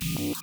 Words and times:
Three, 0.00 0.34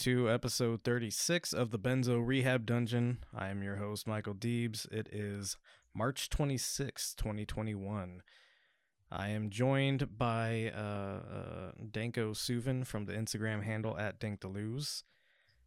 to 0.00 0.30
episode 0.30 0.82
36 0.82 1.52
of 1.52 1.70
the 1.70 1.78
Benzo 1.78 2.26
Rehab 2.26 2.64
Dungeon. 2.64 3.18
I 3.36 3.48
am 3.48 3.62
your 3.62 3.76
host, 3.76 4.06
Michael 4.06 4.32
Deebs. 4.32 4.90
It 4.90 5.10
is 5.12 5.58
March 5.94 6.30
26, 6.30 7.14
2021. 7.16 8.22
I 9.12 9.28
am 9.28 9.50
joined 9.50 10.16
by 10.16 10.72
uh, 10.74 10.80
uh, 10.80 11.72
Danko 11.90 12.32
Suvin 12.32 12.86
from 12.86 13.04
the 13.04 13.12
Instagram 13.12 13.62
handle 13.62 13.98
at 13.98 14.18
DankDeleuze 14.18 15.02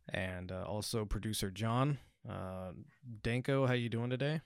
and 0.10 0.52
uh, 0.52 0.64
also 0.64 1.06
producer 1.06 1.52
John. 1.52 2.00
Uh, 2.28 2.72
Danko, 3.22 3.68
how 3.68 3.74
you 3.74 3.88
doing 3.88 4.10
today? 4.10 4.42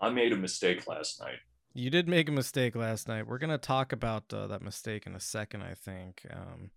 I 0.00 0.10
made 0.10 0.32
a 0.32 0.36
mistake 0.36 0.86
last 0.86 1.20
night. 1.20 1.40
You 1.74 1.90
did 1.90 2.06
make 2.08 2.28
a 2.28 2.32
mistake 2.32 2.76
last 2.76 3.08
night. 3.08 3.26
We're 3.26 3.38
gonna 3.38 3.58
talk 3.58 3.92
about 3.92 4.32
uh, 4.32 4.46
that 4.46 4.62
mistake 4.62 5.08
in 5.08 5.16
a 5.16 5.20
second, 5.20 5.62
I 5.62 5.74
think. 5.74 6.24
Um, 6.30 6.70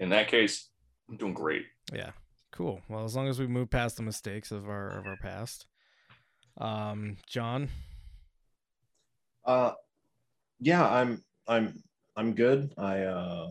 In 0.00 0.08
that 0.10 0.28
case, 0.28 0.68
I'm 1.08 1.16
doing 1.16 1.34
great. 1.34 1.64
yeah, 1.92 2.10
cool. 2.52 2.80
Well, 2.88 3.04
as 3.04 3.14
long 3.14 3.28
as 3.28 3.38
we 3.38 3.46
move 3.46 3.70
past 3.70 3.96
the 3.96 4.02
mistakes 4.02 4.50
of 4.50 4.68
our 4.68 4.88
of 4.98 5.06
our 5.06 5.16
past. 5.22 5.66
Um, 6.58 7.16
John, 7.26 7.68
Uh, 9.44 9.72
yeah, 10.60 10.86
I'm 10.88 11.22
I'm 11.46 11.82
I'm 12.16 12.34
good. 12.34 12.72
I 12.78 13.00
uh, 13.02 13.50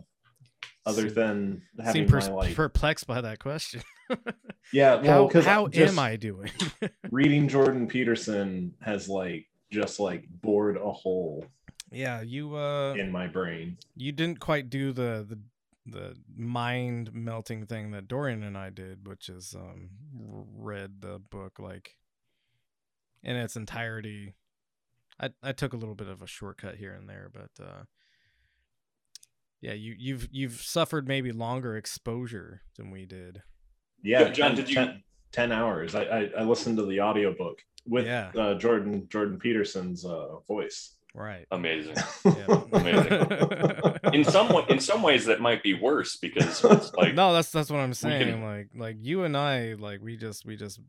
other 0.85 1.03
Seem- 1.09 1.13
than 1.13 1.61
having 1.77 1.93
seem 2.03 2.07
pers- 2.07 2.29
my 2.29 2.35
like 2.35 2.55
perplexed 2.55 3.07
by 3.07 3.21
that 3.21 3.39
question. 3.39 3.81
yeah, 4.73 4.95
well, 5.01 5.29
how 5.33 5.41
how 5.41 5.69
am 5.73 5.99
I 5.99 6.15
doing? 6.15 6.51
reading 7.11 7.47
Jordan 7.47 7.87
Peterson 7.87 8.73
has 8.81 9.07
like 9.09 9.45
just 9.71 9.99
like 9.99 10.25
bored 10.41 10.77
a 10.77 10.91
hole 10.91 11.45
yeah, 11.91 12.21
you 12.21 12.55
uh, 12.55 12.93
in 12.93 13.11
my 13.11 13.27
brain. 13.27 13.77
you 13.95 14.11
didn't 14.11 14.39
quite 14.39 14.69
do 14.69 14.91
the 14.91 15.25
the 15.27 15.39
the 15.85 16.15
mind 16.35 17.11
melting 17.13 17.65
thing 17.65 17.91
that 17.91 18.07
Dorian 18.07 18.43
and 18.43 18.57
I 18.57 18.69
did, 18.69 19.07
which 19.07 19.27
is 19.29 19.53
um 19.57 19.89
read 20.15 21.01
the 21.01 21.19
book 21.29 21.59
like 21.59 21.95
in 23.23 23.35
its 23.35 23.55
entirety. 23.55 24.35
I 25.19 25.29
I 25.41 25.51
took 25.51 25.73
a 25.73 25.77
little 25.77 25.95
bit 25.95 26.07
of 26.07 26.21
a 26.21 26.27
shortcut 26.27 26.75
here 26.75 26.93
and 26.93 27.07
there, 27.09 27.29
but 27.33 27.63
uh 27.63 27.83
yeah, 29.61 29.73
you 29.73 29.95
you've 29.97 30.27
you've 30.31 30.61
suffered 30.61 31.07
maybe 31.07 31.31
longer 31.31 31.77
exposure 31.77 32.61
than 32.77 32.91
we 32.91 33.05
did. 33.05 33.41
Yeah, 34.01 34.29
John, 34.29 34.49
10, 34.49 34.55
did 34.55 34.69
you- 34.69 34.75
10 34.75 35.03
10 35.31 35.51
hours. 35.51 35.95
I, 35.95 36.03
I 36.03 36.29
I 36.39 36.43
listened 36.43 36.77
to 36.77 36.85
the 36.85 37.01
audiobook 37.01 37.59
with 37.87 38.05
Yeah. 38.05 38.31
uh, 38.37 38.53
Jordan 38.55 39.07
Jordan 39.09 39.39
Peterson's 39.39 40.05
uh, 40.05 40.39
voice. 40.47 40.95
Right. 41.15 41.45
Amazing. 41.51 41.95
Yeah. 42.25 43.97
In 44.13 44.23
some 44.23 44.49
wa- 44.49 44.65
in 44.67 44.79
some 44.79 45.01
ways, 45.01 45.25
that 45.25 45.39
might 45.41 45.61
be 45.63 45.73
worse 45.73 46.17
because 46.17 46.63
it's 46.63 46.93
like 46.97 47.13
no, 47.15 47.33
that's 47.33 47.51
that's 47.51 47.69
what 47.69 47.79
I'm 47.79 47.93
saying. 47.93 48.31
can- 48.33 48.43
Like 48.43 48.67
like 48.75 48.97
you 49.01 49.23
and 49.23 49.35
I 49.37 49.73
like 49.73 50.01
we 50.01 50.17
just 50.17 50.45
we 50.45 50.55
just 50.55 50.79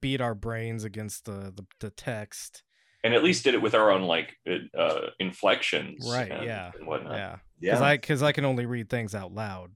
beat 0.00 0.20
our 0.20 0.34
brains 0.34 0.84
against 0.84 1.24
the 1.24 1.52
the, 1.54 1.64
the 1.80 1.90
text. 1.90 2.62
and 3.04 3.14
at 3.14 3.22
least 3.24 3.44
did 3.44 3.54
it 3.54 3.62
with 3.62 3.74
our 3.74 3.90
own 3.90 4.02
like 4.02 4.36
uh, 4.76 5.00
inflections, 5.20 6.08
Right, 6.12 6.30
and, 6.30 6.44
yeah. 6.44 6.72
and 6.78 6.86
whatnot. 6.86 7.14
Yeah. 7.16 7.36
Yeah, 7.60 7.72
Cuz 7.74 7.82
I 7.82 7.96
cuz 7.96 8.22
I 8.22 8.32
can 8.32 8.44
only 8.44 8.66
read 8.66 8.88
things 8.90 9.14
out 9.14 9.32
loud. 9.32 9.70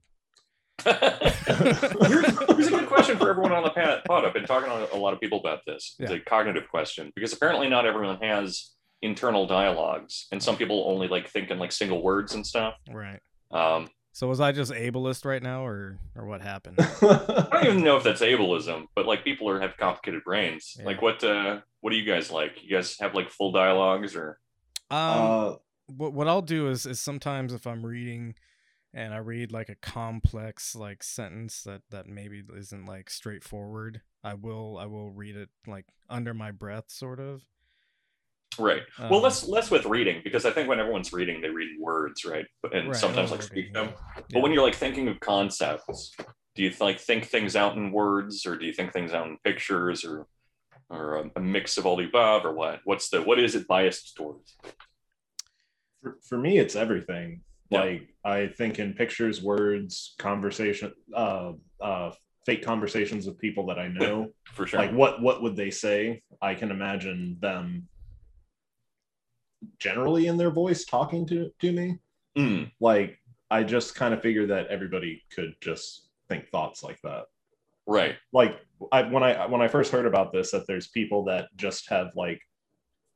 here's, 0.83 1.79
here's 1.79 2.67
a 2.67 2.71
good 2.71 2.87
question 2.87 3.17
for 3.17 3.29
everyone 3.29 3.51
on 3.51 3.63
the 3.63 3.69
pa- 3.69 4.01
pod. 4.07 4.25
I've 4.25 4.33
been 4.33 4.45
talking 4.45 4.69
to 4.69 4.93
a 4.93 4.97
lot 4.97 5.13
of 5.13 5.19
people 5.19 5.39
about 5.39 5.59
this. 5.65 5.95
It's 5.99 6.11
a 6.11 6.19
cognitive 6.19 6.67
question 6.69 7.11
because 7.15 7.33
apparently 7.33 7.69
not 7.69 7.85
everyone 7.85 8.17
has 8.21 8.71
internal 9.03 9.45
dialogues, 9.45 10.27
and 10.31 10.41
some 10.41 10.55
people 10.57 10.85
only 10.87 11.07
like 11.07 11.27
think 11.29 11.51
in 11.51 11.59
like 11.59 11.71
single 11.71 12.01
words 12.01 12.33
and 12.33 12.45
stuff. 12.45 12.75
Right. 12.91 13.19
Um, 13.51 13.89
So 14.13 14.27
was 14.27 14.39
I 14.39 14.51
just 14.51 14.71
ableist 14.71 15.25
right 15.25 15.41
now 15.43 15.65
or 15.65 15.99
or 16.15 16.25
what 16.25 16.41
happened? 16.41 16.77
I 17.01 17.47
don't 17.51 17.65
even 17.65 17.83
know 17.83 17.97
if 17.97 18.03
that's 18.03 18.21
ableism, 18.21 18.85
but 18.95 19.05
like 19.05 19.23
people 19.23 19.49
are 19.49 19.59
have 19.59 19.77
complicated 19.77 20.23
brains. 20.23 20.75
Yeah. 20.77 20.85
Like 20.85 21.01
what 21.01 21.23
uh 21.23 21.59
what 21.81 21.91
do 21.91 21.97
you 21.97 22.05
guys 22.05 22.31
like? 22.31 22.63
You 22.63 22.69
guys 22.77 22.97
have 22.99 23.13
like 23.13 23.29
full 23.29 23.51
dialogues 23.51 24.15
or 24.15 24.39
Um 24.89 24.99
uh, 24.99 25.53
what 25.87 26.13
what 26.13 26.27
I'll 26.27 26.41
do 26.41 26.69
is 26.69 26.85
is 26.85 26.99
sometimes 26.99 27.53
if 27.53 27.67
I'm 27.67 27.85
reading 27.85 28.35
and 28.93 29.13
I 29.13 29.17
read 29.17 29.51
like 29.51 29.69
a 29.69 29.75
complex 29.75 30.75
like 30.75 31.01
sentence 31.03 31.63
that 31.63 31.81
that 31.89 32.07
maybe 32.07 32.43
isn't 32.55 32.85
like 32.85 33.09
straightforward, 33.09 34.01
I 34.23 34.35
will 34.35 34.77
I 34.77 34.85
will 34.85 35.11
read 35.11 35.35
it 35.35 35.49
like 35.65 35.87
under 36.09 36.33
my 36.33 36.51
breath 36.51 36.85
sort 36.89 37.19
of. 37.19 37.41
Right. 38.59 38.81
well 38.99 39.17
Um, 39.17 39.23
less 39.23 39.47
less 39.47 39.69
with 39.71 39.85
reading 39.85 40.21
because 40.23 40.45
I 40.45 40.51
think 40.51 40.67
when 40.69 40.79
everyone's 40.79 41.11
reading 41.13 41.41
they 41.41 41.49
read 41.49 41.69
words, 41.79 42.25
right? 42.25 42.45
And 42.71 42.87
Right, 42.89 42.95
sometimes 42.95 43.29
oh, 43.29 43.35
like 43.35 43.41
okay, 43.43 43.47
speak 43.47 43.73
them. 43.73 43.89
yeah. 44.15 44.21
But 44.33 44.41
when 44.41 44.51
you're 44.53 44.63
like 44.63 44.75
thinking 44.75 45.07
of 45.07 45.19
concepts, 45.19 46.15
do 46.55 46.63
you 46.63 46.71
like 46.79 46.99
think 46.99 47.25
things 47.25 47.55
out 47.55 47.75
in 47.77 47.91
words 47.91 48.45
or 48.45 48.57
do 48.57 48.65
you 48.65 48.73
think 48.73 48.93
things 48.93 49.13
out 49.13 49.27
in 49.27 49.37
pictures 49.43 50.03
or 50.05 50.27
or 50.89 51.15
a, 51.17 51.31
a 51.37 51.39
mix 51.39 51.77
of 51.77 51.85
all 51.85 51.95
the 51.97 52.05
above 52.05 52.45
or 52.45 52.53
what? 52.53 52.81
What's 52.83 53.09
the 53.09 53.21
what 53.21 53.39
is 53.39 53.55
it 53.55 53.67
biased 53.67 54.15
towards? 54.15 54.55
for, 56.01 56.17
for 56.27 56.37
me 56.37 56.57
it's 56.57 56.75
everything 56.75 57.41
Yeah. 57.69 57.79
like 57.79 58.01
i 58.25 58.47
think 58.47 58.77
in 58.79 58.93
pictures 58.93 59.41
words 59.41 60.15
conversation 60.19 60.91
uh 61.15 61.53
uh 61.81 62.11
fake 62.45 62.61
conversations 62.61 63.25
with 63.25 63.37
people 63.39 63.65
that 63.67 63.79
i 63.79 63.87
know 63.87 64.27
For 64.53 64.67
sure. 64.67 64.79
like 64.81 64.91
what 64.91 65.21
what 65.21 65.41
would 65.41 65.55
they 65.55 65.71
say 65.71 66.21
i 66.41 66.55
can 66.55 66.71
imagine 66.71 67.37
them 67.39 67.87
generally 69.79 70.27
in 70.27 70.37
their 70.37 70.51
voice 70.51 70.85
talking 70.85 71.25
to 71.27 71.49
to 71.59 71.71
me 71.71 71.97
Mm, 72.37 72.71
like 72.79 73.19
i 73.51 73.63
just 73.63 73.93
kind 73.95 74.13
of 74.13 74.21
figured 74.21 74.49
that 74.49 74.67
everybody 74.67 75.23
could 75.35 75.53
just 75.61 76.09
think 76.29 76.49
thoughts 76.49 76.81
like 76.83 76.99
that 77.03 77.25
right. 77.85 78.15
like 78.31 78.59
I, 78.91 79.03
when 79.03 79.23
I 79.23 79.45
when 79.45 79.61
I 79.61 79.67
first 79.69 79.91
heard 79.93 80.05
about 80.05 80.33
this, 80.33 80.51
that 80.51 80.67
there's 80.67 80.87
people 80.87 81.23
that 81.25 81.47
just 81.55 81.89
have 81.89 82.07
like, 82.17 82.41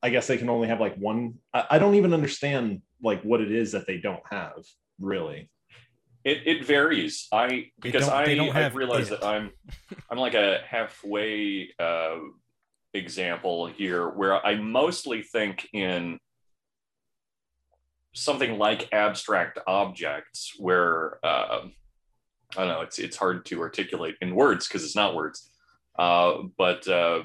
I 0.02 0.10
guess 0.10 0.28
they 0.28 0.38
can 0.38 0.50
only 0.50 0.70
have 0.70 0.80
like 0.80 0.96
one. 0.96 1.40
I, 1.54 1.66
I 1.72 1.80
don't 1.80 1.96
even 1.96 2.14
understand 2.14 2.82
like 3.04 3.22
what 3.24 3.42
it 3.42 3.52
is 3.52 3.74
that 3.74 3.86
they 3.86 3.98
don't 3.98 4.24
have 4.32 4.64
really. 5.00 5.50
It, 6.24 6.44
it 6.46 6.66
varies. 6.66 7.28
I 7.34 7.72
because 7.82 8.06
don't- 8.06 8.14
I 8.16 8.36
don't 8.36 8.56
I 8.56 8.62
have 8.62 8.76
realized 8.76 9.12
it. 9.12 9.20
that 9.20 9.28
I'm 9.28 9.52
I'm 10.10 10.18
like 10.18 10.36
a 10.36 10.60
halfway 10.66 11.74
uh, 11.80 12.20
example 12.94 13.68
here 13.68 14.08
where 14.08 14.46
I 14.46 14.56
mostly 14.56 15.22
think 15.22 15.68
in 15.74 16.18
something 18.18 18.58
like 18.58 18.92
abstract 18.92 19.60
objects 19.68 20.54
where 20.58 21.24
uh, 21.26 21.62
I 22.56 22.60
don't 22.60 22.68
know 22.68 22.82
it's 22.82 23.00
it's 23.00 23.18
hard 23.18 23.46
to 23.46 23.62
articulate 23.62 24.16
in 24.22 24.36
words 24.36 24.68
because 24.68 24.84
it's 24.84 24.96
not 24.96 25.16
words, 25.16 25.50
uh, 25.98 26.44
but 26.58 26.88
uh, 26.88 27.24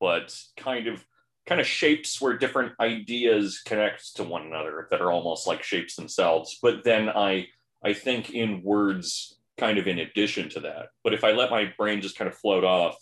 but 0.00 0.36
kind 0.56 0.88
of 0.88 1.04
kind 1.46 1.60
of 1.60 1.66
shapes 1.66 2.20
where 2.20 2.36
different 2.36 2.72
ideas 2.80 3.60
connect 3.64 4.16
to 4.16 4.24
one 4.24 4.46
another 4.46 4.86
that 4.90 5.00
are 5.00 5.10
almost 5.10 5.46
like 5.46 5.62
shapes 5.62 5.96
themselves. 5.96 6.58
But 6.60 6.84
then 6.84 7.08
I 7.08 7.46
I 7.84 7.92
think 7.92 8.30
in 8.30 8.62
words 8.62 9.38
kind 9.58 9.78
of 9.78 9.86
in 9.86 10.00
addition 10.00 10.48
to 10.50 10.60
that. 10.60 10.88
But 11.04 11.14
if 11.14 11.24
I 11.24 11.32
let 11.32 11.50
my 11.50 11.72
brain 11.76 12.00
just 12.00 12.18
kind 12.18 12.28
of 12.28 12.36
float 12.36 12.64
off, 12.64 12.96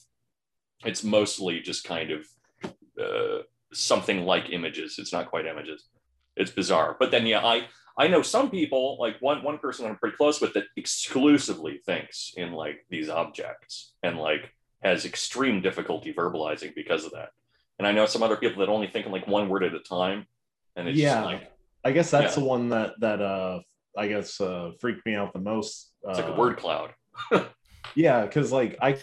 it's 0.85 1.05
mostly 1.05 1.61
just 1.61 1.85
kind 1.85 2.11
of 2.11 2.27
uh, 3.01 3.43
something 3.73 4.25
like 4.25 4.51
images. 4.51 4.97
It's 4.99 5.13
not 5.13 5.31
quite 5.31 5.47
images. 5.47 5.89
It's 6.41 6.51
bizarre. 6.51 6.97
But 6.99 7.11
then 7.11 7.27
yeah, 7.27 7.45
I 7.45 7.67
I 7.99 8.09
know 8.09 8.23
some 8.23 8.51
people 8.51 8.97
like 8.99 9.17
one 9.21 9.43
one 9.43 9.59
person 9.59 9.87
I'm 9.87 9.97
pretty 9.97 10.17
close 10.17 10.41
with 10.41 10.55
that 10.55 10.65
exclusively 10.77 11.81
thinks 11.85 12.33
in 12.37 12.53
like 12.53 12.87
these 12.89 13.09
objects 13.11 13.93
and 14.03 14.17
like 14.19 14.53
has 14.83 15.05
extreme 15.05 15.61
difficulty 15.61 16.13
verbalizing 16.15 16.75
because 16.75 17.05
of 17.05 17.13
that. 17.13 17.31
And 17.79 17.87
I 17.87 17.93
know 17.93 18.07
some 18.07 18.23
other 18.23 18.37
people 18.37 18.61
that 18.61 18.71
only 18.71 18.87
think 18.89 19.07
in 19.07 19.13
like 19.13 19.27
one 19.27 19.49
word 19.51 19.65
at 19.65 19.75
a 19.75 19.81
time. 19.81 20.27
And 20.77 20.89
it's 20.89 20.99
Yeah. 20.99 21.15
just 21.15 21.25
like 21.27 21.53
I 21.85 21.93
guess 21.93 22.11
that's 22.11 22.37
Yeah. 22.37 22.41
the 22.43 22.49
one 22.49 22.71
that 22.71 22.99
that 23.01 23.21
uh 23.21 23.61
I 23.97 24.09
guess 24.09 24.41
uh 24.41 24.73
freaked 24.81 25.05
me 25.05 25.15
out 25.15 25.33
the 25.35 25.41
most. 25.41 25.93
it's 26.05 26.19
like 26.19 26.29
a 26.29 26.33
uh, 26.33 26.37
word 26.37 26.57
cloud. 26.57 26.95
Yeah, 27.97 28.25
because 28.25 28.53
like 28.53 28.79
I 28.81 28.99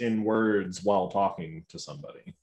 in 0.00 0.24
words 0.24 0.82
while 0.82 1.08
talking 1.08 1.64
to 1.68 1.78
somebody. 1.78 2.34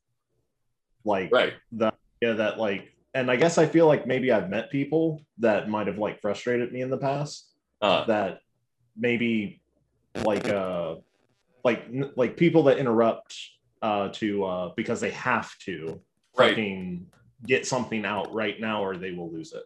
Like 1.06 1.32
Right. 1.32 1.54
the 1.72 1.92
yeah 2.22 2.34
that 2.34 2.58
like 2.60 2.94
and 3.14 3.30
i 3.32 3.36
guess 3.36 3.58
i 3.58 3.66
feel 3.66 3.88
like 3.88 4.06
maybe 4.06 4.32
i've 4.32 4.50
met 4.50 4.70
people 4.70 5.22
that 5.38 5.70
might 5.70 5.88
have 5.88 5.98
like 5.98 6.22
frustrated 6.22 6.72
me 6.72 6.82
in 6.82 6.90
the 6.90 6.98
past 6.98 7.52
Uh, 7.82 8.06
that 8.06 8.40
maybe 8.98 9.62
like 10.26 10.48
uh 10.50 10.96
like 11.64 11.86
n- 11.88 12.12
like 12.18 12.36
people 12.38 12.64
that 12.64 12.78
interrupt 12.78 13.36
uh 13.82 14.10
to 14.10 14.44
uh 14.46 14.72
because 14.76 15.00
they 15.02 15.12
have 15.12 15.50
to 15.60 16.02
Right. 16.38 16.52
fucking 16.52 17.08
get 17.48 17.66
something 17.66 18.06
out 18.06 18.34
right 18.34 18.60
now 18.62 18.84
or 18.84 18.96
they 18.98 19.12
will 19.12 19.32
lose 19.32 19.52
it 19.54 19.64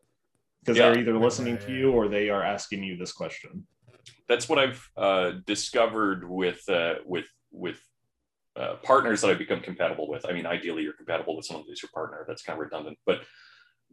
because 0.62 0.78
Yeah. 0.78 0.90
they're 0.90 1.00
either 1.00 1.18
listening 1.18 1.58
to 1.60 1.72
you 1.72 1.92
or 1.92 2.08
they 2.08 2.30
are 2.30 2.42
asking 2.44 2.84
you 2.84 2.96
this 2.98 3.12
question 3.12 3.68
that's 4.28 4.48
what 4.50 4.58
I've 4.60 4.82
uh, 4.98 5.32
discovered 5.46 6.28
with 6.28 6.68
uh, 6.70 6.96
with 7.06 7.26
with 7.52 7.80
uh, 8.56 8.76
partners 8.84 9.22
that 9.22 9.32
I've 9.32 9.40
become 9.40 9.62
compatible 9.62 10.08
with. 10.08 10.26
I 10.28 10.34
mean, 10.34 10.46
ideally, 10.46 10.84
you're 10.84 10.94
compatible 10.94 11.36
with 11.36 11.46
someone 11.46 11.66
who's 11.68 11.82
your 11.82 11.90
partner. 11.94 12.24
That's 12.28 12.44
kind 12.44 12.58
of 12.60 12.64
redundant, 12.64 12.98
but 13.06 13.22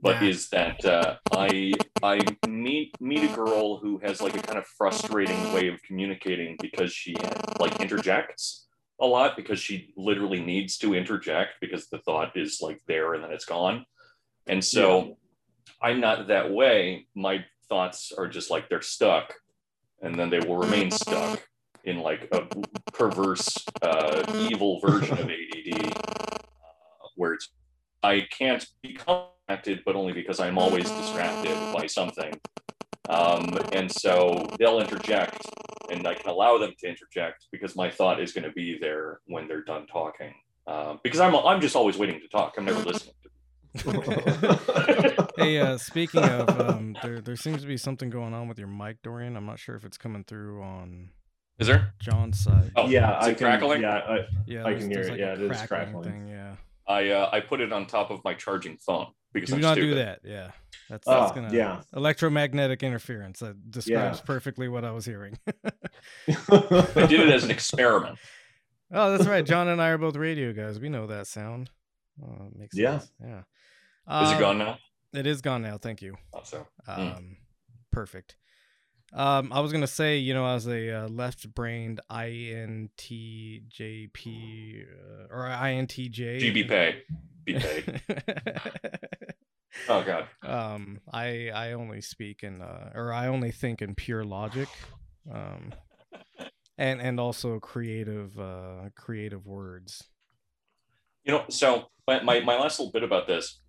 but 0.02 0.22
Yeah. 0.22 0.28
is 0.28 0.48
that 0.50 0.84
uh, 0.84 1.16
I 1.32 1.72
I 2.02 2.20
meet 2.46 2.94
meet 3.00 3.30
a 3.30 3.34
girl 3.34 3.78
who 3.78 3.98
has 3.98 4.20
like 4.20 4.36
a 4.36 4.42
kind 4.42 4.58
of 4.58 4.66
frustrating 4.66 5.52
way 5.52 5.68
of 5.68 5.82
communicating 5.82 6.56
because 6.60 6.92
she 6.92 7.14
like 7.58 7.80
interjects 7.80 8.66
a 9.00 9.06
lot 9.06 9.36
because 9.36 9.58
she 9.58 9.92
literally 9.96 10.40
needs 10.40 10.76
to 10.78 10.94
interject 10.94 11.54
because 11.60 11.88
the 11.88 11.98
thought 11.98 12.36
is 12.36 12.60
like 12.60 12.80
there 12.86 13.14
and 13.14 13.24
then 13.24 13.32
it's 13.32 13.46
gone, 13.46 13.84
and 14.46 14.64
so 14.64 15.16
I'm 15.82 16.00
not 16.00 16.28
that 16.28 16.50
way. 16.50 17.06
My 17.14 17.44
thoughts 17.68 18.12
are 18.16 18.28
just 18.28 18.50
like 18.50 18.68
they're 18.68 18.82
stuck 18.82 19.32
and 20.02 20.18
then 20.18 20.28
they 20.28 20.40
will 20.40 20.56
remain 20.56 20.90
stuck 20.90 21.40
in 21.84 22.00
like 22.00 22.28
a 22.32 22.46
perverse, 22.92 23.56
uh, 23.82 24.22
evil 24.50 24.80
version 24.80 25.18
of 25.18 25.30
ADD, 25.30 25.92
uh, 25.96 26.38
where 27.16 27.34
it's 27.34 27.50
I 28.02 28.26
can't 28.36 28.66
be 28.82 28.94
contacted, 28.94 29.82
but 29.84 29.94
only 29.94 30.12
because 30.12 30.40
I'm 30.40 30.58
always 30.58 30.90
distracted 30.90 31.56
by 31.74 31.86
something. 31.86 32.40
Um, 33.08 33.58
and 33.72 33.90
so 33.90 34.48
they'll 34.58 34.80
interject, 34.80 35.46
and 35.90 36.06
I 36.06 36.14
can 36.14 36.30
allow 36.30 36.58
them 36.58 36.72
to 36.78 36.88
interject 36.88 37.46
because 37.52 37.76
my 37.76 37.90
thought 37.90 38.20
is 38.20 38.32
going 38.32 38.44
to 38.44 38.52
be 38.52 38.78
there 38.80 39.20
when 39.26 39.48
they're 39.48 39.64
done 39.64 39.86
talking. 39.86 40.32
Um, 40.66 41.00
because 41.02 41.20
I'm 41.20 41.34
I'm 41.34 41.60
just 41.60 41.76
always 41.76 41.98
waiting 41.98 42.20
to 42.20 42.28
talk. 42.28 42.54
I'm 42.56 42.64
never 42.64 42.80
listening. 42.80 43.14
To 43.78 45.26
Hey, 45.36 45.58
uh, 45.58 45.76
speaking 45.78 46.22
of, 46.22 46.60
um, 46.60 46.96
there 47.02 47.20
there 47.20 47.36
seems 47.36 47.62
to 47.62 47.66
be 47.66 47.76
something 47.76 48.10
going 48.10 48.34
on 48.34 48.48
with 48.48 48.58
your 48.58 48.68
mic, 48.68 49.02
Dorian. 49.02 49.36
I'm 49.36 49.46
not 49.46 49.58
sure 49.58 49.74
if 49.74 49.84
it's 49.84 49.98
coming 49.98 50.24
through 50.24 50.62
on 50.62 51.10
Is 51.60 51.66
there? 51.66 51.92
John's 52.00 52.40
side. 52.40 52.72
Oh, 52.76 52.88
yeah 52.88 53.18
is 53.20 53.26
I 53.26 53.34
can, 53.34 53.38
crackling? 53.46 53.82
yeah 53.82 53.96
I, 53.98 54.18
yeah, 54.46 54.64
I 54.64 54.74
can 54.74 54.88
hear 54.88 54.94
there's 54.94 55.06
it. 55.08 55.10
like 55.12 55.20
Yeah, 55.20 55.32
it 55.34 55.40
is 55.42 55.62
crackling. 55.62 56.02
Thing, 56.04 56.28
yeah. 56.28 56.56
I 56.88 57.10
uh, 57.10 57.28
I 57.32 57.40
put 57.40 57.60
it 57.60 57.72
on 57.72 57.86
top 57.86 58.10
of 58.10 58.24
my 58.24 58.34
charging 58.34 58.76
phone 58.78 59.08
because 59.32 59.50
Do 59.50 59.56
I'm 59.56 59.60
not 59.60 59.74
stupid. 59.74 59.88
do 59.90 59.94
that. 59.96 60.20
Yeah, 60.24 60.50
that's 60.88 61.06
that's 61.06 61.30
Ah, 61.30 61.34
gonna 61.34 61.52
yeah. 61.54 61.82
electromagnetic 61.94 62.82
interference. 62.82 63.40
That 63.40 63.70
describes 63.70 64.18
Yeah. 64.18 64.24
perfectly 64.24 64.68
what 64.68 64.84
I 64.84 64.90
was 64.90 65.04
hearing. 65.04 65.38
I 66.48 67.06
did 67.06 67.20
it 67.20 67.28
as 67.30 67.44
an 67.44 67.50
experiment. 67.58 68.18
oh, 68.92 69.16
that's 69.16 69.28
right. 69.28 69.44
John 69.44 69.68
and 69.68 69.80
I 69.80 69.90
are 69.90 69.98
both 69.98 70.16
radio 70.16 70.52
guys. 70.52 70.80
We 70.80 70.88
know 70.88 71.06
that 71.06 71.26
sound. 71.26 71.70
Oh, 72.22 72.46
it 72.52 72.58
makes 72.58 72.76
Yeah. 72.76 72.98
sense. 72.98 73.12
Yeah. 73.20 74.22
Is 74.24 74.32
it 74.32 74.40
gone 74.40 74.58
now? 74.58 74.78
It 75.12 75.26
is 75.26 75.40
gone 75.42 75.62
now. 75.62 75.76
Thank 75.78 76.02
you. 76.02 76.16
Thought 76.32 76.46
so. 76.48 76.66
Um, 76.88 77.36
perfect. 77.92 78.36
Um, 79.12 79.52
I 79.52 79.60
was 79.60 79.72
gonna 79.72 79.86
say, 79.86 80.18
you 80.18 80.34
know, 80.34 80.46
as 80.46 80.66
a 80.68 80.90
uh, 81.04 81.08
left-brained 81.08 82.00
INTJP 82.10 82.88
uh, 84.86 85.26
or 85.30 85.48
INTJ, 85.48 86.40
GB 86.40 86.68
pay. 86.68 87.02
Oh 89.88 90.04
god. 90.04 90.26
um, 90.42 91.00
I 91.12 91.50
I 91.54 91.72
only 91.72 92.00
speak 92.00 92.42
in 92.42 92.60
uh, 92.60 92.90
or 92.94 93.12
I 93.12 93.28
only 93.28 93.50
think 93.50 93.80
in 93.82 93.94
pure 93.94 94.24
logic, 94.24 94.68
um, 95.32 95.72
and 96.76 97.00
and 97.00 97.18
also 97.20 97.58
creative 97.60 98.38
uh, 98.38 98.90
creative 98.96 99.46
words. 99.46 100.04
You 101.24 101.32
know, 101.32 101.44
so 101.48 101.86
my, 102.06 102.22
my, 102.22 102.40
my 102.40 102.58
last 102.58 102.78
little 102.78 102.92
bit 102.92 103.02
about 103.02 103.26
this 103.26 103.60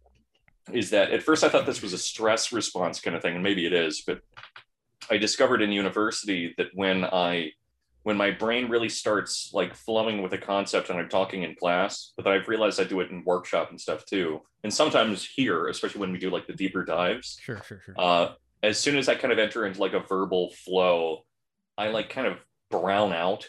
is 0.71 0.89
that 0.91 1.11
at 1.11 1.21
first 1.21 1.43
I 1.43 1.49
thought 1.49 1.65
this 1.65 1.81
was 1.81 1.93
a 1.93 1.97
stress 1.97 2.51
response 2.51 3.01
kind 3.01 3.15
of 3.15 3.21
thing, 3.21 3.35
and 3.35 3.43
maybe 3.43 3.65
it 3.65 3.73
is, 3.73 4.01
but 4.05 4.21
I 5.09 5.17
discovered 5.17 5.61
in 5.61 5.71
university 5.71 6.53
that 6.57 6.67
when 6.73 7.03
I 7.05 7.51
when 8.03 8.17
my 8.17 8.31
brain 8.31 8.67
really 8.67 8.89
starts 8.89 9.51
like 9.53 9.75
flowing 9.75 10.23
with 10.23 10.33
a 10.33 10.37
concept 10.37 10.89
and 10.89 10.97
I'm 10.97 11.07
talking 11.07 11.43
in 11.43 11.53
class, 11.53 12.13
but 12.15 12.25
then 12.25 12.33
I've 12.33 12.47
realized 12.47 12.79
I 12.79 12.83
do 12.83 12.99
it 13.01 13.11
in 13.11 13.23
workshop 13.23 13.69
and 13.69 13.79
stuff 13.79 14.05
too. 14.05 14.41
And 14.63 14.73
sometimes 14.73 15.23
here, 15.23 15.67
especially 15.67 16.01
when 16.01 16.11
we 16.11 16.17
do 16.17 16.31
like 16.31 16.47
the 16.47 16.53
deeper 16.53 16.83
dives, 16.83 17.37
Sure, 17.39 17.61
sure, 17.63 17.79
sure. 17.85 17.93
uh, 17.99 18.33
as 18.63 18.79
soon 18.79 18.97
as 18.97 19.07
I 19.07 19.13
kind 19.13 19.31
of 19.31 19.37
enter 19.37 19.67
into 19.67 19.79
like 19.79 19.93
a 19.93 19.99
verbal 19.99 20.51
flow, 20.65 21.25
I 21.77 21.89
like 21.89 22.09
kind 22.09 22.25
of 22.25 22.37
brown 22.71 23.13
out 23.13 23.47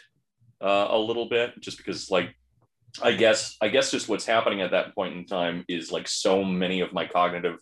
uh, 0.61 0.87
a 0.89 0.97
little 0.99 1.27
bit 1.29 1.59
just 1.59 1.77
because 1.77 2.11
like 2.11 2.35
I 3.01 3.13
guess 3.13 3.57
I 3.59 3.69
guess 3.69 3.89
just 3.89 4.07
what's 4.07 4.25
happening 4.25 4.61
at 4.61 4.69
that 4.71 4.93
point 4.93 5.15
in 5.15 5.25
time 5.25 5.65
is 5.67 5.91
like 5.91 6.07
so 6.07 6.43
many 6.43 6.81
of 6.81 6.93
my 6.93 7.07
cognitive 7.07 7.57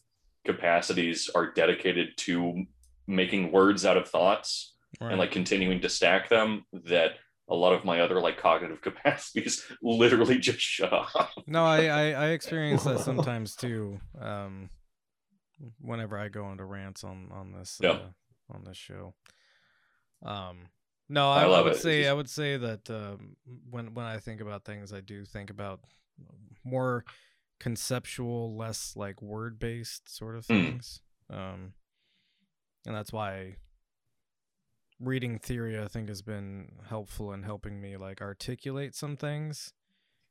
capacities 0.46 1.30
are 1.34 1.52
dedicated 1.54 2.10
to 2.18 2.66
making 3.12 3.52
words 3.52 3.86
out 3.86 3.98
of 3.98 4.08
thoughts 4.08 4.74
Right. 5.00 5.12
and 5.12 5.20
like 5.20 5.32
continuing 5.32 5.80
to 5.82 5.90
stack 5.90 6.28
them 6.30 6.66
that 6.74 7.12
a 7.50 7.56
lot 7.56 7.74
of 7.74 7.86
my 7.86 8.02
other 8.02 8.20
like 8.22 8.38
cognitive 8.38 8.82
capacities 8.88 9.66
literally 9.82 10.38
just 10.38 10.60
shut 10.60 10.92
off. 10.92 11.34
No, 11.48 11.64
I, 11.66 11.86
I 12.02 12.12
I 12.12 12.28
experience 12.32 12.84
that 12.84 13.00
sometimes 13.00 13.56
too. 13.56 14.00
Um, 14.20 14.70
whenever 15.80 16.18
I 16.18 16.28
go 16.30 16.52
into 16.52 16.66
rants 16.66 17.04
on 17.04 17.30
on 17.32 17.52
this 17.54 17.78
Yeah. 17.82 17.92
uh, 17.92 18.00
on 18.54 18.64
this 18.66 18.78
show. 18.78 19.14
Um, 20.24 20.68
no, 21.10 21.30
I, 21.32 21.44
I 21.44 21.46
I 21.46 21.62
would 21.62 21.74
it. 21.74 21.80
Say 21.80 22.08
I 22.08 22.14
would 22.14 22.30
say 22.30 22.58
that 22.58 22.90
um, 22.90 23.36
when 23.70 23.94
when 23.94 24.06
I 24.06 24.18
think 24.20 24.42
about 24.42 24.66
things, 24.66 24.92
I 24.94 25.02
do 25.02 25.26
think 25.26 25.50
about 25.50 25.82
more 26.64 27.06
conceptual, 27.60 28.56
less 28.56 28.94
like 28.96 29.22
word 29.22 29.58
based 29.60 30.14
sort 30.16 30.36
of 30.36 30.46
Mm. 30.48 30.66
things. 30.66 31.02
Um, 31.30 31.74
and 32.86 32.96
that's 32.96 33.12
why 33.14 33.56
reading 35.00 35.40
theory 35.40 35.80
I 35.80 35.88
think 35.88 36.10
has 36.10 36.22
been 36.22 36.74
helpful 36.90 37.34
in 37.34 37.44
helping 37.44 37.82
me 37.82 37.98
like 37.98 38.22
articulate 38.22 38.96
some 38.96 39.18
things 39.18 39.74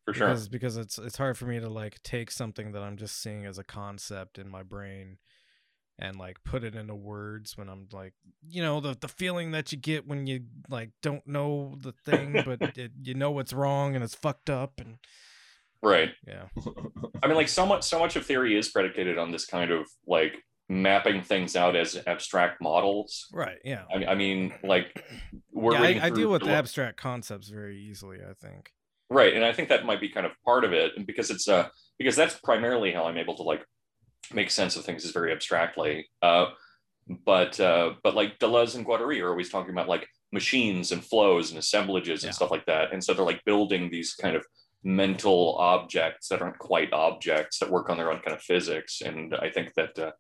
For 0.04 0.14
sure. 0.14 0.28
because 0.28 0.48
because 0.48 0.76
it's 0.76 0.98
it's 0.98 1.16
hard 1.16 1.36
for 1.36 1.46
me 1.46 1.58
to 1.60 1.68
like 1.68 2.02
take 2.02 2.30
something 2.30 2.72
that 2.72 2.82
I'm 2.82 2.96
just 2.96 3.20
seeing 3.20 3.46
as 3.46 3.58
a 3.58 3.64
concept 3.64 4.38
in 4.38 4.48
my 4.48 4.62
brain 4.62 5.18
and 5.98 6.16
like 6.16 6.42
put 6.44 6.62
it 6.64 6.74
into 6.76 6.94
words 6.94 7.58
when 7.58 7.68
I'm 7.68 7.88
like 7.92 8.14
you 8.48 8.62
know 8.62 8.80
the 8.80 8.96
the 8.98 9.08
feeling 9.08 9.50
that 9.50 9.72
you 9.72 9.78
get 9.78 10.06
when 10.06 10.26
you 10.26 10.42
like 10.68 10.90
don't 11.02 11.26
know 11.26 11.74
the 11.80 11.92
thing 11.92 12.40
but 12.44 12.62
it, 12.78 12.92
you 13.02 13.14
know 13.14 13.32
what's 13.32 13.52
wrong 13.52 13.94
and 13.96 14.04
it's 14.04 14.14
fucked 14.14 14.50
up 14.50 14.80
and 14.80 14.98
Right. 15.82 16.10
yeah 16.26 16.44
I 17.22 17.26
mean, 17.26 17.36
like 17.36 17.48
so 17.48 17.64
much, 17.64 17.84
so 17.84 17.98
much 17.98 18.14
of 18.16 18.26
theory 18.26 18.56
is 18.56 18.68
predicated 18.68 19.16
on 19.18 19.30
this 19.30 19.46
kind 19.46 19.70
of 19.70 19.86
like 20.06 20.34
mapping 20.70 21.20
things 21.20 21.56
out 21.56 21.74
as 21.74 22.00
abstract 22.06 22.62
models. 22.62 23.26
right 23.32 23.58
yeah 23.64 23.82
I, 23.92 24.04
I 24.12 24.14
mean, 24.14 24.54
like 24.62 25.04
we're 25.52 25.72
yeah, 25.72 26.00
I, 26.02 26.06
I 26.06 26.10
deal 26.10 26.30
with 26.30 26.42
the- 26.42 26.50
abstract 26.50 26.96
concepts 26.96 27.48
very 27.48 27.76
easily 27.76 28.18
I 28.18 28.34
think 28.34 28.70
right, 29.10 29.34
and 29.34 29.44
I 29.44 29.52
think 29.52 29.68
that 29.70 29.84
might 29.84 30.00
be 30.00 30.08
kind 30.08 30.24
of 30.26 30.32
part 30.44 30.64
of 30.64 30.72
it, 30.72 30.92
and 30.96 31.04
because 31.06 31.28
it's 31.30 31.48
uh 31.48 31.68
because 31.98 32.14
that's 32.14 32.38
primarily 32.38 32.92
how 32.92 33.04
I'm 33.06 33.18
able 33.18 33.36
to 33.38 33.42
like 33.42 33.64
make 34.32 34.50
sense 34.52 34.76
of 34.76 34.84
things 34.84 35.04
is 35.04 35.10
very 35.10 35.32
abstractly. 35.32 36.08
Uh, 36.22 36.46
but 37.26 37.58
uh, 37.58 37.94
but 38.04 38.14
like 38.14 38.38
Deleuze 38.38 38.76
and 38.76 38.86
Guattari 38.86 39.20
are 39.22 39.30
always 39.30 39.50
talking 39.50 39.72
about 39.72 39.88
like 39.88 40.06
machines 40.32 40.92
and 40.92 41.04
flows 41.04 41.50
and 41.50 41.58
assemblages 41.58 42.22
Yeah. 42.22 42.28
and 42.28 42.34
stuff 42.36 42.52
like 42.52 42.66
that, 42.66 42.92
and 42.92 43.02
so 43.02 43.12
they're 43.12 43.24
like 43.24 43.44
building 43.44 43.90
these 43.90 44.14
kind 44.14 44.36
of 44.36 44.46
mental 44.84 45.56
objects 45.58 46.28
that 46.28 46.40
aren't 46.40 46.58
quite 46.58 46.92
objects 46.92 47.58
that 47.58 47.70
work 47.70 47.90
on 47.90 47.96
their 47.96 48.12
own 48.12 48.20
kind 48.20 48.36
of 48.36 48.42
physics, 48.42 49.00
and 49.00 49.34
I 49.34 49.50
think 49.50 49.74
that. 49.74 49.98
Uh, 49.98 50.12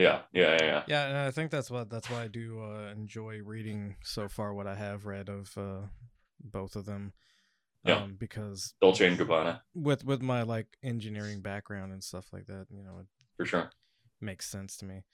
yeah, 0.00 0.20
yeah, 0.32 0.56
yeah, 0.62 0.82
yeah. 0.86 1.06
and 1.08 1.16
I 1.18 1.30
think 1.30 1.50
that's 1.50 1.70
what 1.70 1.90
that's 1.90 2.08
why 2.10 2.22
I 2.22 2.28
do 2.28 2.62
uh, 2.62 2.90
enjoy 2.92 3.40
reading 3.44 3.96
so 4.02 4.28
far 4.28 4.54
what 4.54 4.66
I 4.66 4.74
have 4.74 5.06
read 5.06 5.28
of 5.28 5.52
uh, 5.56 5.86
both 6.42 6.76
of 6.76 6.86
them 6.86 7.12
Yeah. 7.84 8.02
um, 8.02 8.16
because 8.18 8.74
Dolce 8.80 9.06
and 9.06 9.18
Gabbana 9.18 9.60
with 9.74 10.04
with 10.04 10.22
my 10.22 10.42
like 10.42 10.66
engineering 10.82 11.40
background 11.42 11.92
and 11.92 12.02
stuff 12.02 12.32
like 12.32 12.46
that 12.46 12.66
you 12.70 12.82
know 12.82 12.98
it 13.00 13.06
for 13.36 13.44
sure. 13.46 13.70
makes 14.20 14.48
sense 14.48 14.76
to 14.78 14.84
me 14.86 15.04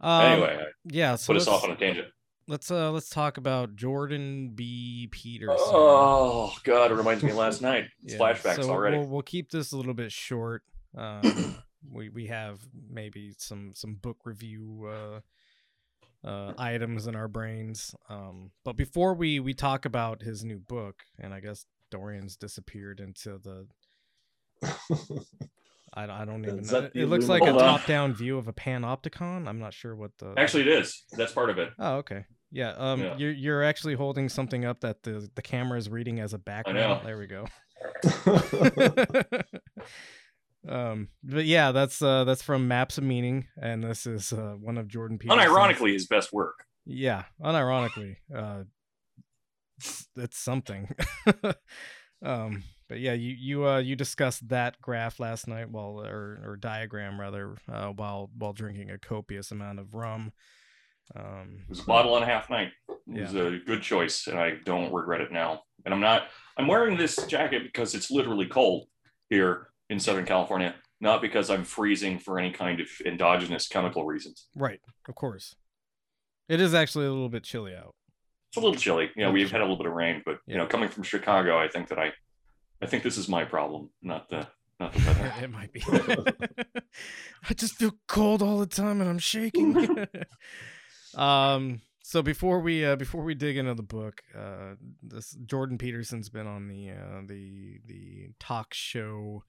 um, 0.00 0.22
anyway, 0.22 0.64
yeah 0.84 1.14
so 1.16 1.32
put 1.32 1.40
us 1.40 1.46
off 1.48 1.64
on 1.64 1.70
a 1.70 1.76
tangent. 1.76 2.08
let's 2.48 2.70
uh 2.70 2.90
let's 2.90 3.08
talk 3.08 3.36
about 3.38 3.76
jordan 3.76 4.50
b 4.54 5.08
peterson 5.12 5.56
Oh 5.58 6.52
God, 6.64 6.90
it 6.90 6.94
reminds 6.94 7.22
me 7.22 7.30
of 7.30 7.36
last 7.36 7.62
night. 7.70 7.84
It's 8.02 8.14
Yeah, 8.14 8.18
flashbacks 8.18 8.56
so 8.56 8.70
already. 8.70 8.98
we'll, 8.98 9.06
we'll 9.06 9.22
keep 9.22 9.50
this 9.50 9.70
a 9.72 9.76
little 9.76 9.94
bit 9.94 10.10
short 10.12 10.62
um 10.96 11.56
we 11.90 12.08
we 12.08 12.26
have 12.26 12.60
maybe 12.90 13.32
some 13.38 13.72
some 13.74 13.94
book 13.94 14.18
review 14.24 14.88
uh 14.88 15.20
uh 16.26 16.52
items 16.58 17.06
in 17.06 17.16
our 17.16 17.28
brains 17.28 17.94
um 18.08 18.50
but 18.64 18.76
before 18.76 19.14
we 19.14 19.40
we 19.40 19.54
talk 19.54 19.84
about 19.84 20.22
his 20.22 20.44
new 20.44 20.58
book 20.58 21.02
and 21.18 21.34
i 21.34 21.40
guess 21.40 21.66
dorian's 21.90 22.36
disappeared 22.36 23.00
into 23.00 23.38
the 23.38 23.66
I, 25.94 26.04
I 26.22 26.24
don't 26.24 26.44
even 26.46 26.64
know. 26.64 26.88
It 26.94 27.06
looks 27.06 27.28
like 27.28 27.42
a 27.42 27.46
Hold 27.50 27.62
on. 27.62 27.78
top-down 27.78 28.14
view 28.14 28.38
of 28.38 28.46
a 28.46 28.52
panopticon. 28.52 29.48
I'm 29.48 29.58
not 29.58 29.74
sure 29.74 29.96
what 29.96 30.12
the. 30.18 30.34
Actually, 30.36 30.62
it 30.62 30.68
is. 30.68 31.02
That's 31.16 31.32
part 31.32 31.50
of 31.50 31.58
it. 31.58 31.70
Oh, 31.80 31.96
okay. 31.96 32.24
Yeah. 32.52 32.70
Um, 32.76 33.00
Yeah. 33.00 33.16
you're 33.16 33.32
you're 33.32 33.62
actually 33.64 33.94
holding 33.94 34.28
something 34.28 34.64
up 34.64 34.80
that 34.82 35.02
the 35.02 35.28
the 35.34 35.42
camera 35.42 35.78
is 35.78 35.88
reading 35.88 36.20
as 36.20 36.32
a 36.32 36.38
background. 36.38 36.78
know. 36.78 37.00
There 37.04 37.18
we 37.18 37.26
go. 37.26 37.46
um, 40.68 41.08
but 41.24 41.44
yeah, 41.44 41.72
that's 41.72 42.00
uh 42.02 42.24
that's 42.24 42.42
from 42.42 42.68
Maps 42.68 42.98
of 42.98 43.04
Meaning, 43.04 43.46
and 43.60 43.82
this 43.82 44.06
is 44.06 44.32
uh 44.32 44.54
one 44.60 44.78
of 44.78 44.88
Jordan 44.88 45.18
Peterson's. 45.18 45.46
Unironically, 45.46 45.92
his 45.92 46.06
best 46.06 46.32
work. 46.32 46.64
Yeah, 46.84 47.24
unironically, 47.42 48.16
uh, 48.34 48.64
it's, 49.78 50.08
it's 50.16 50.38
something. 50.38 50.88
um, 52.24 52.64
but 52.88 53.00
yeah, 53.00 53.14
you 53.14 53.34
you 53.38 53.66
uh 53.66 53.78
you 53.78 53.96
discussed 53.96 54.48
that 54.48 54.80
graph 54.80 55.18
last 55.18 55.48
night 55.48 55.70
while 55.70 56.00
or 56.00 56.40
or 56.44 56.56
diagram 56.56 57.20
rather 57.20 57.56
uh, 57.70 57.88
while 57.88 58.30
while 58.36 58.52
drinking 58.52 58.90
a 58.90 58.98
copious 58.98 59.50
amount 59.50 59.80
of 59.80 59.94
rum. 59.94 60.32
Um, 61.16 61.62
It 61.64 61.70
was 61.70 61.80
a 61.80 61.84
bottle 61.84 62.14
and 62.16 62.24
a 62.24 62.28
half 62.28 62.48
night. 62.50 62.70
It 62.88 63.20
was 63.22 63.34
a 63.34 63.58
good 63.66 63.82
choice, 63.82 64.28
and 64.28 64.38
I 64.38 64.52
don't 64.64 64.92
regret 64.92 65.20
it 65.20 65.32
now. 65.32 65.62
And 65.84 65.92
I'm 65.92 66.00
not. 66.00 66.28
I'm 66.56 66.68
wearing 66.68 66.96
this 66.96 67.16
jacket 67.26 67.62
because 67.64 67.94
it's 67.96 68.10
literally 68.10 68.46
cold 68.46 68.86
here 69.28 69.71
in 69.92 70.00
Southern 70.00 70.24
California, 70.24 70.74
not 71.00 71.20
because 71.20 71.50
I'm 71.50 71.64
freezing 71.64 72.18
for 72.18 72.38
any 72.38 72.50
kind 72.50 72.80
of 72.80 72.88
endogenous 73.04 73.68
chemical 73.68 74.06
reasons. 74.06 74.46
right, 74.56 74.80
of 75.06 75.14
course. 75.14 75.54
It 76.48 76.60
is 76.60 76.74
actually 76.74 77.06
a 77.06 77.10
little 77.10 77.28
bit 77.28 77.44
chilly 77.44 77.74
out. 77.76 77.94
It's 78.48 78.56
a 78.56 78.60
little 78.60 78.74
chilly. 78.74 79.10
You 79.14 79.24
know, 79.24 79.30
we've 79.30 79.50
had 79.50 79.60
a 79.60 79.64
little 79.64 79.76
bit 79.76 79.86
of 79.86 79.92
rain, 79.92 80.22
but 80.24 80.38
you 80.46 80.56
know, 80.56 80.66
coming 80.66 80.88
from 80.88 81.02
Chicago, 81.02 81.58
I 81.58 81.68
think 81.68 81.88
that 81.88 81.98
I, 81.98 82.12
I 82.82 82.86
think 82.86 83.02
this 83.02 83.18
is 83.18 83.28
my 83.28 83.44
problem, 83.44 83.90
not 84.02 84.28
the 84.30 84.48
not 84.80 84.92
the 84.94 84.98
weather. 85.06 85.32
it 85.42 85.50
might 85.50 85.72
be. 85.72 85.82
I 87.48 87.54
just 87.54 87.74
feel 87.74 87.92
cold 88.08 88.42
all 88.42 88.58
the 88.58 88.66
time 88.66 89.00
and 89.00 89.08
I'm 89.08 89.18
shaking. 89.18 90.06
um 91.14 91.82
so 92.02 92.22
before 92.22 92.60
we 92.60 92.84
uh 92.84 92.96
before 92.96 93.22
we 93.22 93.34
dig 93.34 93.56
into 93.58 93.74
the 93.74 93.82
book, 93.82 94.22
uh 94.36 94.74
this 95.02 95.36
Jordan 95.46 95.78
Peterson's 95.78 96.30
been 96.30 96.46
on 96.46 96.68
the 96.68 96.90
uh 96.90 97.22
the 97.26 97.78
the 97.86 98.30
talk 98.40 98.74
show 98.74 99.44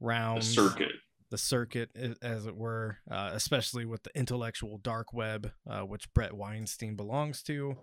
the 0.00 0.06
round 0.06 0.44
circuit. 0.44 0.92
the 1.30 1.38
circuit 1.38 1.90
as 2.22 2.46
it 2.46 2.56
were, 2.56 2.98
uh, 3.10 3.30
especially 3.32 3.84
with 3.84 4.02
the 4.02 4.10
intellectual 4.16 4.78
dark 4.78 5.12
web, 5.12 5.52
uh, 5.68 5.80
which 5.80 6.12
Bret 6.14 6.34
Weinstein 6.34 6.94
belongs 6.96 7.42
to. 7.44 7.76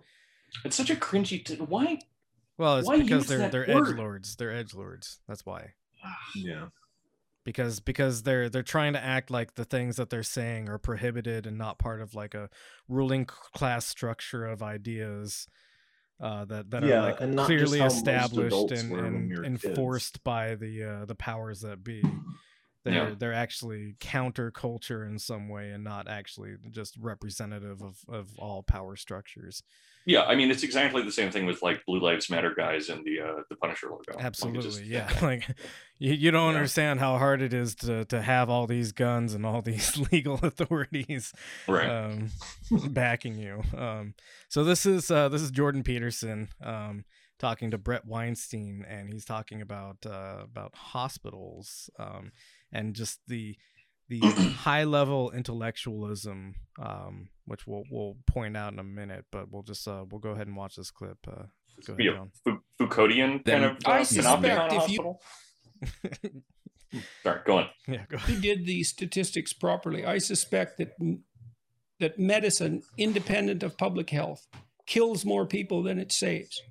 It's 0.64 0.76
such 0.76 0.90
a 0.90 0.96
cringy. 0.96 1.44
T- 1.44 1.56
why? 1.56 1.98
Well, 2.58 2.78
it's 2.78 2.88
Why 2.88 3.00
because 3.00 3.26
they're 3.26 3.50
they're 3.50 3.68
edge 3.70 3.94
lords. 3.94 4.36
They're 4.36 4.52
edge 4.52 4.74
lords. 4.74 5.20
That's 5.28 5.44
why. 5.44 5.74
yeah. 6.34 6.66
because 7.44 7.80
because 7.80 8.22
they're 8.22 8.48
they're 8.48 8.62
trying 8.62 8.94
to 8.94 9.04
act 9.04 9.30
like 9.30 9.54
the 9.54 9.64
things 9.64 9.96
that 9.96 10.08
they're 10.08 10.22
saying 10.22 10.68
are 10.68 10.78
prohibited 10.78 11.46
and 11.46 11.58
not 11.58 11.78
part 11.78 12.00
of 12.00 12.14
like 12.14 12.34
a 12.34 12.48
ruling 12.88 13.26
class 13.26 13.86
structure 13.86 14.46
of 14.46 14.62
ideas 14.62 15.48
uh, 16.20 16.44
that 16.46 16.70
that 16.70 16.82
Yeah, 16.82 16.98
are 17.00 17.02
like 17.02 17.20
and 17.20 17.34
not 17.36 17.46
clearly 17.46 17.80
established 17.80 18.70
and, 18.72 18.92
and 18.92 19.28
we 19.28 19.36
were 19.36 19.44
enforced 19.44 20.22
by 20.24 20.54
the 20.54 20.82
uh, 20.84 21.04
the 21.04 21.14
powers 21.14 21.60
that 21.60 21.84
be. 21.84 22.02
They're 22.84 22.94
Yeah. 23.10 23.14
they're 23.18 23.34
actually 23.34 23.96
counterculture 24.00 25.06
in 25.06 25.18
some 25.18 25.48
way 25.48 25.70
and 25.70 25.82
not 25.82 26.08
actually 26.08 26.56
just 26.70 26.96
representative 26.98 27.82
of, 27.82 27.98
of 28.08 28.28
all 28.38 28.62
power 28.62 28.96
structures. 28.96 29.62
Yeah, 30.08 30.22
I 30.22 30.36
mean, 30.36 30.52
it's 30.52 30.62
exactly 30.62 31.02
the 31.02 31.10
same 31.10 31.32
thing 31.32 31.46
with 31.46 31.62
like 31.62 31.84
Blue 31.84 31.98
Lives 32.00 32.30
Matter 32.30 32.54
guys 32.56 32.88
and 32.88 33.04
the 33.04 33.20
uh, 33.20 33.42
the 33.50 33.56
Punisher 33.56 33.88
logo. 33.90 34.04
Like, 34.14 34.24
Absolutely, 34.24 34.62
just- 34.62 34.84
yeah. 34.84 35.10
Like 35.22 35.44
you, 35.98 36.12
you 36.12 36.30
don't 36.30 36.52
Yeah. 36.52 36.56
understand 36.58 37.00
how 37.00 37.18
hard 37.18 37.42
it 37.42 37.52
is 37.52 37.74
to 37.76 38.04
to 38.06 38.22
have 38.22 38.48
all 38.48 38.66
these 38.68 38.92
guns 38.92 39.34
and 39.34 39.44
all 39.44 39.62
these 39.70 39.98
legal 40.12 40.38
authorities 40.42 41.32
right. 41.66 41.90
um, 41.90 42.30
backing 42.90 43.36
you. 43.36 43.62
Um, 43.76 44.14
so 44.48 44.62
this 44.62 44.86
is 44.86 45.10
uh, 45.10 45.28
this 45.28 45.42
is 45.42 45.50
Jordan 45.50 45.82
Peterson 45.82 46.48
um, 46.62 47.04
talking 47.40 47.72
to 47.72 47.78
Bret 47.78 48.06
Weinstein, 48.06 48.84
and 48.88 49.10
he's 49.12 49.24
talking 49.24 49.60
about 49.60 50.06
uh, 50.06 50.38
about 50.44 50.74
hospitals 50.76 51.90
um, 51.98 52.30
and 52.72 52.94
just 52.94 53.18
the 53.26 53.56
the 54.08 54.20
high 54.58 54.84
level 54.84 55.30
intellectualism, 55.32 56.54
um, 56.80 57.28
which 57.46 57.66
we'll 57.66 57.84
we'll 57.90 58.16
point 58.26 58.56
out 58.56 58.72
in 58.72 58.78
a 58.78 58.84
minute. 58.84 59.24
But 59.32 59.50
we'll 59.50 59.62
just 59.62 59.86
uh, 59.88 60.04
we'll 60.10 60.20
go 60.20 60.30
ahead 60.30 60.46
and 60.46 60.56
watch 60.56 60.76
this 60.76 60.90
clip. 60.90 61.18
Uh, 61.26 61.44
go 61.86 61.94
ahead, 61.94 62.04
Yeah. 62.04 62.12
John. 62.46 62.60
Foucauldian 62.80 63.44
Then 63.44 63.62
kind 63.62 63.64
of 63.64 63.76
I 63.86 64.00
uh, 64.00 64.04
suspect 64.04 64.72
if 64.72 64.88
you- 64.90 65.14
Sorry, 67.22 67.40
go 67.44 67.58
on. 67.58 67.68
yeah, 67.88 68.04
go 68.08 68.16
you 68.28 68.40
did 68.40 68.64
the 68.64 68.82
statistics 68.84 69.52
properly, 69.52 70.04
I 70.06 70.18
suspect 70.18 70.78
that 70.78 70.92
that 71.98 72.18
medicine, 72.18 72.82
independent 72.96 73.62
of 73.62 73.76
public 73.76 74.10
health, 74.10 74.46
kills 74.86 75.24
more 75.24 75.46
people 75.46 75.82
than 75.82 75.98
it 75.98 76.12
saves. 76.12 76.62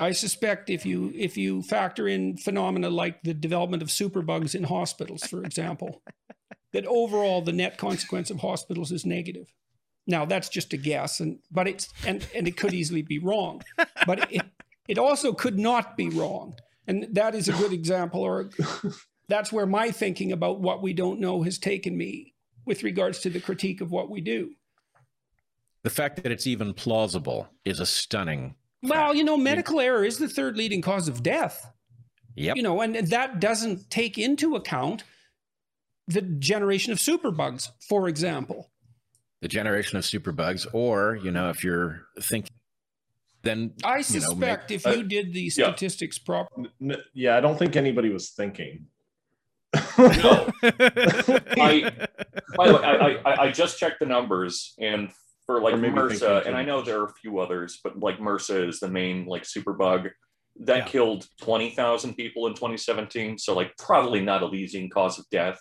I 0.00 0.12
suspect 0.12 0.70
if 0.70 0.86
you 0.86 1.12
if 1.14 1.36
you 1.36 1.62
factor 1.62 2.08
in 2.08 2.38
phenomena 2.38 2.88
like 2.88 3.22
the 3.22 3.34
development 3.34 3.82
of 3.82 3.90
superbugs 3.90 4.54
in 4.54 4.64
hospitals, 4.64 5.24
for 5.24 5.44
example, 5.44 6.02
that 6.72 6.86
overall 6.86 7.42
the 7.42 7.52
net 7.52 7.76
consequence 7.76 8.30
of 8.30 8.40
hospitals 8.40 8.90
is 8.92 9.04
negative. 9.04 9.52
Now 10.06 10.24
that's 10.24 10.48
just 10.48 10.72
a 10.72 10.78
guess, 10.78 11.20
and 11.20 11.38
but 11.50 11.68
it's 11.68 11.92
and 12.06 12.26
and 12.34 12.48
it 12.48 12.56
could 12.56 12.72
easily 12.72 13.02
be 13.02 13.18
wrong, 13.18 13.62
but 14.06 14.32
it 14.32 14.42
it 14.88 14.96
also 14.96 15.34
could 15.34 15.58
not 15.58 15.98
be 15.98 16.08
wrong, 16.08 16.54
and 16.86 17.06
that 17.12 17.34
is 17.34 17.48
a 17.48 17.52
good 17.52 17.72
example 17.72 18.22
or 18.22 18.48
that's 19.28 19.52
where 19.52 19.66
my 19.66 19.90
thinking 19.90 20.32
about 20.32 20.60
what 20.60 20.82
we 20.82 20.94
don't 20.94 21.20
know 21.20 21.42
has 21.42 21.58
taken 21.58 21.96
me 21.96 22.34
with 22.64 22.82
regards 22.82 23.20
to 23.20 23.30
the 23.30 23.40
critique 23.40 23.82
of 23.82 23.90
what 23.90 24.08
we 24.08 24.22
do. 24.22 24.52
The 25.82 25.90
fact 25.90 26.22
that 26.22 26.32
it's 26.32 26.46
even 26.46 26.74
plausible 26.74 27.48
is 27.64 27.80
a 27.80 27.86
stunning. 27.86 28.56
Well, 28.82 29.14
you 29.14 29.24
know, 29.24 29.36
medical 29.36 29.80
error 29.80 30.04
is 30.04 30.18
the 30.18 30.28
third 30.28 30.56
leading 30.56 30.80
cause 30.82 31.08
of 31.08 31.22
death. 31.22 31.70
Yep. 32.36 32.56
You 32.56 32.62
know, 32.62 32.80
and 32.80 32.94
that 33.08 33.40
doesn't 33.40 33.90
take 33.90 34.16
into 34.16 34.56
account 34.56 35.04
the 36.08 36.22
generation 36.22 36.92
of 36.92 36.98
superbugs, 36.98 37.68
for 37.86 38.08
example. 38.08 38.70
The 39.42 39.48
generation 39.48 39.98
of 39.98 40.04
superbugs, 40.04 40.66
or 40.72 41.16
you 41.22 41.30
know, 41.30 41.50
if 41.50 41.62
you're 41.64 42.02
thinking, 42.20 42.50
then 43.42 43.72
I 43.84 43.90
you 43.90 43.96
know, 43.96 44.02
suspect 44.02 44.70
make- 44.70 44.76
if 44.80 44.86
uh, 44.86 44.90
you 44.90 45.02
did 45.02 45.32
the 45.32 45.42
yeah. 45.42 45.50
statistics 45.50 46.18
properly, 46.18 46.70
N- 46.80 46.92
n- 46.92 46.98
yeah, 47.14 47.36
I 47.36 47.40
don't 47.40 47.58
think 47.58 47.74
anybody 47.76 48.10
was 48.10 48.30
thinking. 48.30 48.86
No. 49.74 50.50
I- 50.62 51.90
By 52.56 52.66
the 52.68 52.74
way, 52.74 52.82
I, 52.82 52.92
I- 52.94 53.20
I, 53.32 53.42
I 53.44 53.50
just 53.52 53.78
checked 53.78 54.00
the 54.00 54.06
numbers, 54.06 54.74
and 54.78 55.10
for 55.50 55.60
like 55.60 55.74
Or 55.74 55.78
maybe 55.78 55.94
MRSA, 55.94 56.46
and 56.46 56.56
I 56.56 56.62
know 56.64 56.82
there 56.82 57.00
are 57.00 57.04
a 57.06 57.12
few 57.14 57.38
others, 57.40 57.80
but 57.82 57.98
like 57.98 58.18
MRSA 58.18 58.68
is 58.68 58.80
the 58.80 58.88
main 58.88 59.26
like 59.26 59.44
super 59.44 59.72
bug 59.72 60.08
that 60.60 60.76
Yeah. 60.78 60.84
killed 60.86 61.26
twenty 61.40 61.70
thousand 61.70 62.14
people 62.14 62.46
in 62.46 62.54
2017. 62.54 63.38
So 63.38 63.54
like 63.54 63.76
probably 63.78 64.20
not 64.20 64.42
a 64.42 64.46
leading 64.46 64.88
cause 64.90 65.18
of 65.18 65.24
death. 65.30 65.58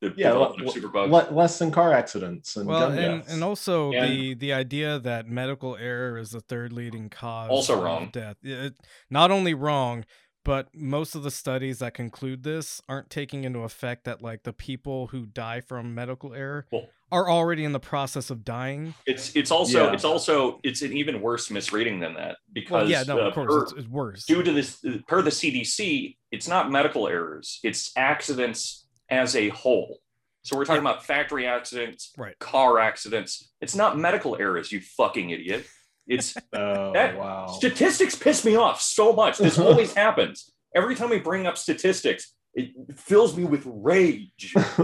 The 0.00 0.12
Yeah, 0.16 0.28
development 0.30 0.62
le- 0.62 0.68
of 0.68 0.74
superbugs. 0.92 1.30
le- 1.30 1.34
less 1.34 1.58
than 1.58 1.70
car 1.70 1.92
accidents 1.92 2.56
and 2.56 2.66
well, 2.68 2.90
and, 2.90 3.22
and 3.28 3.44
also 3.44 3.92
And- 3.92 4.12
the 4.12 4.34
the 4.34 4.52
idea 4.52 4.98
that 4.98 5.26
medical 5.26 5.76
error 5.76 6.18
is 6.18 6.30
the 6.32 6.40
third 6.40 6.72
leading 6.72 7.08
cause 7.08 7.50
Also 7.50 7.78
of 7.78 7.84
wrong. 7.84 8.10
death. 8.12 8.36
It, 8.42 8.74
not 9.10 9.30
only 9.30 9.54
wrong, 9.54 10.04
but 10.44 10.68
most 10.74 11.14
of 11.14 11.22
the 11.22 11.30
studies 11.30 11.78
that 11.78 11.94
conclude 11.94 12.42
this 12.42 12.80
aren't 12.88 13.10
taking 13.10 13.44
into 13.44 13.60
effect 13.60 14.02
that 14.04 14.20
like 14.22 14.42
the 14.42 14.52
people 14.52 15.06
who 15.08 15.24
die 15.24 15.60
from 15.60 15.94
medical 15.94 16.34
error 16.34 16.66
Well- 16.72 16.88
are 17.12 17.28
already 17.30 17.64
in 17.64 17.72
the 17.72 17.78
process 17.80 18.30
of 18.30 18.44
dying. 18.44 18.94
it's 19.06 19.36
it's 19.36 19.50
also 19.52 19.86
Yeah. 19.86 19.92
it's 19.92 20.04
also 20.04 20.58
it's 20.64 20.82
an 20.82 20.92
even 20.96 21.20
worse 21.20 21.50
misreading 21.50 22.00
than 22.00 22.14
that 22.14 22.38
because 22.52 22.88
Well, 22.88 22.90
yeah, 22.90 23.02
no, 23.06 23.18
uh, 23.20 23.28
of 23.28 23.34
course, 23.34 23.46
per- 23.54 23.62
it's, 23.64 23.72
it's 23.74 23.88
worse. 23.88 24.24
due 24.24 24.42
to 24.42 24.50
this 24.52 24.82
per 25.06 25.22
the 25.22 25.30
CDC, 25.30 26.16
it's 26.32 26.48
not 26.48 26.70
medical 26.72 27.06
errors, 27.06 27.60
it's 27.62 27.92
accidents 27.96 28.86
as 29.10 29.36
a 29.36 29.50
whole. 29.50 29.98
So 30.44 30.56
we're 30.56 30.64
talking 30.64 30.80
about 30.80 31.04
factory 31.04 31.46
accidents, 31.46 32.10
Right. 32.18 32.36
car 32.40 32.80
accidents. 32.80 33.52
It's 33.60 33.76
not 33.76 33.96
medical 33.96 34.34
errors, 34.36 34.72
you 34.72 34.80
fucking 34.80 35.30
idiot. 35.30 35.66
It's 36.08 36.34
oh 36.54 36.92
that- 36.94 37.16
wow. 37.16 37.46
statistics 37.46 38.16
piss 38.16 38.44
me 38.44 38.56
off 38.56 38.80
so 38.80 39.12
much. 39.12 39.38
This 39.38 39.58
always 39.66 39.94
happens. 39.94 40.50
Every 40.74 40.94
time 40.96 41.10
we 41.10 41.18
bring 41.18 41.46
up 41.46 41.58
statistics, 41.58 42.34
it 42.54 42.98
fills 42.98 43.36
me 43.36 43.44
with 43.44 43.62
rage. 43.66 44.52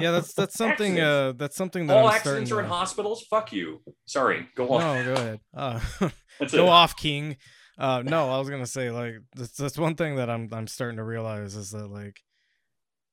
yeah, 0.00 0.10
that's 0.12 0.32
that's 0.34 0.54
something. 0.56 1.00
Uh, 1.00 1.32
that's 1.36 1.56
something 1.56 1.86
that 1.88 1.96
All 1.96 2.06
I'm 2.08 2.14
accidents 2.14 2.52
are 2.52 2.60
in 2.60 2.66
to- 2.66 2.72
hospitals. 2.72 3.24
Fuck 3.28 3.52
you. 3.52 3.82
Sorry. 4.06 4.46
Go 4.54 4.70
on. 4.70 4.80
No, 4.80 5.14
go 5.14 5.20
ahead. 5.20 5.40
Uh, 5.54 5.80
go 6.50 6.64
it. 6.64 6.68
off, 6.68 6.96
King. 6.96 7.36
Uh, 7.78 8.02
no, 8.04 8.30
I 8.30 8.38
was 8.38 8.48
gonna 8.50 8.66
say 8.66 8.90
like 8.90 9.14
that's, 9.34 9.56
that's 9.56 9.78
one 9.78 9.94
thing 9.96 10.16
that 10.16 10.30
I'm 10.30 10.48
I'm 10.52 10.66
starting 10.66 10.98
to 10.98 11.04
realize 11.04 11.56
is 11.56 11.70
that 11.70 11.88
like, 11.88 12.20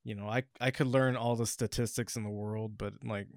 you 0.04 0.16
know, 0.16 0.28
I 0.28 0.44
I 0.60 0.72
could 0.72 0.88
learn 0.88 1.16
all 1.16 1.36
the 1.36 1.48
statistics 1.48 2.16
in 2.16 2.24
the 2.24 2.30
world, 2.30 2.78
but 2.78 2.94
like, 3.04 3.28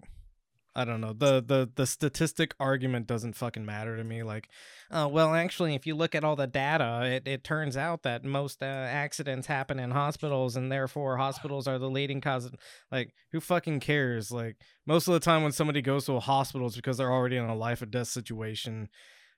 I 0.74 0.84
don't 0.86 1.00
know. 1.02 1.12
The 1.12 1.42
the 1.42 1.70
the 1.74 1.86
statistic 1.86 2.54
argument 2.58 3.06
doesn't 3.06 3.34
fucking 3.34 3.66
matter 3.66 3.96
to 3.96 4.04
me. 4.04 4.22
Like, 4.22 4.48
uh, 4.90 5.08
well, 5.10 5.34
actually, 5.34 5.74
if 5.74 5.86
you 5.86 5.94
look 5.94 6.14
at 6.14 6.24
all 6.24 6.34
the 6.34 6.46
data, 6.46 7.02
it, 7.04 7.28
it 7.28 7.44
turns 7.44 7.76
out 7.76 8.02
that 8.04 8.24
most 8.24 8.62
uh, 8.62 8.66
accidents 8.66 9.46
happen 9.46 9.78
in 9.78 9.90
hospitals, 9.90 10.56
and 10.56 10.72
therefore 10.72 11.18
hospitals 11.18 11.68
are 11.68 11.78
the 11.78 11.90
leading 11.90 12.22
cause. 12.22 12.46
Of, 12.46 12.54
like, 12.90 13.12
who 13.32 13.40
fucking 13.40 13.80
cares? 13.80 14.30
Like, 14.30 14.56
most 14.86 15.08
of 15.08 15.12
the 15.14 15.20
time 15.20 15.42
when 15.42 15.52
somebody 15.52 15.82
goes 15.82 16.06
to 16.06 16.14
a 16.14 16.20
hospital, 16.20 16.66
it's 16.68 16.76
because 16.76 16.96
they're 16.96 17.12
already 17.12 17.36
in 17.36 17.44
a 17.44 17.54
life 17.54 17.82
or 17.82 17.86
death 17.86 18.08
situation. 18.08 18.88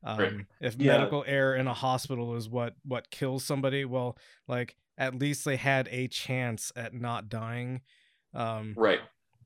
Um, 0.04 0.18
Right. 0.18 0.46
If 0.60 0.76
Yeah. 0.78 0.98
medical 0.98 1.24
error 1.26 1.56
in 1.56 1.66
a 1.66 1.74
hospital 1.74 2.36
is 2.36 2.48
what 2.48 2.74
what 2.84 3.10
kills 3.10 3.44
somebody, 3.44 3.84
well, 3.84 4.16
like 4.46 4.76
at 4.96 5.16
least 5.16 5.44
they 5.44 5.56
had 5.56 5.88
a 5.90 6.06
chance 6.06 6.70
at 6.76 6.94
not 6.94 7.28
dying. 7.28 7.80
Um, 8.34 8.74
Right. 8.76 9.00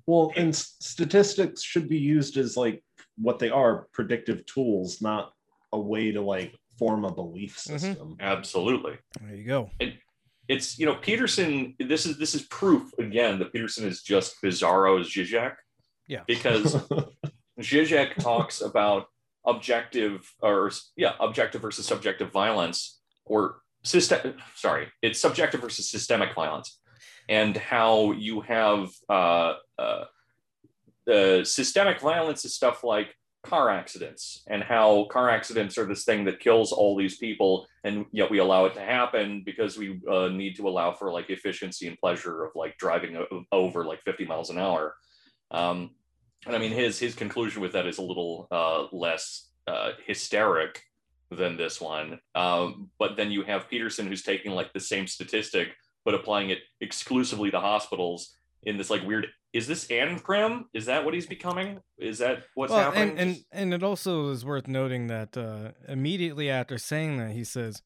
Well, 0.08 0.32
and 0.36 0.56
statistics 0.56 1.62
should 1.62 1.86
be 1.86 1.98
used 1.98 2.38
as 2.38 2.56
like 2.56 2.82
what 3.18 3.38
they 3.38 3.50
are 3.50 3.88
predictive 3.92 4.46
tools, 4.46 5.02
not 5.02 5.32
a 5.70 5.78
way 5.78 6.12
to 6.12 6.22
like 6.22 6.54
form 6.78 7.04
a 7.04 7.12
belief 7.12 7.56
Mhm. 7.58 7.78
system. 7.78 8.16
Absolutely. 8.18 8.96
there 9.20 9.34
you 9.36 9.44
go. 9.44 9.70
And 9.80 9.98
It's 10.48 10.78
you 10.78 10.86
know 10.86 10.94
Peterson. 10.94 11.74
This 11.78 12.06
is 12.06 12.16
this 12.16 12.34
is 12.34 12.40
proof 12.44 12.90
again 12.98 13.38
that 13.40 13.52
Peterson 13.52 13.86
is 13.86 14.02
just 14.02 14.40
bizarro 14.42 14.98
as 14.98 15.08
Zizek. 15.08 15.56
Yeah. 16.06 16.22
Because 16.26 16.74
Zizek 17.60 18.14
talks 18.16 18.62
about 18.62 19.08
objective 19.44 20.34
or 20.40 20.70
yeah 20.96 21.16
objective 21.20 21.60
versus 21.60 21.84
subjective 21.84 22.32
violence 22.32 22.98
or 23.26 23.60
system. 23.84 24.38
Sorry, 24.54 24.88
it's 25.02 25.20
subjective 25.20 25.60
versus 25.60 25.90
systemic 25.90 26.34
violence, 26.34 26.80
and 27.28 27.56
how 27.56 28.12
you 28.12 28.40
have 28.40 28.90
uh, 29.08 29.54
uh, 29.78 31.44
systemic 31.44 32.00
violence 32.00 32.44
is 32.44 32.54
stuff 32.54 32.84
like 32.84 33.14
car 33.42 33.70
accidents 33.70 34.42
and 34.48 34.62
how 34.62 35.06
car 35.10 35.30
accidents 35.30 35.78
are 35.78 35.86
this 35.86 36.04
thing 36.04 36.24
that 36.24 36.40
kills 36.40 36.72
all 36.72 36.96
these 36.96 37.16
people 37.16 37.66
and 37.84 38.04
yet 38.12 38.30
we 38.30 38.38
allow 38.38 38.64
it 38.64 38.74
to 38.74 38.80
happen 38.80 39.42
because 39.44 39.78
we 39.78 40.00
uh, 40.10 40.28
need 40.28 40.56
to 40.56 40.68
allow 40.68 40.92
for 40.92 41.12
like 41.12 41.30
efficiency 41.30 41.86
and 41.86 41.98
pleasure 41.98 42.44
of 42.44 42.50
like 42.54 42.76
driving 42.76 43.24
over 43.52 43.84
like 43.84 44.02
50 44.02 44.26
miles 44.26 44.50
an 44.50 44.58
hour. 44.58 44.96
Um, 45.50 45.90
and 46.46 46.54
i 46.54 46.58
mean 46.58 46.72
his 46.72 46.98
his 46.98 47.14
conclusion 47.14 47.60
with 47.60 47.72
that 47.72 47.86
is 47.86 47.98
a 47.98 48.02
little 48.02 48.46
uh, 48.50 48.86
less 48.92 49.48
uh, 49.66 49.92
hysteric 50.06 50.82
than 51.30 51.56
this 51.56 51.80
one. 51.80 52.18
Um, 52.34 52.90
but 52.98 53.16
then 53.16 53.30
you 53.30 53.42
have 53.42 53.68
peterson 53.68 54.06
who's 54.06 54.22
taking 54.22 54.52
like 54.52 54.72
the 54.72 54.80
same 54.80 55.06
statistic 55.06 55.68
but 56.08 56.14
applying 56.14 56.48
it 56.48 56.60
exclusively 56.80 57.50
to 57.50 57.60
hospitals 57.60 58.34
in 58.62 58.78
this 58.78 58.88
like 58.88 59.06
weird 59.06 59.26
is 59.52 59.66
this 59.66 59.86
Anprim? 59.88 60.64
Is 60.72 60.86
that 60.86 61.04
what 61.04 61.12
he's 61.12 61.26
becoming? 61.26 61.80
Is 61.98 62.16
that 62.18 62.44
what's 62.54 62.72
well, 62.72 62.92
happening? 62.92 63.10
and, 63.10 63.20
and 63.20 63.44
and 63.52 63.74
it 63.74 63.82
also 63.82 64.30
is 64.30 64.42
worth 64.42 64.66
noting 64.66 65.08
that 65.08 65.36
uh, 65.36 65.72
immediately 65.86 66.48
after 66.48 66.78
saying 66.78 67.18
that, 67.18 67.32
he 67.32 67.44
says, 67.44 67.82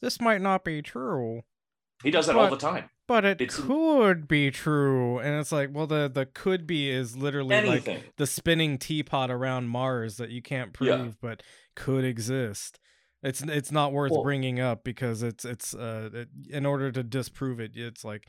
"This 0.00 0.20
might 0.20 0.40
not 0.40 0.64
be 0.64 0.82
true, 0.82 1.42
he 2.02 2.10
does 2.10 2.26
that 2.26 2.34
all 2.34 2.50
the 2.50 2.56
time. 2.56 2.90
but 3.06 3.24
it 3.24 3.40
It's- 3.40 3.60
could 3.60 4.26
be 4.26 4.50
true." 4.50 5.20
And 5.20 5.38
it's 5.38 5.52
like, 5.52 5.70
well, 5.72 5.86
the 5.86 6.10
the 6.12 6.26
could 6.26 6.66
be 6.66 6.90
is 6.90 7.16
literally 7.16 7.60
like 7.64 8.16
the 8.16 8.26
spinning 8.26 8.76
teapot 8.76 9.30
around 9.30 9.68
Mars 9.68 10.16
that 10.16 10.30
you 10.30 10.42
can't 10.42 10.72
prove 10.72 10.88
Yeah. 10.88 11.12
but 11.20 11.44
could 11.76 12.04
exist. 12.04 12.80
It's 13.22 13.42
it's 13.42 13.70
not 13.70 13.92
worth 13.92 14.12
Well- 14.12 14.22
bringing 14.22 14.60
up 14.60 14.84
because 14.84 15.22
it's 15.22 15.44
it's 15.44 15.74
uh 15.74 16.10
it, 16.12 16.28
in 16.50 16.66
order 16.66 16.90
to 16.90 17.02
disprove 17.02 17.60
it, 17.60 17.72
it's 17.76 18.04
like 18.04 18.26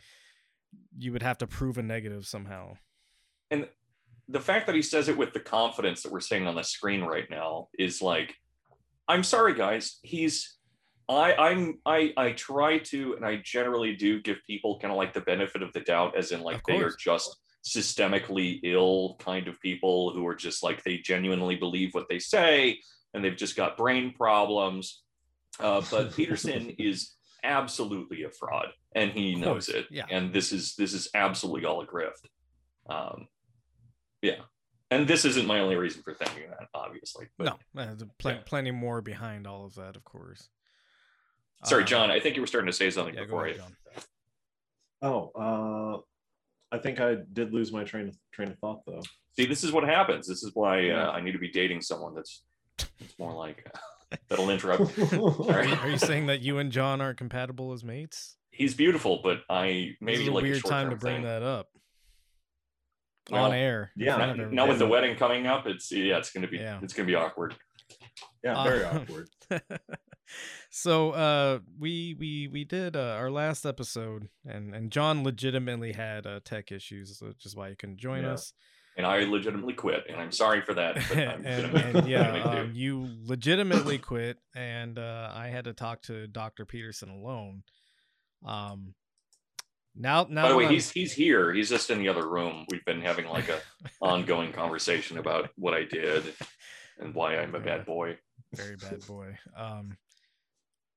you 0.97 1.11
would 1.11 1.23
have 1.23 1.37
to 1.39 1.47
prove 1.47 1.77
a 1.77 1.83
negative 1.83 2.25
somehow. 2.25 2.77
And 3.51 3.67
the 4.27 4.39
fact 4.39 4.67
that 4.67 4.75
he 4.75 4.81
says 4.81 5.09
it 5.09 5.17
with 5.17 5.33
the 5.33 5.39
confidence 5.39 6.03
that 6.03 6.11
we're 6.11 6.19
seeing 6.19 6.47
on 6.47 6.55
the 6.55 6.63
screen 6.63 7.03
right 7.03 7.29
now 7.29 7.67
is 7.77 8.01
like 8.01 8.35
i'm 9.07 9.23
sorry 9.23 9.53
guys. 9.53 9.99
He's 10.01 10.57
i 11.09 11.33
i'm 11.33 11.79
i 11.85 12.13
i 12.15 12.31
try 12.31 12.77
to 12.77 13.15
and 13.15 13.25
i 13.25 13.35
generally 13.43 13.93
do 13.93 14.21
give 14.21 14.37
people 14.47 14.79
kind 14.79 14.91
of 14.91 14.97
like 14.97 15.13
the 15.13 15.21
benefit 15.21 15.61
of 15.61 15.73
the 15.73 15.81
doubt 15.81 16.15
as 16.17 16.31
in 16.31 16.39
like 16.39 16.63
they 16.65 16.77
are 16.77 16.93
just 16.97 17.35
systemically 17.65 18.59
ill 18.63 19.17
kind 19.19 19.49
of 19.49 19.59
people 19.59 20.13
who 20.13 20.25
are 20.25 20.35
just 20.35 20.63
like 20.63 20.81
they 20.83 20.97
genuinely 20.97 21.55
believe 21.55 21.93
what 21.93 22.07
they 22.09 22.19
say 22.19 22.79
and 23.13 23.23
they've 23.23 23.35
just 23.37 23.55
got 23.55 23.77
brain 23.77 24.13
problems 24.13 25.03
uh, 25.59 25.81
but 25.91 26.13
peterson 26.15 26.71
is 26.79 27.15
absolutely 27.43 28.23
a 28.23 28.29
fraud 28.29 28.67
and 28.95 29.11
he 29.11 29.35
knows 29.35 29.69
it 29.69 29.85
yeah. 29.91 30.05
and 30.09 30.33
this 30.33 30.51
is 30.51 30.75
this 30.75 30.93
is 30.93 31.09
absolutely 31.13 31.65
all 31.65 31.81
a 31.81 31.85
grift 31.87 32.25
um 32.89 33.27
yeah 34.21 34.35
and 34.91 35.07
this 35.07 35.25
isn't 35.25 35.47
my 35.47 35.59
only 35.59 35.75
reason 35.75 36.01
for 36.03 36.13
thinking 36.13 36.49
that 36.49 36.67
obviously 36.73 37.27
but 37.37 37.45
no, 37.45 37.81
uh, 37.81 37.85
there's 37.95 38.03
pl- 38.17 38.31
yeah. 38.31 38.37
plenty 38.45 38.71
more 38.71 39.01
behind 39.01 39.45
all 39.47 39.65
of 39.65 39.73
that, 39.75 39.95
of 39.95 40.03
course. 40.03 40.47
sorry 41.65 41.83
Uh, 41.83 41.85
john 41.85 42.11
i 42.11 42.19
think 42.19 42.35
you 42.35 42.41
were 42.41 42.47
starting 42.47 42.67
to 42.71 42.73
say 42.77 42.89
something 42.89 43.15
Yeah, 43.15 43.23
before 43.25 43.45
ahead, 43.47 43.61
I, 43.61 44.01
Oh, 45.05 45.31
uh, 45.35 46.73
I 46.73 46.79
think 46.79 47.01
I 47.01 47.17
did 47.33 47.53
lose 47.53 47.73
my 47.73 47.83
train 47.83 48.07
of 48.07 48.15
train 48.31 48.47
of 48.51 48.57
thought 48.59 48.81
though. 48.87 49.01
see 49.37 49.45
this 49.45 49.65
is 49.65 49.71
what 49.73 49.83
happens 49.83 50.27
this 50.27 50.43
is 50.43 50.51
why 50.53 50.79
Yeah. 50.79 51.07
uh, 51.09 51.11
i 51.11 51.19
need 51.19 51.33
to 51.33 51.39
be 51.39 51.51
dating 51.51 51.81
someone 51.81 52.15
that's, 52.15 52.43
that's 52.77 53.19
more 53.19 53.33
like 53.33 53.65
that'll 54.29 54.49
interrupt 54.49 54.81
Are 55.13 55.65
you, 55.65 55.75
are 55.75 55.89
you 55.89 55.97
saying 55.97 56.27
that 56.27 56.41
you 56.41 56.57
and 56.59 56.71
John 56.71 57.01
aren't 57.01 57.17
compatible 57.17 57.73
as 57.73 57.83
mates? 57.83 58.37
he's 58.51 58.75
beautiful 58.75 59.19
but 59.23 59.39
i 59.49 59.95
maybe 59.99 60.21
is 60.21 60.27
a 60.27 60.31
like 60.31 60.43
weird 60.43 60.57
a 60.57 60.61
time 60.61 60.91
to 60.91 60.95
bring 60.95 61.15
thing. 61.17 61.23
that 61.23 61.41
up 61.41 61.69
Well, 63.31 63.45
on 63.45 63.53
air. 63.53 63.89
yeah, 63.95 64.13
front 64.15 64.27
now, 64.27 64.31
everybody. 64.43 64.55
now 64.55 64.67
with 64.67 64.77
the 64.79 64.85
wedding 64.87 65.15
coming 65.15 65.47
up 65.47 65.65
it's 65.65 65.91
yeah 65.91 66.17
it's 66.17 66.31
gonna 66.31 66.47
be 66.47 66.57
Yeah. 66.57 66.79
it's 66.83 66.93
gonna 66.93 67.07
be 67.07 67.15
awkward 67.15 67.55
yeah, 68.43 68.55
Uh, 68.55 68.63
very 68.63 68.83
awkward. 68.85 69.29
so 70.69 71.11
uh 71.11 71.59
we 71.79 72.15
we 72.19 72.47
we 72.47 72.63
did 72.63 72.95
uh, 72.95 73.15
our 73.17 73.29
last 73.31 73.65
episode 73.65 74.29
and 74.45 74.73
and 74.75 74.91
john 74.91 75.23
legitimately 75.23 75.93
had 75.93 76.25
uh, 76.25 76.39
tech 76.43 76.71
issues 76.71 77.19
which 77.21 77.45
is 77.45 77.55
why 77.55 77.69
he 77.69 77.75
couldn't 77.75 77.97
join 77.97 78.23
Yeah. 78.23 78.33
us 78.33 78.53
and 78.97 79.05
i 79.05 79.19
legitimately 79.23 79.73
quit 79.73 80.03
and 80.09 80.17
i'm 80.21 80.31
sorry 80.31 80.61
for 80.61 80.73
that 80.73 80.95
but 80.95 81.17
I'm 81.17 81.45
and, 81.45 81.77
and 81.77 82.07
yeah 82.07 82.31
um, 82.43 82.71
you 82.73 83.09
legitimately 83.23 83.97
quit 83.97 84.37
and 84.55 84.97
uh 84.99 85.31
i 85.33 85.47
had 85.47 85.65
to 85.65 85.73
talk 85.73 86.01
to 86.03 86.27
dr 86.27 86.65
peterson 86.65 87.09
alone 87.09 87.63
um 88.45 88.93
now 89.95 90.25
now 90.29 90.43
By 90.43 90.49
the 90.49 90.57
way, 90.57 90.63
I'm- 90.65 90.73
he's 90.73 90.89
he's 90.89 91.13
here. 91.13 91.53
He's 91.53 91.69
just 91.69 91.91
in 91.91 91.99
the 91.99 92.09
other 92.09 92.27
room. 92.27 92.65
We've 92.71 92.83
been 92.83 92.99
having 93.01 93.27
like 93.27 93.47
a 93.49 93.59
ongoing 94.01 94.51
conversation 94.51 95.19
about 95.19 95.51
what 95.55 95.75
I 95.75 95.83
did 95.83 96.33
and 96.99 97.13
why 97.13 97.37
I'm 97.37 97.53
a 97.53 97.59
Yeah. 97.59 97.63
bad 97.65 97.85
boy. 97.85 98.17
very 98.55 98.75
bad 98.75 99.05
boy. 99.05 99.37
Um, 99.55 99.97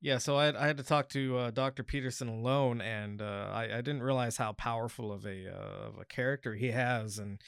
yeah, 0.01 0.17
so 0.17 0.37
I, 0.37 0.59
I 0.59 0.67
had 0.67 0.79
to 0.79 0.83
talk 0.83 1.11
to 1.11 1.37
uh, 1.37 1.51
Dr. 1.51 1.83
Peterson 1.83 2.29
alone, 2.29 2.81
and 2.81 3.21
uh, 3.21 3.51
I, 3.53 3.65
I 3.65 3.81
didn't 3.83 4.03
realize 4.03 4.39
how 4.39 4.53
powerful 4.55 5.13
of 5.13 5.27
a 5.27 5.47
uh, 5.47 5.89
of 5.89 5.99
a 6.01 6.05
character 6.07 6.55
he 6.55 6.71
has, 6.71 7.19
and 7.19 7.39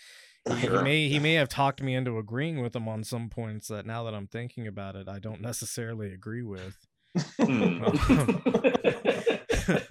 he, 0.56 0.66
he 0.68 0.82
may 0.82 1.08
he 1.08 1.18
may 1.18 1.34
have 1.34 1.48
talked 1.48 1.82
me 1.82 1.94
into 1.94 2.18
agreeing 2.18 2.60
with 2.60 2.74
him 2.74 2.88
on 2.88 3.04
some 3.04 3.28
points 3.28 3.68
that 3.68 3.86
now 3.86 4.04
that 4.04 4.14
I'm 4.14 4.26
thinking 4.26 4.66
about 4.66 4.96
it, 4.96 5.08
I 5.08 5.18
don't 5.18 5.40
necessarily 5.40 6.12
agree 6.12 6.42
with. 6.42 6.76
Hmm. 7.40 7.84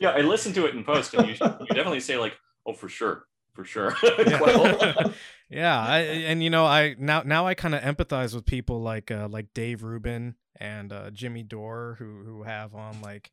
yeah, 0.00 0.10
I 0.10 0.20
listened 0.20 0.54
to 0.56 0.66
it 0.66 0.74
in 0.74 0.84
post, 0.84 1.14
and 1.14 1.26
you 1.26 1.34
you 1.34 1.66
definitely 1.68 2.00
say 2.00 2.16
like, 2.16 2.34
"Oh, 2.66 2.72
for 2.72 2.88
sure, 2.88 3.24
for 3.54 3.64
sure." 3.64 3.94
Yeah, 4.26 5.08
yeah 5.50 5.80
I, 5.80 5.98
and 6.00 6.42
you 6.42 6.50
know 6.50 6.66
I 6.66 6.96
now 6.98 7.22
now 7.22 7.46
I 7.46 7.54
kind 7.54 7.74
of 7.74 7.82
empathize 7.82 8.34
with 8.34 8.44
people 8.44 8.82
like 8.82 9.10
uh, 9.10 9.28
like 9.30 9.54
Dave 9.54 9.82
Rubin 9.82 10.34
and 10.58 10.92
uh, 10.92 11.10
Jimmy 11.10 11.42
Dore 11.42 11.96
who 11.98 12.22
who 12.24 12.42
have 12.42 12.74
on 12.74 13.00
like 13.00 13.30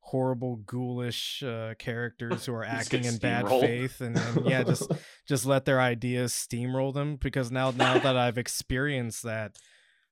horrible 0.00 0.56
ghoulish 0.56 1.42
uh, 1.42 1.74
characters 1.78 2.46
who 2.46 2.54
are 2.54 2.64
acting 2.78 3.04
in 3.04 3.16
bad 3.18 3.48
faith 3.48 4.00
and, 4.00 4.16
and 4.16 4.46
yeah 4.46 4.62
just 4.62 4.90
just 5.28 5.46
let 5.46 5.64
their 5.64 5.80
ideas 5.80 6.32
steamroll 6.32 6.92
them 6.92 7.16
because 7.16 7.52
now 7.52 7.70
now 7.70 7.98
that 7.98 8.16
I've 8.16 8.38
experienced 8.38 9.22
that 9.24 9.56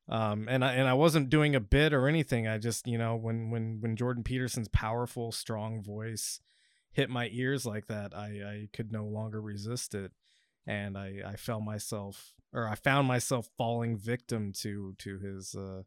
um 0.08 0.46
and 0.48 0.64
I 0.64 0.74
and 0.74 0.86
I 0.86 0.94
wasn't 0.94 1.30
doing 1.30 1.54
a 1.54 1.60
bit 1.60 1.92
or 1.92 2.06
anything 2.06 2.46
I 2.46 2.58
just 2.58 2.86
you 2.86 2.98
know 2.98 3.16
when 3.16 3.50
when 3.50 3.78
when 3.80 3.96
Jordan 3.96 4.22
Peterson's 4.22 4.68
powerful 4.68 5.32
strong 5.32 5.82
voice 5.82 6.40
hit 6.92 7.10
my 7.10 7.28
ears 7.32 7.64
like 7.66 7.86
that 7.86 8.14
I 8.14 8.26
I 8.26 8.68
could 8.72 8.92
no 8.92 9.04
longer 9.04 9.40
resist 9.40 9.94
it 9.94 10.12
and 10.66 10.96
I 10.96 11.22
I 11.26 11.36
felt 11.36 11.62
myself 11.62 12.34
or 12.52 12.68
I 12.68 12.74
found 12.74 13.08
myself 13.08 13.48
falling 13.56 13.96
victim 13.96 14.52
to 14.58 14.94
to 14.98 15.18
his 15.18 15.54
uh 15.54 15.82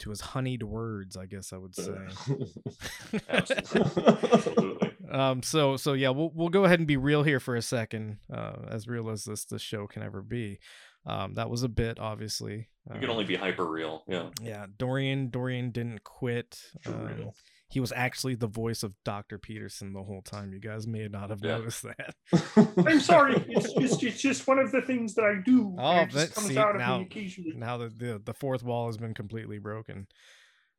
to 0.00 0.10
his 0.10 0.20
honeyed 0.20 0.62
words 0.62 1.16
I 1.16 1.26
guess 1.26 1.52
I 1.52 1.56
would 1.58 1.74
say 1.74 1.92
Absolutely. 3.28 4.02
Absolutely. 4.32 4.92
um 5.10 5.42
so 5.42 5.76
so 5.76 5.92
yeah 5.92 6.10
we'll 6.10 6.30
we'll 6.34 6.48
go 6.48 6.64
ahead 6.64 6.78
and 6.80 6.86
be 6.88 6.96
real 6.96 7.22
here 7.22 7.40
for 7.40 7.54
a 7.56 7.62
second 7.62 8.18
uh 8.32 8.52
as 8.68 8.86
real 8.88 9.08
as 9.10 9.24
this 9.24 9.44
this 9.44 9.62
show 9.62 9.86
can 9.86 10.02
ever 10.02 10.20
be 10.22 10.58
um 11.06 11.34
that 11.34 11.48
was 11.48 11.62
a 11.62 11.68
bit 11.68 11.98
obviously 12.00 12.68
You 12.92 13.00
can 13.00 13.08
Uh, 13.08 13.12
only 13.12 13.24
be 13.24 13.36
hyper 13.36 13.64
real. 13.64 14.02
Yeah. 14.08 14.30
yeah 14.42 14.66
dorian 14.76 15.30
dorian 15.30 15.70
didn't 15.70 16.02
quit 16.04 16.60
For 16.82 16.90
um, 16.92 17.06
real. 17.06 17.34
He 17.68 17.80
was 17.80 17.92
actually 17.92 18.36
the 18.36 18.46
voice 18.46 18.82
of 18.84 18.94
Dr. 19.04 19.38
Peterson 19.38 19.92
the 19.92 20.02
whole 20.04 20.22
time. 20.22 20.52
You 20.52 20.60
guys 20.60 20.86
may 20.86 21.08
not 21.08 21.30
have 21.30 21.40
Yeah. 21.42 21.58
noticed 21.58 21.82
that. 21.84 22.14
I'm 22.86 23.00
sorry. 23.00 23.44
It's 23.48 23.72
just 23.74 24.02
it's 24.04 24.20
just 24.20 24.46
one 24.46 24.58
of 24.60 24.70
the 24.70 24.82
things 24.82 25.14
that 25.14 25.24
I 25.24 25.34
do. 25.44 25.74
Oh, 25.78 25.96
it 26.00 26.10
just 26.10 26.28
that- 26.28 26.34
comes 26.34 26.46
see, 26.48 26.58
out 26.58 26.74
of 26.76 26.80
now- 26.80 26.98
me 26.98 27.04
occasionally. 27.06 27.54
Now 27.56 27.78
that 27.78 27.98
the 27.98 28.22
the 28.24 28.34
fourth 28.34 28.62
wall 28.62 28.86
has 28.86 28.96
been 28.96 29.14
completely 29.14 29.58
broken. 29.58 30.06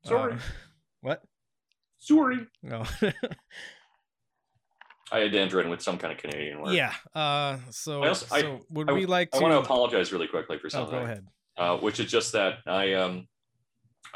Sorry. 0.06 0.34
Uh, 0.34 0.38
what? 1.02 1.21
Sorry. 2.00 2.47
No. 2.63 2.86
I 5.10 5.19
had 5.19 5.32
to 5.32 5.39
enter 5.39 5.62
in 5.62 5.69
with 5.69 5.82
some 5.82 5.97
kind 5.97 6.12
of 6.13 6.19
Canadian 6.19 6.62
word. 6.62 6.73
yeah. 6.73 6.93
Uh. 7.15 7.58
So 7.71 8.04
I 8.04 8.08
also- 8.10 8.36
I- 8.36 8.60
would 8.71 8.89
I- 8.89 8.93
we 8.93 9.06
like 9.06 9.30
I 9.34 9.38
to? 9.38 9.43
want 9.43 9.54
to 9.54 9.60
apologize 9.60 10.12
really 10.12 10.28
quickly 10.28 10.58
for 10.60 10.67
oh, 10.67 10.69
something. 10.69 11.00
go 11.00 11.04
ahead. 11.06 11.26
uh, 11.58 11.78
which 11.78 12.00
is 12.00 12.12
just 12.12 12.34
that 12.34 12.60
I 12.65 12.93
um 12.93 13.28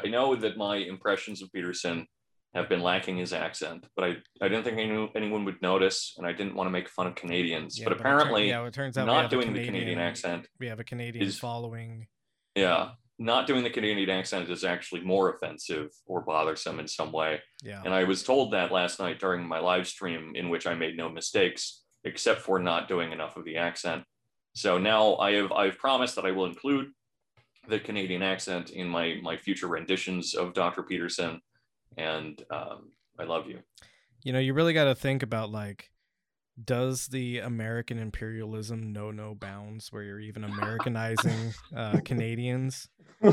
I 0.02 0.08
know 0.08 0.34
that 0.36 0.56
my 0.56 0.76
impressions 0.76 1.42
of 1.42 1.50
Peterson 1.52 2.06
have 2.54 2.68
been 2.68 2.80
lacking 2.82 3.16
his 3.16 3.32
accent, 3.32 3.86
but 3.96 4.04
I, 4.04 4.16
I 4.42 4.48
didn't 4.48 4.64
think 4.64 4.78
any, 4.78 5.10
anyone 5.16 5.44
would 5.46 5.60
notice, 5.62 6.14
and 6.18 6.26
I 6.26 6.32
didn't 6.32 6.54
want 6.54 6.66
to 6.66 6.70
make 6.70 6.88
fun 6.88 7.06
of 7.06 7.14
Canadians. 7.14 7.78
Yeah, 7.78 7.84
but 7.84 7.90
tur- 7.94 8.00
apparently, 8.00 8.48
yeah, 8.48 8.64
it 8.66 8.74
turns 8.74 8.98
out 8.98 9.06
not 9.06 9.30
doing 9.30 9.52
the 9.54 9.64
Canadian 9.64 9.98
accent, 9.98 10.48
We 10.60 10.68
have 10.68 10.78
a 10.80 10.84
Canadian 10.84 11.24
is- 11.24 11.38
following. 11.38 12.08
yeah, 12.54 12.90
not 13.18 13.46
doing 13.46 13.62
the 13.64 13.70
Canadian 13.70 14.10
accent 14.10 14.50
is 14.50 14.64
actually 14.64 15.00
more 15.00 15.30
offensive 15.34 15.88
or 16.06 16.20
bothersome 16.22 16.78
in 16.80 16.88
some 16.88 17.10
way. 17.12 17.40
Yeah. 17.62 17.80
And 17.84 17.94
I 17.94 18.04
was 18.04 18.22
told 18.22 18.52
that 18.52 18.70
last 18.72 18.98
night 19.00 19.18
during 19.18 19.46
my 19.46 19.58
live 19.60 19.86
stream, 19.86 20.32
in 20.34 20.48
which 20.50 20.66
I 20.66 20.74
made 20.74 20.96
no 20.96 21.08
mistakes 21.08 21.82
except 22.04 22.40
for 22.42 22.58
not 22.58 22.88
doing 22.88 23.12
enough 23.12 23.36
of 23.36 23.44
the 23.44 23.56
accent. 23.56 24.02
So 24.54 24.76
now 24.76 25.16
I 25.16 25.32
have 25.34 25.52
I've 25.52 25.78
promised 25.78 26.16
that 26.16 26.26
I 26.26 26.32
will 26.32 26.46
include 26.46 26.88
the 27.68 27.78
Canadian 27.78 28.22
accent 28.22 28.70
in 28.70 28.88
my 28.88 29.18
my 29.22 29.36
future 29.36 29.68
renditions 29.68 30.34
of 30.34 30.52
Dr. 30.52 30.82
Peterson, 30.82 31.40
and 31.96 32.42
um, 32.50 32.90
I 33.18 33.24
love 33.24 33.46
you. 33.48 33.60
You 34.22 34.32
know, 34.32 34.38
you 34.38 34.54
really 34.54 34.72
got 34.72 34.84
to 34.84 34.94
think 34.94 35.22
about 35.22 35.50
like, 35.50 35.90
does 36.62 37.08
the 37.08 37.38
American 37.38 37.98
imperialism 37.98 38.92
know 38.92 39.10
no 39.10 39.34
bounds 39.34 39.92
where 39.92 40.02
you're 40.02 40.20
even 40.20 40.44
Americanizing 40.44 41.54
uh, 41.74 42.00
Canadians? 42.04 42.88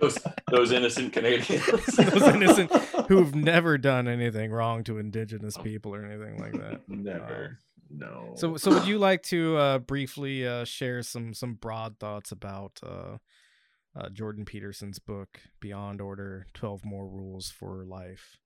Those 0.00 0.18
those 0.50 0.72
innocent 0.72 1.12
Canadians. 1.12 1.62
Those 1.96 2.22
innocent 2.22 2.72
who've 3.08 3.34
never 3.34 3.76
done 3.76 4.08
anything 4.08 4.50
wrong 4.50 4.82
to 4.84 4.96
indigenous 4.96 5.58
people 5.58 5.94
or 5.94 6.06
anything 6.06 6.38
like 6.38 6.52
that. 6.52 6.80
Never. 6.88 7.58
No. 7.90 8.32
So, 8.36 8.56
so 8.56 8.72
would 8.72 8.86
you 8.86 8.98
like 8.98 9.22
to 9.24 9.56
uh, 9.58 9.78
briefly 9.78 10.46
uh, 10.46 10.64
share 10.64 11.02
some 11.02 11.34
some 11.34 11.54
broad 11.54 11.98
thoughts 11.98 12.32
about 12.32 12.80
uh, 13.96 14.08
Jordan 14.10 14.44
Peterson's 14.44 14.98
book 14.98 15.40
Beyond 15.60 16.00
Order: 16.00 16.46
Twelve 16.54 16.84
More 16.84 17.08
Rules 17.08 17.50
for 17.50 17.84
Life? 17.84 18.36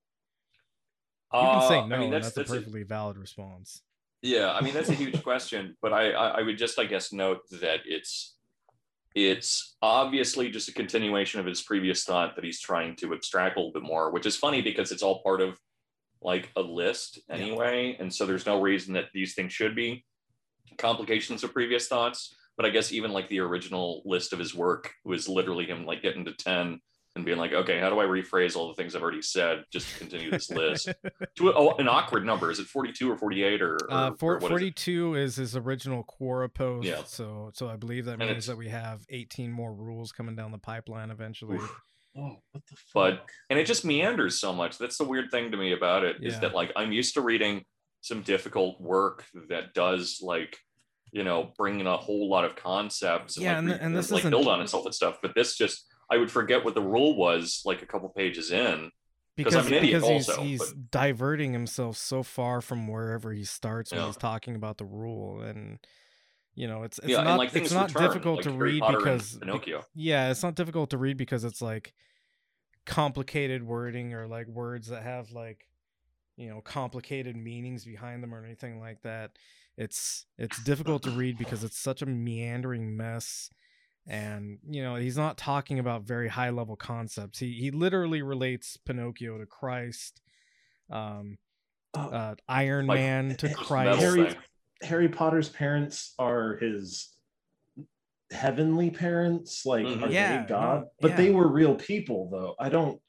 You 1.32 1.40
can 1.40 1.68
say 1.68 1.78
Uh, 1.78 1.86
no. 1.86 1.96
I 1.96 1.98
mean, 1.98 2.10
that's, 2.10 2.26
that's, 2.26 2.36
that's 2.36 2.50
a 2.50 2.52
a- 2.54 2.56
perfectly 2.58 2.82
valid 2.84 3.16
response. 3.18 3.82
Yeah, 4.22 4.52
I 4.52 4.62
mean 4.62 4.72
that's 4.72 4.88
a 4.88 4.94
huge 4.94 5.22
question, 5.22 5.76
but 5.82 5.92
I, 5.92 6.12
I 6.12 6.28
I 6.38 6.42
would 6.42 6.56
just 6.56 6.78
I 6.78 6.84
guess 6.86 7.12
note 7.12 7.40
that 7.60 7.80
it's 7.84 8.36
it's 9.14 9.76
obviously 9.82 10.50
just 10.50 10.68
a 10.68 10.72
continuation 10.72 11.40
of 11.40 11.46
his 11.46 11.60
previous 11.62 12.04
thought 12.04 12.34
that 12.34 12.44
he's 12.44 12.60
trying 12.60 12.96
to 12.96 13.12
abstract 13.12 13.56
a 13.56 13.60
little 13.60 13.72
bit 13.72 13.82
more, 13.82 14.10
which 14.10 14.24
is 14.26 14.36
funny 14.36 14.62
because 14.62 14.90
it's 14.92 15.02
all 15.02 15.22
part 15.22 15.40
of 15.42 15.58
like 16.22 16.50
a 16.56 16.60
list 16.62 17.18
Yeah. 17.28 17.34
anyway, 17.36 17.96
and 18.00 18.12
so 18.12 18.24
there's 18.24 18.46
no 18.46 18.60
reason 18.62 18.94
that 18.94 19.10
these 19.12 19.34
things 19.34 19.52
should 19.52 19.76
be 19.76 20.04
complications 20.78 21.44
of 21.44 21.52
previous 21.52 21.86
thoughts. 21.86 22.34
But 22.56 22.66
I 22.66 22.70
guess 22.70 22.92
even 22.92 23.12
like 23.12 23.28
the 23.28 23.40
original 23.40 24.02
list 24.04 24.32
of 24.32 24.38
his 24.38 24.54
work 24.54 24.92
was 25.04 25.28
literally 25.28 25.66
him 25.66 25.84
like 25.86 26.02
getting 26.02 26.24
to 26.26 26.32
ten 26.32 26.80
and 27.16 27.24
being 27.24 27.38
like, 27.38 27.52
okay, 27.52 27.78
how 27.78 27.90
do 27.90 28.00
I 28.00 28.04
rephrase 28.06 28.56
all 28.56 28.68
the 28.68 28.74
things 28.74 28.96
I've 28.96 29.02
already 29.02 29.22
said 29.22 29.62
just 29.72 29.88
to 29.92 29.98
continue 30.00 30.30
this 30.32 30.50
list 30.50 30.88
to 31.36 31.48
a, 31.48 31.54
oh, 31.54 31.76
an 31.78 31.88
awkward 31.88 32.26
number? 32.26 32.50
Is 32.50 32.58
it 32.58 32.66
42 32.66 33.10
or 33.10 33.16
48 33.16 33.62
or, 33.62 33.74
or, 33.74 33.78
Uh, 33.88 34.10
for, 34.18 34.34
what 34.38 34.42
is 34.42 34.46
it? 34.46 34.50
42 34.50 35.14
is 35.14 35.36
his 35.36 35.54
original 35.56 36.04
Quora 36.04 36.52
post. 36.52 36.88
Yeah. 36.88 37.02
So, 37.06 37.50
so 37.54 37.68
I 37.68 37.76
believe 37.76 38.06
that 38.06 38.20
And 38.20 38.28
means 38.30 38.46
that 38.46 38.56
we 38.56 38.68
have 38.68 39.04
18 39.10 39.52
more 39.52 39.72
rules 39.72 40.10
coming 40.10 40.34
down 40.34 40.50
the 40.50 40.58
pipeline 40.58 41.12
eventually. 41.12 41.56
Oof. 41.56 41.80
oh, 42.18 42.36
what 42.50 42.64
the 42.68 42.74
fuck? 42.76 42.92
But- 42.94 43.26
and 43.48 43.60
it 43.60 43.66
just 43.68 43.84
meanders 43.84 44.40
so 44.40 44.52
much. 44.52 44.76
That's 44.78 44.98
the 44.98 45.04
weird 45.04 45.30
thing 45.30 45.52
to 45.52 45.56
me 45.56 45.70
about 45.72 46.02
it 46.04 46.16
is 46.20 46.34
Yeah. 46.34 46.40
that 46.40 46.54
like 46.54 46.72
I'm 46.74 46.90
used 46.90 47.14
to 47.14 47.20
reading 47.20 47.64
some 48.00 48.22
difficult 48.22 48.80
work 48.80 49.24
that 49.50 49.72
does 49.72 50.18
like 50.20 50.58
you 51.14 51.22
know 51.22 51.52
bring 51.56 51.78
in 51.80 51.86
a 51.86 51.96
whole 51.96 52.28
lot 52.28 52.44
of 52.44 52.56
concepts 52.56 53.36
and 53.36 53.44
Yeah, 53.44 53.52
like, 53.52 53.58
and 53.58 53.68
re- 53.68 53.78
and 53.80 53.96
this 53.96 54.10
like 54.10 54.28
build 54.28 54.48
on 54.48 54.60
itself 54.60 54.84
and 54.84 54.94
stuff. 54.94 55.18
But 55.22 55.34
this 55.34 55.56
just 55.56 55.86
I 56.10 56.16
would 56.18 56.30
forget 56.30 56.64
what 56.64 56.74
the 56.74 56.82
rule 56.82 57.16
was 57.16 57.62
like 57.64 57.80
a 57.82 57.86
couple 57.86 58.08
pages 58.10 58.50
in. 58.50 58.90
'Cause 59.36 59.54
I'm 59.56 59.64
because 59.64 59.66
an 59.66 59.72
idiot 59.74 60.02
because 60.02 60.08
he's, 60.10 60.28
also, 60.28 60.42
he's 60.42 60.58
but- 60.72 60.90
diverting 60.90 61.52
himself 61.52 61.96
so 61.96 62.22
far 62.22 62.60
from 62.60 62.86
wherever 62.88 63.32
he 63.32 63.44
starts 63.44 63.90
when 63.92 64.00
Yeah. 64.00 64.06
he's 64.08 64.16
talking 64.16 64.54
about 64.56 64.78
the 64.78 64.84
rule 64.84 65.40
and 65.40 65.78
you 66.56 66.66
know 66.68 66.82
it's 66.84 66.98
it's 66.98 67.08
yeah, 67.08 67.22
not 67.22 67.38
like, 67.38 67.54
it's 67.56 67.72
not 67.72 67.88
return, 67.88 68.02
difficult 68.08 68.36
like 68.36 68.44
to 68.44 68.52
Harry 68.52 68.72
read 68.74 68.80
Potter 68.82 68.98
because 68.98 69.32
be- 69.34 69.40
Pinocchio. 69.46 69.82
yeah 69.94 70.30
it's 70.30 70.42
not 70.44 70.54
difficult 70.54 70.90
to 70.90 70.98
read 70.98 71.16
because 71.16 71.42
it's 71.44 71.60
like 71.62 71.94
complicated 72.86 73.62
wording 73.64 74.14
or 74.14 74.26
like 74.28 74.46
words 74.46 74.88
that 74.88 75.02
have 75.02 75.32
like 75.32 75.66
you 76.36 76.48
know 76.48 76.60
complicated 76.60 77.36
meanings 77.36 77.84
behind 77.84 78.22
them 78.22 78.34
or 78.34 78.44
anything 78.44 78.78
like 78.78 79.00
that 79.02 79.32
it's 79.76 80.26
it's 80.38 80.62
difficult 80.62 81.02
to 81.02 81.10
read 81.10 81.36
because 81.38 81.64
it's 81.64 81.78
such 81.78 82.02
a 82.02 82.06
meandering 82.06 82.96
mess 82.96 83.50
and 84.06 84.58
you 84.68 84.82
know 84.82 84.96
he's 84.96 85.16
not 85.16 85.38
talking 85.38 85.78
about 85.78 86.02
very 86.02 86.28
high 86.28 86.50
level 86.50 86.76
concepts 86.76 87.38
he 87.38 87.52
he 87.54 87.70
literally 87.70 88.20
relates 88.22 88.76
pinocchio 88.76 89.38
to 89.38 89.46
christ 89.46 90.20
um 90.90 91.38
Oh, 91.96 92.08
uh 92.10 92.34
iron 92.48 92.86
Like, 92.86 92.98
man 92.98 93.36
to 93.36 93.54
christ 93.54 94.00
Harry- 94.00 94.34
Harry 94.82 95.08
Potter's 95.08 95.48
parents 95.48 96.12
are 96.18 96.56
his 96.60 97.14
heavenly 98.30 98.90
parents. 98.90 99.64
Like, 99.64 99.86
Mhm. 99.86 100.02
are 100.02 100.10
Yeah, 100.10 100.42
they 100.42 100.48
God? 100.48 100.80
no, 100.82 100.90
but 101.00 101.10
yeah. 101.12 101.16
they 101.16 101.30
were 101.30 101.46
real 101.46 101.74
people, 101.76 102.28
though. 102.30 102.54
I 102.58 102.68
don't. 102.68 103.00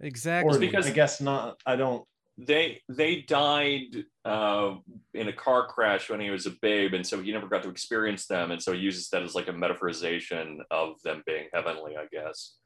exactly 0.00 0.56
Or 0.56 0.58
because- 0.58 0.86
I 0.88 0.90
guess 0.90 1.20
not. 1.20 1.60
I 1.64 1.76
don't. 1.76 2.06
They 2.36 2.80
they 2.88 3.22
died 3.22 4.04
uh, 4.24 4.74
in 5.12 5.28
a 5.28 5.32
car 5.32 5.66
crash 5.68 6.10
when 6.10 6.18
he 6.20 6.30
was 6.30 6.46
a 6.46 6.50
babe, 6.62 6.92
and 6.94 7.06
so 7.06 7.22
he 7.22 7.30
never 7.30 7.46
got 7.46 7.62
to 7.62 7.68
experience 7.70 8.26
them, 8.26 8.50
and 8.50 8.60
so 8.60 8.72
he 8.72 8.80
uses 8.80 9.08
that 9.10 9.22
as 9.22 9.36
like 9.36 9.46
a 9.46 9.52
metaphorization 9.52 10.58
of 10.70 11.00
them 11.04 11.22
being 11.26 11.46
heavenly, 11.52 11.96
I 11.96 12.06
guess, 12.10 12.56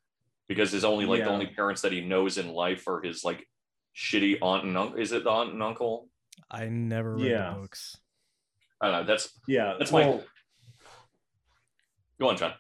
because 0.49 0.73
his 0.73 0.85
only 0.85 1.05
like 1.05 1.23
the 1.23 1.29
only 1.31 1.49
parents 1.49 1.83
that 1.83 1.93
he 1.93 2.01
knows 2.01 2.39
in 2.39 2.49
life 2.49 2.89
are 2.89 3.03
his 3.03 3.25
like 3.25 3.47
shitty 3.95 4.39
aunt 4.41 4.65
and 4.65 4.77
uncle. 4.79 4.99
Is 4.99 5.13
it 5.13 5.25
the 5.25 5.31
aunt 5.31 5.53
and 5.53 5.63
uncle? 5.63 6.09
i 6.51 6.67
never 6.67 7.17
read 7.17 7.33
Yeah. 7.33 7.51
the 7.53 7.61
books 7.61 7.97
I 8.81 8.91
don't 8.91 9.01
know. 9.01 9.07
That's 9.07 9.29
Yeah. 9.49 9.75
That's 9.79 9.91
my- 9.93 10.23
go 12.21 12.29
on, 12.29 12.37
John. 12.37 12.53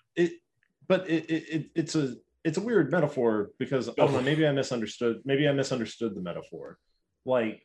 but 0.88 1.08
it, 1.08 1.30
it, 1.30 1.48
it 1.48 1.66
it's 1.74 1.94
a 1.94 2.16
it's 2.44 2.58
a 2.58 2.60
weird 2.60 2.90
metaphor 2.90 3.50
because 3.58 3.88
I 3.88 3.92
don't 3.96 4.12
know, 4.12 4.20
maybe 4.20 4.46
I 4.46 4.52
misunderstood. 4.52 5.20
Maybe 5.24 5.48
I 5.48 5.52
misunderstood 5.52 6.14
the 6.14 6.20
metaphor. 6.20 6.78
Like, 7.28 7.62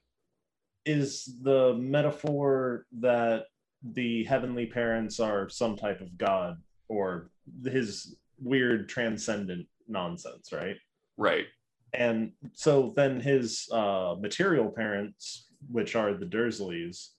is 0.85 1.37
the 1.41 1.73
metaphor 1.75 2.85
that 2.99 3.45
the 3.81 4.25
heavenly 4.25 4.65
parents 4.65 5.21
are 5.21 5.47
some 5.47 5.77
type 5.77 6.01
of 6.01 6.17
god 6.17 6.57
or 6.89 7.29
his 7.63 8.17
weird 8.41 8.89
transcendent 8.89 9.65
nonsense, 9.87 10.51
right? 10.51 10.75
Right. 11.17 11.45
and 11.93 12.31
so 12.53 12.91
then 12.95 13.19
his 13.21 13.69
uh, 13.71 14.15
material 14.19 14.69
parents, 14.69 15.47
which 15.71 15.95
are 15.95 16.13
the 16.13 16.25
Dursleys, 16.25 17.09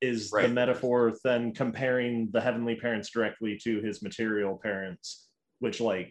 is 0.00 0.30
Right. 0.32 0.46
the 0.48 0.54
metaphor 0.54 1.12
then 1.24 1.52
comparing 1.52 2.30
the 2.30 2.40
heavenly 2.40 2.76
parents 2.76 3.10
directly 3.10 3.58
to 3.64 3.80
his 3.80 4.00
material 4.02 4.58
parents, 4.62 5.28
which 5.58 5.80
like 5.80 6.10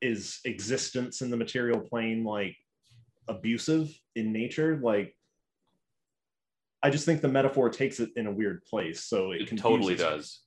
is 0.00 0.40
existence 0.44 1.20
in 1.22 1.30
the 1.30 1.36
material 1.36 1.80
plane 1.80 2.24
like 2.24 2.56
abusive 3.28 3.90
in 4.14 4.32
nature. 4.32 4.78
Like, 4.82 5.16
I 6.82 6.90
just 6.90 7.06
think 7.06 7.20
the 7.22 7.28
metaphor 7.28 7.70
takes 7.70 8.00
it 8.00 8.10
in 8.16 8.26
a 8.26 8.32
weird 8.32 8.64
place. 8.64 9.04
So 9.04 9.32
it, 9.32 9.42
It 9.42 9.48
totally 9.56 9.96
confuses 9.96 9.98
me. 10.00 10.16
does. 10.16 10.40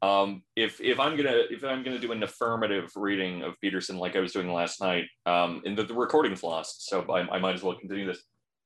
Um, 0.00 0.42
if 0.54 0.80
if 0.80 1.00
I'm 1.00 1.16
gonna 1.16 1.42
if 1.50 1.64
I'm 1.64 1.82
gonna 1.82 1.98
do 1.98 2.12
an 2.12 2.22
affirmative 2.22 2.88
reading 2.94 3.42
of 3.42 3.54
Peterson 3.60 3.96
like 3.98 4.14
I 4.14 4.20
was 4.20 4.32
doing 4.32 4.52
last 4.52 4.80
night, 4.80 5.06
um, 5.26 5.60
and 5.64 5.76
the, 5.76 5.82
the 5.82 5.94
recording's 5.94 6.44
lost, 6.44 6.88
so 6.88 7.02
I, 7.10 7.22
I 7.22 7.38
might 7.40 7.54
as 7.54 7.64
well 7.64 7.74
continue 7.76 8.06
this 8.06 8.22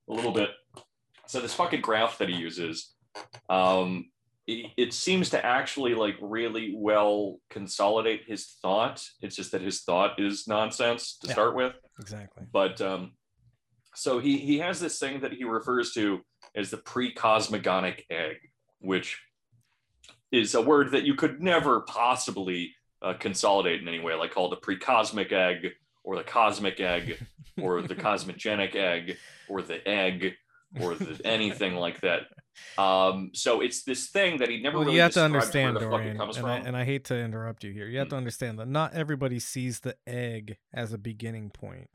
a 0.09 0.13
little 0.13 0.31
bit. 0.31 0.49
So 1.25 1.39
this 1.39 1.53
fucking 1.55 1.81
graph 1.81 2.19
that 2.19 2.29
he 2.29 2.35
uses, 2.35 2.93
um, 3.49 4.11
it, 4.45 4.71
it 4.77 4.93
seems 4.93 5.31
to 5.31 5.43
actually 5.43 5.95
like 5.95 6.17
really 6.21 6.75
well 6.77 7.39
consolidate 7.49 8.25
his 8.27 8.57
thought. 8.61 9.03
It's 9.21 9.35
just 9.35 9.53
that 9.53 9.61
his 9.61 9.81
thought 9.81 10.19
is 10.19 10.47
nonsense 10.47 11.17
to 11.19 11.27
Yeah. 11.27 11.33
start 11.33 11.55
with 11.55 11.73
exactly 11.99 12.43
but 12.51 12.79
um, 12.81 13.13
so 13.95 14.19
he 14.19 14.37
he 14.37 14.59
has 14.59 14.79
this 14.79 14.99
thing 14.99 15.21
that 15.21 15.33
he 15.33 15.43
refers 15.43 15.93
to 15.93 16.21
as 16.55 16.69
the 16.69 16.77
pre-cosmogonic 16.77 18.03
egg, 18.09 18.37
which 18.79 19.19
is 20.31 20.55
a 20.55 20.61
word 20.61 20.91
that 20.91 21.03
you 21.03 21.15
could 21.15 21.41
never 21.41 21.81
possibly 21.81 22.73
uh, 23.01 23.13
consolidate 23.19 23.81
in 23.81 23.87
any 23.87 23.99
way, 23.99 24.13
like 24.15 24.31
called 24.31 24.51
the 24.51 24.57
pre-cosmic 24.57 25.31
egg 25.31 25.67
or 26.03 26.15
the 26.15 26.23
cosmic 26.23 26.79
egg 26.79 27.17
or 27.61 27.81
the 27.81 27.95
cosmogenic 28.07 28.75
egg 28.75 29.17
or 29.47 29.61
the 29.61 29.87
egg 29.87 30.33
or 30.79 30.95
the, 30.95 31.19
anything 31.25 31.75
like 31.75 32.01
that. 32.01 32.21
Um, 32.77 33.31
so 33.33 33.61
it's 33.61 33.83
this 33.83 34.09
thing 34.09 34.37
that 34.39 34.49
he 34.49 34.61
never 34.61 34.77
well, 34.77 34.85
really 34.85 34.97
you 34.97 35.01
have 35.01 35.13
to 35.13 35.23
understand, 35.23 35.75
where 35.75 35.85
the 35.85 35.89
fuck 35.89 36.01
Dorian, 36.01 36.17
comes 36.17 36.37
and 36.37 36.43
from. 36.43 36.51
I, 36.51 36.57
and 36.67 36.77
I 36.77 36.83
hate 36.83 37.05
to 37.05 37.17
interrupt 37.17 37.63
you 37.63 37.71
here. 37.71 37.87
You 37.87 37.99
have 37.99 38.07
Mm. 38.07 38.11
to 38.11 38.15
understand 38.17 38.59
that 38.59 38.67
not 38.67 38.93
everybody 38.93 39.39
sees 39.39 39.79
the 39.81 39.95
egg 40.05 40.57
as 40.73 40.93
a 40.93 40.97
beginning 40.97 41.49
point. 41.49 41.89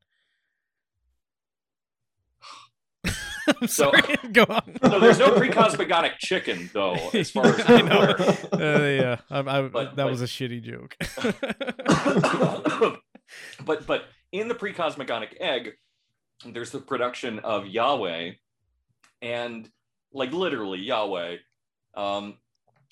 I'm 3.63 3.69
So- 3.69 3.91
sorry. 3.93 4.17
Go 4.33 4.45
on. 4.49 4.77
so 4.83 4.99
there's 5.01 5.19
no 5.19 5.37
pre-cosmogonic 5.37 6.19
chicken 6.19 6.71
though, 6.73 6.95
as 7.15 7.31
far 7.31 7.47
as 7.47 7.69
I 7.69 7.81
know. 7.83 8.01
Uh, 8.53 8.57
yeah, 8.85 9.17
I, 9.31 9.39
I, 9.41 9.63
But- 9.69 9.73
that 9.73 9.97
but- 9.97 10.11
was 10.11 10.23
a 10.23 10.27
shitty 10.27 10.63
joke. 10.63 10.97
but 13.65 13.87
but 13.87 14.05
in 14.33 14.49
the 14.49 14.55
pre-cosmogonic 14.55 15.35
egg, 15.41 15.73
there's 16.45 16.71
the 16.71 16.81
production 16.81 17.39
of 17.41 17.67
Yahweh, 17.67 18.33
and 19.23 19.69
like 20.13 20.33
literally 20.33 20.79
Yahweh, 20.81 21.37
um, 21.97 22.37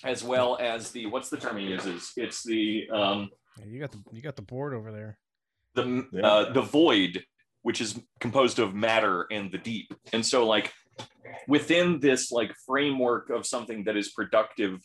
as 0.03 0.23
well 0.23 0.57
as 0.59 0.91
the 0.91 1.05
what's 1.07 1.29
the 1.29 1.37
term 1.37 1.57
he 1.57 1.65
uses? 1.67 2.11
It's 2.17 2.43
the 2.43 2.89
um, 2.91 3.29
Yeah, 3.59 3.65
you 3.65 3.79
got 3.79 3.91
the 3.91 3.99
you 4.11 4.21
got 4.21 4.35
the 4.35 4.41
board 4.41 4.73
over 4.73 4.91
there. 4.91 5.17
the 5.75 6.05
Yeah. 6.11 6.21
uh, 6.27 6.53
the 6.53 6.61
void, 6.61 7.23
which 7.67 7.81
is 7.81 7.99
composed 8.21 8.59
of 8.59 8.73
matter 8.73 9.27
and 9.29 9.51
the 9.51 9.57
deep. 9.57 9.93
And 10.13 10.25
so, 10.25 10.47
like 10.47 10.71
within 11.49 11.99
this 11.99 12.31
like 12.31 12.55
framework 12.65 13.29
of 13.29 13.45
something 13.45 13.83
that 13.83 13.97
is 13.97 14.13
productive 14.13 14.79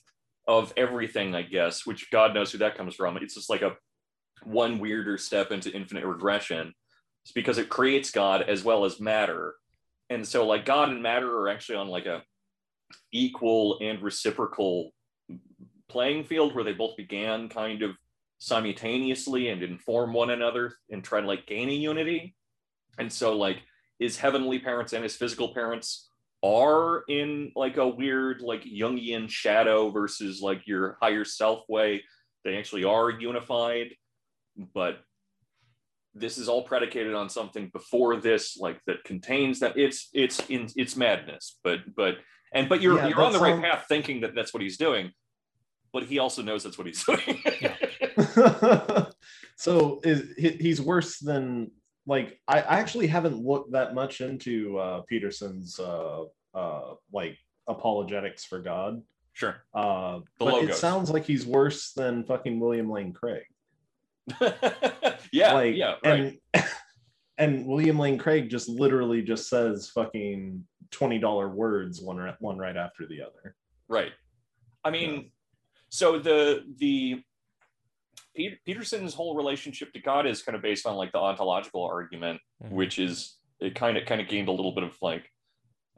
of 0.49 0.73
everything, 0.77 1.33
I 1.33 1.42
guess, 1.42 1.87
which 1.87 2.11
God 2.11 2.35
knows 2.35 2.51
who 2.51 2.59
that 2.59 2.77
comes 2.77 2.97
from. 2.97 3.16
It's 3.18 3.37
just 3.37 3.49
like 3.49 3.62
a 3.62 3.77
one 4.42 4.81
weirder 4.81 5.16
step 5.16 5.53
into 5.53 5.71
infinite 5.71 6.05
regression. 6.05 6.75
It's 7.25 7.31
because 7.31 7.57
it 7.59 7.68
creates 7.68 8.11
God 8.11 8.42
as 8.49 8.64
well 8.64 8.85
as 8.85 8.99
matter. 8.99 9.55
And 10.11 10.27
so, 10.27 10.45
like 10.45 10.64
God 10.64 10.88
and 10.88 11.05
matter 11.05 11.33
are 11.38 11.51
actually 11.51 11.77
on 11.77 11.87
like 11.87 12.07
a 12.07 12.25
equal 13.12 13.79
and 13.81 14.03
reciprocal 14.03 14.90
playing 15.88 16.25
field 16.25 16.53
where 16.53 16.64
they 16.64 16.73
both 16.73 16.97
began 16.97 17.49
kind 17.49 17.83
of 17.83 17.92
simultaneously 18.38 19.51
and 19.51 19.62
inform 19.62 20.12
one 20.12 20.31
another 20.31 20.75
and 20.90 21.05
try 21.05 21.21
to 21.21 21.29
like 21.29 21.47
gain 21.47 21.68
a 21.68 21.73
unity. 21.73 22.35
And 22.98 23.12
so 23.12 23.37
like 23.37 23.59
his 23.98 24.18
heavenly 24.18 24.59
parents 24.59 24.92
and 24.92 25.02
his 25.02 25.16
physical 25.16 25.55
parents 25.55 26.09
are 26.42 27.05
in 27.09 27.52
like 27.55 27.76
a 27.76 27.87
weird 27.87 28.40
like 28.40 28.64
Jungian 28.64 29.28
shadow 29.28 29.90
versus 29.90 30.40
like 30.40 30.66
your 30.66 30.98
higher 31.00 31.24
self 31.24 31.62
way. 31.68 32.02
They 32.44 32.57
actually 32.57 32.85
are 32.85 33.11
unified, 33.11 33.94
but 34.74 34.98
this 36.14 36.37
is 36.37 36.48
all 36.48 36.62
predicated 36.62 37.14
on 37.14 37.31
something 37.31 37.70
before 37.72 38.16
this 38.16 38.57
like 38.57 38.81
that 38.87 39.05
contains 39.05 39.61
that. 39.61 39.76
It's 39.76 40.09
it's 40.12 40.40
in 40.48 40.68
it's 40.76 40.96
madness 40.96 41.59
but 41.62 41.78
but 41.96 42.16
and 42.52 42.68
but 42.68 42.83
you're 42.83 42.96
Yeah, 42.96 43.09
you're 43.09 43.22
on 43.22 43.33
the 43.33 43.38
right 43.38 43.61
path 43.62 43.87
thinking 43.88 44.20
that 44.22 44.35
that's 44.35 44.52
what 44.52 44.62
he's 44.62 44.76
doing 44.76 45.12
but 45.92 46.05
he 46.05 46.18
also 46.18 46.42
knows 46.42 46.62
that's 46.62 46.78
what 46.78 46.87
he's 46.87 47.05
doing. 47.05 47.42
So 49.57 50.00
is 50.02 50.35
he, 50.37 50.50
he's 50.50 50.81
worse 50.81 51.18
than 51.18 51.70
like 52.07 52.41
I, 52.49 52.61
I 52.61 52.79
actually 52.81 53.07
haven't 53.07 53.37
looked 53.45 53.73
that 53.73 53.95
much 53.95 54.21
into 54.21 54.79
uh 54.79 55.03
peterson's 55.03 55.79
uh 55.79 56.25
uh 56.55 56.95
like 57.12 57.38
apologetics 57.69 58.45
for 58.45 58.61
god. 58.61 59.03
Sure. 59.35 59.57
Uh 59.73 60.21
The 60.38 60.45
but 60.45 60.65
it 60.65 60.75
sounds 60.75 61.11
like 61.11 61.25
he's 61.25 61.47
worse 61.47 61.93
than 61.93 62.25
fucking 62.25 62.59
william 62.61 62.91
lane 62.91 63.12
craig. 63.12 63.45
Yeah 65.33 65.55
like 65.55 65.75
yeah 65.77 65.95
right. 66.05 66.38
and 66.55 66.65
and 67.38 67.67
william 67.67 67.99
lane 67.99 68.19
craig 68.19 68.51
just 68.51 68.69
literally 68.69 69.23
just 69.23 69.49
says 69.49 69.88
fucking 69.91 70.65
$20 70.91 71.55
words 71.55 72.03
one 72.03 72.19
right, 72.19 72.35
one 72.41 72.59
right 72.59 72.77
after 72.77 73.07
the 73.07 73.23
other. 73.23 73.57
Right. 73.88 74.12
I 74.85 74.91
mean 74.91 75.15
Yeah. 75.15 75.21
so 75.88 76.19
the 76.19 76.65
the 76.79 77.23
Pe- 78.37 78.57
peterson's 78.66 79.14
whole 79.14 79.37
relationship 79.37 79.92
to 79.92 80.01
god 80.01 80.27
is 80.27 80.42
kind 80.42 80.57
of 80.57 80.62
based 80.62 80.87
on 80.87 80.97
like 80.97 81.12
the 81.12 81.18
ontological 81.18 81.85
argument 81.85 82.40
Mhm. 82.62 82.71
which 82.71 82.99
is 82.99 83.38
it 83.61 83.75
kind 83.75 83.97
of 83.97 84.07
kind 84.07 84.21
of 84.21 84.29
gained 84.29 84.49
a 84.49 84.53
little 84.53 84.73
bit 84.73 84.85
of 84.85 84.97
like 85.03 85.29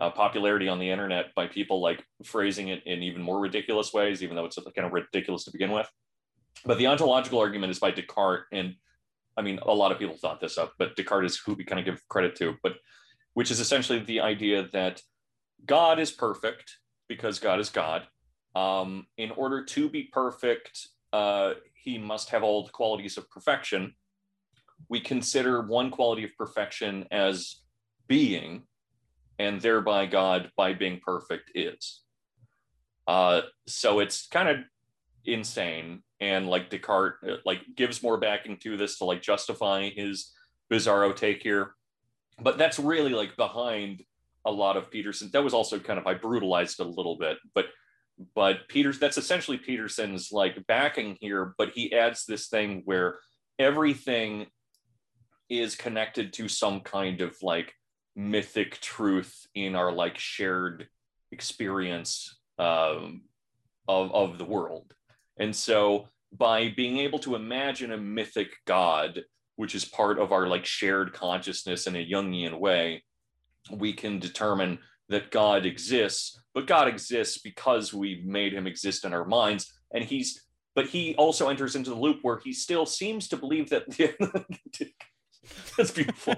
uh, 0.00 0.10
popularity 0.10 0.66
on 0.68 0.78
the 0.80 0.90
internet 0.90 1.26
by 1.36 1.46
people 1.46 1.80
like 1.80 2.04
phrasing 2.24 2.68
it 2.68 2.82
in 2.86 3.02
even 3.02 3.22
more 3.22 3.38
ridiculous 3.38 3.92
ways 3.92 4.22
even 4.22 4.34
though 4.34 4.44
it's 4.44 4.58
kind 4.76 4.86
of 4.86 4.92
ridiculous 4.92 5.44
to 5.44 5.52
begin 5.52 5.70
with 5.70 5.88
but 6.64 6.78
the 6.78 6.86
ontological 6.88 7.38
argument 7.38 7.70
is 7.70 7.78
by 7.78 7.90
descartes 7.92 8.46
and 8.52 8.74
i 9.36 9.42
mean 9.42 9.58
a 9.62 9.72
lot 9.74 9.92
of 9.92 9.98
people 9.98 10.16
thought 10.16 10.40
this 10.40 10.58
up 10.58 10.72
but 10.78 10.96
descartes 10.96 11.32
is 11.32 11.38
who 11.38 11.54
we 11.54 11.64
kind 11.64 11.78
of 11.78 11.84
give 11.84 12.02
credit 12.08 12.34
to 12.34 12.56
but 12.64 12.74
which 13.34 13.50
is 13.52 13.60
essentially 13.60 14.00
the 14.00 14.20
idea 14.20 14.66
that 14.72 15.00
god 15.64 16.00
is 16.00 16.10
perfect 16.10 16.78
because 17.08 17.38
god 17.38 17.60
is 17.60 17.70
god 17.70 18.08
um, 18.56 19.06
in 19.16 19.30
order 19.32 19.64
to 19.64 19.88
be 19.88 20.04
perfect 20.12 20.88
uh, 21.12 21.54
he 21.84 21.98
must 21.98 22.30
have 22.30 22.42
all 22.42 22.64
the 22.64 22.70
qualities 22.70 23.16
of 23.16 23.30
perfection 23.30 23.94
we 24.88 25.00
consider 25.00 25.62
one 25.62 25.90
quality 25.90 26.24
of 26.24 26.36
perfection 26.36 27.06
as 27.10 27.56
being, 28.06 28.64
and 29.38 29.60
thereby 29.60 30.06
God, 30.06 30.50
by 30.56 30.74
being 30.74 31.00
perfect, 31.04 31.50
is. 31.54 32.02
Uh, 33.06 33.42
so 33.66 34.00
it's 34.00 34.26
kind 34.26 34.48
of 34.48 34.58
insane, 35.24 36.02
and 36.20 36.48
like 36.48 36.70
Descartes, 36.70 37.16
uh, 37.28 37.36
like 37.44 37.60
gives 37.74 38.02
more 38.02 38.18
backing 38.18 38.58
to 38.58 38.76
this 38.76 38.98
to 38.98 39.04
like 39.04 39.22
justify 39.22 39.90
his 39.90 40.32
bizarro 40.70 41.14
take 41.14 41.42
here, 41.42 41.74
but 42.40 42.58
that's 42.58 42.78
really 42.78 43.12
like 43.12 43.36
behind 43.36 44.02
a 44.46 44.52
lot 44.52 44.76
of 44.76 44.90
Peterson. 44.90 45.30
That 45.32 45.44
was 45.44 45.54
also 45.54 45.78
kind 45.78 45.98
of 45.98 46.06
I 46.06 46.14
brutalized 46.14 46.80
a 46.80 46.84
little 46.84 47.16
bit, 47.16 47.38
but 47.54 47.66
but 48.34 48.68
Peters 48.68 48.98
that's 48.98 49.18
essentially 49.18 49.58
Peterson's 49.58 50.30
like 50.32 50.66
backing 50.66 51.16
here, 51.20 51.54
but 51.58 51.70
he 51.70 51.92
adds 51.92 52.24
this 52.24 52.48
thing 52.48 52.82
where 52.84 53.18
everything 53.58 54.46
is 55.48 55.76
connected 55.76 56.32
to 56.34 56.48
some 56.48 56.80
kind 56.80 57.20
of 57.20 57.36
like 57.42 57.74
mythic 58.16 58.80
truth 58.80 59.46
in 59.54 59.74
our 59.74 59.92
like 59.92 60.18
shared 60.18 60.88
experience 61.32 62.38
um, 62.58 63.22
of, 63.88 64.12
of 64.14 64.38
the 64.38 64.44
world. 64.44 64.94
And 65.38 65.54
so 65.54 66.08
by 66.32 66.72
being 66.76 66.98
able 66.98 67.18
to 67.20 67.34
imagine 67.34 67.92
a 67.92 67.96
mythic 67.96 68.52
God, 68.66 69.24
which 69.56 69.74
is 69.74 69.84
part 69.84 70.18
of 70.18 70.32
our 70.32 70.46
like 70.46 70.64
shared 70.64 71.12
consciousness 71.12 71.86
in 71.86 71.96
a 71.96 72.06
Jungian 72.06 72.58
way, 72.58 73.02
we 73.70 73.92
can 73.92 74.18
determine 74.18 74.78
that 75.08 75.30
God 75.30 75.66
exists, 75.66 76.40
but 76.54 76.66
God 76.66 76.88
exists 76.88 77.38
because 77.38 77.92
we've 77.92 78.24
made 78.24 78.52
him 78.52 78.66
exist 78.66 79.04
in 79.04 79.12
our 79.12 79.24
minds. 79.24 79.72
And 79.92 80.04
he's, 80.04 80.42
but 80.74 80.86
he 80.86 81.14
also 81.16 81.48
enters 81.48 81.76
into 81.76 81.90
the 81.90 81.96
loop 81.96 82.20
where 82.22 82.38
he 82.38 82.52
still 82.52 82.86
seems 82.86 83.28
to 83.28 83.36
believe 83.36 83.70
that 83.70 83.84
that's 85.76 85.90
beautiful 85.90 86.34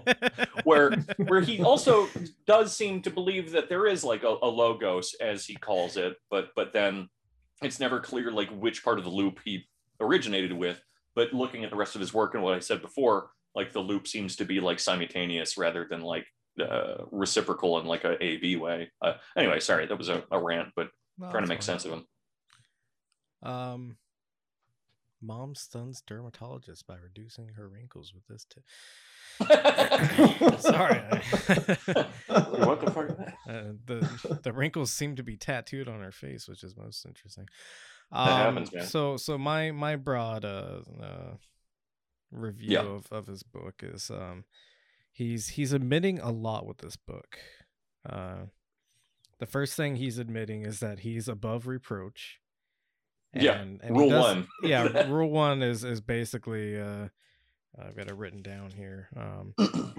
where 0.64 0.90
where 1.28 1.40
he 1.40 1.62
also 1.62 2.08
does 2.46 2.76
seem 2.76 3.00
to 3.02 3.10
believe 3.10 3.52
that 3.52 3.68
there 3.68 3.86
is 3.86 4.02
like 4.02 4.24
a, 4.24 4.36
a 4.42 4.48
logos 4.48 5.14
as 5.20 5.44
he 5.44 5.54
calls 5.54 5.96
it 5.96 6.16
but 6.30 6.48
but 6.56 6.72
then 6.72 7.08
it's 7.62 7.80
never 7.80 8.00
clear 8.00 8.30
like 8.32 8.48
which 8.50 8.82
part 8.84 8.98
of 8.98 9.04
the 9.04 9.10
loop 9.10 9.38
he 9.44 9.64
originated 10.00 10.52
with 10.52 10.80
but 11.14 11.32
looking 11.32 11.64
at 11.64 11.70
the 11.70 11.76
rest 11.76 11.94
of 11.94 12.00
his 12.00 12.12
work 12.12 12.34
and 12.34 12.42
what 12.42 12.54
i 12.54 12.58
said 12.58 12.82
before 12.82 13.30
like 13.54 13.72
the 13.72 13.80
loop 13.80 14.06
seems 14.06 14.36
to 14.36 14.44
be 14.44 14.60
like 14.60 14.78
simultaneous 14.78 15.56
rather 15.56 15.86
than 15.88 16.00
like 16.00 16.26
uh, 16.60 17.04
reciprocal 17.10 17.78
in 17.80 17.86
like 17.86 18.04
a 18.04 18.12
a 18.22 18.22
a 18.22 18.36
b 18.38 18.56
way 18.56 18.90
uh, 19.02 19.14
anyway 19.36 19.60
sorry 19.60 19.86
that 19.86 19.96
was 19.98 20.08
a, 20.08 20.22
a 20.30 20.38
rant 20.42 20.68
but 20.76 20.88
No, 21.18 21.30
trying 21.30 21.44
to 21.44 21.48
make 21.48 21.62
sense 21.62 21.84
of 21.84 21.92
him 21.92 22.06
Um, 23.42 23.96
mom 25.20 25.54
stuns 25.54 26.02
dermatologist 26.06 26.86
by 26.86 26.96
reducing 26.96 27.48
her 27.56 27.68
wrinkles 27.68 28.12
with 28.14 28.26
this 28.26 28.44
tip. 28.46 28.64
Sorry. 30.60 30.98
I- 30.98 32.06
what 32.66 32.80
the 32.80 32.90
fuck 32.90 33.10
uh, 33.48 33.72
the 33.84 34.38
the 34.42 34.52
wrinkles 34.52 34.92
seem 34.92 35.16
to 35.16 35.22
be 35.22 35.36
tattooed 35.36 35.88
on 35.88 36.00
her 36.00 36.12
face, 36.12 36.48
which 36.48 36.64
is 36.64 36.76
most 36.76 37.04
interesting. 37.06 37.46
That 38.10 38.18
Um, 38.18 38.38
happens, 38.54 38.72
man. 38.72 38.84
So 38.86 39.16
so 39.16 39.36
my 39.38 39.72
my 39.72 39.96
broad 39.96 40.44
uh, 40.44 40.80
uh 41.02 41.34
review 42.30 42.72
Yeah. 42.72 42.80
of 42.82 43.06
of 43.12 43.26
his 43.26 43.42
book 43.42 43.82
is 43.82 44.10
um 44.10 44.44
he's 45.16 45.48
he's 45.48 45.72
admitting 45.72 46.18
a 46.20 46.30
lot 46.30 46.66
with 46.66 46.78
this 46.78 46.96
book. 46.96 47.38
Uh, 48.08 48.46
the 49.38 49.46
first 49.46 49.74
thing 49.74 49.96
he's 49.96 50.18
admitting 50.18 50.62
is 50.62 50.80
that 50.80 51.00
he's 51.00 51.26
above 51.26 51.66
reproach. 51.66 52.38
Yeah, 53.34 53.64
he 53.82 53.90
rule 53.90 54.10
does- 54.10 54.22
one. 54.22 54.48
yeah, 54.62 55.06
rule 55.08 55.30
one 55.30 55.62
is 55.62 55.84
is 55.84 56.00
basically 56.00 56.78
uh, 56.78 57.08
I've 57.78 57.96
got 57.96 58.08
it 58.08 58.16
written 58.16 58.42
down 58.42 58.70
here. 58.70 59.08
Um, 59.16 59.54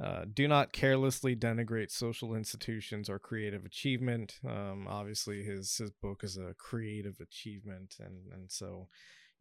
uh, 0.00 0.24
do 0.32 0.46
not 0.48 0.72
carelessly 0.72 1.36
denigrate 1.36 1.90
social 1.90 2.34
institutions 2.34 3.08
or 3.08 3.18
creative 3.18 3.64
achievement. 3.64 4.38
Um, 4.48 4.86
obviously, 4.88 5.42
his 5.42 5.76
his 5.76 5.90
book 5.90 6.22
is 6.24 6.36
a 6.36 6.54
creative 6.56 7.18
achievement, 7.20 7.96
and 8.00 8.32
and 8.32 8.50
so 8.50 8.88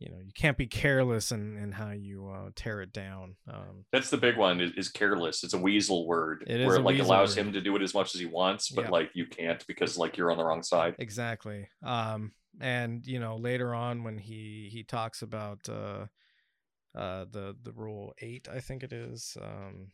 you 0.02 0.10
know 0.10 0.18
you 0.20 0.32
can't 0.34 0.58
be 0.58 0.66
careless 0.68 1.32
in 1.32 1.56
in 1.58 1.72
how 1.72 1.92
you 1.92 2.28
uh, 2.28 2.50
tear 2.56 2.82
it 2.82 2.92
down. 2.92 3.36
Um, 3.48 3.86
That's 3.92 4.10
the 4.10 4.18
big 4.18 4.36
one 4.36 4.60
is, 4.60 4.72
is 4.76 4.90
careless. 4.90 5.44
It's 5.44 5.54
a 5.54 5.58
weasel 5.60 6.08
word 6.08 6.44
It 6.48 6.66
where 6.66 6.78
it 6.78 6.82
like 6.82 7.00
allows 7.00 7.36
word. 7.38 7.46
him 7.48 7.54
to 7.54 7.62
do 7.62 7.76
it 7.76 7.82
as 7.84 7.94
much 7.94 8.16
as 8.16 8.20
he 8.20 8.26
wants, 8.26 8.70
but 8.70 8.86
Yeah. 8.86 8.90
like 8.92 9.12
you 9.14 9.28
can't 9.28 9.66
because 9.68 9.98
like 9.98 10.18
you're 10.18 10.32
on 10.32 10.38
the 10.38 10.44
wrong 10.44 10.64
side. 10.64 10.96
exactly. 11.00 11.68
Um, 11.84 12.32
and 12.60 13.06
you 13.06 13.20
know 13.20 13.38
later 13.38 13.74
on 13.76 14.04
when 14.04 14.18
he 14.18 14.70
he 14.72 14.84
talks 14.84 15.22
about 15.22 15.70
uh, 15.70 16.08
uh, 16.96 17.26
the 17.32 17.56
the 17.62 17.72
rule 17.72 18.14
eight, 18.20 18.48
I 18.52 18.60
think 18.60 18.84
it 18.84 18.92
is. 18.92 19.38
Um, 19.42 19.92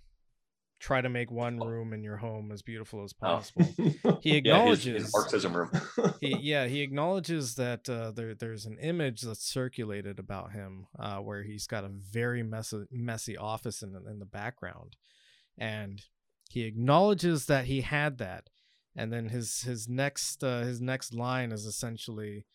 try 0.80 1.02
to 1.02 1.10
make 1.10 1.32
one 1.32 1.60
room 1.60 1.92
in 1.94 2.04
your 2.04 2.18
home 2.18 2.52
as 2.52 2.62
beautiful 2.62 3.04
as 3.04 3.14
Oh. 3.22 3.28
possible. 3.28 3.66
He 4.22 4.38
Yeah, 4.44 4.66
his, 4.66 4.86
acknowledges 4.86 5.04
his 5.06 5.14
Marxism 5.14 5.56
room. 5.56 5.72
he 6.22 6.36
yeah 6.38 6.66
he 6.68 6.82
acknowledges 6.82 7.56
that 7.56 7.88
uh, 7.90 8.12
there 8.12 8.34
there's 8.36 8.66
an 8.66 8.78
image 8.80 9.22
that's 9.22 9.44
circulated 9.46 10.20
about 10.20 10.52
him 10.52 10.88
uh, 11.00 11.18
where 11.18 11.44
he's 11.44 11.68
got 11.68 11.84
a 11.84 11.90
very 11.90 12.44
messy 12.44 12.86
messy 12.92 13.38
office 13.38 13.82
in 13.84 13.94
the- 13.94 14.06
in 14.10 14.20
the 14.20 14.26
background, 14.26 14.96
and 15.58 16.04
he 16.50 16.64
acknowledges 16.64 17.46
that 17.46 17.66
he 17.66 17.82
had 17.82 18.18
that, 18.18 18.50
and 18.96 19.12
then 19.14 19.30
his 19.30 19.62
his 19.62 19.88
next 19.88 20.44
uh, 20.44 20.62
his 20.62 20.82
next 20.82 21.14
line 21.14 21.52
is 21.52 21.66
essentially, 21.66 22.46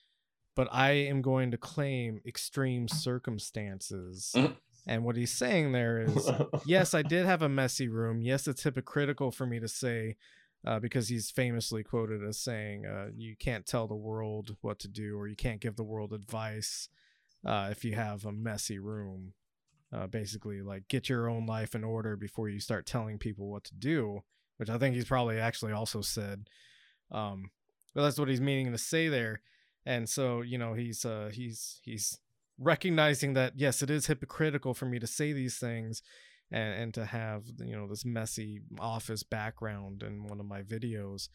"But 0.57 0.69
I 0.73 0.91
am 0.93 1.23
going 1.23 1.51
to 1.53 1.57
claim 1.59 2.21
extreme 2.27 2.89
circumstances," 2.89 4.33
Mhm. 4.37 4.57
And 4.87 5.05
what 5.05 5.17
he's 5.17 5.33
saying 5.33 5.73
there 5.73 6.01
is 6.09 6.31
yes, 6.65 6.95
I 6.95 7.03
did 7.03 7.27
have 7.27 7.43
a 7.43 7.49
messy 7.49 7.89
room. 7.89 8.23
Yes, 8.23 8.47
it's 8.47 8.63
hypocritical 8.63 9.31
for 9.31 9.47
me 9.47 9.61
to 9.61 9.69
say, 9.69 10.17
uh, 10.67 10.79
because 10.79 11.09
he's 11.09 11.31
famously 11.31 11.83
quoted 11.83 12.23
as 12.23 12.39
saying, 12.39 12.87
uh, 12.87 13.09
"You 13.15 13.37
can't 13.37 13.67
tell 13.67 13.87
the 13.87 13.95
world 13.95 14.57
what 14.61 14.79
to 14.81 14.89
do, 14.89 15.19
or 15.19 15.29
you 15.29 15.37
can't 15.37 15.61
give 15.61 15.77
the 15.77 15.85
world 15.85 16.13
advice 16.13 16.89
uh, 17.45 17.69
if 17.71 17.85
you 17.85 17.95
have 17.95 18.25
a 18.25 18.33
messy 18.33 18.79
room." 18.79 19.35
Uh, 19.93 20.07
basically, 20.07 20.63
like 20.63 20.89
get 20.89 21.09
your 21.09 21.29
own 21.29 21.45
life 21.45 21.75
in 21.75 21.85
order 21.85 22.17
before 22.17 22.49
you 22.49 22.59
start 22.59 22.87
telling 22.87 23.19
people 23.19 23.51
what 23.51 23.65
to 23.65 23.75
do, 23.75 24.21
which 24.57 24.71
I 24.71 24.79
think 24.79 24.95
he's 24.95 25.05
probably 25.05 25.39
actually 25.39 25.73
also 25.73 26.01
said. 26.01 26.49
Um, 27.11 27.51
but 27.95 28.03
that's 28.03 28.19
what 28.19 28.29
he's 28.29 28.41
meaning 28.41 28.73
to 28.73 28.79
say 28.79 29.09
there, 29.09 29.43
and 29.85 30.09
so 30.09 30.41
you 30.41 30.57
know 30.57 30.73
he's 30.73 31.05
uh, 31.05 31.31
he's 31.33 31.79
he's 31.83 32.19
recognizing 32.63 33.35
that 33.35 33.55
yes, 33.57 33.83
it 33.83 33.91
is 33.91 34.07
hypocritical 34.07 34.75
for 34.75 34.87
me 34.87 34.99
to 34.99 35.07
say 35.07 35.33
these 35.33 35.59
things 35.59 36.03
and, 36.53 36.75
and 36.75 36.95
to 36.95 37.05
have 37.07 37.45
you 37.59 37.75
know 37.75 37.89
this 37.89 38.05
messy 38.05 38.61
office 38.79 39.23
background 39.23 40.03
in 40.03 40.25
one 40.25 40.39
of 40.39 40.47
my 40.47 40.63
videos 40.63 41.29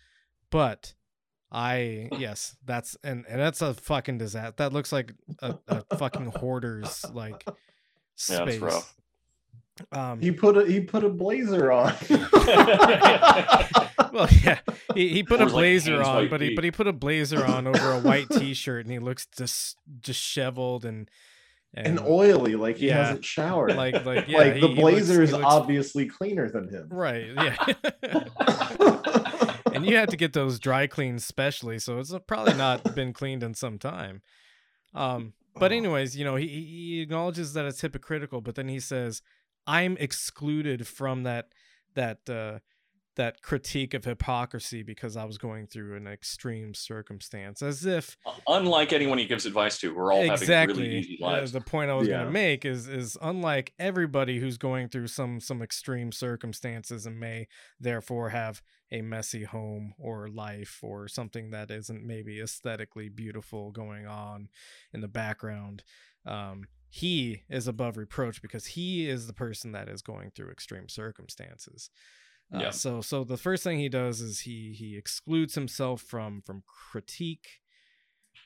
but 0.51 0.93
i 1.51 2.07
yes 2.17 2.55
that's 2.63 2.95
and, 3.03 3.25
and 3.27 3.41
that's 3.41 3.61
a 3.61 3.73
fucking 3.73 4.17
disaster 4.17 4.53
that 4.57 4.73
looks 4.73 4.91
like 4.91 5.13
a, 5.41 5.55
a 5.67 5.97
fucking 5.97 6.31
hoarder's 6.37 7.03
like 7.13 7.43
Yeah, 8.29 8.43
space 8.43 8.61
rough. 8.61 8.95
Um 9.91 10.19
he 10.21 10.31
put 10.31 10.57
a 10.57 10.65
he 10.65 10.79
put 10.81 11.03
a 11.03 11.09
blazer 11.09 11.71
on. 11.71 11.93
well 14.13 14.27
yeah 14.43 14.59
he, 14.95 15.09
he 15.09 15.23
put 15.23 15.39
a 15.39 15.43
Or, 15.43 15.45
like, 15.47 15.53
blazer 15.53 16.01
on 16.01 16.15
white 16.15 16.29
but 16.29 16.41
he 16.41 16.55
but 16.55 16.63
he 16.63 16.71
put 16.71 16.87
a 16.87 16.93
blazer 16.93 17.45
on 17.45 17.67
over 17.67 17.91
a 17.91 17.99
white 17.99 18.29
t-shirt 18.31 18.85
and 18.85 18.91
he 18.91 18.99
looks 18.99 19.25
dis- 19.27 19.75
disheveled 20.01 20.85
and 20.85 21.09
and 21.73 21.99
oily, 21.99 22.55
like 22.55 22.77
he 22.77 22.87
Yeah. 22.87 22.97
hasn't 23.05 23.25
showered. 23.25 23.75
like 23.75 24.03
like 24.05 24.27
yeah 24.29 24.37
like 24.39 24.53
he- 24.55 24.61
the 24.61 24.67
he 24.67 24.73
looks- 24.73 24.81
blazer 24.81 25.21
is 25.21 25.31
looks- 25.31 25.43
obviously 25.45 26.05
cleaner 26.07 26.49
than 26.49 26.69
him. 26.69 26.87
right 26.89 27.27
yeah 27.35 27.55
and 29.73 29.85
you 29.85 29.95
have 29.97 30.09
to 30.09 30.17
get 30.17 30.33
those 30.33 30.59
dry 30.59 30.87
cleaned 30.87 31.21
specially, 31.21 31.77
so 31.77 31.99
it's 31.99 32.13
probably 32.27 32.55
not 32.55 32.95
been 32.95 33.13
cleaned 33.13 33.43
in 33.43 33.53
some 33.53 33.77
time. 33.77 34.21
Um, 34.95 35.33
but 35.55 35.71
Oh. 35.71 35.75
anyways, 35.75 36.17
you 36.17 36.25
know, 36.25 36.35
he 36.35 36.47
he 36.47 37.01
acknowledges 37.01 37.53
that 37.53 37.65
it's 37.65 37.81
hypocritical, 37.81 38.41
but 38.41 38.55
then 38.55 38.69
he 38.69 38.79
says, 38.79 39.21
"I'm 39.67 39.97
excluded 39.97 40.87
from 40.87 41.23
that 41.23 41.49
that 41.95 42.27
uh, 42.29 42.59
that 43.15 43.41
critique 43.41 43.95
of 43.95 44.05
hypocrisy 44.05 44.83
because 44.83 45.17
I 45.17 45.25
was 45.25 45.37
going 45.39 45.65
through 45.67 45.95
an 45.97 46.07
extreme 46.07 46.73
circumstance," 46.73 47.61
as 47.61 47.85
if 47.85 48.17
Unlike 48.47 48.93
anyone 48.93 49.17
he 49.17 49.25
gives 49.25 49.45
advice 49.45 49.79
to, 49.79 49.93
we're 49.93 50.13
all 50.13 50.21
exactly 50.21 50.55
having 50.55 50.77
really 50.77 50.97
easy 50.99 51.17
uh, 51.23 51.27
lives. 51.27 51.51
the 51.51 51.61
point 51.61 51.89
I 51.91 51.95
was 51.95 52.07
Yeah. 52.07 52.15
going 52.15 52.27
to 52.27 52.31
make 52.31 52.63
is 52.65 52.87
is 52.87 53.17
unlike 53.21 53.73
everybody 53.79 54.39
who's 54.39 54.57
going 54.57 54.89
through 54.89 55.07
some 55.07 55.39
some 55.39 55.61
extreme 55.61 56.11
circumstances 56.11 57.05
and 57.05 57.19
may 57.19 57.47
therefore 57.79 58.29
have 58.29 58.61
a 58.91 59.01
messy 59.01 59.43
home 59.43 59.93
or 59.97 60.29
life 60.29 60.79
or 60.81 61.07
something 61.09 61.49
that 61.51 61.69
isn't 61.71 62.05
maybe 62.05 62.39
aesthetically 62.39 63.09
beautiful 63.09 63.71
going 63.71 64.05
on 64.07 64.47
in 64.93 65.01
the 65.01 65.07
background. 65.09 65.83
Um, 66.25 66.67
he 66.89 67.43
is 67.49 67.67
above 67.67 67.97
reproach 67.97 68.41
because 68.41 68.67
he 68.67 69.09
is 69.09 69.27
the 69.27 69.33
person 69.33 69.71
that 69.73 69.89
is 69.89 70.01
going 70.01 70.31
through 70.31 70.49
extreme 70.49 70.89
circumstances. 70.89 71.89
Uh, 72.53 72.59
Yeah. 72.59 72.69
So 72.69 73.01
so 73.01 73.23
the 73.23 73.37
first 73.37 73.63
thing 73.63 73.79
he 73.79 73.89
does 73.89 74.21
is 74.21 74.41
he 74.41 74.73
he 74.73 74.97
excludes 74.97 75.55
himself 75.55 76.01
from 76.01 76.41
from 76.41 76.63
critique 76.65 77.61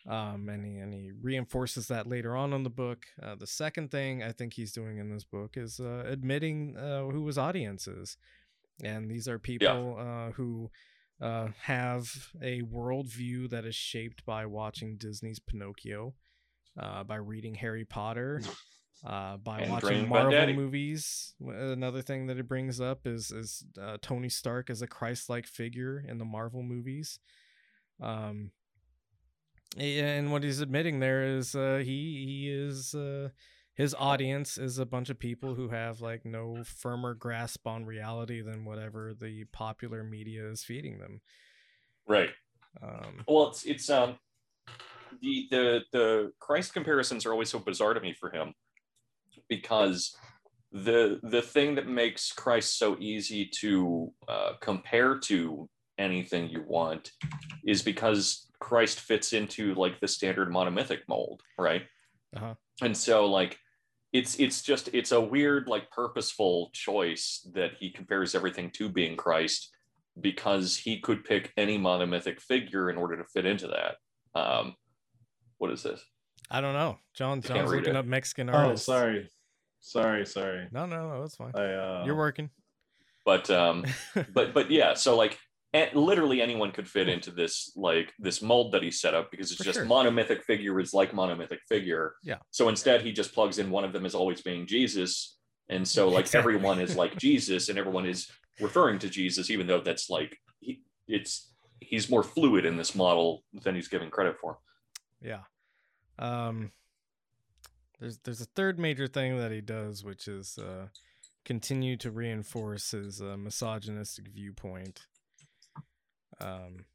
um, 0.09 0.49
and 0.49 0.65
he 0.65 0.77
and 0.77 0.93
he 0.93 1.11
reinforces 1.21 1.87
that 1.87 2.07
later 2.07 2.35
on 2.35 2.53
in 2.53 2.63
the 2.63 2.69
book. 2.69 3.05
Uh, 3.21 3.35
the 3.35 3.47
second 3.47 3.91
thing 3.91 4.23
I 4.23 4.31
think 4.31 4.53
he's 4.53 4.71
doing 4.71 4.97
in 4.97 5.11
this 5.11 5.23
book 5.23 5.55
is 5.55 5.79
uh, 5.79 6.03
admitting 6.07 6.75
uh, 6.75 7.05
who 7.05 7.27
his 7.27 7.37
audience 7.37 7.87
is, 7.87 8.17
and 8.83 9.09
these 9.09 9.27
are 9.27 9.37
people 9.37 9.97
uh, 9.99 10.31
who 10.31 10.71
uh, 11.21 11.49
have 11.63 12.31
a 12.41 12.61
worldview 12.61 13.49
that 13.51 13.65
is 13.65 13.75
shaped 13.75 14.25
by 14.25 14.45
watching 14.45 14.97
Disney's 14.97 15.39
Pinocchio, 15.39 16.15
uh, 16.79 17.03
by 17.03 17.15
reading 17.15 17.55
Harry 17.55 17.85
Potter. 17.85 18.41
Uh, 19.03 19.35
by 19.37 19.61
And 19.61 19.71
watching 19.71 20.07
Marvel 20.07 20.53
movies, 20.53 21.33
another 21.43 22.03
thing 22.03 22.27
that 22.27 22.37
it 22.37 22.47
brings 22.47 22.79
up 22.79 23.07
is 23.07 23.31
is 23.31 23.65
uh, 23.81 23.97
Tony 23.99 24.29
Stark 24.29 24.69
as 24.69 24.83
a 24.83 24.87
Christ-like 24.87 25.47
figure 25.47 26.05
in 26.07 26.19
the 26.19 26.25
Marvel 26.25 26.61
movies. 26.61 27.17
Um, 27.99 28.51
and 29.75 30.31
what 30.31 30.43
he's 30.43 30.59
admitting 30.59 30.99
there 30.99 31.23
is 31.23 31.55
uh, 31.55 31.81
he 31.83 32.25
he 32.25 32.51
is 32.51 32.93
uh, 32.93 33.29
his 33.73 33.95
audience 33.97 34.57
is 34.57 34.77
a 34.77 34.85
bunch 34.85 35.09
of 35.09 35.17
people 35.17 35.55
who 35.55 35.69
have 35.69 36.01
like 36.01 36.25
no 36.25 36.63
firmer 36.63 37.13
grasp 37.13 37.65
on 37.65 37.85
reality 37.85 38.41
than 38.41 38.65
whatever 38.65 39.13
the 39.19 39.45
popular 39.45 40.03
media 40.03 40.47
is 40.47 40.63
feeding 40.63 40.99
them. 40.99 41.21
right. 42.05 42.29
Um, 42.83 43.23
Well, 43.27 43.47
it's 43.47 43.63
it's 43.63 43.89
um 43.89 44.19
the 45.21 45.47
the 45.51 45.81
the 45.91 46.31
Christ 46.39 46.73
comparisons 46.73 47.25
are 47.25 47.31
always 47.31 47.49
so 47.49 47.59
bizarre 47.59 47.93
to 47.93 47.99
me 47.99 48.13
for 48.13 48.31
him 48.31 48.53
because 49.49 50.15
the 50.71 51.19
the 51.23 51.41
thing 51.41 51.75
that 51.75 51.87
makes 51.87 52.31
Christ 52.31 52.77
so 52.77 52.97
easy 52.99 53.45
to 53.59 54.11
uh, 54.27 54.53
compare 54.61 55.19
to 55.19 55.69
anything 55.97 56.49
you 56.49 56.63
want 56.65 57.11
is 57.65 57.81
because 57.81 58.47
Christ 58.59 59.01
fits 59.01 59.33
into 59.33 59.73
like 59.75 59.99
the 59.99 60.07
standard 60.07 60.49
monomythic 60.49 60.99
mold, 61.07 61.41
right? 61.57 61.83
Uh-huh. 62.35 62.55
And 62.81 62.95
so 62.95 63.25
like 63.25 63.57
it's 64.13 64.39
it's 64.39 64.61
just 64.61 64.89
it's 64.93 65.11
a 65.11 65.21
weird 65.21 65.67
like 65.67 65.91
purposeful 65.91 66.69
choice 66.73 67.47
that 67.53 67.71
he 67.79 67.89
compares 67.89 68.35
everything 68.35 68.69
to 68.71 68.89
being 68.89 69.15
Christ 69.15 69.69
because 70.19 70.77
he 70.77 70.99
could 70.99 71.23
pick 71.23 71.53
any 71.57 71.77
monomythic 71.77 72.41
figure 72.41 72.89
in 72.89 72.97
order 72.97 73.17
to 73.17 73.23
fit 73.23 73.45
into 73.45 73.67
that. 73.67 73.95
Um, 74.39 74.75
what 75.61 75.69
is 75.71 75.83
this? 75.83 76.03
I 76.49 76.59
don't 76.59 76.73
know. 76.73 76.97
John 77.13 77.41
can't 77.41 77.59
John's 77.59 77.71
looking 77.71 77.91
it. 77.91 77.95
up 77.95 78.05
Mexican 78.05 78.49
art. 78.49 78.71
Oh, 78.71 78.75
sorry, 78.75 79.29
sorry, 79.79 80.25
sorry. 80.25 80.67
No, 80.71 80.87
no, 80.87 81.07
no, 81.07 81.21
that's 81.21 81.35
fine. 81.35 81.51
I 81.53 81.65
uh, 81.73 82.03
You're 82.03 82.15
working. 82.15 82.49
But 83.25 83.47
um, 83.51 83.85
but 84.33 84.55
but 84.55 84.71
yeah, 84.71 84.95
so 84.95 85.15
like 85.15 85.37
literally 85.93 86.41
anyone 86.41 86.71
could 86.71 86.87
fit 86.89 87.07
into 87.07 87.29
this 87.29 87.71
like 87.75 88.11
this 88.17 88.41
mold 88.41 88.71
that 88.71 88.81
he 88.81 88.89
set 88.89 89.13
up 89.13 89.29
because 89.29 89.51
it's 89.51 89.59
For 89.59 89.63
just 89.63 89.77
sure. 89.77 89.85
monomythic 89.85 90.41
figure 90.43 90.79
is 90.79 90.93
like 90.95 91.11
monomythic 91.11 91.59
figure. 91.69 92.15
Yeah. 92.23 92.37
So 92.49 92.67
instead, 92.69 93.01
he 93.01 93.11
just 93.11 93.33
plugs 93.33 93.59
in 93.59 93.69
one 93.69 93.83
of 93.85 93.93
them 93.93 94.05
as 94.05 94.15
always 94.15 94.41
being 94.41 94.65
Jesus, 94.65 95.37
and 95.69 95.87
so 95.87 96.09
like 96.09 96.21
Exactly. 96.25 96.55
everyone 96.55 96.81
is 96.81 96.95
like 96.95 97.17
Jesus, 97.17 97.69
and 97.69 97.77
everyone 97.77 98.07
is 98.07 98.27
referring 98.59 98.97
to 98.99 99.09
Jesus, 99.09 99.51
even 99.51 99.67
though 99.67 99.79
that's 99.81 100.09
like 100.09 100.35
he, 100.59 100.81
it's 101.07 101.53
he's 101.79 102.09
more 102.09 102.23
fluid 102.23 102.65
in 102.65 102.75
this 102.77 102.95
model 102.95 103.43
than 103.63 103.75
he's 103.75 103.87
given 103.87 104.09
credit 104.09 104.37
for. 104.41 104.57
Yeah. 105.21 105.41
Um 106.19 106.71
there's 107.99 108.17
there's 108.19 108.41
a 108.41 108.45
third 108.45 108.79
major 108.79 109.07
thing 109.07 109.37
that 109.37 109.51
he 109.51 109.61
does 109.61 110.03
which 110.03 110.27
is 110.27 110.57
uh 110.57 110.87
continue 111.45 111.97
to 111.97 112.11
reinforce 112.11 112.91
his 112.91 113.21
uh, 113.21 113.35
misogynistic 113.37 114.27
viewpoint. 114.27 115.07
Um 116.39 116.85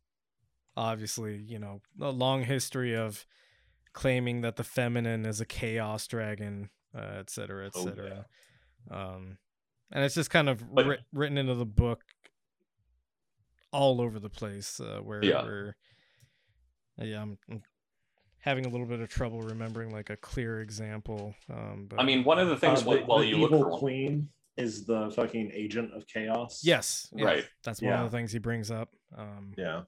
obviously, 0.76 1.36
you 1.38 1.58
know, 1.58 1.80
a 2.00 2.10
long 2.10 2.44
history 2.44 2.94
of 2.94 3.24
claiming 3.92 4.42
that 4.42 4.56
the 4.56 4.64
feminine 4.64 5.24
is 5.24 5.40
a 5.40 5.46
chaos 5.46 6.06
dragon, 6.06 6.68
uh, 6.94 7.14
et 7.18 7.30
cetera, 7.30 7.66
et 7.66 7.72
Oh, 7.74 7.84
cetera. 7.84 8.26
Um 8.90 9.38
and 9.92 10.04
it's 10.04 10.14
just 10.16 10.30
kind 10.30 10.48
of 10.48 10.74
But- 10.74 10.86
writ- 10.86 11.04
written 11.12 11.38
into 11.38 11.54
the 11.54 11.64
book 11.66 12.02
all 13.72 14.00
over 14.00 14.18
the 14.18 14.30
place 14.30 14.80
uh, 14.80 15.00
where 15.02 15.24
Yeah. 15.24 15.42
where 15.42 15.76
yeah, 16.98 17.20
I'm, 17.22 17.38
I'm 17.50 17.62
having 18.46 18.64
a 18.64 18.68
little 18.68 18.86
bit 18.86 19.00
of 19.00 19.08
trouble 19.08 19.42
remembering 19.42 19.90
like 19.90 20.08
a 20.08 20.16
clear 20.16 20.60
example. 20.60 21.34
Um, 21.52 21.86
but 21.90 22.00
I 22.00 22.04
mean, 22.04 22.22
one 22.22 22.38
of 22.38 22.48
the 22.48 22.56
things 22.56 22.82
Uh, 22.82 22.84
while, 22.84 22.96
the, 22.98 23.04
while 23.04 23.18
the 23.18 23.26
you 23.26 23.36
look 23.38 23.50
evil 23.50 23.64
for 23.64 23.70
one, 23.70 23.78
queen 23.80 24.28
is 24.56 24.86
the 24.86 25.10
fucking 25.14 25.50
agent 25.52 25.92
of 25.92 26.06
chaos. 26.06 26.62
yes, 26.64 27.08
yes, 27.14 27.24
Right. 27.24 27.44
That's 27.64 27.82
one 27.82 27.90
Yeah. 27.92 28.04
of 28.04 28.10
the 28.10 28.16
things 28.16 28.30
he 28.32 28.38
brings 28.38 28.70
up. 28.70 28.90
Um, 29.16 29.52
Yeah. 29.58 29.82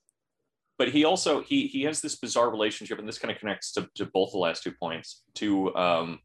but 0.77 0.89
he 0.91 1.05
also 1.05 1.41
he 1.41 1.69
he 1.69 1.83
has 1.85 2.01
this 2.01 2.17
bizarre 2.17 2.51
relationship, 2.51 2.99
and 2.99 3.09
this 3.09 3.19
kind 3.19 3.31
of 3.33 3.39
connects 3.39 3.73
to, 3.73 3.89
to 3.95 4.07
both 4.07 4.33
the 4.33 4.39
last 4.39 4.65
two 4.65 4.73
points 4.73 5.23
to 5.35 5.75
um 5.77 6.19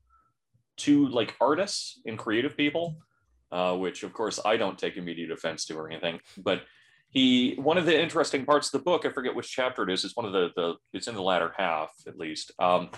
to 0.78 1.08
like 1.10 1.36
artists 1.40 2.02
and 2.08 2.18
creative 2.18 2.58
people, 2.58 2.98
uh, 3.52 3.78
which 3.78 4.02
of 4.02 4.12
course 4.12 4.40
I 4.44 4.58
don't 4.58 4.78
take 4.78 4.98
immediate 4.98 5.30
offense 5.30 5.66
to 5.66 5.76
or 5.78 5.88
anything, 5.90 6.20
but 6.38 6.64
he 7.14 7.55
one 7.55 7.78
of 7.78 7.86
the 7.86 7.99
interesting 7.99 8.45
parts 8.45 8.68
of 8.68 8.80
the 8.80 8.84
book, 8.84 9.05
I 9.05 9.11
forget 9.11 9.36
which 9.36 9.51
chapter 9.51 9.84
it 9.84 9.91
is, 9.91 10.03
it's 10.03 10.16
one 10.16 10.26
of 10.26 10.34
the 10.34 10.49
the 10.55 10.76
it's 10.93 11.07
in 11.07 11.16
the 11.16 11.22
latter 11.22 11.53
half 11.57 11.91
at 12.07 12.18
least. 12.18 12.51
Um, 12.59 12.89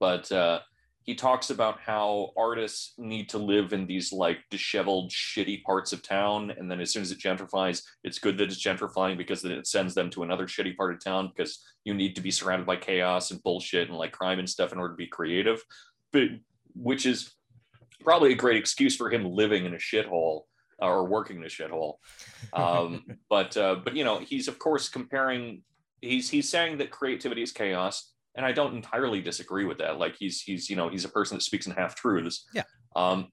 but 0.00 0.30
uh 0.32 0.60
he 1.08 1.14
talks 1.14 1.48
about 1.48 1.80
how 1.80 2.32
artists 2.36 2.92
need 2.98 3.30
to 3.30 3.38
live 3.38 3.72
in 3.72 3.86
these 3.86 4.12
like 4.12 4.40
disheveled, 4.50 5.10
shitty 5.10 5.62
parts 5.62 5.94
of 5.94 6.02
town. 6.02 6.50
And 6.50 6.70
then 6.70 6.82
as 6.82 6.92
soon 6.92 7.00
as 7.00 7.10
it 7.10 7.18
gentrifies, 7.18 7.82
it's 8.04 8.18
good 8.18 8.36
that 8.36 8.50
it's 8.50 8.62
gentrifying 8.62 9.16
because 9.16 9.40
then 9.40 9.52
it 9.52 9.66
sends 9.66 9.94
them 9.94 10.10
to 10.10 10.22
another 10.22 10.46
shitty 10.46 10.76
part 10.76 10.92
of 10.92 11.02
town 11.02 11.32
because 11.34 11.64
you 11.84 11.94
need 11.94 12.14
to 12.16 12.20
be 12.20 12.30
surrounded 12.30 12.66
by 12.66 12.76
chaos 12.76 13.30
and 13.30 13.42
bullshit 13.42 13.88
and 13.88 13.96
like 13.96 14.12
crime 14.12 14.38
and 14.38 14.50
stuff 14.50 14.70
in 14.70 14.78
order 14.78 14.92
to 14.92 14.98
be 14.98 15.06
creative. 15.06 15.62
But 16.12 16.28
which 16.74 17.06
is 17.06 17.32
probably 18.04 18.32
a 18.32 18.36
great 18.36 18.58
excuse 18.58 18.94
for 18.94 19.08
him 19.08 19.24
living 19.24 19.64
in 19.64 19.72
a 19.72 19.78
shithole 19.78 20.42
or 20.78 21.04
working 21.04 21.38
in 21.38 21.44
a 21.44 21.46
shithole. 21.46 21.94
Um, 22.52 23.04
but 23.30 23.56
uh, 23.56 23.76
but 23.84 23.96
you 23.96 24.04
know, 24.04 24.18
he's 24.18 24.48
of 24.48 24.58
course 24.58 24.88
comparing 24.88 25.62
he's 26.00 26.30
he's 26.30 26.48
saying 26.48 26.78
that 26.78 26.90
creativity 26.90 27.42
is 27.42 27.52
chaos 27.52 28.12
and 28.38 28.46
I 28.46 28.52
don't 28.52 28.74
entirely 28.74 29.20
disagree 29.20 29.64
with 29.64 29.78
that. 29.78 29.98
Like 29.98 30.14
he's 30.16 30.40
he's 30.40 30.70
you 30.70 30.76
know 30.76 30.88
he's 30.88 31.04
a 31.04 31.08
person 31.08 31.36
that 31.36 31.42
speaks 31.42 31.66
in 31.66 31.72
half 31.72 31.96
truths. 31.96 32.46
Yeah. 32.54 32.62
Um, 32.94 33.28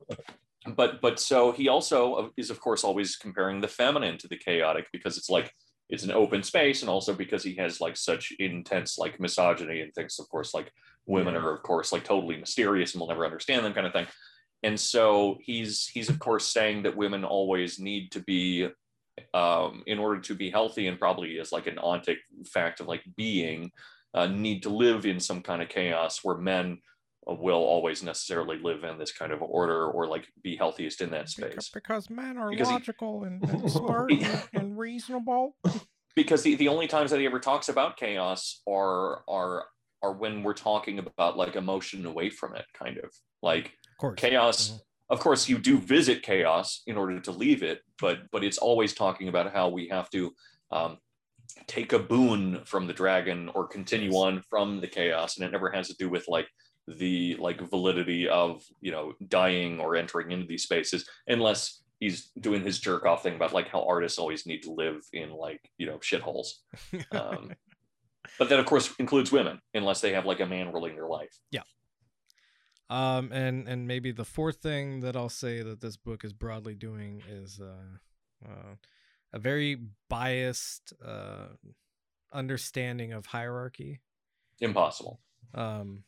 but 0.75 0.99
but 0.99 1.19
so 1.19 1.51
he 1.51 1.69
also 1.69 2.31
is 2.37 2.49
of 2.49 2.59
course 2.59 2.83
always 2.83 3.15
comparing 3.15 3.61
the 3.61 3.67
feminine 3.67 4.17
to 4.17 4.27
the 4.27 4.35
chaotic 4.35 4.87
because 4.91 5.15
it's 5.17 5.29
like 5.29 5.51
it's 5.89 6.03
an 6.03 6.11
open 6.11 6.41
space 6.41 6.81
and 6.81 6.89
also 6.89 7.13
because 7.13 7.43
he 7.43 7.55
has 7.55 7.79
like 7.79 7.95
such 7.95 8.33
intense 8.39 8.97
like 8.97 9.19
misogyny 9.19 9.81
and 9.81 9.93
thinks 9.93 10.17
of 10.17 10.27
course 10.27 10.55
like 10.55 10.71
women 11.05 11.35
are 11.35 11.53
of 11.53 11.61
course 11.61 11.91
like 11.91 12.03
totally 12.03 12.37
mysterious 12.37 12.93
and 12.93 12.99
we'll 12.99 13.09
never 13.09 13.25
understand 13.25 13.63
them 13.63 13.73
kind 13.73 13.85
of 13.85 13.93
thing. 13.93 14.07
And 14.64 14.80
so 14.80 15.38
he's 15.41 15.88
he's 15.88 16.10
of 16.10 16.20
course 16.20 16.47
saying 16.47 16.84
that 16.84 16.97
women 16.97 17.24
always 17.24 17.80
need 17.80 18.12
to 18.12 18.20
be 18.22 18.68
um, 19.34 19.84
in 19.88 19.99
order 19.99 20.20
to 20.22 20.36
be 20.36 20.49
healthy 20.49 20.88
and 20.88 20.99
probably 20.99 21.34
is 21.38 21.51
like 21.51 21.68
an 21.68 21.78
ontic 21.78 22.18
fact 22.51 22.80
of 22.80 22.88
like 22.88 23.03
being 23.16 23.72
uh, 24.14 24.28
need 24.28 24.64
to 24.64 24.70
live 24.70 25.06
in 25.06 25.20
some 25.20 25.41
kind 25.41 25.62
of 25.62 25.70
chaos 25.70 26.20
where 26.24 26.38
men 26.38 26.80
will 27.28 27.53
always 27.64 28.03
necessarily 28.03 28.58
live 28.60 28.84
in 28.84 28.97
this 28.99 29.12
kind 29.12 29.32
of 29.32 29.41
order 29.41 29.88
or 29.88 30.08
like 30.08 30.28
be 30.43 30.56
healthiest 30.56 31.01
in 31.01 31.10
that 31.12 31.28
space 31.30 31.70
because 31.74 32.10
men 32.10 32.38
are 32.38 32.49
Because 32.49 32.68
he- 32.68 32.74
logical 32.74 33.24
and, 33.24 33.43
and 33.49 33.72
smart 33.72 34.12
and, 34.12 34.43
and 34.53 34.78
reasonable. 34.78 35.56
because 36.16 36.43
the, 36.43 36.56
the 36.56 36.68
only 36.68 36.88
times 36.88 37.12
that 37.12 37.20
he 37.20 37.26
ever 37.26 37.39
talks 37.39 37.68
about 37.70 37.97
chaos 37.97 38.62
are 38.70 39.24
are 39.28 39.66
are 40.03 40.14
when 40.14 40.43
we're 40.43 40.53
talking 40.53 40.99
about 40.99 41.36
like 41.38 41.56
emotion 41.56 42.06
away 42.06 42.30
from 42.30 42.56
it 42.56 42.66
kind 42.74 42.97
of 42.99 43.10
like 43.41 43.72
Of 43.95 43.99
course. 43.99 44.19
chaos. 44.19 44.69
Mhm. 44.69 44.79
of 45.09 45.19
course 45.19 45.47
you 45.47 45.57
do 45.57 45.77
visit 45.77 46.23
chaos 46.23 46.81
in 46.87 46.97
order 46.97 47.19
to 47.19 47.31
leave 47.31 47.61
it 47.63 47.81
but 47.99 48.17
but 48.31 48.43
it's 48.43 48.57
always 48.57 48.93
talking 48.93 49.27
about 49.27 49.53
how 49.53 49.69
we 49.69 49.87
have 49.89 50.09
to 50.09 50.33
um, 50.71 50.97
take 51.67 51.93
a 51.93 51.99
boon 51.99 52.63
from 52.65 52.87
the 52.87 52.93
dragon 52.93 53.49
or 53.53 53.67
continue 53.67 54.11
on 54.13 54.41
from 54.49 54.81
the 54.81 54.87
chaos 54.87 55.37
and 55.37 55.45
it 55.45 55.51
never 55.51 55.69
has 55.71 55.87
to 55.87 55.95
do 55.97 56.09
with 56.09 56.27
like 56.27 56.47
the 56.87 57.35
like 57.39 57.61
validity 57.61 58.27
of 58.27 58.63
you 58.81 58.91
know 58.91 59.13
dying 59.27 59.79
or 59.79 59.95
entering 59.95 60.31
into 60.31 60.45
these 60.47 60.63
spaces 60.63 61.07
unless 61.27 61.83
he's 61.99 62.31
doing 62.39 62.61
his 62.63 62.79
jerk 62.79 63.05
off 63.05 63.23
thing 63.23 63.35
about 63.35 63.53
like 63.53 63.69
how 63.69 63.83
artists 63.87 64.19
always 64.19 64.45
need 64.45 64.61
to 64.63 64.71
live 64.71 65.01
in 65.13 65.31
like 65.31 65.61
you 65.77 65.85
know 65.87 65.97
shitholes. 65.99 66.47
Um, 67.11 67.53
but 68.39 68.49
that 68.49 68.59
of 68.59 68.65
course 68.65 68.93
includes 68.99 69.31
women 69.31 69.59
unless 69.73 70.01
they 70.01 70.13
have 70.13 70.25
like 70.25 70.39
a 70.41 70.45
man 70.45 70.71
ruling 70.73 70.95
their 70.95 71.07
life 71.07 71.35
Um, 72.89 73.31
and 73.31 73.67
and 73.67 73.88
maybe 73.88 74.11
the 74.11 74.25
fourth 74.25 74.57
thing 74.57 74.99
that 74.99 75.15
I'll 75.15 75.29
say 75.29 75.61
that 75.61 75.81
this 75.81 75.97
book 75.97 76.23
is 76.23 76.33
broadly 76.33 76.75
doing 76.75 77.23
is 77.27 77.59
uh, 77.59 78.47
uh, 78.47 78.75
a 79.33 79.39
very 79.39 79.77
biased 80.07 80.93
uh, 81.03 81.47
understanding 82.31 83.11
of 83.11 83.27
hierarchy. 83.27 84.01
impossible 84.59 85.19
Um, 85.55 86.03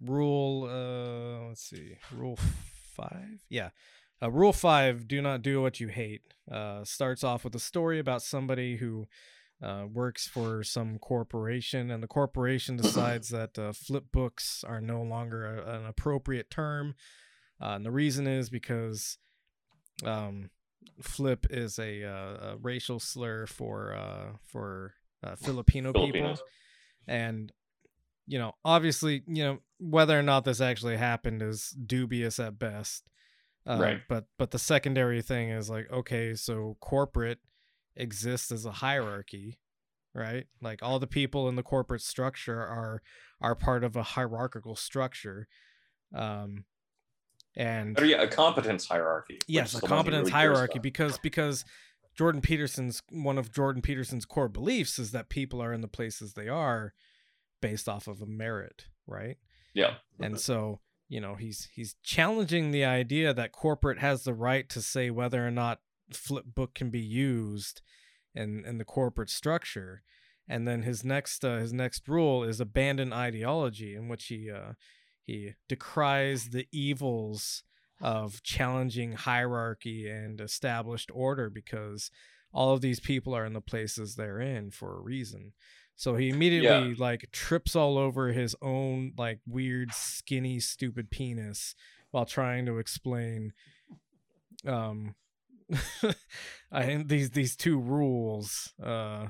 rule, 0.00 0.64
uh, 0.64 1.48
let's 1.48 1.62
see, 1.62 1.96
rule 2.12 2.38
five, 2.96 3.44
yeah. 3.48 3.70
Uh, 4.20 4.30
rule 4.30 4.52
five: 4.52 5.06
Do 5.06 5.22
not 5.22 5.42
do 5.42 5.62
what 5.62 5.78
you 5.78 5.86
hate. 5.86 6.22
Uh, 6.50 6.82
starts 6.82 7.22
off 7.22 7.44
with 7.44 7.54
a 7.54 7.60
story 7.60 8.00
about 8.00 8.22
somebody 8.22 8.78
who 8.78 9.06
uh, 9.62 9.84
works 9.92 10.26
for 10.26 10.62
some 10.62 10.98
corporation, 10.98 11.90
and 11.90 12.02
the 12.02 12.08
corporation 12.08 12.76
decides 12.82 13.28
that 13.30 13.58
uh, 13.58 13.72
flip 13.72 14.04
books 14.12 14.64
are 14.66 14.80
no 14.80 15.02
longer 15.02 15.44
a, 15.44 15.78
an 15.78 15.86
appropriate 15.86 16.50
term. 16.50 16.94
Uh, 17.60 17.70
and 17.70 17.84
the 17.84 17.90
reason 17.90 18.26
is 18.26 18.50
because 18.50 19.18
um, 20.04 20.50
flip 21.02 21.46
is 21.50 21.78
a, 21.78 22.04
uh, 22.04 22.52
a 22.52 22.56
racial 22.60 23.00
slur 23.00 23.46
for 23.46 23.94
uh, 23.94 24.36
for 24.46 24.94
uh, 25.24 25.34
Filipino 25.34 25.92
people, 25.92 26.38
and 27.06 27.52
you 28.28 28.38
know, 28.38 28.52
obviously, 28.64 29.22
you 29.26 29.42
know, 29.42 29.58
whether 29.80 30.16
or 30.18 30.22
not 30.22 30.44
this 30.44 30.60
actually 30.60 30.98
happened 30.98 31.42
is 31.42 31.70
dubious 31.70 32.38
at 32.38 32.58
best. 32.58 33.04
Uh, 33.66 33.78
Right. 33.80 34.00
But 34.08 34.26
but 34.38 34.50
the 34.50 34.58
secondary 34.58 35.22
thing 35.22 35.50
is 35.50 35.68
like, 35.68 35.90
okay, 35.90 36.34
so 36.34 36.76
corporate 36.80 37.38
exists 37.98 38.50
as 38.50 38.64
a 38.64 38.72
hierarchy, 38.72 39.58
right? 40.14 40.46
Like 40.62 40.82
all 40.82 40.98
the 40.98 41.06
people 41.06 41.48
in 41.48 41.56
the 41.56 41.62
corporate 41.62 42.02
structure 42.02 42.60
are 42.60 43.02
are 43.40 43.54
part 43.54 43.84
of 43.84 43.96
a 43.96 44.02
hierarchical 44.02 44.76
structure. 44.76 45.48
Um 46.14 46.64
and 47.56 47.98
yeah, 48.00 48.22
a 48.22 48.28
competence 48.28 48.86
hierarchy. 48.86 49.38
yes, 49.46 49.74
a 49.74 49.80
the 49.80 49.82
one 49.82 49.90
he 49.90 49.96
competence 49.96 50.28
really 50.28 50.32
hierarchy 50.32 50.78
because 50.78 51.18
because 51.18 51.64
Jordan 52.16 52.40
Peterson's 52.40 53.02
one 53.10 53.38
of 53.38 53.52
Jordan 53.52 53.82
Peterson's 53.82 54.24
core 54.24 54.48
beliefs 54.48 54.98
is 54.98 55.10
that 55.12 55.28
people 55.28 55.62
are 55.62 55.72
in 55.72 55.80
the 55.80 55.88
places 55.88 56.32
they 56.32 56.48
are 56.48 56.94
based 57.60 57.88
off 57.88 58.06
of 58.06 58.22
a 58.22 58.26
merit, 58.26 58.86
right? 59.06 59.36
Yeah. 59.74 59.94
And 60.20 60.40
so, 60.40 60.80
you 61.08 61.20
know, 61.20 61.34
he's 61.34 61.68
he's 61.72 61.94
challenging 62.02 62.70
the 62.70 62.84
idea 62.84 63.32
that 63.34 63.52
corporate 63.52 63.98
has 63.98 64.24
the 64.24 64.34
right 64.34 64.68
to 64.70 64.80
say 64.80 65.10
whether 65.10 65.46
or 65.46 65.50
not 65.50 65.80
flip 66.12 66.44
book 66.54 66.74
can 66.74 66.90
be 66.90 67.00
used 67.00 67.82
in 68.34 68.64
in 68.64 68.78
the 68.78 68.84
corporate 68.84 69.30
structure. 69.30 70.02
And 70.48 70.66
then 70.66 70.82
his 70.82 71.04
next 71.04 71.44
uh, 71.44 71.58
his 71.58 71.72
next 71.72 72.08
rule 72.08 72.42
is 72.42 72.60
abandon 72.60 73.12
ideology, 73.12 73.94
in 73.94 74.08
which 74.08 74.26
he 74.26 74.50
uh, 74.50 74.72
he 75.22 75.54
decries 75.68 76.50
the 76.50 76.66
evils 76.72 77.62
of 78.00 78.42
challenging 78.42 79.12
hierarchy 79.12 80.08
and 80.08 80.40
established 80.40 81.10
order 81.12 81.50
because 81.50 82.10
all 82.52 82.72
of 82.72 82.80
these 82.80 83.00
people 83.00 83.34
are 83.34 83.44
in 83.44 83.52
the 83.52 83.60
places 83.60 84.14
they're 84.14 84.40
in 84.40 84.70
for 84.70 84.96
a 84.96 85.00
reason. 85.00 85.52
So 85.96 86.14
he 86.14 86.28
immediately 86.28 86.94
like 86.94 87.28
trips 87.32 87.74
all 87.74 87.98
over 87.98 88.28
his 88.28 88.54
own 88.62 89.12
like 89.18 89.40
weird 89.46 89.92
skinny 89.92 90.60
stupid 90.60 91.10
penis 91.10 91.74
while 92.10 92.24
trying 92.24 92.66
to 92.66 92.78
explain 92.78 93.52
um 94.66 95.14
I 96.72 97.02
these 97.06 97.30
these 97.30 97.56
two 97.56 97.78
rules 97.78 98.72
uh 98.82 99.26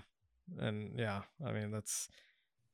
and 0.58 0.98
yeah, 0.98 1.22
I 1.44 1.52
mean 1.52 1.70
that's 1.70 2.08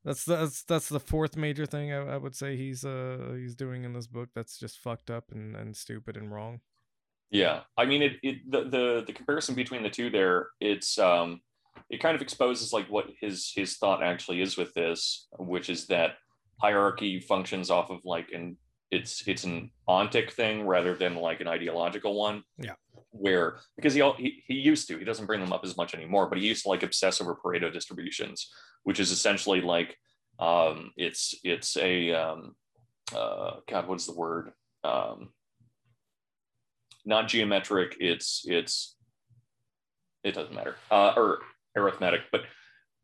that's 0.05 0.25
that's 0.25 0.65
that's 0.65 0.89
the 0.89 1.01
fourth 1.01 1.37
major 1.37 1.67
thing 1.67 1.93
I, 1.93 2.15
I 2.15 2.17
would 2.17 2.37
say 2.37 2.57
he's 2.57 2.85
uh 2.85 3.35
he's 3.37 3.55
doing 3.55 3.85
in 3.85 3.93
this 3.93 4.07
book 4.07 4.29
that's 4.35 4.59
just 4.59 4.79
fucked 4.79 5.11
up 5.11 5.33
and, 5.33 5.57
and 5.57 5.77
stupid 5.77 6.17
and 6.17 6.33
wrong. 6.33 6.61
Yeah, 7.31 7.63
I 7.77 7.85
mean, 7.85 8.03
it, 8.03 8.13
it 8.23 8.37
the, 8.49 8.65
the 8.65 9.05
the 9.09 9.13
comparison 9.13 9.57
between 9.57 9.83
the 9.83 9.91
two 9.91 10.09
there, 10.09 10.51
it's 10.61 10.99
um, 10.99 11.41
it 11.91 12.01
kind 12.01 12.15
of 12.15 12.23
exposes 12.23 12.73
like 12.73 12.87
what 12.89 13.07
his 13.21 13.51
his 13.55 13.77
thought 13.77 14.05
actually 14.05 14.41
is 14.41 14.57
with 14.57 14.73
this, 14.75 15.27
which 15.39 15.69
is 15.69 15.89
that 15.89 16.13
hierarchy 16.61 17.19
functions 17.19 17.71
off 17.71 17.91
of 17.91 17.99
like 18.05 18.29
an 18.33 18.57
it's 18.95 19.27
it's 19.27 19.45
an 19.45 19.71
ontic 19.89 20.33
thing 20.33 20.67
rather 20.67 20.95
than 20.95 21.17
like 21.17 21.41
an 21.41 21.49
ideological 21.49 22.15
one. 22.15 22.43
Yeah. 22.59 22.75
Where 23.11 23.59
because 23.77 23.95
he 23.95 24.03
he 24.19 24.43
he 24.47 24.55
used 24.55 24.89
to 24.89 24.99
he 24.99 25.05
doesn't 25.05 25.27
bring 25.27 25.41
them 25.41 25.53
up 25.53 25.65
as 25.65 25.77
much 25.77 25.95
anymore, 25.95 26.29
but 26.29 26.39
he 26.39 26.47
used 26.47 26.65
to 26.65 26.69
like 26.69 26.83
obsess 26.83 27.21
over 27.21 27.37
Pareto 27.37 27.73
distributions, 27.73 28.51
which 28.83 29.01
is 29.01 29.11
essentially 29.11 29.61
like 29.61 29.97
um, 30.39 30.93
it's 30.97 31.35
it's 31.45 31.77
a 31.77 32.13
um, 32.13 32.57
uh, 33.15 33.57
God, 33.69 33.87
what's 33.89 34.07
the 34.07 34.15
word? 34.15 34.53
Um, 34.83 35.31
not 37.05 37.29
geometric 37.29 37.97
it's 38.01 38.43
it's 38.47 38.97
it 40.23 40.35
doesn't 40.35 40.55
matter 40.55 40.77
uh, 40.91 41.13
or 41.17 41.41
arithmetic 41.77 42.23
but 42.33 42.43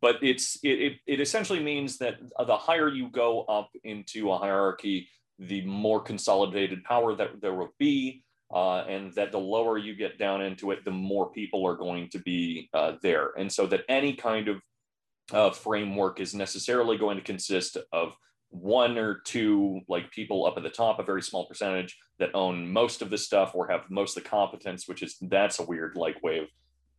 but 0.00 0.16
it's 0.22 0.58
it, 0.62 0.68
it, 0.68 0.92
it 1.06 1.20
essentially 1.20 1.60
means 1.60 1.98
that 1.98 2.18
the 2.46 2.56
higher 2.56 2.88
you 2.88 3.08
go 3.10 3.42
up 3.42 3.70
into 3.84 4.30
a 4.32 4.38
hierarchy, 4.38 5.08
the 5.40 5.64
more 5.64 6.00
consolidated 6.00 6.84
power 6.84 7.14
that 7.16 7.40
there 7.40 7.54
will 7.54 7.74
be, 7.78 8.22
uh, 8.54 8.84
and 8.88 9.12
that 9.14 9.32
the 9.32 9.38
lower 9.38 9.78
you 9.78 9.94
get 9.94 10.18
down 10.18 10.42
into 10.42 10.70
it, 10.70 10.84
the 10.84 10.90
more 10.90 11.30
people 11.30 11.66
are 11.66 11.76
going 11.76 12.08
to 12.10 12.18
be 12.18 12.68
uh, 12.74 12.92
there, 13.02 13.30
and 13.38 13.50
so 13.50 13.66
that 13.66 13.84
any 13.88 14.14
kind 14.14 14.48
of 14.48 14.60
uh, 15.32 15.50
framework 15.50 16.20
is 16.20 16.34
necessarily 16.34 16.98
going 16.98 17.16
to 17.16 17.22
consist 17.22 17.76
of 17.92 18.14
one 18.50 18.98
or 18.98 19.20
two 19.24 19.80
like 19.88 20.10
people 20.10 20.44
up 20.44 20.56
at 20.56 20.62
the 20.62 20.70
top, 20.70 20.98
a 20.98 21.04
very 21.04 21.22
small 21.22 21.46
percentage 21.46 21.96
that 22.18 22.34
own 22.34 22.70
most 22.70 23.00
of 23.00 23.10
the 23.10 23.18
stuff 23.18 23.52
or 23.54 23.68
have 23.68 23.82
most 23.88 24.16
of 24.16 24.24
the 24.24 24.28
competence, 24.28 24.88
which 24.88 25.02
is 25.02 25.16
that's 25.22 25.60
a 25.60 25.64
weird 25.64 25.96
like 25.96 26.22
way 26.22 26.38
of 26.38 26.46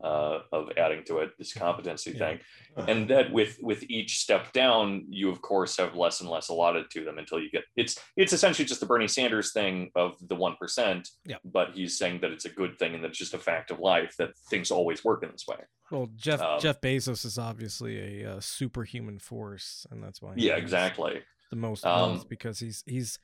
uh, 0.04 0.40
of 0.52 0.70
adding 0.78 1.04
to 1.06 1.20
it 1.20 1.30
this 1.38 1.54
competency 1.54 2.12
Yeah. 2.12 2.18
thing 2.18 2.40
and 2.88 3.08
that 3.10 3.32
with 3.32 3.58
with 3.62 3.84
each 3.84 4.18
step 4.20 4.52
down 4.54 5.06
you 5.10 5.30
of 5.30 5.42
course 5.42 5.78
have 5.78 5.96
less 5.96 6.22
and 6.22 6.30
less 6.30 6.50
allotted 6.50 6.90
to 6.92 7.04
them 7.06 7.18
until 7.18 7.40
you 7.40 7.50
get 7.52 7.64
it's 7.76 8.00
it's 8.18 8.34
essentially 8.34 8.66
just 8.66 8.80
the 8.80 8.86
bernie 8.86 9.08
sanders 9.08 9.52
thing 9.54 9.92
of 9.96 10.16
the 10.28 10.36
1% 10.36 11.08
Yeah. 11.26 11.38
but 11.44 11.72
he's 11.74 11.98
saying 11.98 12.22
that 12.22 12.32
it's 12.32 12.46
a 12.46 12.50
good 12.50 12.80
thing 12.80 12.96
and 12.96 13.04
that 13.04 13.10
it's 13.10 13.18
just 13.20 13.34
a 13.34 13.40
fact 13.40 13.70
of 13.72 13.80
life 13.80 14.16
that 14.18 14.32
things 14.50 14.72
always 14.72 15.04
work 15.04 15.22
in 15.24 15.30
this 15.32 15.46
way 15.48 15.58
Well, 15.92 16.08
Jeff 16.16 16.42
Um, 16.42 16.60
Jeff 16.60 16.80
Bezos 16.82 17.26
is 17.26 17.38
obviously 17.38 18.22
a 18.24 18.32
uh, 18.38 18.40
superhuman 18.40 19.20
force, 19.20 19.86
and 19.92 20.02
that's 20.04 20.22
why. 20.22 20.34
yeah 20.38 20.56
exactly 20.56 21.22
The 21.52 21.58
most 21.58 21.86
Um, 21.86 22.24
because 22.30 22.60
he's 22.60 22.82
he's 22.88 23.20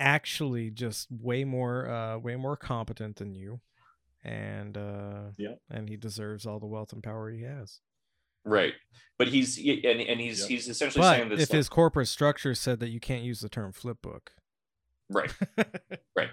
actually 0.00 0.70
just 0.70 1.06
way 1.10 1.44
more 1.44 1.88
uh 1.88 2.18
way 2.18 2.34
more 2.36 2.56
competent 2.56 3.16
than 3.16 3.34
you, 3.34 3.60
and 4.24 4.76
uh 4.76 5.30
Yeah. 5.38 5.54
and 5.70 5.88
he 5.88 5.96
deserves 5.96 6.46
all 6.46 6.60
the 6.60 6.66
wealth 6.66 6.92
and 6.92 7.02
power 7.02 7.30
he 7.30 7.42
has. 7.42 7.80
right 8.44 8.74
but 9.18 9.28
he's 9.28 9.56
and, 9.58 10.00
and 10.00 10.20
he's 10.20 10.40
Yep. 10.40 10.48
he's 10.48 10.68
essentially 10.68 11.04
saying 11.04 11.28
But 11.28 11.36
this 11.36 11.44
if 11.44 11.50
like- 11.50 11.56
his 11.58 11.68
corporate 11.68 12.08
structure 12.08 12.54
said 12.54 12.80
that 12.80 12.90
you 12.90 13.00
can't 13.00 13.22
use 13.24 13.40
the 13.40 13.48
term 13.48 13.72
flip 13.72 13.98
book, 14.02 14.32
right 15.08 15.32
Right. 16.16 16.30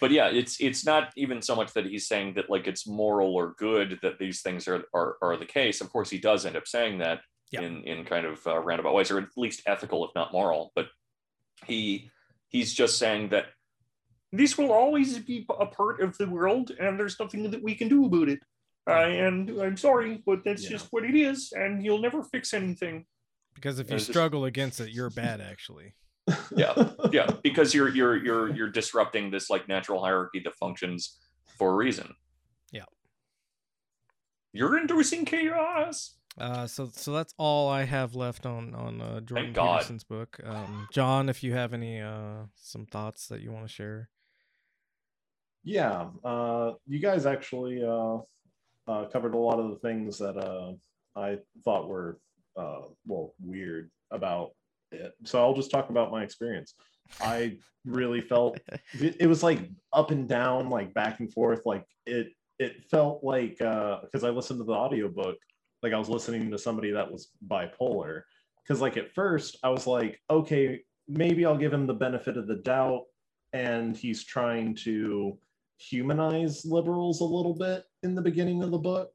but 0.00 0.10
yeah 0.10 0.28
it's 0.28 0.60
it's 0.60 0.84
not 0.86 1.12
even 1.16 1.42
so 1.42 1.54
much 1.56 1.72
that 1.74 1.86
he's 1.86 2.06
saying 2.06 2.34
that 2.34 2.48
like 2.50 2.66
it's 2.66 2.86
moral 2.86 3.34
or 3.34 3.54
good 3.58 3.98
that 4.02 4.18
these 4.18 4.40
things 4.42 4.66
are 4.68 4.84
are, 4.94 5.16
are 5.22 5.36
the 5.36 5.46
case 5.46 5.80
of 5.80 5.90
course 5.90 6.10
he 6.10 6.18
does 6.18 6.44
end 6.46 6.56
up 6.56 6.66
saying 6.66 6.98
that 6.98 7.20
Yeah. 7.50 7.62
in 7.62 7.82
in 7.84 8.04
kind 8.04 8.26
of 8.26 8.44
uh, 8.46 8.58
roundabout 8.58 8.94
ways 8.94 9.10
or 9.10 9.18
at 9.18 9.28
least 9.36 9.62
ethical 9.66 10.04
if 10.06 10.10
not 10.14 10.32
moral 10.32 10.72
but 10.74 10.86
he 11.66 12.10
he's 12.48 12.72
just 12.74 12.98
saying 12.98 13.28
that 13.30 13.46
This 14.32 14.56
will 14.56 14.72
always 14.72 15.18
be 15.18 15.46
a 15.60 15.66
part 15.66 16.00
of 16.00 16.16
the 16.18 16.26
world, 16.26 16.70
and 16.80 16.98
there's 16.98 17.20
nothing 17.20 17.50
that 17.50 17.62
we 17.62 17.74
can 17.74 17.88
do 17.88 18.06
about 18.06 18.28
it. 18.28 18.40
Uh, 18.88 18.92
and 18.92 19.50
I'm 19.60 19.76
sorry, 19.76 20.22
but 20.26 20.42
that's 20.44 20.64
Yeah. 20.64 20.70
just 20.70 20.88
what 20.90 21.04
it 21.04 21.14
is, 21.14 21.52
and 21.52 21.84
you'll 21.84 22.00
never 22.00 22.22
fix 22.24 22.54
anything. 22.54 23.06
because 23.54 23.78
if 23.78 23.90
you 23.90 23.96
just- 23.98 24.08
struggle 24.10 24.46
against 24.46 24.80
it, 24.80 24.90
you're 24.90 25.10
bad 25.10 25.40
actually. 25.40 25.94
yeah 26.56 26.72
yeah 27.10 27.26
because 27.42 27.74
you're 27.74 27.88
you're 27.88 28.16
you're 28.16 28.48
you're 28.56 28.70
disrupting 28.70 29.30
this 29.30 29.50
like 29.50 29.66
natural 29.68 30.00
hierarchy 30.02 30.38
that 30.44 30.54
functions 30.54 31.18
for 31.58 31.72
a 31.72 31.74
reason 31.74 32.14
Yeah. 32.70 32.84
you're 34.52 34.78
inducing 34.78 35.24
chaos 35.24 36.14
Uh, 36.38 36.66
so 36.66 36.88
so 36.92 37.12
that's 37.12 37.34
all 37.38 37.68
I 37.68 37.82
have 37.84 38.14
left 38.14 38.46
on 38.46 38.74
on 38.74 39.00
uh, 39.02 39.20
Jordan 39.20 39.52
God. 39.52 39.78
Peterson's 39.80 40.04
book. 40.04 40.40
Um, 40.44 40.88
John, 40.92 41.28
if 41.28 41.42
you 41.42 41.52
have 41.52 41.74
any 41.74 42.00
uh 42.00 42.46
some 42.54 42.86
thoughts 42.86 43.26
that 43.28 43.40
you 43.42 43.50
want 43.52 43.66
to 43.66 43.72
share. 43.72 44.08
Yeah 45.64 46.08
uh 46.24 46.72
you 46.86 46.98
guys 46.98 47.26
actually 47.26 47.84
uh, 47.84 48.18
uh 48.88 49.04
covered 49.06 49.34
a 49.34 49.38
lot 49.38 49.60
of 49.60 49.70
the 49.70 49.76
things 49.76 50.18
that 50.18 50.36
uh 50.36 50.72
i 51.16 51.38
thought 51.64 51.88
were 51.88 52.18
uh 52.56 52.82
well 53.06 53.34
weird 53.40 53.90
about 54.10 54.50
it. 54.92 55.12
So 55.24 55.42
i'll 55.42 55.54
just 55.54 55.70
talk 55.70 55.90
about 55.90 56.10
my 56.10 56.22
experience. 56.22 56.74
I 57.20 57.58
really 57.84 58.20
felt 58.20 58.58
it, 58.92 59.16
it 59.20 59.26
was 59.26 59.42
like 59.42 59.70
up 59.92 60.10
and 60.10 60.28
down 60.28 60.68
like 60.68 60.94
back 60.94 61.20
and 61.20 61.32
forth. 61.32 61.66
Like 61.66 61.84
it 62.06 62.28
it 62.58 62.84
felt 62.90 63.24
like 63.24 63.60
uh 63.60 64.00
because 64.02 64.24
i 64.24 64.30
listened 64.30 64.60
to 64.60 64.64
the 64.64 64.72
audiobook 64.72 65.36
like 65.82 65.92
i 65.92 65.98
was 65.98 66.08
listening 66.08 66.50
to 66.50 66.58
somebody 66.58 66.90
that 66.90 67.10
was 67.10 67.30
bipolar. 67.48 68.22
Because 68.62 68.80
like 68.80 68.96
at 68.96 69.12
first 69.12 69.56
i 69.62 69.68
was 69.68 69.86
like 69.86 70.20
okay 70.30 70.80
maybe 71.08 71.44
i'll 71.44 71.56
give 71.56 71.72
him 71.72 71.86
the 71.86 71.94
benefit 71.94 72.36
of 72.36 72.46
the 72.46 72.56
doubt 72.56 73.02
and 73.52 73.96
he's 73.96 74.24
trying 74.24 74.74
to 74.74 75.36
humanize 75.90 76.64
liberals 76.64 77.20
a 77.20 77.24
little 77.24 77.54
bit 77.54 77.84
in 78.02 78.14
the 78.14 78.22
beginning 78.22 78.62
of 78.62 78.70
the 78.70 78.78
book 78.78 79.10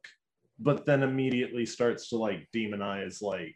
but 0.58 0.84
then 0.84 1.02
immediately 1.02 1.64
starts 1.64 2.08
to 2.08 2.16
like 2.16 2.48
demonize 2.54 3.22
like 3.22 3.54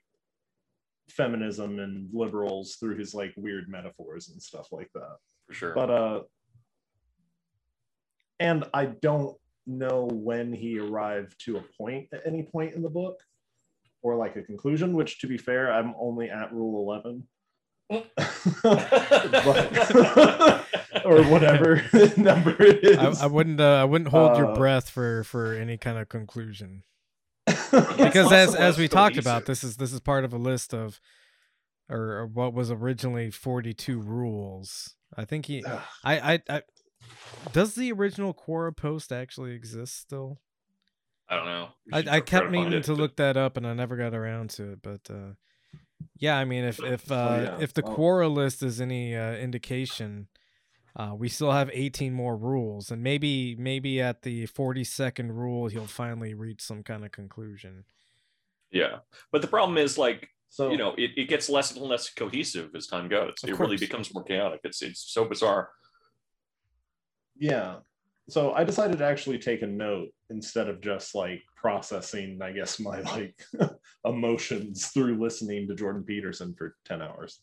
feminism 1.11 1.79
and 1.79 2.09
liberals 2.13 2.77
through 2.77 2.97
his 2.97 3.13
like 3.13 3.33
weird 3.37 3.69
metaphors 3.69 4.29
and 4.29 4.41
stuff 4.41 4.69
like 4.73 4.89
that. 4.95 5.17
For 5.49 5.55
sure. 5.55 5.75
But 5.75 5.91
uh 5.91 6.21
and 8.41 8.65
i 8.75 8.87
don't 8.87 9.37
know 9.67 10.09
when 10.13 10.53
he 10.53 10.79
arrived 10.79 11.37
to 11.45 11.59
a 11.59 11.63
point 11.79 12.09
at 12.13 12.27
any 12.27 12.43
point 12.43 12.75
in 12.75 12.83
the 12.83 12.91
book 12.91 13.21
or 14.03 14.17
like 14.17 14.35
a 14.37 14.43
conclusion 14.43 14.95
which 14.95 15.21
to 15.21 15.29
be 15.29 15.39
fair 15.39 15.73
i'm 15.73 15.95
only 16.01 16.29
at 16.29 16.53
rule 16.53 16.83
11 16.83 17.23
But- 19.45 20.62
or 21.05 21.23
whatever 21.25 21.83
number 22.17 22.61
it 22.63 22.85
is 22.85 23.21
I, 23.21 23.25
I 23.25 23.27
wouldn't 23.27 23.61
uh, 23.61 23.81
I 23.81 23.85
wouldn't 23.85 24.11
hold 24.11 24.37
your 24.37 24.49
Uh, 24.53 24.55
breath 24.57 24.91
for 24.91 25.25
for 25.25 25.55
any 25.55 25.77
kind 25.79 25.99
of 25.99 26.09
conclusion 26.09 26.83
because 27.47 28.31
as 28.33 28.55
as 28.55 28.79
we 28.79 28.89
talked 28.89 29.17
about 29.17 29.47
this 29.47 29.65
is 29.65 29.77
this 29.77 29.93
is 29.93 30.01
part 30.01 30.25
of 30.25 30.33
a 30.33 30.39
list 30.39 30.73
of 30.75 31.01
or, 31.89 32.19
or 32.21 32.27
what 32.27 32.55
was 32.55 32.71
originally 32.71 33.31
42 33.31 33.99
rules. 33.99 34.95
I 35.17 35.25
think 35.25 35.47
he 35.47 35.65
I 36.05 36.35
I, 36.35 36.43
I 36.49 36.63
does 37.53 37.75
the 37.75 37.91
original 37.93 38.33
Quora 38.33 38.75
post 38.77 39.13
actually 39.13 39.53
exist 39.53 39.99
still? 39.99 40.39
i 41.29 41.37
don't 41.37 41.47
know 41.47 41.69
I, 41.93 42.05
I 42.17 42.21
kept 42.21 42.51
meaning 42.51 42.75
it, 42.75 42.85
to 42.85 42.93
but- 42.93 42.99
look 43.01 43.17
that 43.17 43.37
up 43.37 43.57
and 43.57 43.67
I 43.67 43.73
never 43.75 43.97
got 43.97 44.15
around 44.15 44.51
to 44.51 44.73
it, 44.73 44.83
but 44.83 45.01
uh 45.11 45.35
yeah, 46.19 46.37
I 46.37 46.45
mean 46.45 46.65
if 46.65 46.83
if 46.83 47.11
uh 47.11 47.15
Oh, 47.15 47.43
yeah. 47.43 47.57
if 47.61 47.73
the 47.75 47.83
Quora 47.83 48.33
list 48.33 48.63
is 48.63 48.81
any 48.81 49.17
uh, 49.17 49.35
indication 49.35 50.29
uh, 50.97 51.15
we 51.17 51.29
still 51.29 51.53
have 51.53 51.71
18 51.73 52.13
more 52.13 52.37
rules, 52.37 52.91
and 52.91 53.03
maybe 53.03 53.57
maybe 53.57 54.01
at 54.01 54.23
the 54.23 54.47
42nd 54.47 55.31
rule 55.31 55.69
he'll 55.69 55.87
finally 55.87 56.35
reach 56.35 56.63
some 56.63 56.83
kind 56.83 57.05
of 57.05 57.13
conclusion. 57.13 57.85
yeah 58.71 58.99
but 59.31 59.43
the 59.43 59.49
problem 59.49 59.77
is 59.79 59.99
like 59.99 60.29
so 60.49 60.71
you 60.71 60.77
know 60.77 60.95
it, 60.97 61.11
it 61.17 61.29
gets 61.29 61.49
less 61.49 61.73
and 61.77 61.83
less 61.83 62.11
cohesive 62.11 62.71
as 62.75 62.87
time 62.87 63.09
goes. 63.09 63.35
Of 63.43 63.51
it 63.51 63.59
really 63.59 63.77
becomes 63.77 64.13
more 64.15 64.25
chaotic. 64.25 64.61
It's 64.65 64.83
it's 64.83 65.13
so 65.13 65.25
bizarre. 65.25 65.71
Yeah 67.39 67.77
so 68.29 68.53
i 68.53 68.65
decided 68.65 68.99
to 68.99 69.05
actually 69.05 69.39
take 69.39 69.63
a 69.63 69.67
note 69.67 70.09
instead 70.31 70.69
of 70.69 70.81
just 70.81 71.15
like 71.15 71.43
processing 71.57 72.39
i 72.43 72.53
guess 72.53 72.79
my 72.79 73.01
like 73.01 73.35
emotions 74.05 74.89
through 74.89 75.21
listening 75.21 75.67
to 75.67 75.75
jordan 75.75 76.03
peterson 76.03 76.55
for 76.57 76.77
10 76.85 77.03
hours 77.03 77.41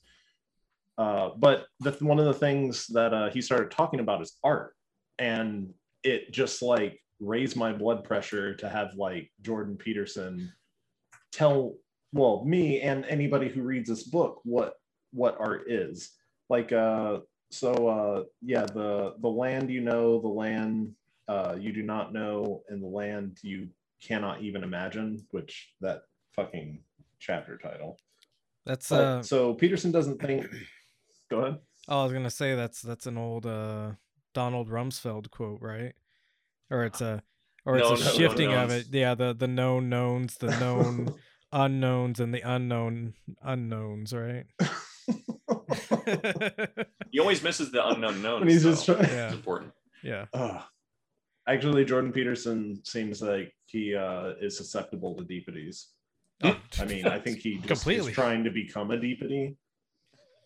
uh, 1.00 1.30
but 1.38 1.66
the, 1.80 1.92
one 2.02 2.20
of 2.20 2.26
the 2.26 2.34
things 2.34 2.86
that 2.88 3.14
uh, 3.14 3.30
he 3.30 3.42
started 3.42 3.72
talking 3.72 4.02
about 4.02 4.22
is 4.22 4.38
art. 4.44 4.76
And 5.18 5.74
it 6.04 6.32
just 6.32 6.62
like 6.62 7.00
raised 7.20 7.56
my 7.56 7.72
blood 7.72 8.04
pressure 8.04 8.54
to 8.56 8.70
have 8.70 8.94
like 8.96 9.30
jordan 9.42 9.76
peterson 9.76 10.50
tell 11.34 11.76
well 12.14 12.46
me 12.46 12.80
and 12.80 13.04
anybody 13.06 13.50
who 13.50 13.62
reads 13.62 13.90
this 13.90 14.04
book 14.04 14.40
what 14.44 14.76
what 15.12 15.36
art 15.40 15.70
is. 15.72 16.12
Like 16.50 16.72
uh 16.72 17.20
so 17.52 17.72
uh 17.88 18.24
yeah 18.42 18.66
the 18.66 19.16
the 19.22 19.28
land 19.28 19.70
you 19.70 19.82
know 19.82 20.22
the 20.22 20.28
land 20.28 20.92
uh 21.28 21.56
you 21.60 21.74
do 21.74 21.82
not 21.84 22.14
know 22.14 22.62
and 22.70 22.82
the 22.82 22.88
land 22.88 23.40
you 23.42 23.68
cannot 24.02 24.42
even 24.42 24.64
imagine 24.64 25.26
which 25.32 25.74
that 25.82 26.04
fucking 26.36 26.82
chapter 27.20 27.58
title. 27.58 28.00
That's 28.66 28.90
But- 28.90 29.02
uh 29.04 29.24
so 29.24 29.54
peterson 29.54 29.92
doesn't 29.92 30.22
think 30.22 30.48
go 31.30 31.40
ahead 31.42 31.60
oh, 31.88 32.02
I 32.02 32.04
was 32.04 32.14
gonna 32.14 32.30
say 32.30 32.56
that's 32.56 32.82
that's 32.82 33.06
an 33.08 33.18
old 33.18 33.46
uh 33.46 33.92
Donald 34.34 34.70
Rumsfeld 34.70 35.32
quote, 35.32 35.62
right? 35.62 35.94
Or 36.70 36.84
it's 36.86 37.02
a 37.02 37.24
or 37.66 37.78
it's 37.78 37.90
No, 37.90 37.96
a 37.96 38.00
no, 38.00 38.06
no 38.06 38.12
shifting 38.12 38.54
of 38.54 38.72
it. 38.72 38.88
Yeah, 38.92 39.16
the 39.16 39.34
the 39.34 39.48
known 39.48 39.90
knowns, 39.90 40.38
the 40.38 40.48
known 40.60 41.16
unknowns, 41.52 42.20
and 42.20 42.34
the 42.34 42.42
unknown 42.42 43.14
unknowns, 43.42 44.14
right? 44.14 44.46
he 47.12 47.20
always 47.20 47.42
misses 47.44 47.72
the 47.72 47.86
unknown 47.88 48.22
knowns 48.22 48.42
When 48.42 48.50
he's 48.50 48.64
just 48.64 48.86
trying- 48.86 49.04
Yeah. 49.04 49.26
it's 49.28 49.36
important 49.36 49.72
yeah. 50.04 50.26
Ugh. 50.34 50.62
actually 51.48 51.86
jordan 51.86 52.12
peterson 52.12 52.82
seems 52.86 53.22
like 53.22 53.54
he 53.66 53.96
uh 53.96 54.34
is 54.42 54.58
susceptible 54.58 55.16
to 55.16 55.24
deepities 55.24 55.90
Oh, 56.42 56.56
I 56.80 56.86
mean, 56.86 57.06
I 57.06 57.20
think 57.20 57.40
he 57.40 57.56
just 57.58 57.68
Completely. 57.68 58.12
is 58.12 58.16
trying 58.16 58.46
to 58.46 58.50
become 58.50 58.92
a 58.92 58.98
deepity. 58.98 59.58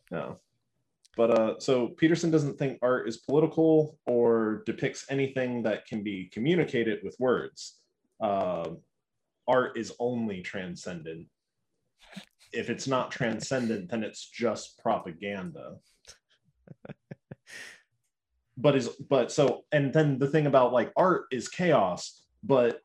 No. 0.10 0.40
But 1.16 1.40
uh, 1.40 1.60
so 1.60 1.90
Peterson 1.90 2.32
doesn't 2.32 2.58
think 2.58 2.80
art 2.82 3.08
is 3.08 3.18
political 3.18 4.00
or 4.06 4.64
depicts 4.66 5.06
anything 5.10 5.64
that 5.64 5.86
can 5.86 6.04
be 6.04 6.30
communicated 6.34 7.00
with 7.04 7.16
words. 7.20 7.80
Um 8.20 8.80
art 9.48 9.78
is 9.78 9.94
only 10.00 10.42
transcendent. 10.42 11.28
If 12.52 12.70
it's 12.70 12.88
not 12.88 13.12
transcendent, 13.12 13.90
then 13.90 14.04
it's 14.04 14.30
just 14.30 14.80
propaganda. 14.80 15.78
but 18.58 18.76
is 18.76 18.90
but 19.10 19.32
so 19.32 19.64
and 19.72 19.92
then 19.92 20.20
the 20.20 20.28
thing 20.28 20.48
about 20.48 20.74
like 20.74 20.92
art 20.96 21.26
is 21.32 21.50
chaos, 21.50 22.24
but 22.44 22.82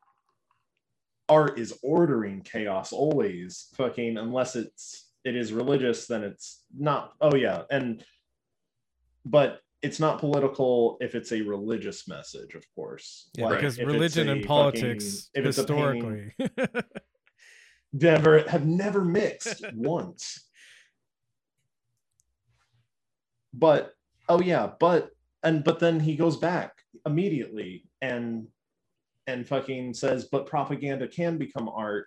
art 1.29 1.59
is 1.59 1.77
ordering 1.83 2.41
chaos 2.41 2.91
always 2.91 3.67
fucking 3.75 4.17
unless 4.17 4.55
it's 4.55 5.11
it 5.23 5.35
is 5.35 5.53
religious 5.53 6.07
then 6.07 6.23
it's 6.23 6.63
not 6.75 7.13
oh 7.21 7.35
yeah 7.35 7.61
and 7.69 8.03
but 9.25 9.59
it's 9.81 9.99
not 9.99 10.19
political 10.19 10.97
if 10.99 11.15
it's 11.15 11.31
a 11.31 11.41
religious 11.41 12.07
message 12.07 12.55
of 12.55 12.63
course 12.75 13.29
Yeah, 13.37 13.45
Like, 13.45 13.59
because 13.59 13.77
religion 13.79 14.29
and 14.29 14.45
politics 14.45 15.29
fucking- 15.33 15.43
if 15.43 15.45
it's 15.49 15.57
a 15.57 15.63
painting- 15.65 16.31
historically. 16.37 16.81
never 17.93 18.39
have 18.47 18.65
never 18.67 19.03
mixed 19.03 19.63
once 19.73 20.45
but 23.53 23.93
oh 24.27 24.41
yeah 24.41 24.69
but 24.79 25.09
and 25.43 25.63
but 25.63 25.79
then 25.79 25.99
he 25.99 26.15
goes 26.15 26.37
back 26.37 26.73
immediately 27.05 27.85
and 28.01 28.47
and 29.27 29.47
fucking 29.47 29.93
says 29.93 30.25
but 30.31 30.45
propaganda 30.45 31.07
can 31.07 31.37
become 31.37 31.67
art 31.69 32.05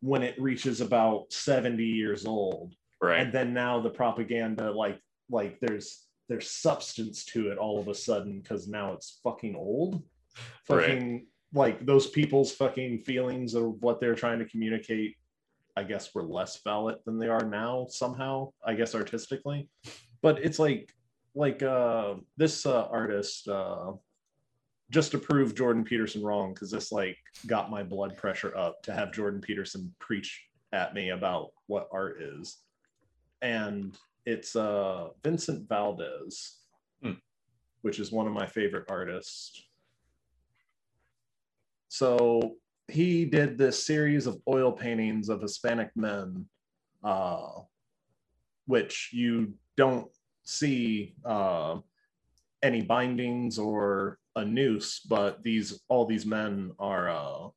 when 0.00 0.22
it 0.22 0.40
reaches 0.40 0.80
about 0.80 1.32
70 1.32 1.84
years 1.84 2.26
old 2.26 2.74
Right. 3.02 3.20
and 3.20 3.32
then 3.32 3.54
now 3.54 3.80
the 3.80 3.90
propaganda 3.90 4.70
like 4.72 4.98
like 5.30 5.58
there's 5.60 6.06
there's 6.30 6.50
substance 6.50 7.24
to 7.26 7.50
it 7.50 7.58
all 7.58 7.78
of 7.78 7.88
a 7.88 7.94
sudden 7.94 8.40
because 8.40 8.68
now 8.68 8.92
it's 8.92 9.20
fucking 9.22 9.54
old. 9.54 10.02
Right. 10.68 10.86
fucking 10.86 11.26
like 11.52 11.84
those 11.84 12.06
people's 12.06 12.52
fucking 12.52 13.00
feelings 13.00 13.54
of 13.54 13.82
what 13.82 14.00
they're 14.00 14.14
trying 14.14 14.38
to 14.38 14.44
communicate 14.44 15.16
i 15.76 15.82
guess 15.82 16.14
were 16.14 16.22
less 16.22 16.62
valid 16.62 16.98
than 17.04 17.18
they 17.18 17.26
are 17.26 17.44
now 17.44 17.86
somehow 17.90 18.52
i 18.64 18.74
guess 18.74 18.94
artistically. 18.94 19.68
But 20.22 20.38
it's 20.44 20.60
like 20.60 20.94
like 21.34 21.62
uh 21.62 22.14
this 22.36 22.64
uh 22.64 22.86
artist 22.86 23.48
uh 23.48 23.92
just 24.90 25.10
to 25.10 25.18
prove 25.18 25.56
jordan 25.56 25.84
peterson 25.84 26.22
wrong 26.22 26.54
because 26.54 26.70
this 26.70 26.92
like 26.92 27.18
got 27.46 27.70
my 27.70 27.82
blood 27.82 28.16
pressure 28.16 28.56
up 28.56 28.82
to 28.82 28.92
have 28.92 29.12
jordan 29.12 29.40
peterson 29.40 29.92
preach 29.98 30.50
at 30.72 30.94
me 30.94 31.10
about 31.10 31.50
what 31.66 31.88
art 31.92 32.20
is. 32.22 32.58
And 33.42 33.96
it's 34.26 34.56
uh 34.56 35.08
Vincent 35.22 35.68
Valdez, 35.68 36.58
Hmm. 37.02 37.12
which 37.82 37.98
is 37.98 38.12
one 38.12 38.26
of 38.26 38.32
my 38.32 38.46
favorite 38.46 38.90
artists. 38.90 39.62
So 41.88 42.56
he 42.88 43.24
did 43.24 43.56
this 43.56 43.84
series 43.84 44.26
of 44.26 44.40
oil 44.48 44.72
paintings 44.72 45.28
of 45.28 45.40
Hispanic 45.40 45.90
men, 45.96 46.46
uh, 47.02 47.60
which 48.66 49.10
you 49.12 49.54
don't 49.76 50.10
see 50.44 51.14
uh, 51.24 51.78
any 52.62 52.82
bindings 52.82 53.58
or 53.58 54.18
a 54.36 54.44
noose, 54.44 55.00
but 55.00 55.42
these 55.42 55.80
all 55.88 56.06
these 56.06 56.26
men 56.26 56.72
are 56.78 57.08
uh, 57.10 57.48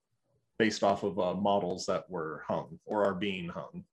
based 0.57 0.83
off 0.83 1.03
of 1.03 1.19
uh, 1.19 1.33
models 1.33 1.85
that 1.85 2.09
were 2.09 2.43
hung 2.47 2.79
or 2.85 3.05
are 3.05 3.13
being 3.15 3.49
hung 3.49 3.83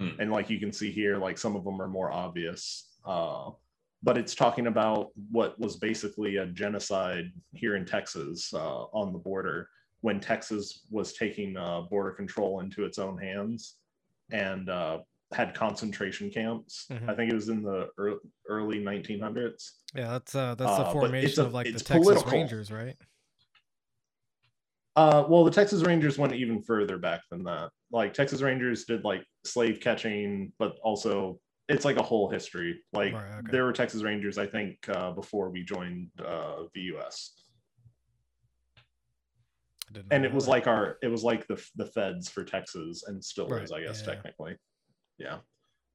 and 0.00 0.30
like 0.30 0.48
you 0.50 0.58
can 0.58 0.72
see 0.72 0.90
here 0.90 1.16
like 1.18 1.36
some 1.38 1.54
of 1.56 1.64
them 1.64 1.80
are 1.80 1.88
more 1.88 2.10
obvious 2.10 2.96
uh, 3.06 3.50
but 4.02 4.16
it's 4.16 4.34
talking 4.34 4.66
about 4.66 5.08
what 5.30 5.58
was 5.58 5.76
basically 5.76 6.36
a 6.38 6.46
genocide 6.46 7.30
here 7.52 7.76
in 7.76 7.84
texas 7.84 8.52
uh, 8.54 8.84
on 8.92 9.12
the 9.12 9.18
border 9.18 9.68
when 10.00 10.18
texas 10.20 10.86
was 10.90 11.12
taking 11.12 11.56
uh, 11.56 11.82
border 11.82 12.10
control 12.12 12.60
into 12.60 12.84
its 12.84 12.98
own 12.98 13.18
hands 13.18 13.76
and 14.32 14.68
uh, 14.70 14.98
had 15.32 15.54
concentration 15.54 16.30
camps 16.30 16.86
Mhm. 16.90 17.08
i 17.08 17.14
think 17.14 17.30
it 17.30 17.34
was 17.34 17.48
in 17.50 17.62
the 17.62 17.88
early, 17.98 18.18
early 18.48 18.78
1900s 18.80 19.72
yeah, 19.94 20.08
that's 20.12 20.34
uh 20.36 20.54
that's 20.54 20.70
Uh, 20.70 20.78
the 20.78 20.84
but 20.84 20.92
formation 20.92 21.42
a- 21.44 21.46
of 21.48 21.52
like 21.54 21.66
the 21.66 21.72
Texas 21.72 21.90
political. 21.98 22.30
Rangers, 22.32 22.70
right? 22.70 22.96
Uh, 24.96 25.24
well, 25.28 25.44
the 25.44 25.50
Texas 25.50 25.82
Rangers 25.82 26.18
went 26.18 26.34
even 26.34 26.62
further 26.62 26.98
back 26.98 27.22
than 27.30 27.44
that. 27.44 27.70
Like 27.92 28.12
Texas 28.12 28.42
Rangers 28.42 28.84
did 28.84 29.04
like 29.04 29.24
slave 29.44 29.80
catching, 29.80 30.52
but 30.58 30.76
also 30.82 31.38
it's 31.68 31.84
like 31.84 31.96
a 31.96 32.02
whole 32.02 32.28
history. 32.28 32.80
Like 32.92 33.14
Right, 33.14 33.38
okay. 33.38 33.52
there 33.52 33.64
were 33.64 33.72
Texas 33.72 34.02
Rangers, 34.02 34.38
I 34.38 34.46
think, 34.46 34.76
uh, 34.88 35.12
before 35.12 35.50
we 35.50 35.62
joined 35.62 36.08
uh, 36.24 36.64
the 36.74 36.80
U.S. 36.82 37.32
And 40.10 40.24
it 40.24 40.32
was 40.32 40.44
that. 40.44 40.50
like 40.50 40.66
our, 40.66 40.98
it 41.02 41.08
was 41.08 41.22
like 41.22 41.46
the 41.46 41.62
the 41.76 41.86
feds 41.86 42.28
for 42.28 42.44
Texas, 42.44 43.04
and 43.06 43.24
still 43.24 43.48
Right, 43.48 43.62
is, 43.62 43.72
I 43.72 43.82
guess, 43.82 44.00
yeah. 44.00 44.14
technically. 44.14 44.56
Yeah. 45.18 45.38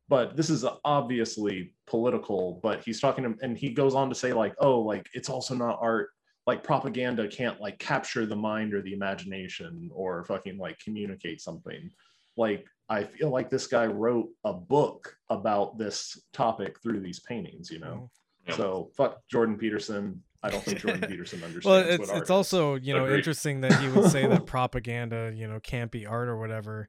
But 0.07 0.37
this 0.37 0.49
is 0.49 0.65
obviously 0.85 1.73
political. 1.87 2.59
But 2.61 2.83
he's 2.83 3.01
talking, 3.01 3.23
to, 3.23 3.35
and 3.41 3.57
he 3.57 3.71
goes 3.71 3.95
on 3.95 4.09
to 4.09 4.15
say 4.15 4.33
like, 4.33 4.53
oh, 4.59 4.79
like 4.79 5.07
it's 5.13 5.29
also 5.29 5.55
not 5.55 5.79
art. 5.81 6.09
Like 6.47 6.63
propaganda 6.63 7.27
can't 7.27 7.59
like 7.59 7.79
capture 7.79 8.25
the 8.25 8.35
mind 8.35 8.73
or 8.73 8.81
the 8.81 8.93
imagination 8.93 9.89
or 9.93 10.23
fucking 10.25 10.57
like 10.57 10.77
communicate 10.79 11.41
something. 11.41 11.89
Like 12.37 12.65
I 12.89 13.03
feel 13.03 13.29
like 13.31 13.49
this 13.49 13.67
guy 13.67 13.87
wrote 13.87 14.29
a 14.43 14.53
book 14.53 15.17
about 15.29 15.77
this 15.77 16.21
topic 16.33 16.79
through 16.81 17.01
these 17.01 17.19
paintings. 17.19 17.71
You 17.71 17.79
know. 17.79 18.09
Yep. 18.47 18.57
So 18.57 18.91
fuck 18.95 19.21
Jordan 19.27 19.57
Peterson. 19.57 20.21
I 20.43 20.49
don't 20.49 20.63
think 20.63 20.79
Jordan 20.79 21.01
Peterson 21.09 21.43
understands. 21.43 21.65
well 21.65 21.81
what 21.81 21.89
it's 21.89 22.11
it's 22.11 22.29
also 22.29 22.75
you 22.75 22.93
know 22.93 23.05
Agreed. 23.05 23.17
interesting 23.17 23.61
that 23.61 23.73
he 23.81 23.87
would 23.89 24.11
say 24.11 24.27
that 24.27 24.45
propaganda 24.55 25.33
you 25.35 25.47
know 25.47 25.59
can't 25.59 25.89
be 25.89 26.05
art 26.05 26.27
or 26.27 26.37
whatever 26.37 26.87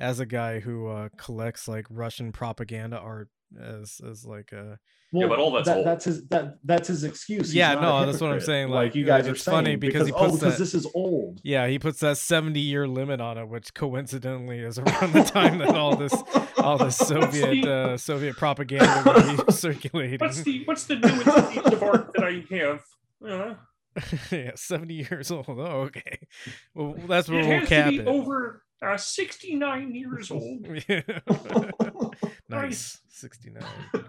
as 0.00 0.18
a 0.18 0.26
guy 0.26 0.58
who 0.58 0.88
uh 0.88 1.08
collects 1.16 1.68
like 1.68 1.86
russian 1.88 2.32
propaganda 2.32 2.98
art 2.98 3.28
as 3.60 4.00
as 4.08 4.24
like 4.26 4.52
a 4.52 4.78
Yeah, 5.12 5.26
but 5.28 5.38
all 5.38 5.52
that's 5.52 5.68
that, 5.68 5.76
old. 5.78 5.86
that's 5.86 6.04
his 6.04 6.26
that 6.28 6.58
that's 6.64 6.88
his 6.88 7.04
excuse. 7.04 7.48
He's 7.48 7.54
Yeah, 7.54 7.74
no, 7.74 8.04
that's 8.04 8.20
what 8.20 8.32
I'm 8.32 8.40
saying, 8.40 8.68
Like, 8.70 8.86
like, 8.88 8.94
you 8.94 9.04
guys 9.04 9.26
uh, 9.26 9.30
are 9.30 9.34
it's 9.34 9.44
funny 9.44 9.66
saying, 9.70 9.78
because 9.80 10.06
he 10.06 10.12
oh, 10.12 10.18
puts 10.26 10.38
because 10.40 10.54
that- 10.54 10.58
this 10.58 10.74
is 10.74 10.86
old. 10.94 11.40
yeah 11.44 11.66
he 11.68 11.78
puts 11.78 12.00
that 12.00 12.18
70 12.18 12.58
year 12.60 12.86
limit 12.88 13.20
on 13.20 13.38
it 13.38 13.48
which 13.48 13.72
coincidentally 13.74 14.58
is 14.60 14.78
around 14.78 15.12
the 15.12 15.22
time 15.22 15.58
that 15.58 15.74
all 15.76 15.96
this 15.96 16.14
all 16.58 16.76
this 16.78 16.96
soviet 17.12 17.64
uh 17.66 17.96
soviet 17.96 18.36
propaganda 18.36 19.02
would 19.06 19.46
be 19.46 19.52
circulating 19.52 20.18
What's 20.18 20.42
the 20.42 20.64
what's 20.64 20.84
the 20.84 20.96
newest 20.96 21.50
piece 21.52 21.72
of 21.72 21.82
art 21.82 22.10
that 22.14 22.24
I 22.24 22.44
have? 22.54 22.82
Uh, 23.24 23.54
yeah 24.30 24.50
70 24.54 24.94
years 24.94 25.30
old 25.30 25.46
oh 25.48 25.88
okay 25.88 26.18
well 26.74 26.94
that's 27.08 27.28
where 27.30 27.40
it 27.40 27.46
we'll 27.46 27.60
has 27.60 27.68
cap 27.68 27.84
to 27.86 27.90
be 27.92 27.98
it 28.00 28.06
over 28.06 28.62
uh, 28.82 28.94
69 28.98 29.94
years 29.94 30.30
old. 30.30 30.66
Yeah. 30.86 31.00
Nice 32.48 32.98
69 33.08 33.62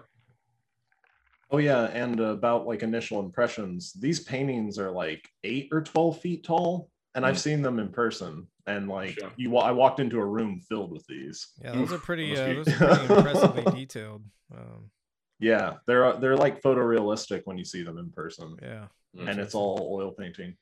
Oh 1.50 1.56
yeah, 1.58 1.84
and 1.84 2.20
about 2.20 2.66
like 2.66 2.82
initial 2.82 3.20
impressions, 3.20 3.94
these 3.94 4.20
paintings 4.20 4.78
are 4.78 4.90
like 4.90 5.26
eight 5.44 5.70
or 5.72 5.80
twelve 5.80 6.20
feet 6.20 6.44
tall, 6.44 6.90
and 7.14 7.24
I've 7.24 7.36
Mm. 7.36 7.40
seen 7.40 7.62
them 7.62 7.78
in 7.78 7.88
person. 7.88 8.46
And 8.66 8.86
like 8.86 9.18
Sure. 9.18 9.32
you, 9.38 9.56
I 9.56 9.72
walked 9.72 9.98
into 9.98 10.18
a 10.18 10.26
room 10.26 10.60
filled 10.68 10.92
with 10.92 11.06
these. 11.06 11.48
yeah 11.64 11.72
those 11.72 11.90
are 11.90 11.98
pretty 11.98 12.28
must 12.28 12.42
uh, 12.42 12.52
those 12.52 12.68
are 12.74 12.76
pretty 12.76 13.14
impressively 13.14 13.64
detailed 13.64 14.22
um 14.54 14.90
Yeah, 15.40 15.78
they're 15.86 16.12
they're 16.20 16.36
like 16.36 16.60
photorealistic 16.60 17.42
when 17.46 17.56
you 17.56 17.64
see 17.64 17.82
them 17.82 17.96
in 17.96 18.10
person, 18.10 18.56
yeah 18.60 18.88
and 19.18 19.40
it's 19.40 19.54
all 19.54 19.88
oil 19.90 20.10
painting. 20.12 20.54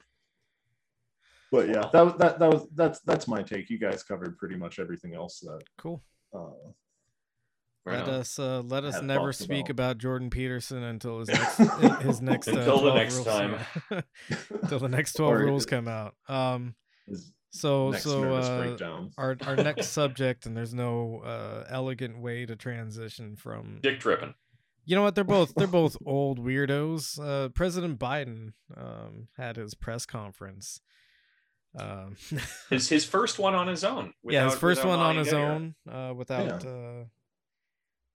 But 1.50 1.68
yeah, 1.68 1.90
that 1.92 2.02
was 2.04 2.14
that 2.18 2.38
that 2.38 2.48
was 2.52 2.68
that's 2.76 3.00
that's 3.00 3.26
my 3.26 3.42
take. 3.42 3.70
You 3.70 3.78
guys 3.78 4.04
covered 4.04 4.38
pretty 4.38 4.54
much 4.56 4.78
everything 4.78 5.14
else 5.16 5.40
that 5.40 5.64
cool 5.78 6.00
uh, 6.32 6.70
Right 7.86 7.98
let 8.00 8.08
on. 8.08 8.14
us 8.14 8.38
uh, 8.38 8.62
let 8.66 8.82
us 8.84 9.00
never 9.00 9.32
speak 9.32 9.68
about. 9.68 9.92
about 9.92 9.98
Jordan 9.98 10.28
Peterson 10.28 10.82
until 10.82 11.20
his 11.20 11.28
next 11.28 11.56
his 12.02 12.20
next 12.20 12.48
uh, 12.48 12.58
Until 12.58 12.82
the 12.82 12.94
next 12.94 13.14
rules, 13.14 13.26
time. 13.26 13.56
until 14.62 14.78
the 14.80 14.88
next 14.88 15.12
12 15.12 15.34
rules 15.38 15.66
come 15.66 15.86
out 15.86 16.14
um 16.28 16.74
so 17.50 17.92
so 17.92 18.34
uh, 18.34 18.76
our 19.16 19.36
our 19.46 19.54
next 19.56 19.90
subject 19.90 20.46
and 20.46 20.56
there's 20.56 20.74
no 20.74 21.20
uh 21.24 21.64
elegant 21.70 22.20
way 22.20 22.44
to 22.44 22.56
transition 22.56 23.36
from 23.36 23.78
Dick 23.82 24.00
tripping. 24.00 24.34
you 24.84 24.96
know 24.96 25.02
what 25.02 25.14
they're 25.14 25.22
both 25.24 25.54
they're 25.54 25.66
both 25.68 25.96
old 26.04 26.38
weirdos 26.44 27.20
uh 27.20 27.48
president 27.50 27.98
biden 28.00 28.52
um 28.76 29.28
had 29.36 29.56
his 29.56 29.74
press 29.74 30.04
conference 30.06 30.80
um 31.78 32.16
His 32.68 32.88
his 32.88 33.04
first 33.04 33.38
one 33.38 33.54
on 33.54 33.68
his 33.68 33.84
own. 33.84 34.12
yeah 34.24 34.44
his 34.46 34.56
first 34.56 34.84
one 34.84 34.98
on 34.98 35.16
his 35.16 35.28
Dare. 35.28 35.52
own 35.52 35.74
uh 35.90 36.12
without 36.14 36.64
uh 36.66 37.04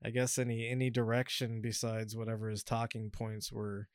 i 0.04 0.10
guess 0.10 0.38
any 0.38 0.68
any 0.68 0.90
direction 0.90 1.62
besides 1.62 2.16
whatever 2.16 2.50
his 2.50 2.64
talking 2.64 3.10
points 3.10 3.52
were 3.52 3.88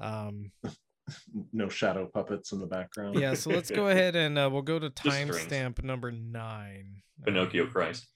um 0.00 0.52
no 1.52 1.68
shadow 1.68 2.06
puppets 2.06 2.52
in 2.52 2.60
the 2.60 2.66
background. 2.66 3.18
yeah 3.18 3.34
so 3.34 3.50
let's 3.50 3.70
go 3.70 3.88
ahead 3.94 4.14
and 4.16 4.38
uh, 4.38 4.48
we'll 4.50 4.62
go 4.62 4.78
to 4.78 4.88
timestamp 4.90 5.82
number 5.82 6.10
nine 6.12 7.02
Pinocchio 7.24 7.64
Um, 7.64 7.70
Christ. 7.70 8.06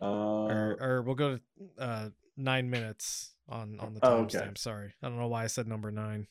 Uh, 0.00 0.04
or, 0.06 0.76
or 0.80 1.02
we'll 1.02 1.14
go 1.14 1.36
to 1.38 1.40
uh 1.82 2.08
nine 2.36 2.68
minutes 2.68 3.32
on 3.48 3.78
on 3.80 3.94
the 3.94 4.00
Oh, 4.02 4.24
timestamp 4.24 4.42
okay. 4.42 4.52
sorry 4.56 4.94
i 5.02 5.08
don't 5.08 5.18
know 5.18 5.28
why 5.28 5.44
i 5.44 5.46
said 5.46 5.66
number 5.66 5.90
nine 5.90 6.26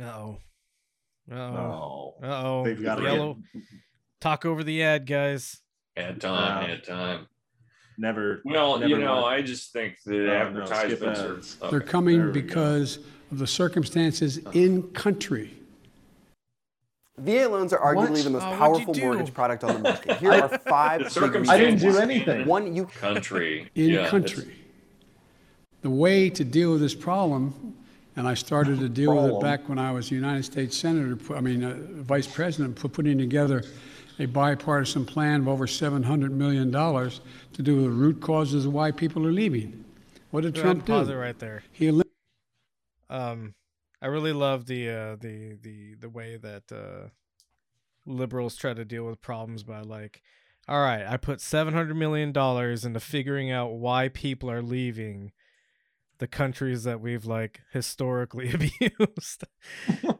Uh-oh. 0.00 0.38
Uh-oh. 1.32 2.14
Uh-oh. 2.22 2.64
They've 2.64 2.82
got 2.82 2.96
to 2.96 3.02
Yellow. 3.02 3.38
Talk 4.20 4.44
over 4.44 4.62
the 4.62 4.82
ad, 4.82 5.06
guys. 5.06 5.58
Ad 5.96 6.20
time, 6.20 6.30
Wow. 6.64 6.72
ad 6.72 6.84
time. 6.84 7.26
never. 7.98 8.40
Well, 8.44 8.78
never 8.78 8.88
you 8.88 8.98
know, 8.98 9.22
mind. 9.22 9.34
I 9.34 9.42
just 9.42 9.72
think 9.72 9.96
the 10.04 10.12
No, 10.12 10.26
no, 10.26 10.32
advertisements 10.34 11.20
ads. 11.20 11.56
are. 11.62 11.70
They're 11.70 11.80
coming 11.80 12.18
there 12.18 12.26
we 12.28 12.32
go. 12.32 12.46
because 12.46 12.98
of 13.30 13.38
the 13.38 13.46
circumstances 13.46 14.38
in 14.52 14.82
country. 14.92 15.54
VA 17.18 17.46
loans 17.46 17.72
are 17.72 17.78
arguably 17.78 18.10
What? 18.12 18.24
the 18.24 18.30
most 18.30 18.44
Oh, 18.44 18.56
powerful 18.56 18.94
mortgage 18.94 19.34
product 19.34 19.64
on 19.64 19.74
the 19.74 19.78
market. 19.80 20.16
Here 20.18 20.32
are 20.32 20.48
five 20.60 21.12
circumstances- 21.12 21.50
I 21.50 21.58
didn't 21.58 21.80
do 21.80 21.98
anything. 21.98 22.46
One, 22.46 22.74
you 22.74 22.86
country. 22.86 23.70
in 23.74 23.90
yeah, 23.90 24.08
country. 24.08 24.56
The 25.82 25.90
way 25.90 26.30
to 26.30 26.44
deal 26.44 26.72
with 26.72 26.80
this 26.80 26.94
problem, 26.94 27.76
and 28.16 28.26
I 28.28 28.34
started 28.34 28.78
to 28.80 28.88
deal 28.88 29.14
with 29.16 29.32
it 29.34 29.40
back 29.40 29.68
when 29.68 29.78
I 29.78 29.90
was 29.92 30.10
United 30.10 30.44
States 30.44 30.76
Senator, 30.76 31.18
I 31.34 31.40
mean, 31.40 31.64
uh, 31.64 31.76
Vice 32.02 32.26
President, 32.26 32.78
for 32.78 32.88
putting 32.88 33.18
together 33.18 33.62
a 34.18 34.26
bipartisan 34.26 35.04
plan 35.06 35.40
of 35.40 35.48
over 35.48 35.66
$700 35.66 36.30
million 36.30 36.70
to 36.70 37.62
do 37.62 37.76
with 37.76 37.84
the 37.84 37.90
root 37.90 38.20
causes 38.20 38.66
of 38.66 38.72
why 38.72 38.90
people 38.90 39.26
are 39.26 39.32
leaving. 39.32 39.84
What 40.30 40.42
did 40.42 40.54
Go 40.54 40.60
ahead 40.60 40.76
and 40.76 40.86
Trump 40.86 41.00
pause 41.00 41.08
it 41.08 41.12
do? 41.12 41.18
right 41.18 41.38
there. 41.38 41.62
He 41.72 41.88
elim- 41.88 42.02
Um, 43.08 43.54
I 44.00 44.06
really 44.06 44.32
love 44.32 44.66
the 44.66 44.88
uh, 44.90 45.16
the 45.16 45.56
the 45.62 45.94
the 45.94 46.08
way 46.08 46.36
that 46.36 46.72
uh, 46.72 47.08
liberals 48.06 48.56
try 48.56 48.74
to 48.74 48.84
deal 48.84 49.04
with 49.04 49.20
problems 49.20 49.62
by 49.62 49.80
like, 49.80 50.22
all 50.68 50.80
right, 50.80 51.04
I 51.06 51.16
put 51.16 51.40
seven 51.40 51.74
hundred 51.74 51.96
million 51.96 52.32
dollars 52.32 52.84
into 52.84 53.00
figuring 53.00 53.50
out 53.50 53.72
why 53.74 54.08
people 54.08 54.50
are 54.50 54.62
leaving 54.62 55.32
the 56.22 56.28
countries 56.28 56.84
that 56.84 57.00
we've 57.00 57.24
like 57.24 57.62
historically 57.72 58.52
abused. 58.54 59.44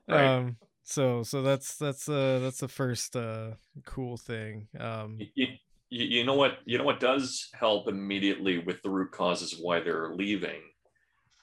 Right. 0.08 0.26
Um, 0.26 0.56
so 0.82 1.22
so 1.22 1.42
that's 1.42 1.76
that's 1.76 2.08
uh 2.08 2.40
that's 2.42 2.58
the 2.58 2.68
first 2.68 3.16
uh 3.16 3.52
cool 3.86 4.16
thing. 4.16 4.66
Um, 4.78 5.18
You, 5.36 5.46
you, 5.88 6.04
you 6.18 6.24
know 6.24 6.34
what? 6.34 6.58
You 6.66 6.76
know 6.76 6.84
what 6.84 6.98
does 6.98 7.48
help 7.54 7.88
immediately 7.88 8.58
with 8.58 8.82
the 8.82 8.90
root 8.90 9.12
causes 9.12 9.52
of 9.52 9.60
why 9.60 9.80
they're 9.80 10.12
leaving 10.12 10.60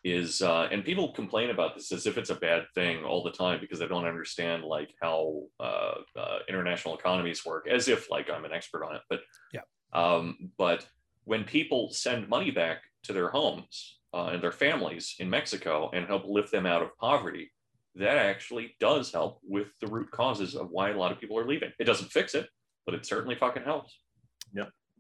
is, 0.04 0.42
uh, 0.42 0.68
and 0.72 0.86
people 0.86 1.14
complain 1.14 1.50
about 1.50 1.76
this 1.76 1.92
as 1.92 2.06
if 2.06 2.18
it's 2.18 2.30
a 2.30 2.36
bad 2.36 2.66
thing 2.76 3.04
all 3.06 3.24
the 3.24 3.32
time 3.32 3.60
because 3.62 3.80
they 3.80 3.88
don't 3.88 4.06
understand 4.06 4.64
like 4.64 4.94
how 5.02 5.44
uh, 5.60 5.96
uh, 6.18 6.40
international 6.50 6.98
economies 6.98 7.46
work, 7.46 7.66
as 7.68 7.88
if 7.88 8.12
like 8.12 8.30
I'm 8.30 8.46
an 8.46 8.54
expert 8.54 8.84
on 8.86 8.96
it. 8.96 9.02
But 9.10 9.22
Yeah. 9.54 9.62
Um, 9.94 10.52
but 10.58 10.86
when 11.24 11.44
people 11.46 11.92
send 11.92 12.28
money 12.28 12.52
back 12.52 12.84
to 13.04 13.14
their 13.14 13.30
homes 13.30 13.99
uh, 14.14 14.26
and 14.34 14.42
their 14.44 14.52
families 14.52 15.16
in 15.20 15.30
Mexico 15.30 15.90
and 15.94 16.08
help 16.08 16.24
lift 16.26 16.52
them 16.52 16.66
out 16.66 16.82
of 16.82 16.96
poverty, 16.98 17.52
that 17.96 18.18
actually 18.18 18.76
does 18.80 19.12
help 19.12 19.40
with 19.44 19.68
the 19.82 19.88
root 19.88 20.10
causes 20.12 20.56
of 20.56 20.70
why 20.72 20.90
a 20.92 20.98
lot 20.98 21.12
of 21.12 21.20
people 21.20 21.38
are 21.38 21.48
leaving. 21.48 21.72
It 21.80 21.86
doesn't 21.86 22.12
fix 22.12 22.34
it, 22.36 22.48
but 22.86 22.96
it 22.96 23.06
certainly 23.06 23.36
fucking 23.36 23.64
helps. 23.64 24.00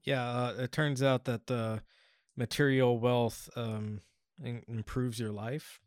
yeah, 0.06 0.30
uh, 0.30 0.54
it 0.60 0.72
turns 0.72 1.02
out 1.04 1.26
that 1.26 1.50
uh, 1.52 1.80
material 2.38 3.00
wealth 3.00 3.50
um 3.56 4.00
in- 4.44 4.64
improves 4.68 5.20
your 5.20 5.32
life. 5.32 5.80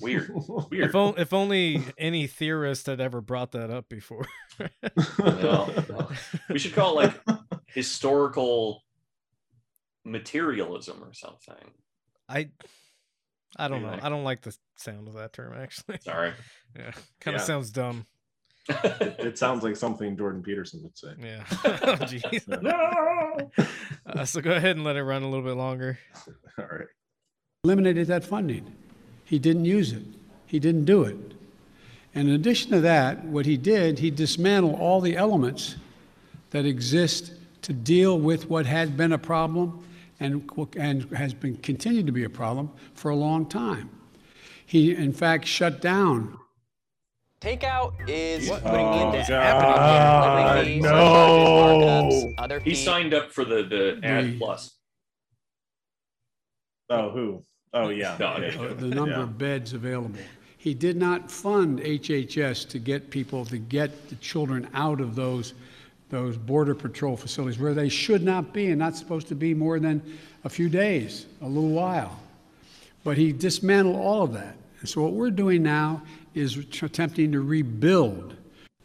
Weird. 0.00 0.30
Weird. 0.70 0.90
If, 0.90 0.94
o- 0.94 1.14
if 1.16 1.32
only 1.32 1.82
any 1.96 2.26
theorist 2.28 2.86
had 2.86 3.00
ever 3.00 3.20
brought 3.20 3.52
that 3.52 3.70
up 3.70 3.88
before. 3.88 4.26
No, 5.18 5.72
no. 5.88 6.08
We 6.48 6.58
should 6.58 6.74
call 6.74 7.00
it 7.00 7.12
like 7.26 7.38
historical 7.66 8.84
materialism 10.04 11.02
or 11.02 11.12
something. 11.12 11.72
I 12.28 12.48
I 13.56 13.68
don't 13.68 13.80
you 13.80 13.86
know. 13.86 13.98
I 14.02 14.08
don't 14.08 14.24
like 14.24 14.42
the 14.42 14.56
sound 14.76 15.08
of 15.08 15.14
that 15.14 15.32
term 15.32 15.54
actually. 15.58 15.98
Sorry. 16.02 16.32
Yeah, 16.78 16.90
kind 17.20 17.34
of 17.34 17.40
Yeah. 17.40 17.46
sounds 17.46 17.70
dumb. 17.70 18.06
it 18.68 19.38
sounds 19.38 19.62
like 19.64 19.74
something 19.74 20.16
Jordan 20.18 20.42
Peterson 20.42 20.82
would 20.82 20.96
say. 20.98 21.14
Yeah. 21.18 21.44
oh. 21.64 22.60
No! 22.60 23.50
Uh, 24.06 24.24
so 24.26 24.42
go 24.42 24.52
ahead 24.52 24.76
and 24.76 24.84
let 24.84 24.96
it 24.96 25.02
run 25.02 25.22
a 25.22 25.28
little 25.30 25.44
bit 25.44 25.56
longer. 25.56 25.98
All 26.58 26.66
right. 26.66 26.86
eliminated 27.64 28.06
that 28.08 28.22
funding. 28.22 28.70
He 29.24 29.38
didn't 29.38 29.64
use 29.64 29.92
it. 29.92 30.02
He 30.46 30.58
didn't 30.60 30.84
do 30.84 31.02
it. 31.04 31.16
And 32.14 32.28
in 32.28 32.34
addition 32.34 32.70
to 32.72 32.80
that, 32.82 33.24
what 33.24 33.46
he 33.46 33.56
did, 33.56 33.98
he 33.98 34.10
dismantled 34.10 34.78
all 34.78 35.00
the 35.00 35.16
elements 35.16 35.76
that 36.50 36.66
exist 36.66 37.32
to 37.62 37.72
deal 37.72 38.18
with 38.18 38.50
what 38.50 38.66
had 38.66 38.96
been 38.96 39.12
a 39.12 39.18
problem 39.18 39.82
and, 40.20 40.48
and 40.76 41.02
has 41.16 41.34
been 41.34 41.56
continued 41.58 42.06
to 42.06 42.12
be 42.12 42.24
a 42.24 42.30
problem 42.30 42.70
for 42.94 43.10
a 43.10 43.16
long 43.16 43.46
time. 43.46 43.90
He, 44.66 44.94
in 44.94 45.12
fact, 45.12 45.46
shut 45.46 45.80
down 45.80 46.38
takeout 47.40 47.92
is 48.08 48.50
What? 48.50 48.62
putting 48.64 48.90
me 48.90 48.96
Oh, 48.96 49.12
into 49.12 49.28
God, 49.28 50.56
limiting 50.56 50.82
fees, 50.82 50.82
no. 50.82 50.90
markups, 50.90 52.34
other 52.36 52.58
he 52.58 52.74
signed 52.74 53.14
up 53.14 53.30
for 53.30 53.44
the 53.44 53.62
the 53.62 54.00
ad 54.02 54.24
The- 54.34 54.38
plus. 54.38 54.74
Oh, 56.90 57.10
who? 57.10 57.44
Oh, 57.74 57.90
yeah. 57.90 58.16
No, 58.18 58.38
yeah, 58.38 58.46
uh, 58.58 58.62
yeah. 58.64 58.72
the 58.74 58.88
number 58.88 59.12
Yeah. 59.16 59.22
of 59.22 59.38
beds 59.38 59.72
available. 59.74 60.18
He 60.56 60.74
did 60.74 60.96
not 60.96 61.30
fund 61.30 61.80
HHS 61.80 62.64
to 62.70 62.78
get 62.80 63.10
people, 63.10 63.44
to 63.44 63.58
get 63.58 64.08
the 64.08 64.16
children 64.16 64.68
out 64.74 65.00
of 65.00 65.14
those, 65.14 65.54
those 66.10 66.36
border 66.36 66.74
patrol 66.74 67.16
facilities 67.16 67.58
where 67.58 67.74
they 67.74 67.88
should 67.88 68.22
not 68.22 68.52
be 68.52 68.68
and 68.68 68.78
not 68.78 68.96
supposed 68.96 69.28
to 69.28 69.34
be 69.34 69.54
more 69.54 69.78
than 69.78 70.02
a 70.44 70.48
few 70.48 70.68
days, 70.68 71.26
a 71.42 71.46
little 71.46 71.70
while. 71.70 72.18
But 73.04 73.16
he 73.16 73.32
dismantled 73.32 73.96
all 73.96 74.22
of 74.22 74.32
that. 74.32 74.56
And 74.80 74.88
so 74.88 75.02
what 75.02 75.12
we're 75.12 75.30
doing 75.30 75.62
now 75.62 76.02
is 76.34 76.56
attempting 76.82 77.32
to 77.32 77.40
rebuild, 77.40 78.36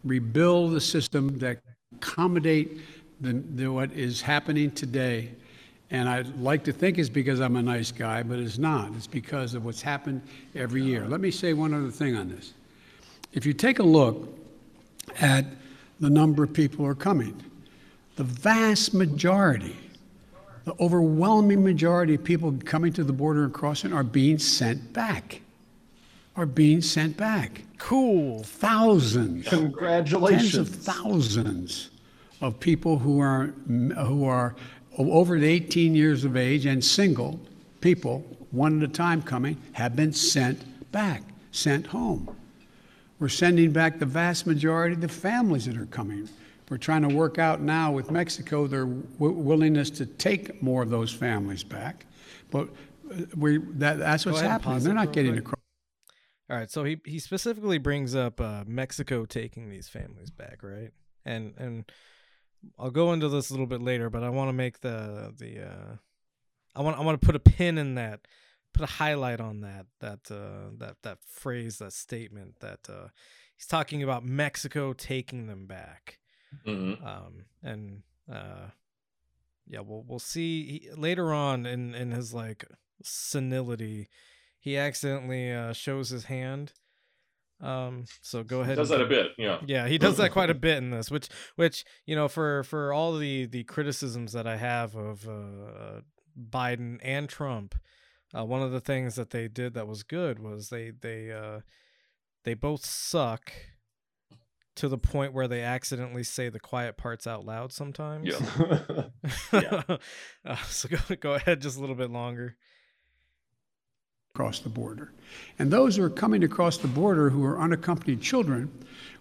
rebuild 0.03 0.73
the 0.73 0.81
system 0.81 1.37
that 1.39 1.59
accommodate 1.95 2.79
the, 3.21 3.33
the, 3.55 3.67
what 3.67 3.91
is 3.93 4.21
happening 4.21 4.71
today. 4.71 5.31
And 5.91 6.09
I'd 6.09 6.39
like 6.39 6.63
to 6.65 6.73
think 6.73 6.97
it's 6.97 7.09
because 7.09 7.39
I'm 7.39 7.55
a 7.55 7.61
nice 7.61 7.91
guy, 7.91 8.23
but 8.23 8.39
it's 8.39 8.57
not. 8.57 8.91
It's 8.95 9.07
because 9.07 9.53
of 9.53 9.63
what's 9.63 9.81
happened 9.81 10.21
every 10.55 10.83
year. 10.83 11.07
Let 11.07 11.21
me 11.21 11.31
say 11.31 11.53
one 11.53 11.73
other 11.73 11.91
thing 11.91 12.15
on 12.15 12.29
this. 12.29 12.53
If 13.33 13.45
you 13.45 13.53
take 13.53 13.79
a 13.79 13.83
look 13.83 14.27
at 15.19 15.45
the 16.03 16.09
number 16.09 16.43
of 16.43 16.51
people 16.51 16.79
who 16.79 16.85
are 16.85 16.95
coming, 16.95 17.41
the 18.17 18.23
vast 18.23 18.93
majority, 18.93 19.75
the 20.65 20.73
overwhelming 20.79 21.63
majority 21.63 22.15
of 22.15 22.23
people 22.23 22.53
coming 22.65 22.91
to 22.91 23.03
the 23.05 23.13
border 23.13 23.45
and 23.45 23.53
crossing 23.53 23.93
are 23.93 24.03
being 24.03 24.37
sent 24.37 24.91
back. 24.93 25.39
Are 26.35 26.45
being 26.45 26.81
sent 26.81 27.15
back. 27.15 27.61
Cool. 27.77 28.43
Thousands 28.43 29.47
Congratulations. 29.47 30.51
tens 30.51 30.55
of 30.55 30.71
Congratulations. 30.73 30.85
thousands 30.85 31.89
of 32.41 32.59
people 32.59 32.97
who 32.97 33.19
are 33.19 33.53
who 33.67 34.25
are 34.25 34.55
over 34.97 35.39
the 35.39 35.47
18 35.47 35.95
years 35.95 36.25
of 36.25 36.35
age 36.35 36.65
and 36.65 36.83
single 36.83 37.39
people, 37.81 38.25
one 38.51 38.81
at 38.81 38.89
a 38.89 38.91
time 38.91 39.21
coming, 39.21 39.57
have 39.73 39.95
been 39.95 40.11
sent 40.11 40.91
back, 40.91 41.23
sent 41.51 41.87
home. 41.87 42.35
We're 43.23 43.29
sending 43.29 43.71
back 43.71 43.99
the 43.99 44.05
vast 44.05 44.45
majority 44.45 44.95
of 44.95 44.99
the 44.99 45.07
families 45.07 45.63
that 45.67 45.77
are 45.77 45.85
coming. 45.85 46.27
We're 46.69 46.75
trying 46.75 47.03
to 47.03 47.15
work 47.15 47.39
out 47.39 47.61
now 47.61 47.89
with 47.89 48.11
Mexico 48.11 48.67
their 48.67 48.83
w- 48.83 49.31
willingness 49.31 49.89
to 49.91 50.05
take 50.05 50.61
more 50.61 50.83
of 50.83 50.89
those 50.89 51.09
families 51.09 51.63
back, 51.63 52.05
but 52.51 52.67
uh, 53.09 53.21
we 53.37 53.59
that, 53.75 53.97
that's 53.97 54.25
what's 54.25 54.41
happening. 54.41 54.79
They're 54.79 54.93
not 54.93 55.13
getting 55.13 55.35
quick. 55.35 55.45
across. 55.45 55.61
All 56.49 56.57
right, 56.57 56.69
so 56.69 56.83
he 56.83 56.99
he 57.05 57.17
specifically 57.17 57.77
brings 57.77 58.13
up 58.13 58.41
uh, 58.41 58.65
Mexico 58.67 59.23
taking 59.23 59.69
these 59.69 59.87
families 59.87 60.29
back, 60.29 60.59
right? 60.61 60.91
And 61.23 61.53
and 61.57 61.89
I'll 62.77 62.91
go 62.91 63.13
into 63.13 63.29
this 63.29 63.51
a 63.51 63.53
little 63.53 63.67
bit 63.67 63.81
later, 63.81 64.09
but 64.09 64.23
I 64.23 64.31
want 64.31 64.49
to 64.49 64.53
make 64.53 64.81
the 64.81 65.33
the 65.39 65.65
uh, 65.65 65.95
I 66.75 66.81
want 66.81 66.97
I 66.97 67.01
want 67.03 67.21
to 67.21 67.25
put 67.25 67.37
a 67.37 67.39
pin 67.39 67.77
in 67.77 67.95
that, 67.95 68.19
put 68.73 68.83
a 68.83 68.91
highlight 68.93 69.39
on 69.39 69.61
that 69.61 69.85
that 69.99 70.19
uh, 70.31 70.69
that 70.79 70.97
that 71.03 71.19
phrase, 71.27 71.77
that 71.77 71.93
statement 71.93 72.59
that 72.59 72.79
uh, 72.89 73.07
he's 73.55 73.67
talking 73.67 74.01
about 74.03 74.23
Mexico 74.25 74.93
taking 74.93 75.47
them 75.47 75.65
back. 75.67 76.19
Mhm. 76.67 77.03
um 77.03 77.45
and 77.63 78.03
uh 78.31 78.67
yeah 79.65 79.79
we'll 79.79 80.03
we'll 80.07 80.19
see 80.19 80.63
he, 80.83 80.89
later 80.95 81.33
on 81.33 81.65
in 81.65 81.95
in 81.95 82.11
his 82.11 82.31
like 82.31 82.63
senility 83.01 84.07
he 84.59 84.77
accidentally 84.77 85.51
uh 85.51 85.73
shows 85.73 86.09
his 86.09 86.25
hand 86.25 86.73
um 87.59 88.05
so 88.21 88.43
go 88.43 88.61
ahead 88.61 88.75
Does 88.75 88.91
and- 88.91 88.99
that 89.01 89.05
a 89.05 89.09
bit, 89.09 89.31
yeah. 89.39 89.59
yeah 89.65 89.87
he 89.87 89.97
does 89.97 90.17
that 90.17 90.31
quite 90.31 90.51
a 90.51 90.53
bit 90.53 90.77
in 90.77 90.91
this 90.91 91.09
which 91.09 91.27
which 91.55 91.85
you 92.05 92.15
know 92.15 92.27
for 92.27 92.63
for 92.65 92.93
all 92.93 93.17
the 93.17 93.45
the 93.47 93.63
criticisms 93.63 94.33
that 94.33 94.45
i 94.45 94.57
have 94.57 94.95
of 94.95 95.27
uh 95.27 96.01
biden 96.37 96.99
and 97.01 97.29
trump 97.29 97.73
uh, 98.37 98.43
one 98.43 98.61
of 98.61 98.71
the 98.71 98.81
things 98.81 99.15
that 99.15 99.29
they 99.29 99.47
did 99.47 99.73
that 99.73 99.87
was 99.87 100.03
good 100.03 100.39
was 100.39 100.69
they 100.69 100.91
they 100.91 101.31
uh 101.31 101.59
they 102.43 102.53
both 102.53 102.85
suck 102.85 103.51
to 104.75 104.87
the 104.87 104.97
point 104.97 105.33
where 105.33 105.47
they 105.47 105.61
accidentally 105.61 106.23
say 106.23 106.49
the 106.49 106.59
quiet 106.59 106.97
parts 106.97 107.27
out 107.27 107.45
loud 107.45 107.71
sometimes 107.71 108.27
Yeah. 108.27 109.03
Yeah. 109.53 109.83
uh, 110.45 110.55
so 110.67 110.89
go 110.89 111.15
go 111.19 111.33
ahead 111.33 111.61
just 111.61 111.77
a 111.77 111.79
little 111.79 111.95
bit 111.95 112.09
longer 112.09 112.55
across 114.35 114.59
the 114.59 114.69
border. 114.69 115.11
And 115.59 115.69
those 115.69 115.95
who 115.95 116.03
are 116.03 116.09
coming 116.09 116.43
across 116.43 116.77
the 116.77 116.87
border 116.87 117.29
who 117.29 117.45
are 117.45 117.59
unaccompanied 117.59 118.19
children, 118.19 118.71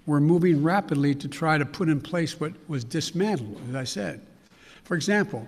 we're 0.07 0.21
moving 0.21 0.63
rapidly 0.63 1.15
to 1.17 1.29
try 1.29 1.59
to 1.59 1.67
put 1.67 1.91
in 1.91 2.01
place 2.01 2.41
what 2.41 2.55
was 2.67 2.83
dismantled, 2.83 3.61
as 3.69 3.75
I 3.75 3.85
said. 3.85 4.27
For 4.85 4.95
example, 4.95 5.47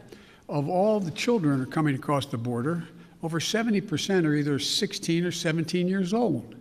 of 0.50 0.68
all 0.68 1.00
the 1.00 1.10
children 1.12 1.56
who 1.56 1.62
are 1.62 1.66
coming 1.66 1.94
across 1.94 2.26
the 2.26 2.36
border, 2.36 2.86
over 3.24 3.40
70% 3.40 4.26
are 4.26 4.34
either 4.34 4.58
16 4.58 5.24
or 5.24 5.32
17 5.32 5.88
years 5.88 6.12
old. 6.12 6.54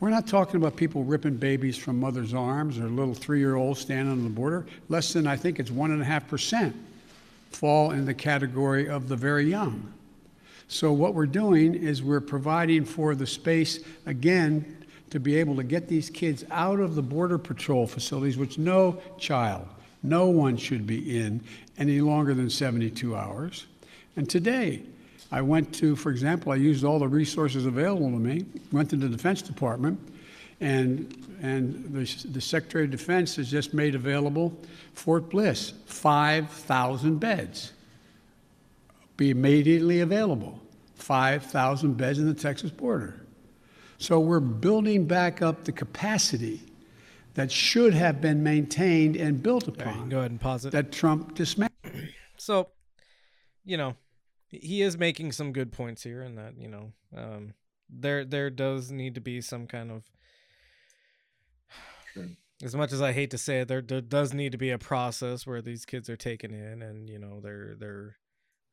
We're 0.00 0.08
not 0.08 0.26
talking 0.26 0.56
about 0.56 0.74
people 0.74 1.04
ripping 1.04 1.36
babies 1.36 1.76
from 1.76 2.00
mother's 2.00 2.32
arms 2.32 2.78
or 2.78 2.88
little 2.88 3.12
three 3.12 3.40
year 3.40 3.56
olds 3.56 3.80
standing 3.80 4.10
on 4.10 4.24
the 4.24 4.30
border. 4.30 4.64
Less 4.88 5.12
than, 5.12 5.26
I 5.26 5.36
think 5.36 5.60
it's 5.60 5.70
1.5% 5.70 6.72
fall 7.50 7.90
in 7.90 8.06
the 8.06 8.14
category 8.14 8.88
of 8.88 9.08
the 9.08 9.16
very 9.16 9.50
young. 9.50 9.92
So, 10.68 10.92
what 10.92 11.12
we're 11.14 11.26
doing 11.26 11.74
is 11.74 12.02
we're 12.02 12.20
providing 12.20 12.86
for 12.86 13.14
the 13.14 13.26
space 13.26 13.80
again 14.06 14.86
to 15.10 15.20
be 15.20 15.36
able 15.36 15.56
to 15.56 15.64
get 15.64 15.88
these 15.88 16.08
kids 16.08 16.44
out 16.50 16.80
of 16.80 16.94
the 16.94 17.02
Border 17.02 17.36
Patrol 17.36 17.86
facilities, 17.86 18.38
which 18.38 18.56
no 18.56 19.02
child, 19.18 19.66
no 20.02 20.28
one 20.28 20.56
should 20.56 20.86
be 20.86 21.18
in 21.18 21.42
any 21.76 22.00
longer 22.00 22.32
than 22.32 22.48
72 22.48 23.14
hours. 23.14 23.66
And 24.16 24.30
today, 24.30 24.84
I 25.32 25.42
went 25.42 25.72
to, 25.76 25.94
for 25.96 26.10
example, 26.10 26.52
I 26.52 26.56
used 26.56 26.84
all 26.84 26.98
the 26.98 27.08
resources 27.08 27.66
available 27.66 28.10
to 28.10 28.18
me, 28.18 28.44
went 28.72 28.90
to 28.90 28.96
the 28.96 29.08
Defense 29.08 29.42
Department, 29.42 29.98
and, 30.60 31.36
and 31.40 31.84
the, 31.92 32.28
the 32.28 32.40
Secretary 32.40 32.84
of 32.84 32.90
Defense 32.90 33.36
has 33.36 33.50
just 33.50 33.72
made 33.72 33.94
available 33.94 34.56
Fort 34.94 35.30
Bliss, 35.30 35.72
5,000 35.86 37.18
beds. 37.18 37.72
Be 39.16 39.30
immediately 39.30 40.00
available. 40.00 40.60
5,000 40.96 41.96
beds 41.96 42.18
in 42.18 42.26
the 42.26 42.34
Texas 42.34 42.70
border. 42.70 43.24
So 43.98 44.18
we're 44.18 44.40
building 44.40 45.06
back 45.06 45.42
up 45.42 45.64
the 45.64 45.72
capacity 45.72 46.60
that 47.34 47.50
should 47.50 47.94
have 47.94 48.20
been 48.20 48.42
maintained 48.42 49.16
and 49.16 49.42
built 49.42 49.68
All 49.68 49.74
right, 49.74 49.94
upon 49.94 50.08
go 50.08 50.18
ahead 50.18 50.30
and 50.30 50.40
pause 50.40 50.64
it. 50.64 50.72
that 50.72 50.90
Trump 50.90 51.34
dismantled. 51.34 51.70
So, 52.36 52.68
you 53.64 53.76
know, 53.76 53.94
he 54.50 54.82
is 54.82 54.98
making 54.98 55.32
some 55.32 55.52
good 55.52 55.72
points 55.72 56.02
here, 56.02 56.22
and 56.22 56.36
that 56.38 56.54
you 56.58 56.68
know, 56.68 56.92
um, 57.16 57.54
there 57.88 58.24
there 58.24 58.50
does 58.50 58.90
need 58.90 59.14
to 59.14 59.20
be 59.20 59.40
some 59.40 59.66
kind 59.66 59.90
of. 59.90 60.04
As 62.62 62.74
much 62.76 62.92
as 62.92 63.00
I 63.00 63.12
hate 63.12 63.30
to 63.30 63.38
say 63.38 63.60
it, 63.60 63.68
there, 63.68 63.80
there 63.80 64.02
does 64.02 64.34
need 64.34 64.52
to 64.52 64.58
be 64.58 64.70
a 64.70 64.76
process 64.78 65.46
where 65.46 65.62
these 65.62 65.86
kids 65.86 66.10
are 66.10 66.16
taken 66.16 66.52
in, 66.52 66.82
and 66.82 67.08
you 67.08 67.18
know 67.18 67.40
they're 67.40 67.74
they're, 67.78 68.16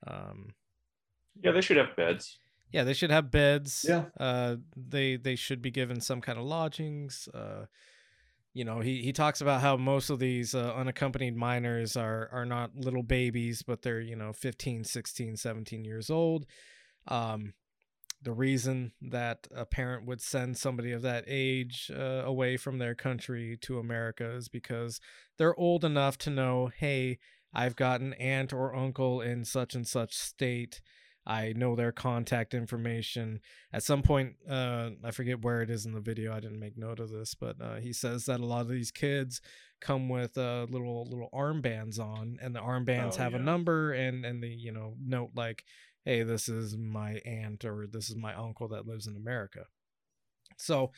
um, 0.06 0.54
Yeah, 1.42 1.52
they 1.52 1.62
should 1.62 1.78
have 1.78 1.96
beds. 1.96 2.38
yeah, 2.74 2.84
they 2.84 2.94
should 2.94 3.12
have 3.12 3.32
beds. 3.32 3.86
Yeah. 3.88 4.06
Uh, 4.20 4.58
they 4.76 5.16
they 5.16 5.36
should 5.38 5.62
be 5.62 5.72
given 5.72 6.02
some 6.02 6.20
kind 6.20 6.38
of 6.38 6.44
lodgings. 6.46 7.30
Uh, 7.34 7.68
you 8.58 8.66
know, 8.66 8.80
he 8.80 9.04
he 9.04 9.14
talks 9.14 9.40
about 9.42 9.62
how 9.62 9.78
most 9.78 10.10
of 10.10 10.18
these 10.18 10.56
uh, 10.56 10.74
unaccompanied 10.76 11.36
minors 11.36 11.96
are 11.96 12.28
are 12.32 12.46
not 12.46 12.76
little 12.76 13.04
babies, 13.04 13.62
but 13.62 13.84
they're, 13.84 14.02
you 14.02 14.16
know, 14.16 14.34
15, 14.34 14.84
16, 14.84 15.38
17 15.38 15.86
years 15.86 16.10
old. 16.10 16.46
Um 17.08 17.54
the 18.24 18.32
reason 18.32 18.94
that 19.00 19.48
a 19.56 19.64
parent 19.64 20.08
would 20.08 20.22
send 20.22 20.58
somebody 20.58 20.92
of 20.92 21.04
that 21.04 21.24
age 21.28 21.92
uh, 21.96 22.24
away 22.26 22.58
from 22.58 22.80
their 22.80 22.96
country 22.96 23.56
to 23.62 23.78
America 23.78 24.32
is 24.32 24.48
because 24.50 25.00
they're 25.38 25.58
old 25.60 25.86
enough 25.86 26.18
to 26.18 26.32
know, 26.32 26.72
hey, 26.80 27.20
I've 27.54 27.76
got 27.76 28.02
an 28.02 28.14
aunt 28.16 28.54
or 28.54 28.76
uncle 28.76 29.22
in 29.22 29.46
such 29.46 29.76
and 29.76 29.88
such 29.88 30.16
state. 30.16 30.82
I 31.28 31.52
know 31.54 31.76
their 31.76 31.92
contact 31.92 32.54
information. 32.54 33.42
At 33.74 33.84
some 33.84 34.02
point, 34.02 34.36
uh, 34.50 34.92
I 35.04 35.12
forget 35.12 35.42
where 35.42 35.62
it 35.62 35.70
is 35.70 35.86
in 35.86 35.92
the 35.92 36.00
video. 36.00 36.34
I 36.34 36.40
didn't 36.40 36.60
make 36.60 36.78
note 36.78 37.02
of 37.02 37.12
this, 37.12 37.36
but 37.36 37.62
uh, 37.62 37.76
he 37.76 37.92
says 37.92 38.26
that 38.26 38.40
a 38.40 38.46
lot 38.46 38.62
of 38.62 38.70
these 38.70 38.92
kids 38.92 39.42
come 39.82 40.08
with 40.08 40.38
uh, 40.38 40.68
little 40.70 41.04
little 41.04 41.30
armbands 41.34 42.00
on, 42.00 42.38
and 42.42 42.56
the 42.56 42.62
armbands 42.62 43.16
Oh, 43.16 43.24
have 43.24 43.34
a 43.34 43.40
number, 43.40 43.92
and 43.92 44.26
and 44.26 44.42
the 44.42 44.48
you 44.48 44.72
know 44.72 44.96
note 45.06 45.32
like, 45.36 45.66
"Hey, 46.06 46.24
this 46.24 46.48
is 46.48 46.78
my 46.78 47.20
aunt 47.26 47.66
or 47.66 47.88
this 47.92 48.10
is 48.10 48.16
my 48.16 48.34
uncle 48.34 48.70
that 48.70 48.88
lives 48.88 49.06
in 49.06 49.18
America." 49.18 49.66
So, 50.56 50.92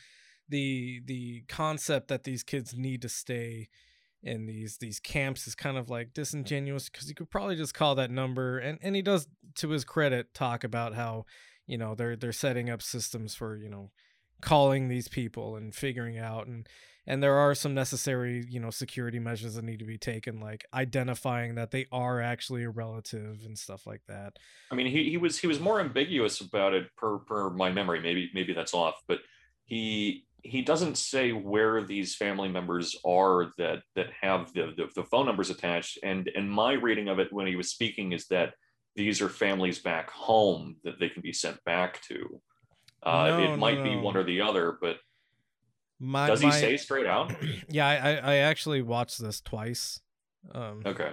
the 0.48 1.02
the 1.04 1.42
concept 1.48 2.06
that 2.06 2.22
these 2.22 2.44
kids 2.44 2.72
need 2.76 3.02
to 3.02 3.08
stay 3.08 3.68
in 4.22 4.46
these 4.46 4.78
these 4.78 5.00
camps 5.00 5.46
is 5.46 5.54
kind 5.54 5.78
of 5.78 5.88
like 5.88 6.08
mm. 6.08 6.14
disingenuous 6.14 6.88
because 6.88 7.08
you 7.08 7.14
could 7.14 7.30
probably 7.30 7.56
just 7.56 7.74
call 7.74 7.94
that 7.94 8.10
number 8.10 8.58
and 8.58 8.78
and 8.82 8.94
he 8.94 9.02
does 9.02 9.26
to 9.54 9.70
his 9.70 9.84
credit 9.84 10.32
talk 10.34 10.64
about 10.64 10.94
how 10.94 11.24
you 11.66 11.78
know 11.78 11.94
they're 11.94 12.16
they're 12.16 12.32
setting 12.32 12.68
up 12.68 12.82
systems 12.82 13.34
for 13.34 13.56
you 13.56 13.68
know 13.68 13.90
calling 14.40 14.88
these 14.88 15.08
people 15.08 15.56
and 15.56 15.74
figuring 15.74 16.18
out 16.18 16.46
and 16.46 16.66
and 17.06 17.22
there 17.22 17.34
are 17.34 17.54
some 17.54 17.74
necessary 17.74 18.44
you 18.48 18.60
know 18.60 18.70
security 18.70 19.18
measures 19.18 19.54
that 19.54 19.64
need 19.64 19.78
to 19.78 19.84
be 19.84 19.98
taken 19.98 20.40
like 20.40 20.64
identifying 20.74 21.54
that 21.54 21.70
they 21.70 21.86
are 21.90 22.20
actually 22.20 22.62
a 22.62 22.70
relative 22.70 23.40
and 23.44 23.58
stuff 23.58 23.86
like 23.86 24.02
that 24.06 24.38
I 24.70 24.74
mean, 24.76 24.86
he, 24.86 25.10
he 25.10 25.16
was 25.16 25.38
he 25.38 25.46
was 25.46 25.58
more 25.58 25.80
ambiguous 25.80 26.40
about 26.40 26.74
it 26.74 26.94
per 26.96 27.18
per 27.18 27.50
my 27.50 27.72
memory. 27.72 28.00
Maybe 28.00 28.30
maybe 28.32 28.52
that's 28.52 28.74
off, 28.74 28.94
but 29.08 29.18
he 29.64 30.24
he 30.44 30.62
doesn't 30.62 30.96
say 30.98 31.32
where 31.32 31.82
these 31.82 32.14
family 32.16 32.48
members 32.48 32.96
are 33.04 33.52
that 33.58 33.82
that 33.96 34.08
have 34.20 34.52
the, 34.52 34.72
the 34.76 34.88
the 34.94 35.04
phone 35.04 35.26
numbers 35.26 35.50
attached. 35.50 35.98
And 36.02 36.30
and 36.34 36.50
my 36.50 36.72
reading 36.72 37.08
of 37.08 37.18
it 37.18 37.32
when 37.32 37.46
he 37.46 37.56
was 37.56 37.70
speaking 37.70 38.12
is 38.12 38.26
that 38.28 38.54
these 38.96 39.20
are 39.20 39.28
families 39.28 39.78
back 39.78 40.10
home 40.10 40.76
that 40.84 40.98
they 40.98 41.08
can 41.08 41.22
be 41.22 41.32
sent 41.32 41.62
back 41.64 42.00
to. 42.08 42.40
Uh, 43.02 43.28
No, 43.28 43.38
it 43.44 43.48
no, 43.50 43.56
might 43.56 43.82
be 43.82 43.96
one 43.96 44.16
or 44.16 44.24
the 44.24 44.40
other, 44.40 44.76
but 44.80 44.96
my, 45.98 46.26
does 46.26 46.40
he 46.40 46.48
my- 46.48 46.60
say 46.60 46.76
straight 46.76 47.06
out? 47.06 47.32
yeah 47.68 47.86
I, 47.86 47.94
I 47.96 48.16
i 48.16 48.34
actually 48.36 48.82
watched 48.82 49.20
this 49.20 49.40
twice 49.40 50.00
um 50.54 50.82
Okay. 50.86 51.12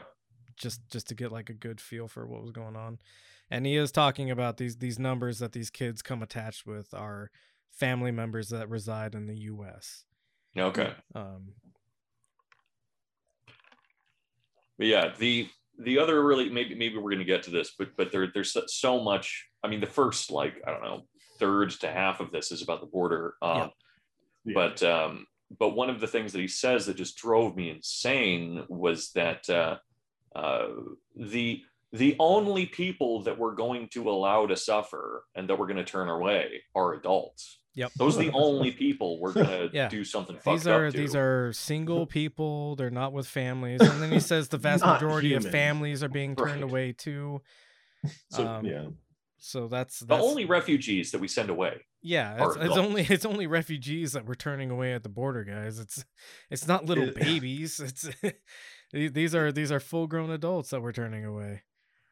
just 0.55 0.81
just 0.89 1.07
to 1.09 1.15
get 1.15 1.31
like 1.31 1.49
a 1.49 1.53
good 1.53 1.79
feel 1.81 2.07
for 2.07 2.25
what 2.25 2.41
was 2.41 2.51
going 2.51 2.75
on 2.77 2.99
and 3.51 3.65
he 3.65 3.75
is 3.75 3.91
talking 3.91 4.31
about 4.31 4.57
these 4.57 4.77
these 4.77 4.97
numbers 4.97 5.39
that 5.39 5.51
these 5.51 5.69
kids 5.69 6.01
come 6.01 6.23
attached 6.23 6.65
with 6.65 6.93
are 6.93 7.29
family 7.73 8.11
members 8.11 8.49
that 8.49 8.69
reside 8.69 9.15
in 9.15 9.27
the 9.27 9.35
us 9.35 10.03
Okay. 10.57 10.93
um 11.15 11.49
But 14.77 14.87
yeah, 14.87 15.13
the 15.17 15.49
the 15.79 15.99
other 15.99 16.23
really 16.23 16.49
maybe 16.49 16.75
maybe 16.75 16.97
we're 16.97 17.11
gonna 17.11 17.23
get 17.23 17.43
to 17.43 17.51
this, 17.51 17.73
but 17.77 17.95
but 17.97 18.11
there 18.11 18.27
there's 18.33 18.51
so- 18.51 18.65
so 18.67 18.99
much. 19.03 19.47
I 19.63 19.67
mean, 19.67 19.79
the 19.79 19.87
first 19.87 20.31
like 20.31 20.55
I 20.65 20.71
don't 20.71 20.83
know 20.83 21.07
third 21.39 21.71
to 21.81 21.87
half 21.91 22.19
of 22.19 22.31
this 22.31 22.51
is 22.51 22.61
about 22.61 22.81
the 22.81 22.87
border. 22.87 23.35
Um, 23.41 23.71
Yeah. 24.45 24.53
But 24.53 24.83
um, 24.83 25.25
but 25.59 25.69
one 25.69 25.89
of 25.89 25.99
the 25.99 26.07
things 26.07 26.31
that 26.33 26.39
he 26.41 26.47
says 26.47 26.85
that 26.85 26.95
just 26.97 27.17
drove 27.17 27.55
me 27.55 27.69
insane 27.69 28.65
was 28.69 29.11
that 29.11 29.49
uh, 29.49 29.77
uh, 30.35 30.67
the 31.15 31.63
the 31.93 32.15
only 32.19 32.65
people 32.65 33.23
that 33.23 33.37
we're 33.37 33.55
going 33.55 33.87
to 33.93 34.09
allow 34.09 34.45
to 34.45 34.55
suffer 34.55 35.23
and 35.35 35.49
that 35.49 35.57
we're 35.57 35.67
going 35.67 35.77
to 35.77 35.85
turn 35.85 36.09
away 36.09 36.61
are 36.75 36.93
adults. 36.93 37.59
Yep. 37.75 37.91
Those 37.97 38.17
are 38.17 38.23
the 38.23 38.31
only 38.33 38.71
people 38.71 39.19
we're 39.21 39.33
going 39.33 39.47
to 39.47 39.69
Yeah. 39.71 39.87
do 39.87 40.03
something 40.03 40.35
fucked 40.35 40.45
these 40.57 40.67
are 40.67 40.87
up 40.87 40.93
to. 40.93 40.97
these 40.97 41.15
are 41.15 41.53
single 41.53 42.05
people 42.19 42.75
they're 42.75 42.89
not 42.89 43.13
with 43.13 43.27
families 43.27 43.81
and 43.81 44.01
then 44.01 44.11
he 44.11 44.19
says 44.19 44.49
the 44.49 44.57
vast 44.57 44.83
Not 44.83 44.95
majority 45.01 45.33
of 45.35 45.45
families 45.45 46.03
are 46.03 46.09
being 46.09 46.35
turned 46.35 46.55
Right. 46.61 46.63
away 46.63 46.91
too 46.93 47.41
So 48.29 48.45
Um, 48.45 48.65
yeah, 48.65 48.87
so 49.37 49.67
that's 49.67 49.99
the 49.99 50.15
only 50.17 50.45
refugees 50.45 51.11
that 51.11 51.21
we 51.21 51.27
send 51.27 51.49
away. 51.51 51.85
yeah 52.01 52.45
it's, 52.47 52.55
it's 52.57 52.77
only 52.77 53.03
it's 53.03 53.25
only 53.25 53.45
refugees 53.47 54.11
that 54.13 54.25
we're 54.25 54.35
turning 54.35 54.71
away 54.71 54.93
at 54.93 55.03
the 55.03 55.09
border 55.09 55.43
guys 55.43 55.77
it's 55.79 56.03
it's 56.49 56.67
not 56.67 56.85
little 56.85 57.11
babies 57.11 57.79
it's 57.79 58.09
these 58.91 59.11
these 59.11 59.35
are 59.35 59.51
these 59.51 59.71
are 59.71 59.79
full 59.79 60.07
grown 60.07 60.31
adults 60.31 60.71
that 60.71 60.81
we're 60.81 60.91
turning 60.91 61.23
away 61.25 61.61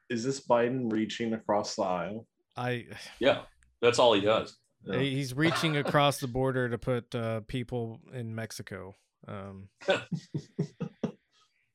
is 0.09 0.23
this 0.23 0.45
Biden 0.45 0.91
reaching 0.91 1.33
across 1.33 1.75
the 1.75 1.83
aisle? 1.83 2.27
i 2.57 2.85
Yeah, 3.19 3.41
that's 3.81 3.99
all 3.99 4.13
he 4.13 4.21
does. 4.21 4.57
Yeah. 4.85 4.99
he's 4.99 5.33
reaching 5.33 5.77
across 5.77 6.19
the 6.19 6.27
border 6.27 6.69
to 6.69 6.77
put 6.77 7.15
uh, 7.15 7.41
people 7.47 8.01
in 8.13 8.35
mexico 8.35 8.93
um 9.27 9.69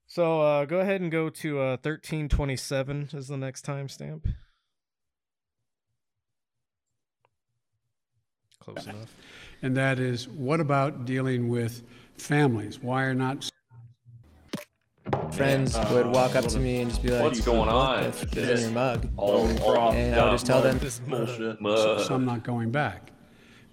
so 0.07 0.41
uh 0.41 0.65
go 0.65 0.79
ahead 0.79 1.01
and 1.01 1.11
go 1.11 1.29
to 1.29 1.59
uh 1.59 1.77
1327 1.83 3.09
is 3.13 3.27
the 3.27 3.37
next 3.37 3.67
timestamp 3.67 4.33
close 8.61 8.87
enough 8.87 9.13
And 9.63 9.77
that 9.77 9.99
is, 9.99 10.29
what 10.29 10.61
about 10.61 11.05
dealing 11.05 11.49
with 11.49 11.83
families? 12.17 12.81
Why 12.81 13.05
are 13.05 13.15
not 13.15 13.51
friends 15.33 15.77
would 15.91 16.07
walk 16.07 16.35
up 16.35 16.45
to 16.47 16.59
uh, 16.59 16.61
me 16.61 16.81
and 16.81 16.91
just 16.91 17.03
be 17.03 17.11
like, 17.11 17.23
What's 17.23 17.41
going 17.41 17.69
on? 17.69 18.05
"What's 18.05 18.23
in 18.37 18.61
your 18.61 18.71
mug?" 18.71 19.09
All, 19.17 19.49
all 19.63 19.93
And 19.93 20.15
I 20.15 20.25
would 20.25 20.33
just 20.33 20.47
tell 20.47 20.63
them, 20.63 20.79
this 20.79 20.99
Bullshit. 20.99 21.61
Mud. 21.61 22.07
some 22.07 22.25
not 22.25 22.43
going 22.43 22.71
back? 22.71 23.11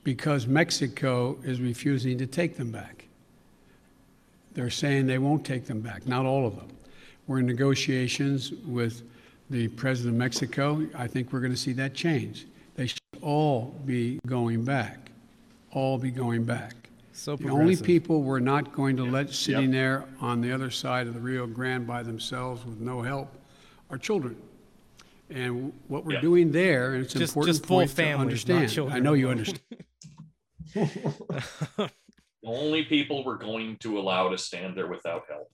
Because 0.04 0.48
Mexico 0.48 1.38
is 1.44 1.60
refusing 1.60 2.18
to 2.18 2.26
take 2.26 2.56
them 2.56 2.72
back. 2.72 3.08
They're 4.54 4.70
saying 4.70 5.08
they 5.08 5.20
won't 5.20 5.46
take 5.46 5.66
them 5.66 5.82
back, 5.82 6.08
not 6.08 6.26
all 6.26 6.48
of 6.48 6.56
them. 6.56 6.70
We're 7.28 7.40
in 7.40 7.46
negotiations 7.46 8.54
with 8.66 9.04
the 9.50 9.68
president 9.70 10.16
of 10.16 10.20
Mexico. 10.20 10.88
I 10.96 11.08
think 11.08 11.32
we're 11.32 11.42
going 11.42 11.52
to 11.52 11.58
see 11.58 11.74
that 11.74 11.94
change. 11.94 12.48
They 12.76 12.88
should 12.88 13.00
all 13.22 13.76
be 13.86 14.20
going 14.26 14.64
back, 14.64 15.12
all 15.72 15.98
be 15.98 16.12
going 16.12 16.44
back. 16.44 16.87
So 17.18 17.36
The 17.36 17.50
only 17.50 17.76
people 17.76 18.22
we're 18.22 18.40
not 18.40 18.74
going 18.74 18.96
to 18.98 19.04
let 19.04 19.32
sitting 19.34 19.72
there 19.72 20.06
on 20.22 20.40
the 20.40 20.52
other 20.52 20.70
side 20.70 21.08
of 21.08 21.16
the 21.16 21.20
Rio 21.20 21.48
Grande 21.48 21.88
by 21.88 22.04
themselves 22.04 22.64
with 22.64 22.80
no 22.80 23.02
help 23.02 23.34
are 23.90 23.98
children. 23.98 24.38
And 25.30 25.74
what 25.88 26.06
we're 26.06 26.14
Yeah. 26.14 26.22
doing 26.22 26.52
there, 26.52 26.94
and 26.94 27.04
it's 27.04 27.14
Just- 27.14 27.32
important 27.34 27.56
just 27.58 27.66
full 27.66 27.78
point 27.80 27.90
to 27.90 27.96
families, 27.96 28.48
not 28.48 28.56
understand. 28.58 28.94
I 28.94 29.00
know 29.00 29.14
you 29.14 29.30
understand. 29.30 29.60
The 32.44 32.50
only 32.54 32.84
people 32.86 33.26
we're 33.26 33.38
going 33.38 33.76
to 33.78 34.00
allow 34.00 34.30
to 34.30 34.38
stand 34.38 34.78
there 34.78 34.88
without 34.88 35.24
help. 35.28 35.52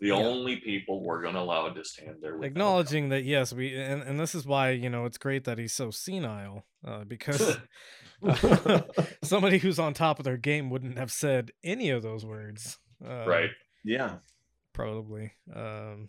The 0.00 0.12
only 0.12 0.56
people 0.56 1.02
we're 1.02 1.20
going 1.20 1.34
to 1.34 1.40
allow 1.40 1.68
to 1.68 1.84
stand 1.84 2.22
there 2.22 2.36
without 2.36 2.46
acknowledging 2.46 3.08
that 3.10 3.24
yes 3.24 3.52
we 3.52 3.74
and, 3.74 4.02
and 4.02 4.18
this 4.18 4.34
is 4.34 4.46
why 4.46 4.70
you 4.70 4.88
know 4.88 5.04
it's 5.04 5.18
great 5.18 5.44
that 5.44 5.58
he's 5.58 5.74
so 5.74 5.90
senile 5.90 6.64
uh, 6.86 7.04
because 7.04 7.58
uh, 8.24 8.82
somebody 9.22 9.58
who's 9.58 9.78
on 9.78 9.94
top 9.94 10.18
of 10.18 10.24
their 10.24 10.36
game 10.36 10.70
wouldn't 10.70 10.98
have 10.98 11.12
said 11.12 11.50
any 11.62 11.90
of 11.90 12.02
those 12.02 12.24
words 12.24 12.78
uh, 13.06 13.24
right. 13.26 13.50
Yeah. 13.84 14.16
probably 14.72 15.32
um 15.54 16.08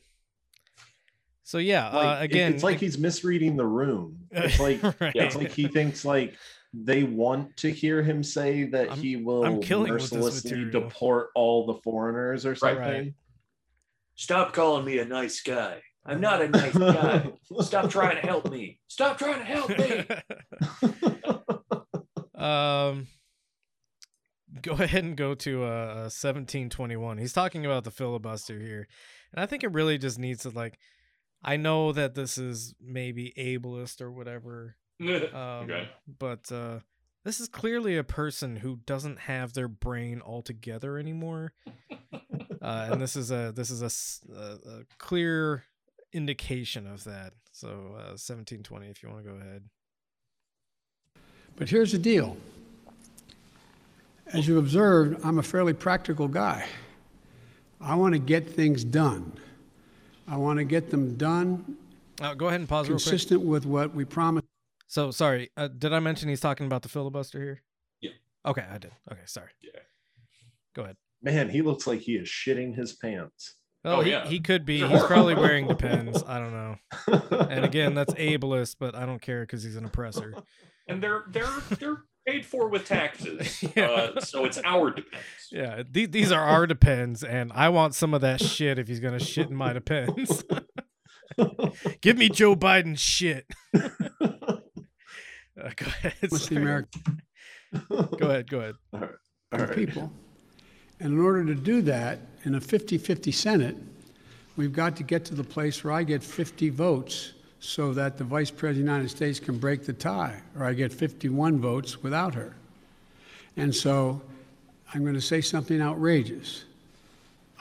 so 1.43 1.57
yeah 1.59 1.89
Like, 1.89 2.19
uh, 2.19 2.23
again 2.23 2.53
it's 2.53 2.63
like 2.63 2.79
he's 2.79 2.97
misreading 2.97 3.55
the 3.57 3.65
room. 3.65 4.17
It's 4.31 4.59
like 4.59 4.81
right. 5.01 5.15
it's 5.15 5.35
like 5.35 5.51
he 5.51 5.67
thinks 5.67 6.03
like 6.05 6.35
they 6.73 7.03
want 7.03 7.55
to 7.57 7.71
hear 7.71 8.01
him 8.01 8.23
say 8.23 8.63
that 8.65 8.89
I'm- 8.89 8.99
he 8.99 9.15
will 9.15 9.45
I'm 9.45 9.61
killing 9.61 9.93
mercilessly 9.93 10.65
deport 10.71 11.29
all 11.35 11.65
the 11.67 11.75
foreigners 11.83 12.45
or 12.45 12.55
something. 12.55 12.77
Right. 12.79 13.13
Stop 14.15 14.53
calling 14.53 14.85
me 14.85 14.97
a 14.99 15.05
nice 15.05 15.41
guy. 15.41 15.81
I'm 16.05 16.21
not 16.21 16.41
a 16.41 16.47
nice 16.47 16.77
guy. 16.77 17.31
Stop 17.61 17.89
trying 17.89 18.15
to 18.15 18.21
help 18.27 18.49
me. 18.51 18.79
Stop 18.87 19.17
trying 19.17 19.39
to 19.39 19.45
help 19.45 19.69
me. 19.69 20.05
Um 22.45 23.07
go 24.61 24.71
ahead 24.79 25.03
and 25.03 25.17
go 25.17 25.33
to 25.35 25.63
uh 25.63 26.09
1721 26.09 27.17
he's 27.17 27.33
talking 27.33 27.65
about 27.65 27.83
the 27.83 27.91
filibuster 27.91 28.59
here. 28.59 28.87
And 29.33 29.41
i 29.41 29.45
think 29.45 29.63
it 29.63 29.71
really 29.71 29.97
just 29.97 30.19
needs 30.19 30.43
to 30.43 30.49
like 30.49 30.77
i 31.43 31.57
know 31.57 31.91
that 31.91 32.15
this 32.15 32.37
is 32.37 32.73
maybe 32.81 33.33
ableist 33.37 34.01
or 34.01 34.11
whatever 34.11 34.75
um 35.01 35.35
Okay. 35.35 35.89
but 36.19 36.51
uh 36.51 36.79
this 37.23 37.39
is 37.39 37.47
clearly 37.47 37.97
a 37.97 38.03
person 38.03 38.57
who 38.57 38.75
doesn't 38.85 39.19
have 39.21 39.53
their 39.53 39.67
brain 39.67 40.21
altogether 40.23 40.97
anymore. 40.97 41.53
Uh 42.61 42.87
and 42.91 43.01
this 43.01 43.15
is 43.15 43.29
a 43.31 43.51
this 43.55 43.69
is 43.69 43.81
a, 43.83 44.33
a- 44.33 44.69
a 44.79 44.83
clear 44.97 45.65
indication 46.13 46.87
of 46.87 47.03
that. 47.03 47.33
So 47.51 47.67
uh 47.67 48.15
1720 48.17 48.87
if 48.89 49.03
you 49.03 49.09
want 49.09 49.23
to 49.23 49.29
go 49.31 49.37
ahead 49.37 49.63
But 51.55 51.69
here's 51.69 51.91
the 51.91 51.97
deal. 51.97 52.37
As 54.27 54.47
you 54.47 54.57
observed, 54.57 55.19
I'm 55.23 55.37
a 55.39 55.43
fairly 55.43 55.73
practical 55.73 56.27
guy. 56.27 56.65
I 57.79 57.95
want 57.95 58.13
to 58.13 58.19
get 58.19 58.49
things 58.49 58.83
done. 58.83 59.33
I 60.27 60.37
want 60.37 60.57
to 60.57 60.65
get 60.65 60.89
them 60.89 61.15
done 61.15 61.77
uh, 62.21 62.33
go 62.33 62.47
ahead 62.47 62.59
and 62.59 62.69
pause 62.69 62.87
real 62.87 62.97
quick 62.97 63.03
consistent 63.03 63.41
with 63.41 63.65
what 63.65 63.93
we 63.93 64.05
promised. 64.05 64.45
So 64.87 65.11
sorry, 65.11 65.49
uh, 65.57 65.67
did 65.67 65.93
I 65.93 65.99
mention 65.99 66.29
he's 66.29 66.39
talking 66.39 66.65
about 66.65 66.81
the 66.81 66.89
filibuster 66.89 67.41
here? 67.41 67.61
Yeah. 68.01 68.11
Okay, 68.45 68.63
I 68.69 68.77
did. 68.77 68.91
Okay, 69.11 69.21
sorry. 69.25 69.49
Yeah. 69.61 69.79
Go 70.75 70.83
ahead. 70.83 70.95
Man, 71.21 71.49
he 71.49 71.61
looks 71.61 71.87
like 71.87 72.01
he 72.01 72.15
is 72.15 72.27
shitting 72.27 72.75
his 72.75 72.93
pants. 72.93 73.55
Oh, 73.83 73.97
Oh, 73.97 74.01
he, 74.01 74.11
yeah. 74.11 74.25
he 74.27 74.39
could 74.39 74.65
be. 74.65 74.85
He's 74.87 75.03
probably 75.03 75.35
wearing 75.35 75.67
Depends. 75.67 76.23
I 76.27 76.39
don't 76.39 76.53
know. 76.53 77.47
And 77.49 77.65
again, 77.65 77.93
that's 77.93 78.13
ableist, 78.13 78.77
but 78.79 78.95
I 78.95 79.05
don't 79.05 79.21
care 79.21 79.41
because 79.41 79.63
he's 79.63 79.75
an 79.75 79.85
oppressor. 79.85 80.33
And 80.87 81.01
they're 81.01 81.23
they're 81.27 81.47
they're 81.79 82.03
paid 82.25 82.45
for 82.45 82.67
with 82.67 82.85
taxes. 82.85 83.63
Yeah. 83.75 83.85
Uh, 83.89 84.21
so 84.21 84.45
it's 84.45 84.57
our 84.63 84.91
depends. 84.91 85.25
Yeah, 85.51 85.83
these, 85.89 86.09
these 86.09 86.31
are 86.31 86.41
our 86.41 86.65
Depends, 86.67 87.23
and 87.23 87.51
I 87.53 87.69
want 87.69 87.93
some 87.95 88.13
of 88.13 88.21
that 88.21 88.41
shit 88.41 88.79
if 88.79 88.87
he's 88.87 88.99
gonna 88.99 89.19
shit 89.19 89.49
in 89.49 89.55
my 89.55 89.73
Depends. 89.73 90.43
Give 92.01 92.17
me 92.17 92.29
Joe 92.29 92.55
Biden 92.55 92.97
shit. 92.97 93.45
Uh, 95.57 95.69
go 95.77 95.85
ahead. 95.85 96.13
What's 96.27 96.47
the. 96.47 96.57
American 96.57 97.21
Go 97.89 98.29
ahead. 98.29 98.49
Go 98.49 98.59
ahead. 98.59 98.75
All 98.93 99.59
right. 99.59 99.73
people. 99.73 100.11
And 100.99 101.13
in 101.13 101.19
order 101.19 101.45
to 101.45 101.55
do 101.55 101.81
that, 101.83 102.19
in 102.43 102.55
a 102.55 102.61
50 102.61 102.97
50 102.97 103.31
Senate, 103.31 103.77
we've 104.57 104.73
got 104.73 104.97
to 104.97 105.03
get 105.03 105.23
to 105.25 105.33
the 105.33 105.45
place 105.45 105.81
where 105.81 105.93
I 105.93 106.03
get 106.03 106.21
50 106.21 106.69
votes 106.71 107.34
so 107.65 107.93
that 107.93 108.17
the 108.17 108.23
Vice 108.23 108.51
President 108.51 108.81
of 108.81 108.85
the 108.85 108.91
United 108.93 109.09
States 109.09 109.39
can 109.39 109.57
break 109.57 109.85
the 109.85 109.93
tie, 109.93 110.39
or 110.57 110.65
I 110.65 110.73
get 110.73 110.93
51 110.93 111.59
votes 111.59 112.03
without 112.03 112.35
her. 112.35 112.55
And 113.57 113.73
so 113.73 114.21
I'm 114.93 115.01
going 115.01 115.15
to 115.15 115.21
say 115.21 115.41
something 115.41 115.81
outrageous. 115.81 116.65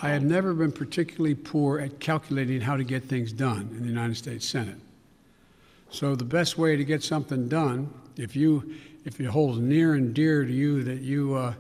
I 0.03 0.11
have 0.11 0.23
never 0.23 0.53
been 0.53 0.73
particularly 0.73 1.35
poor 1.35 1.81
at 1.81 2.01
calculating 2.01 2.61
how 2.61 2.77
to 2.77 2.85
get 2.85 3.05
things 3.05 3.33
done 3.33 3.71
in 3.73 3.81
the 3.81 3.89
United 3.89 4.17
States 4.17 4.47
Senate. 4.47 4.77
So 5.91 6.15
the 6.15 6.25
best 6.25 6.59
way 6.59 6.77
to 6.77 6.85
get 6.85 7.03
something 7.03 7.49
done, 7.49 7.93
if 8.17 8.37
you 8.37 8.75
if 9.07 9.21
it 9.21 9.27
holds 9.27 9.59
near 9.59 9.95
and 9.95 10.13
dear 10.15 10.45
to 10.45 10.53
you 10.53 10.83
that 10.85 11.01
you 11.01 11.35
uh, 11.35 11.55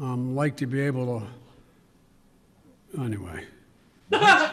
um, 0.00 0.34
like 0.34 0.56
to 0.56 0.66
be 0.66 0.80
able 0.80 1.26
to, 2.94 3.00
anyway, 3.00 3.44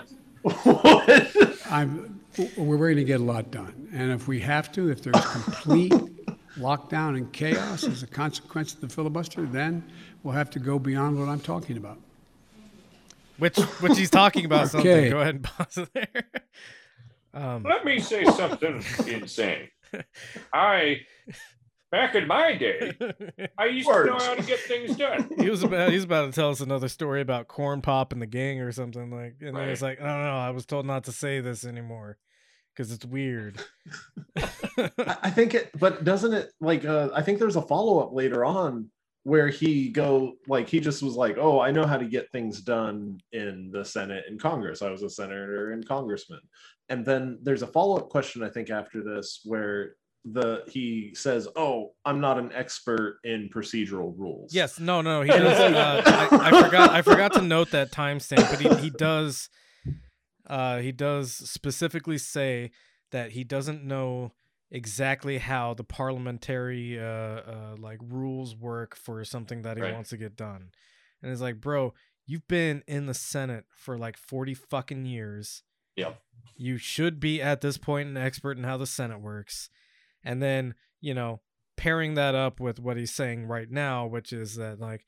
I'm 1.69 2.18
we're 2.57 2.77
going 2.77 2.97
to 2.97 3.03
get 3.03 3.19
a 3.19 3.23
lot 3.23 3.51
done, 3.51 3.89
and 3.93 4.11
if 4.11 4.27
we 4.27 4.39
have 4.41 4.71
to, 4.73 4.89
if 4.89 5.01
there's 5.01 5.25
complete 5.27 5.93
lockdown 6.57 7.17
and 7.17 7.31
chaos 7.31 7.83
as 7.83 8.03
a 8.03 8.07
consequence 8.07 8.73
of 8.73 8.81
the 8.81 8.89
filibuster, 8.89 9.45
then 9.45 9.83
we'll 10.23 10.33
have 10.33 10.49
to 10.51 10.59
go 10.59 10.79
beyond 10.79 11.19
what 11.19 11.29
I'm 11.29 11.39
talking 11.39 11.77
about. 11.77 11.97
Which 13.37 13.57
which 13.57 13.97
he's 13.97 14.09
talking 14.09 14.43
about 14.45 14.69
something. 14.69 15.09
Go 15.09 15.21
ahead 15.21 15.35
and 15.35 15.43
pause 15.43 15.77
it 15.77 15.89
there. 15.93 16.23
Um, 17.33 17.63
Let 17.63 17.85
me 17.85 17.99
say 17.99 18.25
something 18.25 18.83
insane. 19.07 19.69
I, 20.51 21.01
back 21.91 22.15
in 22.15 22.27
my 22.27 22.55
day, 22.55 22.91
I 23.57 23.65
used 23.65 23.87
to 23.87 24.05
know 24.05 24.17
how 24.19 24.35
to 24.35 24.43
get 24.43 24.59
things 24.59 24.97
done. 24.97 25.29
he 25.39 25.49
was 25.49 25.63
about 25.63 25.91
he's 25.91 26.03
about 26.03 26.25
to 26.25 26.31
tell 26.33 26.49
us 26.49 26.59
another 26.59 26.89
story 26.89 27.21
about 27.21 27.47
corn 27.47 27.81
pop 27.81 28.11
and 28.11 28.21
the 28.21 28.25
gang 28.27 28.59
or 28.59 28.71
something 28.71 29.09
like 29.09 29.35
and 29.41 29.55
then 29.55 29.69
he's 29.69 29.81
Right. 29.81 29.97
like, 29.97 30.01
I 30.01 30.13
don't 30.13 30.23
know, 30.23 30.37
I 30.37 30.49
was 30.49 30.65
told 30.65 30.85
not 30.85 31.05
to 31.05 31.11
say 31.13 31.39
this 31.39 31.63
anymore 31.63 32.17
because 32.79 32.93
it's 32.93 33.05
weird. 33.05 33.61
I 34.37 35.17
I 35.23 35.29
think 35.29 35.53
it, 35.53 35.69
but 35.77 36.05
doesn't 36.05 36.33
it 36.33 36.53
like? 36.61 36.85
Uh, 36.85 37.09
I 37.13 37.21
think 37.21 37.37
there's 37.37 37.57
a 37.57 37.61
follow 37.61 37.99
up 37.99 38.13
later 38.13 38.45
on 38.45 38.89
where 39.23 39.49
he 39.49 39.89
go 39.89 40.35
like 40.47 40.69
he 40.69 40.79
just 40.79 41.03
was 41.03 41.15
like, 41.15 41.37
"Oh, 41.37 41.59
I 41.59 41.71
know 41.71 41.85
how 41.85 41.97
to 41.97 42.05
get 42.05 42.31
things 42.31 42.61
done 42.61 43.19
in 43.33 43.69
the 43.73 43.83
Senate 43.83 44.23
and 44.29 44.39
Congress. 44.39 44.81
I 44.81 44.89
was 44.89 45.03
a 45.03 45.09
senator 45.09 45.73
and 45.73 45.85
congressman." 45.85 46.39
And 46.87 47.05
then 47.05 47.39
there's 47.43 47.63
a 47.63 47.67
follow 47.67 47.97
up 47.97 48.07
question 48.07 48.43
I 48.43 48.49
think 48.49 48.69
after 48.69 49.03
this 49.03 49.41
where 49.43 49.95
the 50.23 50.63
he 50.69 51.13
says, 51.15 51.49
"Oh, 51.57 51.91
I'm 52.05 52.21
not 52.21 52.39
an 52.39 52.53
expert 52.53 53.19
in 53.25 53.49
procedural 53.53 54.17
rules." 54.17 54.53
yes, 54.53 54.79
no, 54.79 55.01
no, 55.01 55.21
he 55.21 55.27
does. 55.27 55.59
Uh, 55.59 56.01
I, 56.05 56.49
I 56.49 56.63
forgot. 56.63 56.91
I 56.91 57.01
forgot 57.01 57.33
to 57.33 57.41
note 57.41 57.71
that 57.71 57.91
timestamp, 57.91 58.49
but 58.49 58.61
he, 58.61 58.83
he 58.83 58.89
does. 58.89 59.49
Uh, 60.49 60.79
he 60.79 60.91
does 60.91 61.31
specifically 61.31 62.17
say 62.17 62.71
that 63.11 63.31
he 63.31 63.43
doesn't 63.43 63.83
know 63.83 64.31
exactly 64.71 65.37
how 65.39 65.73
the 65.73 65.83
parliamentary 65.83 66.99
uh, 66.99 67.03
uh 67.03 67.75
like 67.79 67.97
rules 68.03 68.55
work 68.55 68.95
for 68.95 69.23
something 69.23 69.63
that 69.63 69.77
he 69.77 69.83
Right. 69.83 69.93
wants 69.93 70.09
to 70.11 70.17
get 70.17 70.35
done, 70.35 70.71
and 71.21 71.31
it's 71.31 71.41
like, 71.41 71.59
bro, 71.61 71.93
you've 72.25 72.47
been 72.47 72.83
in 72.87 73.05
the 73.05 73.13
Senate 73.13 73.65
for 73.69 73.97
like 73.97 74.17
forty 74.17 74.53
fucking 74.53 75.05
years. 75.05 75.63
Yep. 75.95 76.21
You 76.55 76.77
should 76.77 77.19
be 77.19 77.41
at 77.41 77.61
this 77.61 77.77
point 77.77 78.09
an 78.09 78.17
expert 78.17 78.57
in 78.57 78.63
how 78.63 78.77
the 78.77 78.87
Senate 78.87 79.21
works, 79.21 79.69
and 80.23 80.41
then 80.41 80.75
you 81.01 81.13
know 81.13 81.41
pairing 81.77 82.13
that 82.15 82.35
up 82.35 82.59
with 82.59 82.79
what 82.79 82.97
he's 82.97 83.13
saying 83.13 83.45
right 83.45 83.71
now, 83.71 84.05
which 84.05 84.33
is 84.33 84.55
that 84.55 84.79
like 84.79 85.05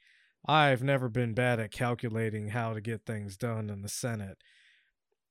I've 0.47 0.81
never 0.81 1.09
been 1.09 1.33
bad 1.33 1.59
at 1.59 1.71
calculating 1.71 2.49
how 2.49 2.73
to 2.73 2.81
get 2.81 3.05
things 3.05 3.37
done 3.37 3.69
in 3.69 3.81
the 3.81 3.89
Senate. 3.89 4.37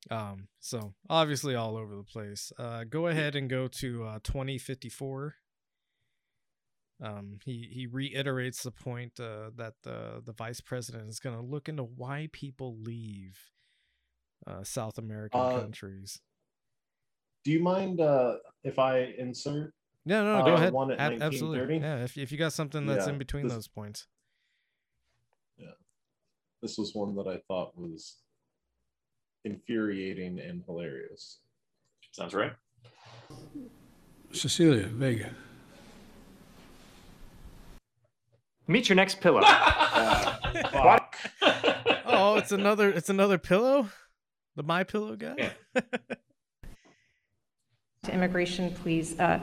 Um, 0.09 0.47
so 0.59 0.93
obviously 1.09 1.53
all 1.55 1.77
over 1.77 1.95
the 1.95 2.03
place. 2.03 2.51
Uh, 2.57 2.83
go 2.85 3.07
ahead 3.07 3.35
and 3.35 3.49
go 3.49 3.67
to 3.67 4.03
uh, 4.03 4.19
2054. 4.23 5.35
Um, 7.03 7.39
he 7.45 7.67
he 7.71 7.87
reiterates 7.87 8.61
the 8.63 8.71
point 8.71 9.19
uh, 9.19 9.49
that 9.55 9.73
the 9.83 10.21
the 10.23 10.33
vice 10.33 10.61
president 10.61 11.09
is 11.09 11.19
going 11.19 11.35
to 11.35 11.41
look 11.41 11.67
into 11.67 11.83
why 11.83 12.29
people 12.31 12.77
leave 12.79 13.37
uh, 14.45 14.63
South 14.63 14.97
American 14.99 15.39
Uh, 15.41 15.59
countries. 15.61 16.19
Do 17.43 17.51
you 17.51 17.59
mind 17.59 17.99
uh, 17.99 18.35
if 18.63 18.77
I 18.77 18.99
insert? 19.17 19.73
No, 20.05 20.23
no, 20.23 20.39
no 20.39 20.45
go 20.45 20.53
uh, 20.53 20.57
ahead. 20.57 20.73
one 20.73 20.91
at 20.91 20.99
Ab- 20.99 21.21
absolutely. 21.23 21.77
Yeah, 21.79 22.03
if 22.03 22.17
if 22.17 22.31
you 22.31 22.37
got 22.37 22.53
something 22.53 22.85
that's 22.85 23.05
Yeah, 23.07 23.13
in 23.13 23.17
between 23.17 23.43
this- 23.47 23.53
those 23.53 23.67
points. 23.67 24.07
Yeah, 25.57 25.73
this 26.61 26.77
was 26.77 26.93
one 26.93 27.15
that 27.15 27.27
I 27.27 27.37
thought 27.47 27.75
was 27.75 28.17
infuriating 29.45 30.39
and 30.39 30.63
hilarious. 30.65 31.39
Sounds 32.11 32.33
right. 32.33 32.53
Cecilia 34.31 34.87
Vega. 34.87 35.31
Meet 38.67 38.89
your 38.89 38.95
next 38.95 39.19
pillow. 39.19 39.41
uh, 39.45 40.99
oh, 42.05 42.35
it's 42.37 42.51
another. 42.51 42.89
It's 42.89 43.09
another 43.09 43.37
pillow. 43.37 43.89
The 44.55 44.63
my 44.63 44.83
pillow 44.83 45.15
guy. 45.15 45.35
Yeah. 45.37 45.51
to 48.03 48.13
immigration, 48.13 48.73
please. 48.73 49.19
Uh, 49.19 49.39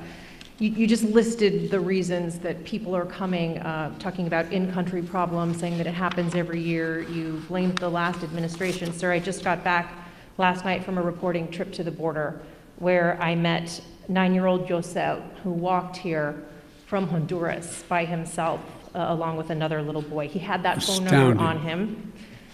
you, 0.59 0.71
you 0.71 0.87
just 0.87 1.05
listed 1.05 1.71
the 1.71 1.79
reasons 1.79 2.39
that 2.41 2.65
people 2.65 2.95
are 2.97 3.07
coming, 3.07 3.59
uh, 3.59 3.97
talking 3.99 4.27
about 4.27 4.53
in-country 4.53 5.03
problems, 5.03 5.61
saying 5.61 5.79
that 5.79 5.87
it 5.87 5.95
happens 5.95 6.35
every 6.35 6.61
year. 6.61 7.01
You 7.03 7.43
blamed 7.49 7.79
the 7.79 7.89
last 7.89 8.23
administration. 8.23 8.93
Sir, 8.93 9.13
I 9.13 9.21
just 9.21 9.45
got 9.45 9.63
back 9.63 9.95
last 10.37 10.65
night 10.65 10.85
from 10.85 10.99
a 10.99 11.03
reporting 11.03 11.51
trip 11.51 11.73
to 11.75 11.85
the 11.85 11.91
border 11.91 12.41
where 12.79 13.21
I 13.21 13.35
met 13.35 13.81
nine-year-old 14.09 14.69
Josel, 14.69 15.23
who 15.43 15.51
walked 15.51 15.97
here 15.97 16.43
from 16.87 17.09
Honduras 17.09 17.85
by 17.89 18.05
himself, 18.05 18.61
uh, 18.95 19.07
along 19.11 19.37
with 19.37 19.51
another 19.51 19.83
little 19.83 20.03
boy. 20.03 20.27
He 20.29 20.39
had 20.39 20.63
that 20.63 20.83
phone 20.83 21.05
number 21.05 21.41
on 21.41 21.61
him, 21.61 22.13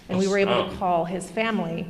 and 0.09 0.19
we 0.19 0.27
were 0.27 0.37
able 0.37 0.69
to 0.69 0.75
call 0.75 1.05
his 1.05 1.29
family. 1.29 1.87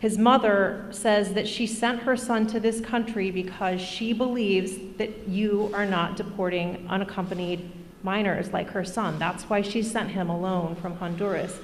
His 0.00 0.16
mother 0.16 0.86
says 0.90 1.34
that 1.34 1.46
she 1.46 1.66
sent 1.66 2.02
her 2.02 2.16
son 2.16 2.46
to 2.48 2.58
this 2.58 2.80
country 2.80 3.30
because 3.30 3.82
she 3.82 4.14
believes 4.14 4.72
that 4.96 5.28
you 5.28 5.70
are 5.74 5.84
not 5.84 6.16
deporting 6.16 6.86
unaccompanied 6.88 7.70
minors 8.02 8.50
like 8.50 8.70
her 8.70 8.82
son. 8.82 9.18
That's 9.18 9.44
why 9.44 9.60
she 9.60 9.82
sent 9.82 10.08
him 10.08 10.30
alone 10.30 10.74
from 10.76 10.96
Honduras. 10.96 11.60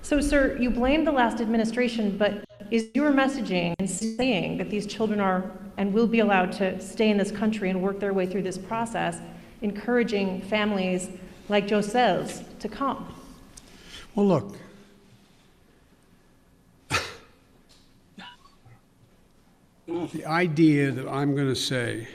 So, 0.00 0.20
sir, 0.20 0.56
you 0.60 0.70
blame 0.70 1.04
the 1.04 1.10
last 1.10 1.40
administration, 1.40 2.16
but 2.16 2.44
is 2.70 2.88
your 2.94 3.10
messaging 3.10 3.74
and 3.80 3.90
saying 3.90 4.58
that 4.58 4.70
these 4.70 4.86
children 4.86 5.18
are 5.18 5.50
and 5.76 5.92
will 5.92 6.06
be 6.06 6.20
allowed 6.20 6.52
to 6.52 6.80
stay 6.80 7.10
in 7.10 7.16
this 7.16 7.32
country 7.32 7.68
and 7.68 7.82
work 7.82 7.98
their 7.98 8.12
way 8.12 8.26
through 8.26 8.42
this 8.42 8.58
process, 8.58 9.18
encouraging 9.60 10.40
families 10.42 11.08
like 11.48 11.66
Josel's 11.66 12.42
to 12.60 12.68
come? 12.68 13.12
Well, 14.14 14.26
look. 14.26 14.56
The 20.12 20.24
idea 20.26 20.90
that 20.92 21.08
I'm 21.08 21.34
going 21.34 21.48
to 21.48 21.56
say, 21.56 22.08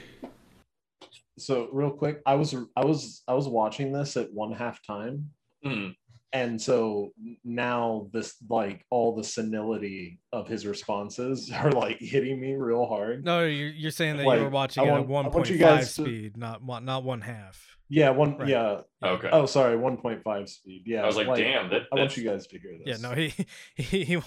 So 1.38 1.68
real 1.72 1.90
quick, 1.90 2.20
I 2.26 2.34
was 2.34 2.54
I 2.76 2.84
was 2.84 3.22
I 3.28 3.34
was 3.34 3.48
watching 3.48 3.92
this 3.92 4.16
at 4.16 4.32
one 4.32 4.52
half 4.52 4.82
time, 4.84 5.30
Hmm. 5.64 5.88
and 6.32 6.60
so 6.60 7.12
now 7.44 8.08
this 8.12 8.34
like 8.50 8.84
all 8.90 9.14
the 9.16 9.24
senility 9.24 10.18
of 10.32 10.48
his 10.48 10.66
responses 10.66 11.50
are 11.54 11.70
like 11.70 11.98
hitting 12.00 12.40
me 12.40 12.54
real 12.54 12.86
hard. 12.86 13.24
No, 13.24 13.44
you're, 13.44 13.68
you're 13.70 13.90
saying 13.92 14.16
that 14.18 14.26
Like, 14.26 14.38
you 14.38 14.44
were 14.44 14.50
watching 14.50 14.82
I 14.82 14.86
it 14.86 14.90
want- 14.90 15.04
at 15.04 15.08
I 15.08 15.12
want 15.12 15.32
1.5 15.46 15.50
you 15.50 15.58
guys 15.58 15.94
to- 15.94 16.02
speed, 16.02 16.36
not 16.36 16.62
one, 16.62 16.84
not 16.84 17.04
one 17.04 17.20
half. 17.20 17.76
Yeah, 17.90 18.10
one 18.10 18.36
Right. 18.36 18.48
yeah. 18.48 18.80
Okay. 19.02 19.30
Oh, 19.32 19.46
sorry, 19.46 19.76
one 19.76 19.96
point 19.96 20.22
five 20.22 20.48
speed. 20.48 20.82
Yeah, 20.84 21.02
I 21.02 21.06
was 21.06 21.16
like, 21.16 21.34
damn, 21.36 21.70
that- 21.70 21.82
I 21.92 21.96
want 21.96 22.16
you 22.18 22.24
guys 22.24 22.46
to 22.48 22.58
hear 22.58 22.72
this. 22.84 23.00
Yeah, 23.00 23.08
no, 23.08 23.14
he 23.14 23.32
he 23.76 24.04
he, 24.04 24.18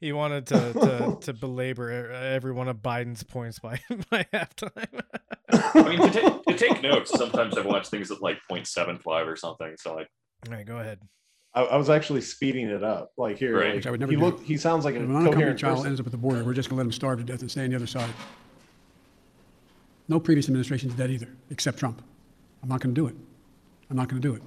he 0.00 0.12
wanted 0.12 0.46
to 0.48 0.72
to, 0.72 1.18
to 1.20 1.32
belabor 1.32 2.10
every 2.10 2.52
one 2.52 2.68
of 2.68 2.78
Biden's 2.78 3.22
points 3.22 3.58
by 3.60 3.80
by 4.10 4.26
halftime. 4.32 5.00
I 5.50 5.82
mean, 5.88 6.00
to 6.00 6.10
take, 6.10 6.42
to 6.44 6.56
take 6.56 6.82
notes, 6.82 7.10
sometimes 7.16 7.56
I've 7.56 7.66
watched 7.66 7.90
things 7.90 8.10
at 8.10 8.20
like 8.20 8.38
0.75 8.50 9.04
or 9.26 9.36
something. 9.36 9.74
So 9.78 9.94
like, 9.94 10.08
All 10.48 10.52
right, 10.54 10.66
go 10.66 10.78
ahead. 10.78 10.98
I, 11.54 11.62
I 11.62 11.76
was 11.76 11.90
actually 11.90 12.20
speeding 12.22 12.68
it 12.68 12.82
up. 12.82 13.12
Like 13.16 13.38
here, 13.38 13.56
Right. 13.56 13.66
like, 13.66 13.74
Which 13.76 13.86
I 13.86 13.90
would 13.92 14.00
never 14.00 14.10
he 14.10 14.16
do. 14.16 14.24
look. 14.24 14.42
He 14.42 14.56
sounds 14.56 14.84
like 14.84 14.96
if 14.96 15.02
an 15.02 15.06
unaccompanied 15.10 15.34
coherent 15.34 15.58
child 15.60 15.76
person. 15.76 15.88
ends 15.88 16.00
up 16.00 16.06
at 16.06 16.12
the 16.12 16.18
border, 16.18 16.42
we're 16.42 16.52
just 16.54 16.68
going 16.68 16.78
to 16.78 16.82
let 16.82 16.86
him 16.86 16.92
starve 16.92 17.18
to 17.18 17.24
death 17.24 17.42
and 17.42 17.50
stay 17.50 17.62
on 17.62 17.70
the 17.70 17.76
other 17.76 17.86
side. 17.86 18.10
No 20.08 20.18
previous 20.18 20.46
administration 20.48 20.88
did 20.88 20.98
that 20.98 21.10
either, 21.10 21.28
except 21.50 21.78
Trump. 21.78 22.02
I'm 22.64 22.70
not 22.70 22.80
going 22.80 22.94
to 22.94 22.98
do 22.98 23.06
it. 23.06 23.14
I'm 23.90 23.96
not 23.96 24.08
going 24.08 24.22
to 24.22 24.26
do 24.26 24.34
it. 24.34 24.42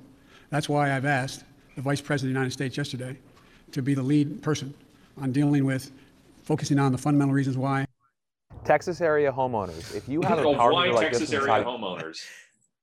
That's 0.50 0.68
why 0.68 0.96
I've 0.96 1.06
asked 1.06 1.44
the 1.76 1.84
Vice 1.84 2.02
President 2.02 2.32
of 2.32 2.34
the 2.34 2.40
United 2.40 2.52
States 2.52 2.76
yesterday 2.76 3.16
to 3.74 3.84
be 3.84 3.94
the 3.94 4.02
lead 4.02 4.42
person 4.42 4.74
on 5.22 5.32
dealing 5.32 5.66
with 5.66 5.92
focusing 6.44 6.80
on 6.80 6.92
the 6.92 6.98
fundamental 6.98 7.36
reasons 7.36 7.58
why 7.58 7.86
Texas 8.66 9.02
area 9.02 9.32
homeowners. 9.32 9.96
If 9.96 10.10
you 10.10 10.24
have 10.24 10.40
a 10.40 10.56
power 10.56 10.74
why 10.74 10.88
like 10.88 11.12
Texas 11.12 11.30
this 11.30 11.34
area 11.34 11.60
inside, 11.60 11.66
homeowners? 11.68 12.26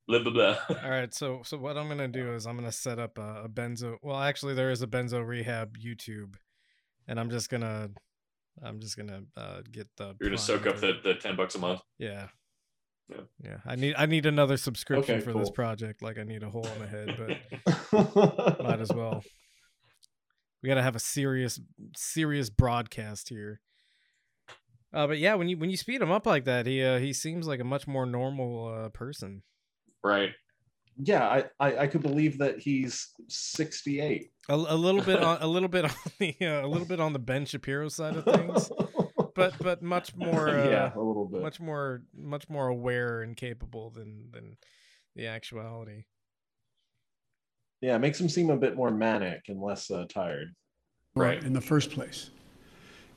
Blah 0.07 0.21
blah 0.21 0.33
blah. 0.33 0.57
All 0.85 0.91
right, 0.91 1.13
so 1.13 1.41
so 1.45 1.59
what 1.59 1.77
I'm 1.77 1.89
gonna 1.89 2.07
do 2.07 2.33
is 2.33 2.47
I'm 2.47 2.57
gonna 2.57 2.71
set 2.71 3.01
up 3.01 3.19
a, 3.19 3.43
a 3.45 3.49
benzo. 3.49 3.97
Well, 4.03 4.21
actually, 4.21 4.55
there 4.55 4.71
is 4.71 4.83
a 4.83 4.87
benzo 4.87 5.27
rehab 5.27 5.77
YouTube, 5.77 6.37
and 7.09 7.19
I'm 7.19 7.29
just 7.29 7.51
gonna 7.51 7.91
I'm 8.63 8.79
just 8.79 8.97
gonna 8.97 9.23
uh, 9.37 9.63
get 9.73 9.89
the. 9.97 10.15
You're 10.21 10.31
gonna 10.31 10.37
Prime 10.37 10.39
soak 10.39 10.67
up 10.69 10.77
the, 10.77 10.93
the 11.03 11.15
10 11.15 11.35
bucks 11.35 11.57
a 11.57 11.59
month. 11.59 11.81
Yeah. 11.99 12.29
Yeah. 13.09 13.21
Yeah, 13.43 13.57
I 13.67 13.77
need 13.77 13.95
I 13.99 14.07
need 14.07 14.27
another 14.27 14.57
subscription 14.57 15.17
Okay, 15.17 15.25
for 15.25 15.33
this 15.33 15.51
project. 15.51 16.03
Like 16.03 16.19
I 16.19 16.23
need 16.23 16.43
a 16.43 16.51
hole 16.51 16.67
in 16.67 16.79
the 16.79 16.87
head, 16.87 17.17
but 17.93 18.63
might 18.65 18.81
as 18.81 18.93
well. 18.93 19.23
We 20.63 20.69
got 20.69 20.77
to 20.77 20.83
have 20.83 20.97
a 20.97 21.01
serious 21.01 21.61
serious 21.95 22.49
broadcast 22.49 23.29
here. 23.29 23.61
Uh, 24.95 25.09
but 25.09 25.19
yeah, 25.19 25.35
when 25.35 25.49
you 25.49 25.59
when 25.59 25.71
you 25.71 25.77
speed 25.77 26.01
him 26.01 26.11
up 26.11 26.25
like 26.25 26.45
that, 26.45 26.67
he 26.67 26.83
uh, 26.83 26.99
he 26.99 27.13
seems 27.13 27.47
like 27.47 27.61
a 27.61 27.65
much 27.65 27.87
more 27.87 28.07
normal 28.07 28.73
uh, 28.73 28.89
person. 28.91 29.43
Right. 30.03 30.31
Yeah, 30.97 31.27
I, 31.27 31.45
I 31.59 31.77
I 31.79 31.87
could 31.89 32.03
believe 32.03 32.39
that 32.39 32.61
he's 32.61 33.11
68. 33.29 34.31
A, 34.49 34.55
a 34.55 34.77
little 34.77 35.03
bit 35.03 35.23
on 35.23 35.39
a 35.43 35.47
little 35.47 35.69
bit 35.69 35.85
on 35.85 35.91
the 36.21 36.37
uh, 36.41 36.65
a 36.65 36.69
little 36.69 36.87
bit 36.87 37.01
on 37.01 37.13
the 37.13 37.19
Ben 37.19 37.45
Shapiro 37.45 37.89
side 37.89 38.17
of 38.17 38.25
things, 38.25 38.71
but 39.35 39.55
but 39.61 39.83
much 39.83 40.15
more 40.17 40.49
uh, 40.49 40.69
yeah, 40.71 40.93
a 40.95 41.01
little 41.01 41.27
bit. 41.27 41.43
much 41.43 41.61
more 41.61 42.03
much 42.17 42.49
more 42.49 42.69
aware 42.69 43.23
and 43.23 43.37
capable 43.37 43.91
than 43.91 44.31
than 44.33 44.57
the 45.17 45.27
actuality. 45.27 46.05
Yeah, 47.81 47.97
it 47.97 47.99
makes 48.01 48.21
him 48.21 48.29
seem 48.29 48.51
a 48.51 48.57
bit 48.57 48.77
more 48.77 48.91
manic 48.91 49.43
and 49.49 49.61
less 49.61 49.91
uh, 49.91 50.07
tired. 50.09 50.55
Right. 51.15 51.43
in 51.45 51.53
the 51.53 51.61
first 51.61 51.91
place. 51.91 52.31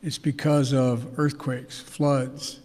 It's 0.03 0.19
because 0.19 0.71
of 0.73 1.17
earthquakes, 1.17 1.79
floods. 1.79 2.59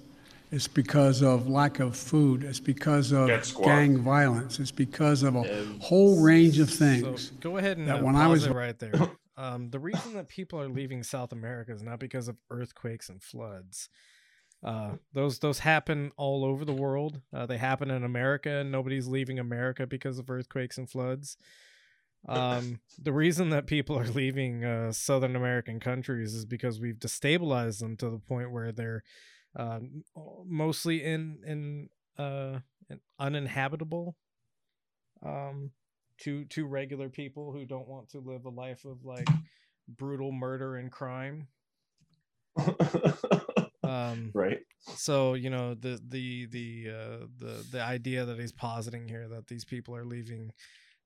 It's 0.51 0.69
because 0.69 1.23
of 1.23 1.49
lack 1.49 1.81
of 1.81 1.97
food. 1.97 2.45
It's 2.45 2.61
because 2.61 3.13
of 3.13 3.31
gang 3.65 3.97
violence. 3.97 4.59
It's 4.61 4.71
because 4.71 5.23
of 5.23 5.37
a 5.37 5.41
And 5.41 5.81
whole 5.81 6.21
range 6.23 6.59
of 6.59 6.69
So 6.71 6.77
things. 6.85 7.31
go 7.41 7.57
ahead 7.57 7.79
and 7.79 7.89
that 7.89 8.01
uh, 8.01 8.05
when 8.05 8.15
pause 8.15 8.23
I 8.23 8.27
was- 8.27 8.47
it 8.47 8.53
right 8.53 8.79
there. 8.79 8.93
Um, 9.37 9.71
the 9.71 9.79
reason 9.79 10.15
that 10.15 10.29
people 10.29 10.61
are 10.61 10.69
leaving 10.69 11.03
South 11.03 11.33
America 11.33 11.73
is 11.73 11.83
not 11.83 11.99
because 11.99 12.29
of 12.29 12.37
earthquakes 12.51 13.09
and 13.09 13.23
floods. 13.23 13.89
Uh, 14.65 14.93
those 15.13 15.41
those 15.41 15.61
happen 15.61 16.13
all 16.17 16.45
over 16.45 16.65
the 16.65 16.73
world. 16.73 17.21
Uh, 17.35 17.47
they 17.47 17.59
happen 17.59 17.91
in 17.91 18.05
America, 18.05 18.51
and 18.51 18.71
nobody's 18.71 19.09
leaving 19.09 19.39
America 19.39 19.87
because 19.87 20.19
of 20.19 20.31
earthquakes 20.31 20.79
and 20.79 20.89
floods. 20.89 21.37
Um, 22.29 22.79
the 23.01 23.13
reason 23.13 23.51
that 23.51 23.67
people 23.67 23.99
are 23.99 24.07
leaving 24.15 24.65
uh, 24.65 24.93
Southern 24.93 25.35
American 25.35 25.81
countries 25.81 26.35
is 26.35 26.45
because 26.45 26.79
we've 26.79 26.99
destabilized 26.99 27.81
them 27.81 27.97
to 27.97 28.11
the 28.11 28.19
point 28.19 28.53
where 28.53 28.71
they're 28.71 29.03
uh, 29.57 29.81
mostly 30.47 31.03
in 31.03 31.39
in 31.45 31.89
uh, 32.25 32.61
in 32.89 33.01
uninhabitable 33.19 34.17
um, 35.25 35.71
to 36.19 36.45
to 36.47 36.67
regular 36.67 37.09
people 37.09 37.53
who 37.53 37.65
don't 37.65 37.89
want 37.89 38.11
to 38.11 38.21
live 38.21 38.45
a 38.45 38.51
life 38.51 38.85
of 38.85 39.05
like 39.05 39.29
brutal 39.89 40.33
murder 40.33 40.77
and 40.77 40.91
crime. 40.91 41.49
Um, 43.85 44.31
right. 44.33 44.61
so 44.95 45.35
you 45.35 45.51
know 45.51 45.75
the 45.75 46.01
the 46.09 46.47
the 46.47 46.87
uh, 46.89 47.27
the 47.39 47.67
the 47.73 47.83
idea 47.83 48.25
that 48.25 48.39
he's 48.39 48.53
positing 48.53 49.09
here 49.09 49.29
that 49.29 49.49
these 49.49 49.65
people 49.65 49.95
are 49.97 50.05
leaving 50.05 50.53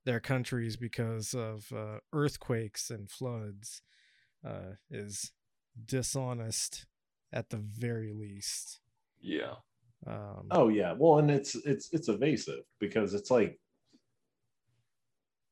their 0.05 0.21
countries 0.21 0.77
because 0.77 1.35
of 1.35 1.73
uh, 1.75 1.99
earthquakes 2.13 2.91
and 2.91 3.11
floods 3.11 3.83
uh, 4.47 4.75
is 4.91 5.33
dishonest 5.85 6.87
at 7.33 7.51
the 7.51 7.57
very 7.57 8.13
least. 8.13 8.81
Yeah. 9.21 9.55
Um, 10.07 10.47
Oh 10.51 10.69
yeah. 10.69 10.95
Well, 10.97 11.19
and 11.19 11.31
it's 11.31 11.55
it's 11.55 11.89
it's 11.93 12.09
evasive 12.09 12.65
because 12.79 13.15
it's 13.15 13.31
like 13.31 13.59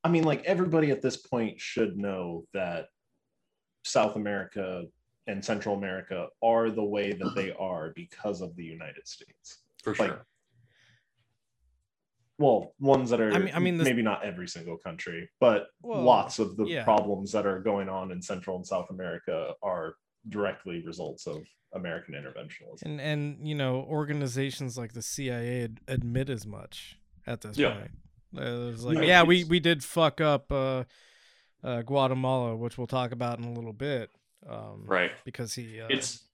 I 0.05 0.09
mean, 0.10 0.24
like 0.24 0.44
everybody 0.44 0.90
at 0.90 1.01
this 1.02 1.16
point 1.16 1.59
should 1.60 1.97
know 1.97 2.44
that 2.52 2.86
South 3.85 4.16
America 4.16 4.85
and 5.26 5.43
Central 5.44 5.74
America 5.76 6.28
are 6.43 6.70
the 6.70 6.85
way 6.85 7.12
that 7.12 7.35
they 7.35 7.51
are 7.59 7.93
because 7.97 8.43
of 8.43 8.55
the 8.56 8.64
United 8.64 9.09
States. 9.09 9.62
For 9.82 9.94
Like, 9.94 10.09
sure. 10.10 10.26
Well, 12.39 12.74
ones 12.81 13.10
that 13.10 13.20
are 13.20 13.32
I 13.32 13.39
mean- 13.39 13.55
I 13.55 13.59
mean, 13.60 13.76
this- 13.78 13.85
maybe 13.85 14.02
not 14.02 14.24
every 14.24 14.48
single 14.48 14.76
country, 14.76 15.31
but 15.40 15.68
Well, 15.82 16.02
lots 16.02 16.39
of 16.39 16.56
the 16.56 16.64
yeah. 16.64 16.85
problems 16.85 17.31
that 17.32 17.47
are 17.47 17.60
going 17.60 17.89
on 17.89 18.10
in 18.10 18.20
Central 18.20 18.56
and 18.56 18.66
South 18.66 18.90
America 18.90 19.55
are 19.62 19.94
directly 20.28 20.85
results 20.85 21.26
of 21.26 21.47
American 21.74 22.14
interventionism. 22.14 22.82
and 22.82 23.01
and 23.01 23.47
you 23.48 23.55
know 23.55 23.82
organizations 23.82 24.78
like 24.78 24.93
the 24.93 25.02
CIA 25.02 25.64
ad- 25.64 25.81
admit 25.89 26.31
as 26.31 26.47
much 26.47 26.98
at 27.26 27.40
this 27.40 27.56
Yeah. 27.59 27.74
point. 27.78 27.90
Uh, 28.36 28.70
it's 28.73 28.82
like, 28.82 28.98
Yeah, 28.98 29.02
yeah, 29.02 29.23
we 29.23 29.44
we 29.44 29.61
did 29.61 29.82
fuck 29.82 30.20
up 30.20 30.51
uh, 30.52 30.85
uh, 31.62 31.82
Guatemala, 31.82 32.56
which 32.56 32.78
we'll 32.78 32.86
talk 32.86 33.12
about 33.12 33.39
in 33.39 33.44
a 33.44 33.52
little 33.52 33.73
bit. 33.73 34.11
Um, 34.48 34.85
Right. 34.86 35.12
Because 35.24 35.55
he 35.55 35.81
uh, 35.81 35.86
It's 35.89 36.24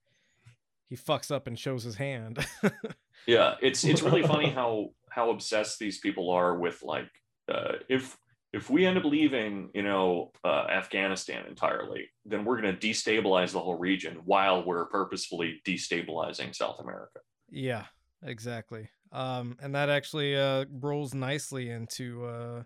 he 0.89 0.95
fucks 0.97 1.31
up 1.31 1.47
and 1.47 1.57
shows 1.57 1.83
his 1.83 1.95
hand. 1.95 2.45
yeah, 3.27 3.55
it's 3.61 3.83
it's 3.83 4.01
really 4.01 4.23
funny 4.23 4.49
how 4.49 4.89
how 5.09 5.29
obsessed 5.29 5.79
these 5.79 5.99
people 5.99 6.29
are 6.29 6.57
with 6.57 6.83
like 6.83 7.09
uh 7.49 7.73
if 7.89 8.17
if 8.53 8.69
we 8.69 8.85
end 8.85 8.97
up 8.97 9.05
leaving, 9.05 9.69
you 9.73 9.83
know, 9.83 10.31
uh, 10.43 10.65
Afghanistan 10.69 11.45
entirely, 11.47 12.09
then 12.25 12.43
we're 12.43 12.61
going 12.61 12.75
to 12.75 12.87
destabilize 12.87 13.51
the 13.51 13.59
whole 13.59 13.77
region 13.77 14.19
while 14.25 14.65
we're 14.65 14.85
purposefully 14.87 15.61
destabilizing 15.65 16.53
South 16.53 16.79
America. 16.81 17.19
Yeah, 17.49 17.85
exactly. 18.21 18.89
Um, 19.11 19.57
and 19.61 19.75
that 19.75 19.89
actually 19.89 20.37
uh, 20.37 20.65
rolls 20.71 21.13
nicely 21.13 21.69
into 21.69 22.25
uh, 22.25 22.63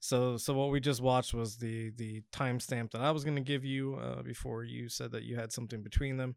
so 0.00 0.36
so 0.36 0.54
what 0.54 0.70
we 0.70 0.80
just 0.80 1.02
watched 1.02 1.34
was 1.34 1.56
the 1.56 1.90
the 1.90 2.22
timestamp 2.32 2.92
that 2.92 3.00
I 3.00 3.10
was 3.10 3.24
going 3.24 3.36
to 3.36 3.42
give 3.42 3.64
you 3.64 3.96
uh, 3.96 4.22
before 4.22 4.64
you 4.64 4.88
said 4.88 5.12
that 5.12 5.24
you 5.24 5.36
had 5.36 5.52
something 5.52 5.82
between 5.82 6.16
them. 6.16 6.36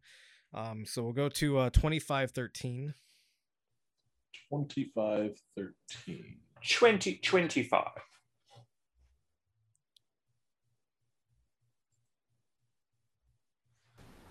Um, 0.52 0.84
so 0.84 1.02
we'll 1.02 1.12
go 1.12 1.28
to 1.28 1.58
uh, 1.58 1.70
twenty 1.70 1.98
five 1.98 2.32
thirteen. 2.32 2.94
2513. 4.50 6.36
2025. 6.62 7.84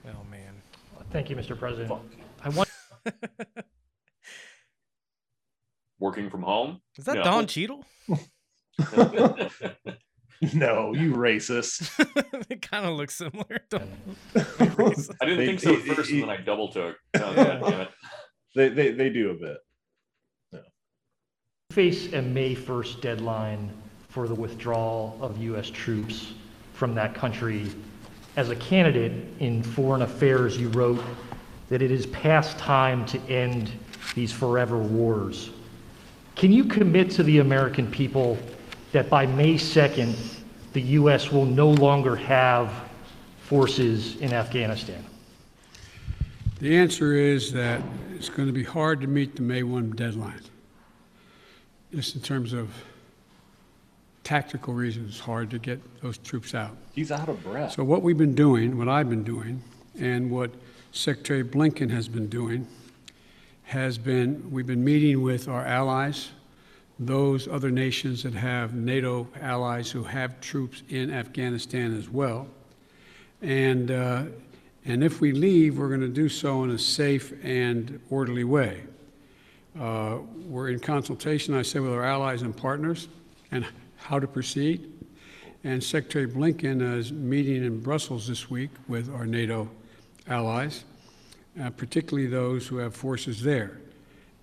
Oh 0.06 0.10
man. 0.30 0.62
Thank 1.12 1.30
you, 1.30 1.36
Mr. 1.36 1.58
President. 1.58 1.92
I 2.44 2.50
want 2.50 2.70
Working 6.02 6.30
from 6.32 6.42
home. 6.42 6.82
Is 6.98 7.06
that 7.06 7.16
No. 7.16 7.24
Don 7.24 7.48
Cheadle? 7.48 7.86
No, 10.56 10.92
you 10.96 11.14
racist. 11.14 11.92
it 12.50 12.64
kind 12.64 12.84
of 12.88 12.94
looks 12.98 13.16
similar. 13.16 13.60
I 13.72 13.78
didn't 15.24 15.38
They- 15.38 15.46
think 15.46 15.60
so 15.60 15.76
at 15.76 15.82
first, 15.84 16.10
and 16.10 16.24
then 16.24 16.30
I 16.32 16.38
double 16.38 16.72
took. 16.72 16.96
Oh, 17.14 17.20
Yeah. 17.20 17.36
God 17.60 17.62
damn 17.70 17.82
it. 17.82 17.90
They, 18.56 18.70
they, 18.70 18.92
they 18.92 19.10
do 19.12 19.30
a 19.30 19.34
bit. 19.36 20.64
face 21.72 22.12
a 22.14 22.24
May 22.24 22.56
1st 22.56 23.02
deadline 23.02 23.72
for 24.10 24.28
the 24.28 24.34
withdrawal 24.34 25.16
of 25.22 25.38
U.S. 25.38 25.70
troops 25.70 26.34
from 26.74 26.96
that 26.96 27.14
country. 27.14 27.68
As 28.36 28.50
a 28.50 28.56
candidate 28.56 29.12
in 29.40 29.62
foreign 29.62 30.02
affairs, 30.02 30.58
you 30.58 30.70
wrote 30.70 31.04
that 31.70 31.84
it 31.84 31.92
is 31.92 32.08
past 32.08 32.58
time 32.58 33.06
to 33.06 33.20
end 33.30 33.72
these 34.16 34.32
forever 34.32 34.80
wars. 34.80 35.52
Can 36.36 36.52
you 36.52 36.66
commit 36.66 37.12
to 37.12 37.24
the 37.24 37.40
American 37.40 37.90
people 37.90 38.38
that 38.92 39.10
by 39.10 39.26
May 39.26 39.56
2nd, 39.56 40.16
the 40.74 40.82
U.S. 40.82 41.32
will 41.32 41.46
no 41.46 41.70
longer 41.70 42.16
have 42.16 42.72
forces 43.42 44.16
in 44.18 44.34
Afghanistan? 44.34 45.06
The 46.60 46.78
answer 46.78 47.14
is 47.14 47.52
that 47.54 47.82
it's 48.16 48.30
going 48.30 48.48
to 48.48 48.54
be 48.54 48.64
hard 48.64 49.02
to 49.02 49.08
meet 49.08 49.36
the 49.36 49.42
May 49.42 49.64
1 49.64 49.92
deadline. 49.92 50.42
Just 51.94 52.16
in 52.16 52.22
terms 52.22 52.54
of 52.54 52.72
tactical 54.24 54.74
reasons, 54.74 55.10
it's 55.10 55.20
hard 55.20 55.50
to 55.50 55.60
get 55.60 55.80
those 56.02 56.18
troops 56.20 56.56
out. 56.56 56.78
He's 56.94 57.12
out 57.12 57.28
of 57.28 57.44
breath. 57.44 57.74
So 57.74 57.84
what 57.84 58.02
we've 58.02 58.18
been 58.18 58.36
doing, 58.36 58.78
what 58.78 58.88
I've 58.88 59.10
been 59.10 59.24
doing, 59.24 59.62
and 60.00 60.32
what 60.32 60.52
Secretary 60.92 61.44
Blinken 61.44 61.90
has 61.90 62.08
been 62.08 62.28
doing, 62.28 62.68
has 63.72 63.98
been, 63.98 64.52
we've 64.52 64.68
been 64.68 64.84
meeting 64.84 65.22
with 65.22 65.48
our 65.48 65.66
allies, 65.66 66.32
those 67.00 67.48
other 67.48 67.72
nations 67.72 68.22
that 68.24 68.34
have 68.34 68.74
NATO 68.74 69.30
allies 69.40 69.90
who 69.90 70.04
have 70.04 70.42
troops 70.42 70.84
in 70.90 71.10
Afghanistan 71.10 71.98
as 71.98 72.10
well. 72.10 72.48
And, 73.42 73.90
uh, 73.90 74.24
and 74.84 75.02
if 75.06 75.22
we 75.22 75.32
leave, 75.32 75.78
we're 75.78 75.88
going 75.88 76.02
to 76.02 76.10
do 76.10 76.28
so 76.28 76.66
in 76.66 76.72
a 76.72 76.78
safe 76.78 77.34
and 77.46 77.98
orderly 78.10 78.44
way. 78.44 78.84
Uh, 79.80 80.18
we're 80.48 80.68
in 80.68 80.80
consultation, 80.82 81.54
I 81.54 81.62
say, 81.62 81.80
with 81.80 81.94
our 81.94 82.04
allies 82.04 82.42
and 82.42 82.56
partners 82.56 83.08
and 83.52 83.66
how 83.96 84.20
to 84.20 84.28
proceed. 84.28 84.92
And 85.64 85.82
Secretary 85.82 86.28
Blinken 86.28 86.82
is 86.98 87.14
meeting 87.14 87.64
in 87.64 87.80
Brussels 87.80 88.28
this 88.28 88.50
week 88.50 88.72
with 88.90 89.10
our 89.16 89.26
NATO 89.26 89.70
allies, 90.28 90.84
uh, 91.60 91.70
particularly 91.72 92.28
those 92.28 92.68
who 92.68 92.78
have 92.78 92.96
forces 92.96 93.42
there. 93.42 93.80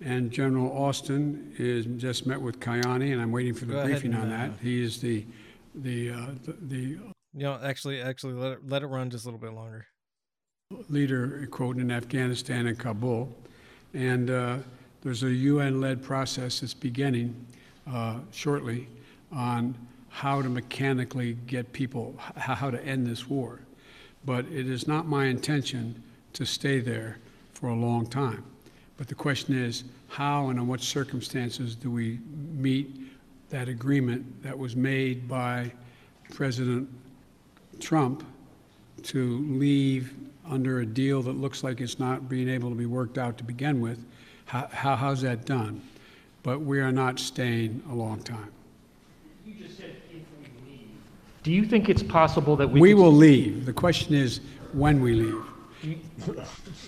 And 0.01 0.31
General 0.31 0.71
Austin 0.71 1.53
is 1.57 1.85
just 2.01 2.25
met 2.25 2.41
with 2.41 2.59
Ghani, 2.59 3.11
and 3.11 3.21
I'm 3.21 3.31
waiting 3.31 3.53
for 3.53 3.65
the 3.65 3.73
Go 3.73 3.83
briefing 3.85 4.13
on 4.13 4.29
that. 4.29 4.51
He 4.61 4.81
is 4.81 5.01
the 5.01 5.25
the 5.75 6.11
uh, 6.11 6.25
the, 6.45 6.55
the 6.61 6.77
You 6.77 7.01
know, 7.33 7.59
actually, 7.61 8.01
actually, 8.01 8.33
let 8.33 8.53
it 8.53 8.59
let 8.65 8.81
it 8.81 8.87
run 8.87 9.09
just 9.09 9.25
a 9.25 9.27
little 9.27 9.39
bit 9.39 9.53
longer. 9.53 9.87
leader, 10.89 11.45
quote, 11.51 11.77
in 11.77 11.91
Afghanistan 11.91 12.67
and 12.67 12.77
Kabul. 12.79 13.35
And 13.93 14.29
uh, 14.29 14.57
there's 15.01 15.23
a 15.23 15.31
UN-led 15.31 16.01
process 16.03 16.59
that's 16.61 16.73
beginning 16.75 17.35
uh, 17.91 18.19
shortly 18.31 18.87
on 19.31 19.75
how 20.09 20.41
to 20.41 20.47
mechanically 20.49 21.33
get 21.47 21.73
people, 21.73 22.15
h- 22.37 22.43
how 22.43 22.69
to 22.69 22.81
end 22.85 23.05
this 23.07 23.27
war. 23.27 23.59
But 24.25 24.45
it 24.45 24.69
is 24.69 24.87
not 24.87 25.07
my 25.07 25.25
intention 25.25 26.01
to 26.33 26.45
stay 26.45 26.79
there 26.79 27.17
for 27.53 27.69
a 27.69 27.75
long 27.75 28.05
time. 28.07 28.43
But 28.97 29.07
the 29.07 29.15
question 29.15 29.57
is, 29.57 29.83
how 30.07 30.49
and 30.49 30.59
in 30.59 30.67
what 30.67 30.81
circumstances 30.81 31.75
do 31.75 31.91
we 31.91 32.19
meet 32.53 32.89
that 33.49 33.67
agreement 33.67 34.43
that 34.43 34.57
was 34.57 34.75
made 34.75 35.27
by 35.27 35.71
President 36.33 36.87
Trump 37.79 38.23
to 39.03 39.39
leave 39.47 40.13
under 40.49 40.81
a 40.81 40.85
deal 40.85 41.21
that 41.21 41.33
looks 41.33 41.63
like 41.63 41.79
it's 41.79 41.99
not 41.99 42.27
being 42.27 42.49
able 42.49 42.69
to 42.69 42.75
be 42.75 42.85
worked 42.85 43.17
out 43.17 43.37
to 43.37 43.43
begin 43.43 43.81
with. 43.81 44.03
How, 44.45 44.67
how, 44.71 44.95
how's 44.95 45.21
that 45.21 45.45
done? 45.45 45.81
But 46.43 46.61
we 46.61 46.79
are 46.79 46.91
not 46.91 47.19
staying 47.19 47.83
a 47.89 47.93
long 47.93 48.21
time. 48.23 48.51
You 49.45 49.53
just 49.53 49.77
said 49.77 49.95
if 50.09 50.13
we 50.39 50.71
leave. 50.71 50.87
Do 51.43 51.51
you 51.51 51.65
think 51.65 51.89
it's 51.89 52.03
possible 52.03 52.55
that 52.55 52.67
we 52.67 52.81
We 52.81 52.93
will 52.93 53.11
leave. 53.11 53.65
The 53.65 53.73
question 53.73 54.15
is 54.15 54.41
when 54.73 55.01
we 55.01 55.13
leave. 55.13 55.43
Do 55.81 55.89
you- 55.89 55.99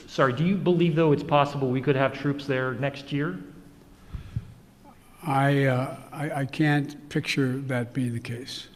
Sorry, 0.08 0.34
do 0.34 0.44
you 0.46 0.56
believe, 0.58 0.96
though, 0.96 1.12
it's 1.12 1.24
possible 1.24 1.70
we 1.70 1.82
could 1.82 1.96
have 1.96 2.14
troops 2.14 2.46
there 2.46 2.74
next 2.74 3.12
year? 3.12 3.40
I, 5.24 5.66
uh, 5.66 5.98
I, 6.12 6.32
I 6.42 6.46
can't 6.46 7.08
picture 7.10 7.58
that 7.62 7.94
being 7.94 8.14
the 8.14 8.20
case. 8.20 8.68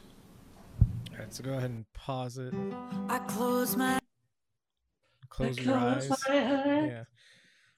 All 1.11 1.17
right, 1.19 1.33
so 1.33 1.43
go 1.43 1.53
ahead 1.53 1.71
and 1.71 1.85
pause 1.93 2.37
it. 2.37 2.53
I 3.09 3.17
close 3.27 3.75
my 3.75 3.99
Close 5.29 5.57
I 5.59 5.61
your 5.63 5.77
close 5.77 6.11
eyes. 6.11 6.19
my. 6.29 6.35
Yeah. 6.87 7.03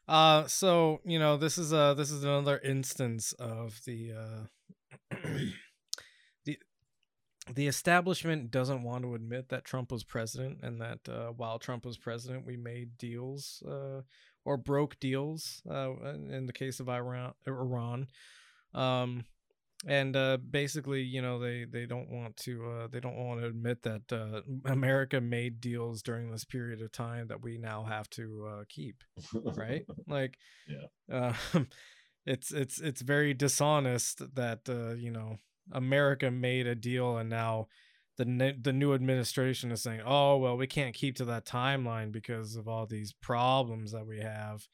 Uh, 0.07 0.45
so 0.47 0.99
you 1.05 1.17
know, 1.17 1.37
this 1.37 1.57
is 1.57 1.73
uh 1.73 1.93
this 1.95 2.11
is 2.11 2.23
another 2.23 2.59
instance 2.59 3.33
of 3.33 3.79
the 3.85 4.11
uh 4.13 5.15
the 5.23 5.53
the 7.53 7.67
establishment 7.67 8.51
doesn't 8.51 8.83
want 8.83 9.03
to 9.03 9.15
admit 9.15 9.49
that 9.49 9.65
Trump 9.65 9.91
was 9.91 10.03
president 10.03 10.59
and 10.63 10.81
that 10.81 10.99
uh, 11.09 11.27
while 11.29 11.59
Trump 11.59 11.85
was 11.85 11.97
president, 11.97 12.45
we 12.45 12.57
made 12.57 12.97
deals 12.97 13.63
uh, 13.67 14.01
or 14.45 14.57
broke 14.57 14.99
deals 14.99 15.61
uh, 15.69 15.91
in 16.29 16.45
the 16.45 16.53
case 16.53 16.79
of 16.79 16.89
Iran. 16.89 17.33
Iran. 17.47 18.07
Um, 18.73 19.25
and 19.85 20.15
uh, 20.15 20.37
basically, 20.37 21.03
you 21.03 21.21
know, 21.21 21.37
they 21.39 21.65
they 21.65 21.85
don't 21.85 22.09
want 22.09 22.35
to 22.37 22.65
uh, 22.65 22.87
they 22.87 22.99
don't 22.99 23.15
want 23.15 23.41
to 23.41 23.47
admit 23.47 23.83
that 23.83 24.11
uh, 24.11 24.41
America 24.65 25.21
made 25.21 25.61
deals 25.61 26.01
during 26.01 26.31
this 26.31 26.45
period 26.45 26.81
of 26.81 26.91
time 26.91 27.27
that 27.27 27.43
we 27.43 27.57
now 27.59 27.83
have 27.83 28.09
to 28.11 28.47
uh, 28.49 28.63
keep, 28.69 29.03
right? 29.55 29.85
like, 30.07 30.37
Yeah. 30.67 31.15
uh, 31.15 31.33
it's 32.25 32.51
it's 32.51 32.81
it's 32.81 33.01
very 33.01 33.33
dishonest 33.35 34.33
that 34.35 34.67
uh, 34.67 34.95
you 34.95 35.11
know 35.11 35.37
America 35.71 36.31
made 36.31 36.67
a 36.67 36.75
deal 36.75 37.17
and 37.17 37.29
now 37.29 37.67
the 38.17 38.25
ne- 38.25 38.57
the 38.59 38.73
new 38.73 38.93
administration 38.93 39.71
is 39.71 39.81
saying, 39.83 40.01
oh 40.05 40.37
well, 40.37 40.57
we 40.57 40.67
can't 40.67 40.95
keep 40.95 41.15
to 41.17 41.25
that 41.25 41.45
timeline 41.45 42.11
because 42.11 42.55
of 42.55 42.67
all 42.67 42.85
these 42.85 43.13
problems 43.13 43.91
that 43.91 44.05
we 44.07 44.19
have. 44.19 44.67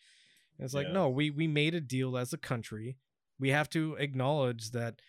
And 0.58 0.66
it's 0.66 0.74
like, 0.74 0.88
Yeah. 0.88 0.94
no, 0.94 1.10
we 1.10 1.30
we 1.30 1.48
made 1.48 1.76
a 1.76 1.82
deal 1.82 2.18
as 2.18 2.32
a 2.34 2.38
country. 2.38 2.98
We 3.40 3.50
have 3.50 3.70
to 3.72 3.96
acknowledge 3.96 4.72
that 4.72 5.02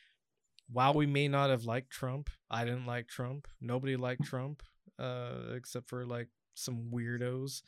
while 0.73 0.95
we 0.95 1.07
may 1.07 1.29
not 1.29 1.51
have 1.51 1.65
liked 1.65 1.91
Trump, 1.91 2.31
I 2.51 2.65
didn't 2.65 2.87
like 2.87 3.07
Trump. 3.07 3.47
Nobody 3.61 3.97
liked 3.97 4.25
Trump, 4.25 4.63
uh, 4.99 5.53
except 5.55 5.89
for 5.89 6.07
like 6.07 6.29
some 6.55 6.91
weirdos. 6.93 7.63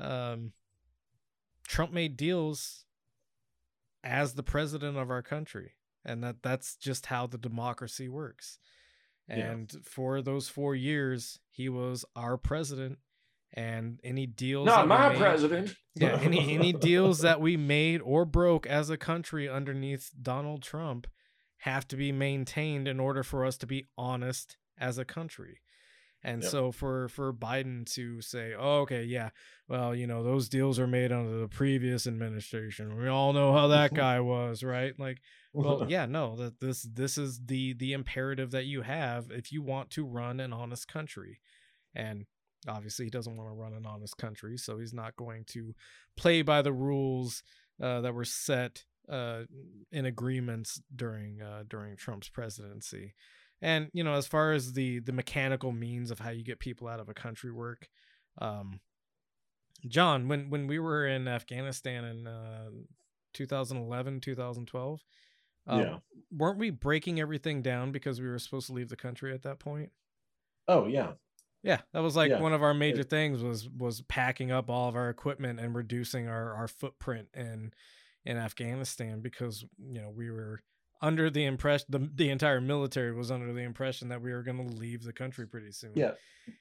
Um, 0.00 0.52
Trump 1.68 1.92
made 1.92 2.16
deals 2.16 2.84
as 4.04 4.34
the 4.34 4.42
president 4.42 4.96
of 4.98 5.10
our 5.10 5.22
country, 5.22 5.72
and 6.06 6.22
that 6.24 6.36
that's 6.42 6.76
just 6.76 7.06
how 7.06 7.26
the 7.26 7.36
democracy 7.38 8.08
works. 8.08 8.58
Yeah. 9.28 9.36
And 9.50 9.70
for 9.84 10.22
those 10.22 10.48
four 10.48 10.74
years, 10.74 11.40
he 11.50 11.68
was 11.68 12.04
our 12.14 12.36
president, 12.38 12.98
and 13.52 13.98
any 14.04 14.24
deals 14.26 14.66
Not 14.66 14.86
my 14.86 15.08
made- 15.10 15.18
president. 15.18 15.74
yeah, 15.96 16.18
any 16.22 16.54
any 16.54 16.72
deals 16.72 17.18
that 17.20 17.40
we 17.40 17.56
made 17.56 18.00
or 18.02 18.24
broke 18.24 18.66
as 18.66 18.88
a 18.88 18.96
country 18.96 19.48
underneath 19.48 20.10
Donald 20.22 20.62
Trump 20.62 21.06
have 21.60 21.88
to 21.88 21.96
be 21.96 22.12
maintained 22.12 22.86
in 22.86 23.00
order 23.00 23.22
for 23.22 23.44
us 23.44 23.56
to 23.58 23.66
be 23.66 23.84
honest 23.98 24.56
as 24.78 24.98
a 24.98 25.04
country. 25.04 25.58
And 26.26 26.42
Yep. 26.42 26.50
so 26.50 26.72
for 26.72 27.08
for 27.08 27.32
Biden 27.32 27.86
to 27.94 28.20
say, 28.20 28.52
"Oh, 28.58 28.80
okay, 28.80 29.04
yeah, 29.04 29.30
well, 29.68 29.94
you 29.94 30.08
know, 30.08 30.24
those 30.24 30.48
deals 30.48 30.76
are 30.80 30.86
made 30.88 31.12
under 31.12 31.38
the 31.38 31.46
previous 31.46 32.04
administration. 32.04 32.96
We 32.96 33.06
all 33.06 33.32
know 33.32 33.52
how 33.52 33.68
that 33.68 33.94
guy 33.94 34.18
was, 34.18 34.64
right?" 34.64 34.98
Like, 34.98 35.20
well, 35.52 35.86
yeah, 35.88 36.04
no, 36.06 36.34
that 36.34 36.58
this 36.58 36.82
this 36.82 37.16
is 37.16 37.40
the 37.46 37.74
the 37.74 37.92
imperative 37.92 38.50
that 38.50 38.64
you 38.64 38.82
have 38.82 39.30
if 39.30 39.52
you 39.52 39.62
want 39.62 39.90
to 39.90 40.04
run 40.04 40.40
an 40.40 40.52
honest 40.52 40.88
country. 40.88 41.38
And 41.94 42.26
obviously 42.66 43.04
he 43.06 43.10
doesn't 43.10 43.36
want 43.36 43.48
to 43.48 43.54
run 43.54 43.72
an 43.72 43.86
honest 43.86 44.18
country, 44.18 44.56
so 44.58 44.78
he's 44.78 44.92
not 44.92 45.14
going 45.14 45.44
to 45.50 45.76
play 46.16 46.42
by 46.42 46.60
the 46.60 46.72
rules 46.72 47.44
uh, 47.80 48.00
that 48.00 48.14
were 48.14 48.24
set 48.24 48.84
uh, 49.08 49.42
in 49.92 50.04
agreements 50.06 50.82
during 50.94 51.40
uh, 51.40 51.62
during 51.68 51.96
Trump's 51.96 52.28
presidency. 52.28 53.14
And 53.62 53.90
you 53.92 54.04
know, 54.04 54.14
as 54.14 54.26
far 54.26 54.52
as 54.52 54.72
the 54.74 55.00
the 55.00 55.12
mechanical 55.12 55.72
means 55.72 56.10
of 56.10 56.18
how 56.18 56.30
you 56.30 56.44
get 56.44 56.58
people 56.58 56.88
out 56.88 57.00
of 57.00 57.08
a 57.08 57.14
country 57.14 57.52
work, 57.52 57.88
um, 58.38 58.80
John, 59.86 60.28
when 60.28 60.50
when 60.50 60.66
we 60.66 60.78
were 60.78 61.06
in 61.06 61.28
Afghanistan 61.28 62.04
in 62.04 62.26
uh, 62.26 62.70
2011, 63.34 64.20
2012, 64.20 65.04
um, 65.66 65.78
Yeah. 65.78 65.98
weren't 66.30 66.58
we 66.58 66.70
breaking 66.70 67.20
everything 67.20 67.62
down 67.62 67.92
because 67.92 68.20
we 68.20 68.28
were 68.28 68.38
supposed 68.38 68.66
to 68.68 68.72
leave 68.72 68.88
the 68.88 68.96
country 68.96 69.32
at 69.34 69.42
that 69.42 69.58
point? 69.58 69.90
oh 70.68 70.86
yeah. 70.86 71.12
Yeah, 71.62 71.80
that 71.92 72.00
was 72.00 72.14
like 72.14 72.30
Yeah. 72.30 72.40
one 72.40 72.52
of 72.52 72.62
our 72.62 72.74
major 72.74 73.02
things 73.02 73.42
was 73.42 73.68
was 73.68 74.00
packing 74.02 74.50
up 74.52 74.70
all 74.70 74.88
of 74.88 74.96
our 74.96 75.08
equipment 75.10 75.58
and 75.60 75.74
reducing 75.74 76.28
our 76.28 76.54
our 76.54 76.68
footprint 76.68 77.28
in 77.34 77.72
in 78.24 78.36
Afghanistan 78.36 79.20
because 79.20 79.64
you 79.78 80.00
know 80.00 80.10
we 80.10 80.30
were 80.30 80.62
under 81.02 81.30
the 81.30 81.44
impression 81.44 81.86
the 81.88 82.10
the 82.14 82.30
entire 82.30 82.60
military 82.60 83.12
was 83.12 83.30
under 83.30 83.52
the 83.52 83.60
impression 83.60 84.08
that 84.08 84.20
we 84.20 84.32
were 84.32 84.42
going 84.42 84.56
to 84.56 84.74
leave 84.76 85.02
the 85.02 85.12
country 85.12 85.46
pretty 85.46 85.72
soon. 85.72 85.92
Yeah. 85.94 86.12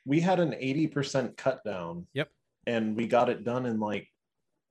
We 0.06 0.20
had 0.20 0.40
an 0.40 0.52
80% 0.52 1.38
cut 1.38 1.64
down. 1.64 2.07
Yep. 2.14 2.30
And 2.68 2.95
we 2.95 3.07
got 3.07 3.30
it 3.30 3.44
done 3.44 3.66
in 3.66 3.80
like 3.80 4.07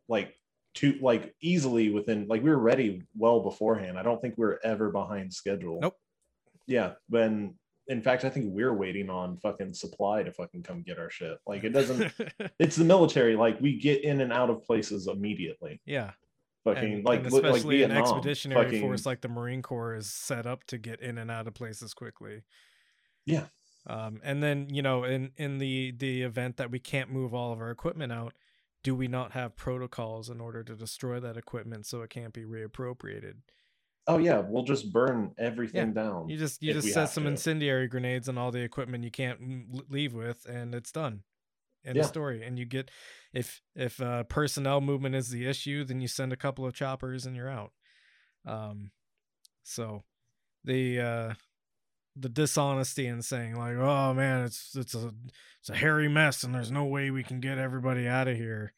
like 0.09 0.35
two 0.74 0.99
like 1.01 1.35
easily 1.41 1.91
within 1.91 2.27
like 2.28 2.43
we 2.43 2.51
were 2.51 2.59
ready 2.59 3.03
well 3.16 3.41
beforehand. 3.41 3.99
I 3.99 4.03
don't 4.03 4.20
think 4.20 4.35
we 4.36 4.47
are 4.47 4.61
ever 4.65 4.91
behind 4.91 5.32
schedule. 5.32 5.78
Nope. 5.81 5.97
Yeah. 6.66 6.93
When 7.09 7.55
in 7.86 8.03
fact 8.03 8.24
I 8.24 8.31
think 8.31 8.47
we're 8.49 8.74
waiting 8.74 9.09
on 9.11 9.36
fucking 9.39 9.74
supply 9.74 10.23
to 10.23 10.32
fucking 10.32 10.62
come 10.62 10.82
get 10.82 10.99
our 10.99 11.11
shit. 11.11 11.39
Like 11.47 11.65
it 11.65 11.70
doesn't 11.70 12.12
it's 12.59 12.77
the 12.77 12.85
military. 12.85 13.36
Like 13.36 13.61
we 13.61 13.78
get 13.78 14.03
in 14.03 14.20
and 14.20 14.32
out 14.32 14.51
of 14.51 14.65
places 14.65 15.07
immediately. 15.07 15.81
yeah. 15.86 16.11
Fucking 16.65 16.93
and, 16.95 17.05
like 17.05 17.20
and 17.24 17.32
li- 17.32 17.41
like 17.41 17.45
especially 17.53 17.82
an 17.82 17.93
expeditionary 17.93 18.65
fucking- 18.65 18.81
force 18.81 19.05
like 19.05 19.20
the 19.20 19.28
Marine 19.28 19.62
Corps 19.62 19.95
is 19.95 20.11
set 20.11 20.47
up 20.47 20.65
to 20.65 20.78
get 20.78 21.01
in 21.01 21.19
and 21.19 21.31
out 21.31 21.47
of 21.47 21.55
places 21.55 21.93
quickly. 21.93 22.43
Yeah. 23.27 23.47
Um, 23.86 24.20
and 24.24 24.43
then 24.43 24.69
you 24.70 24.81
know, 24.81 25.05
in 25.05 25.32
in 25.36 25.59
the 25.59 25.93
the 25.93 26.23
event 26.23 26.57
that 26.57 26.70
we 26.70 26.78
can't 26.78 27.11
move 27.11 27.35
all 27.35 27.53
of 27.53 27.61
our 27.61 27.70
equipment 27.70 28.12
out, 28.12 28.32
do 28.82 28.95
we 28.95 29.09
not 29.09 29.32
have 29.32 29.57
protocols 29.57 30.31
in 30.31 30.41
order 30.41 30.62
to 30.62 30.74
destroy 30.74 31.20
that 31.20 31.36
equipment 31.36 31.85
so 31.85 32.01
it 32.01 32.09
can't 32.11 32.32
be 32.32 32.45
reappropriated? 32.45 33.35
Oh 34.07 34.19
yeah, 34.19 34.39
we'll 34.39 34.65
just 34.65 34.93
burn 34.93 35.32
everything 35.39 35.93
down. 35.93 36.28
You 36.28 36.39
just 36.39 36.62
you 36.62 36.73
just 36.73 36.93
set 36.93 37.11
some 37.11 37.24
to. 37.24 37.31
incendiary 37.31 37.89
grenades 37.89 38.28
on 38.28 38.39
all 38.39 38.51
the 38.51 38.61
equipment 38.61 39.05
you 39.05 39.11
can't 39.11 39.91
leave 39.91 40.15
with, 40.15 40.47
and 40.47 40.74
it's 40.74 40.93
done. 40.93 41.23
End 41.85 41.97
Yeah. 41.97 42.02
of 42.05 42.09
story. 42.09 42.43
And 42.43 42.59
you 42.59 42.65
get 42.65 42.90
if 43.32 43.61
if 43.74 44.01
uh, 44.01 44.24
personnel 44.24 44.81
movement 44.81 45.15
is 45.15 45.31
the 45.31 45.47
issue, 45.47 45.85
then 45.85 46.01
you 46.01 46.09
send 46.09 46.32
a 46.32 46.36
couple 46.36 46.66
of 46.66 46.74
choppers 46.74 47.27
and 47.27 47.36
you're 47.36 47.51
out. 47.51 47.73
Um, 48.47 48.90
so 49.62 50.02
the 50.65 51.01
uh, 51.01 51.35
the 52.16 52.28
dishonesty 52.28 53.06
in 53.06 53.23
saying 53.23 53.56
like, 53.56 53.77
oh 53.77 54.15
man, 54.15 54.44
it's 54.44 54.74
it's 54.77 54.94
a 54.94 55.12
it's 55.61 55.70
a 55.70 55.74
hairy 55.74 56.09
mess, 56.09 56.43
and 56.43 56.55
there's 56.55 56.70
no 56.70 56.85
way 56.85 57.11
we 57.11 57.23
can 57.23 57.40
get 57.40 57.59
everybody 57.59 58.06
out 58.06 58.28
of 58.28 58.36
here. 58.36 58.73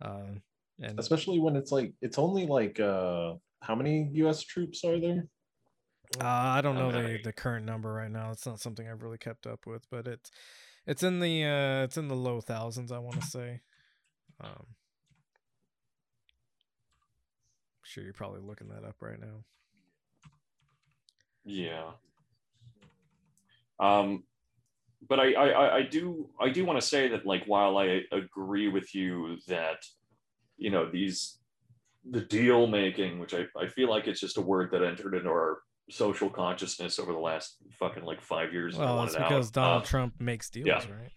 Uh, 0.00 0.38
and 0.80 0.98
especially 0.98 1.38
when 1.38 1.56
it's 1.56 1.72
like 1.72 1.92
it's 2.02 2.18
only 2.18 2.46
like 2.46 2.78
uh 2.80 3.34
how 3.62 3.74
many 3.74 4.10
US 4.14 4.42
troops 4.42 4.84
are 4.84 5.00
there? 5.00 5.26
Uh, 6.20 6.24
I 6.24 6.60
don't 6.60 6.76
know 6.76 6.90
Okay. 6.90 7.16
the, 7.16 7.22
the 7.24 7.32
current 7.32 7.64
number 7.66 7.92
right 7.92 8.10
now. 8.10 8.30
It's 8.30 8.46
not 8.46 8.60
something 8.60 8.88
I've 8.88 9.02
really 9.02 9.18
kept 9.18 9.46
up 9.46 9.66
with, 9.66 9.88
but 9.90 10.06
it's 10.06 10.30
it's 10.86 11.02
in 11.02 11.20
the 11.20 11.44
uh, 11.44 11.84
it's 11.84 11.96
in 11.96 12.08
the 12.08 12.14
low 12.16 12.40
thousands. 12.40 12.92
I 12.92 12.98
want 12.98 13.20
to 13.20 13.26
say. 13.26 13.60
Um, 14.40 14.66
sure, 17.82 18.04
you're 18.04 18.12
probably 18.12 18.40
looking 18.40 18.68
that 18.68 18.84
up 18.84 18.96
right 19.00 19.20
now. 19.20 19.44
Yeah. 21.44 21.90
Um, 23.78 24.24
but 25.08 25.20
I, 25.20 25.32
I, 25.34 25.76
I- 25.78 25.82
do, 25.82 26.30
I 26.40 26.48
do 26.48 26.64
want 26.64 26.80
to 26.80 26.86
say 26.86 27.08
that, 27.08 27.26
like, 27.26 27.44
while 27.46 27.76
I 27.76 28.02
agree 28.12 28.68
with 28.68 28.94
you 28.94 29.36
that, 29.48 29.84
you 30.56 30.70
know, 30.70 30.90
these, 30.90 31.38
the 32.10 32.20
deal 32.20 32.66
making, 32.66 33.18
which 33.18 33.34
I, 33.34 33.44
I 33.60 33.66
feel 33.68 33.90
like 33.90 34.06
it's 34.06 34.20
just 34.20 34.38
a 34.38 34.40
word 34.40 34.70
that 34.72 34.82
entered 34.82 35.14
into 35.14 35.28
our 35.28 35.58
social 35.90 36.30
consciousness 36.30 36.98
over 36.98 37.12
the 37.12 37.18
last 37.18 37.56
fucking 37.78 38.04
like 38.04 38.20
five 38.22 38.52
years. 38.52 38.76
Well, 38.76 39.02
it's 39.04 39.14
it 39.14 39.20
out. 39.20 39.28
because 39.28 39.50
Donald 39.50 39.82
Uh, 39.82 39.86
Trump 39.86 40.14
makes 40.20 40.48
deals, 40.50 40.66
yeah. 40.66 40.84
right? 40.90 41.12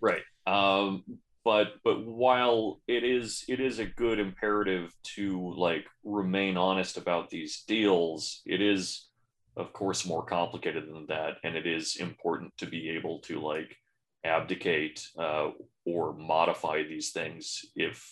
right 0.00 0.22
um 0.46 1.02
but 1.44 1.72
but 1.82 2.06
while 2.06 2.80
it 2.86 3.02
is 3.02 3.44
it 3.48 3.58
is 3.58 3.80
a 3.80 3.84
good 3.84 4.20
imperative 4.20 4.94
to 5.02 5.52
like 5.56 5.84
remain 6.04 6.56
honest 6.56 6.96
about 6.96 7.28
these 7.30 7.64
deals 7.66 8.40
it 8.46 8.60
is 8.60 9.08
of 9.56 9.72
course 9.72 10.06
more 10.06 10.24
complicated 10.24 10.84
than 10.86 11.04
that 11.08 11.32
and 11.42 11.56
it 11.56 11.66
is 11.66 11.96
important 11.96 12.52
to 12.58 12.66
be 12.66 12.90
able 12.90 13.18
to 13.18 13.40
like 13.40 13.76
abdicate 14.24 15.04
uh, 15.18 15.50
or 15.84 16.12
modify 16.14 16.84
these 16.84 17.10
things 17.10 17.64
if 17.74 18.08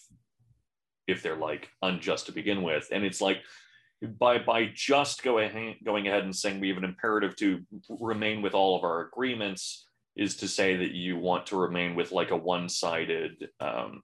if 1.07 1.23
they're 1.23 1.37
like 1.37 1.69
unjust 1.83 2.27
to 2.27 2.33
begin 2.33 2.63
with 2.63 2.89
and 2.91 3.05
it's 3.05 3.21
like 3.21 3.39
by 4.19 4.39
by 4.39 4.71
just 4.75 5.23
go 5.23 5.39
ahead, 5.39 5.77
going 5.85 6.07
ahead 6.09 6.25
and 6.25 6.35
saying 6.35 6.61
we 6.61 6.69
have 6.69 6.77
an 6.79 6.85
imperative 6.85 7.37
to 7.37 7.61
remain 8.01 8.43
with 8.43 8.55
all 8.55 8.77
of 8.77 8.85
our 8.85 9.07
agreements 9.07 9.87
is 10.17 10.37
to 10.37 10.49
say 10.49 10.77
that 10.77 10.93
you 10.93 11.17
want 11.19 11.47
to 11.47 11.57
remain 11.57 11.95
with 11.95 12.11
like 12.13 12.31
a 12.31 12.37
one-sided 12.37 13.49
um, 13.61 14.03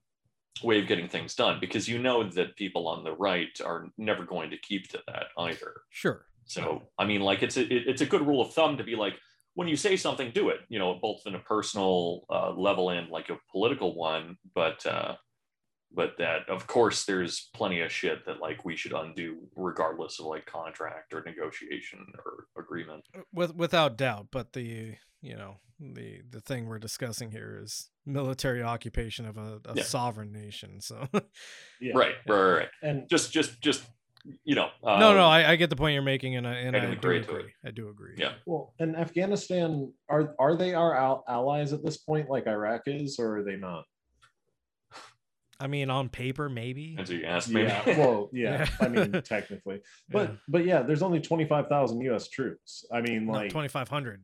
way 0.63 0.79
of 0.79 0.87
getting 0.87 1.07
things 1.09 1.33
done 1.35 1.57
because 1.59 1.87
you 1.87 1.97
know 1.97 2.23
that 2.23 2.55
people 2.55 2.87
on 2.87 3.03
the 3.03 3.11
right 3.13 3.59
are 3.65 3.87
never 3.97 4.23
going 4.23 4.49
to 4.51 4.57
keep 4.57 4.87
to 4.87 4.99
that 5.07 5.25
either 5.39 5.73
Sure. 5.89 6.25
so 6.45 6.83
i 6.99 7.05
mean 7.05 7.21
like 7.21 7.41
it's 7.41 7.57
a 7.57 7.61
it- 7.61 7.87
it's 7.87 8.01
a 8.01 8.05
good 8.05 8.21
rule 8.25 8.41
of 8.41 8.53
thumb 8.53 8.77
to 8.77 8.83
be 8.83 8.95
like 8.95 9.15
when 9.55 9.67
you 9.67 9.75
say 9.75 9.95
something 9.97 10.29
do 10.31 10.49
it 10.49 10.59
you 10.69 10.77
know 10.77 10.93
both 11.01 11.21
in 11.25 11.33
a 11.33 11.39
personal 11.39 12.23
uh, 12.29 12.51
level 12.51 12.91
and 12.91 13.09
like 13.09 13.29
a 13.31 13.37
political 13.51 13.95
one 13.95 14.37
but 14.53 14.85
uh 14.85 15.15
but 15.93 16.17
that 16.17 16.47
of 16.49 16.65
course 16.67 17.05
there's 17.05 17.49
plenty 17.53 17.81
of 17.81 17.91
shit 17.91 18.25
that 18.25 18.39
like 18.41 18.65
we 18.65 18.75
should 18.75 18.93
undo 18.93 19.37
regardless 19.55 20.19
of 20.19 20.25
like 20.25 20.45
contract 20.45 21.13
or 21.13 21.23
negotiation 21.25 22.05
or 22.25 22.47
agreement 22.61 23.05
With 23.33 23.55
without 23.55 23.97
doubt, 23.97 24.27
but 24.31 24.53
the 24.53 24.95
you 25.21 25.35
know 25.35 25.57
the 25.79 26.21
the 26.29 26.41
thing 26.41 26.65
we're 26.67 26.79
discussing 26.79 27.31
here 27.31 27.59
is 27.61 27.89
military 28.05 28.61
occupation 28.63 29.25
of 29.25 29.37
a, 29.37 29.59
a 29.65 29.75
Yeah. 29.75 29.83
sovereign 29.83 30.31
nation. 30.31 30.81
So 30.81 31.07
Yeah. 31.81 31.93
right 31.95 32.15
right 32.27 32.35
right, 32.39 32.53
right. 32.57 32.69
And 32.81 33.09
just 33.09 33.31
just 33.31 33.61
just 33.61 33.83
you 34.45 34.55
know 34.55 34.69
uh, 34.83 34.99
no, 34.99 35.13
no, 35.13 35.25
I, 35.27 35.51
I 35.51 35.55
get 35.57 35.69
the 35.69 35.75
point 35.75 35.93
you're 35.95 36.01
making, 36.01 36.37
and 36.37 36.47
I 36.47 36.53
and 36.53 36.75
I 36.77 36.79
I, 36.79 36.81
can 36.83 36.91
do 36.91 36.97
agree 36.97 37.19
agree. 37.19 37.53
I 37.65 37.71
do 37.71 37.89
agree. 37.89 38.15
yeah 38.17 38.33
well, 38.45 38.73
and 38.79 38.95
Afghanistan 38.95 39.91
are 40.09 40.33
are 40.39 40.55
they 40.55 40.73
our 40.73 40.95
al- 40.95 41.25
allies 41.27 41.73
at 41.73 41.83
this 41.83 41.97
point, 41.97 42.29
like 42.29 42.47
Iraq 42.47 42.83
is, 42.85 43.19
or 43.19 43.37
are 43.39 43.43
they 43.43 43.57
not? 43.57 43.83
I 45.63 45.67
mean, 45.67 45.89
on 45.89 46.09
paper, 46.09 46.49
maybe. 46.49 46.97
as 46.99 47.09
you 47.09 47.23
asked 47.23 47.49
me 47.49 47.61
Yeah, 47.63 47.97
well, 47.97 48.29
yeah. 48.33 48.67
Yeah. 48.67 48.85
I 48.85 48.87
mean, 48.89 49.11
technically, 49.23 49.79
but 50.09 50.29
Yeah. 50.29 50.35
but 50.49 50.65
yeah, 50.65 50.81
there's 50.81 51.01
only 51.01 51.21
twenty 51.21 51.45
five 51.45 51.67
thousand 51.69 52.01
U.S. 52.01 52.27
troops. 52.27 52.83
I 52.91 52.99
mean, 52.99 53.25
No, 53.27 53.31
like 53.33 53.49
2,500. 53.49 54.21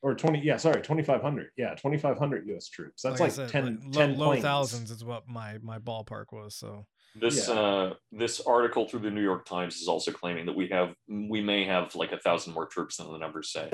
or 0.00 0.14
twenty, 0.14 0.40
yeah, 0.40 0.56
sorry, 0.56 0.80
twenty 0.80 1.02
five 1.02 1.20
hundred. 1.20 1.50
Yeah, 1.58 1.74
twenty 1.74 1.98
five 1.98 2.16
hundred 2.18 2.46
U.S. 2.48 2.68
troops. 2.70 3.02
That's 3.02 3.20
I 3.20 3.24
like, 3.24 3.32
said, 3.32 3.50
10, 3.50 3.64
like, 3.84 3.92
10 3.92 4.18
low, 4.18 4.30
low 4.30 4.40
thousands 4.40 4.90
is 4.90 5.04
what 5.04 5.28
my 5.28 5.58
my 5.62 5.78
ballpark 5.78 6.32
was. 6.32 6.54
So 6.56 6.86
This 7.14 7.46
Yeah. 7.48 7.54
uh, 7.54 7.94
this 8.10 8.40
article 8.40 8.88
through 8.88 9.00
the 9.00 9.10
New 9.10 9.22
York 9.22 9.44
Times 9.44 9.76
is 9.76 9.88
also 9.88 10.10
claiming 10.10 10.46
that 10.46 10.56
we 10.56 10.68
have 10.68 10.94
we 11.06 11.42
may 11.42 11.66
have 11.66 11.94
like 11.94 12.12
a 12.12 12.18
thousand 12.18 12.54
more 12.54 12.66
troops 12.66 12.96
than 12.96 13.12
the 13.12 13.18
numbers 13.18 13.52
say. 13.52 13.68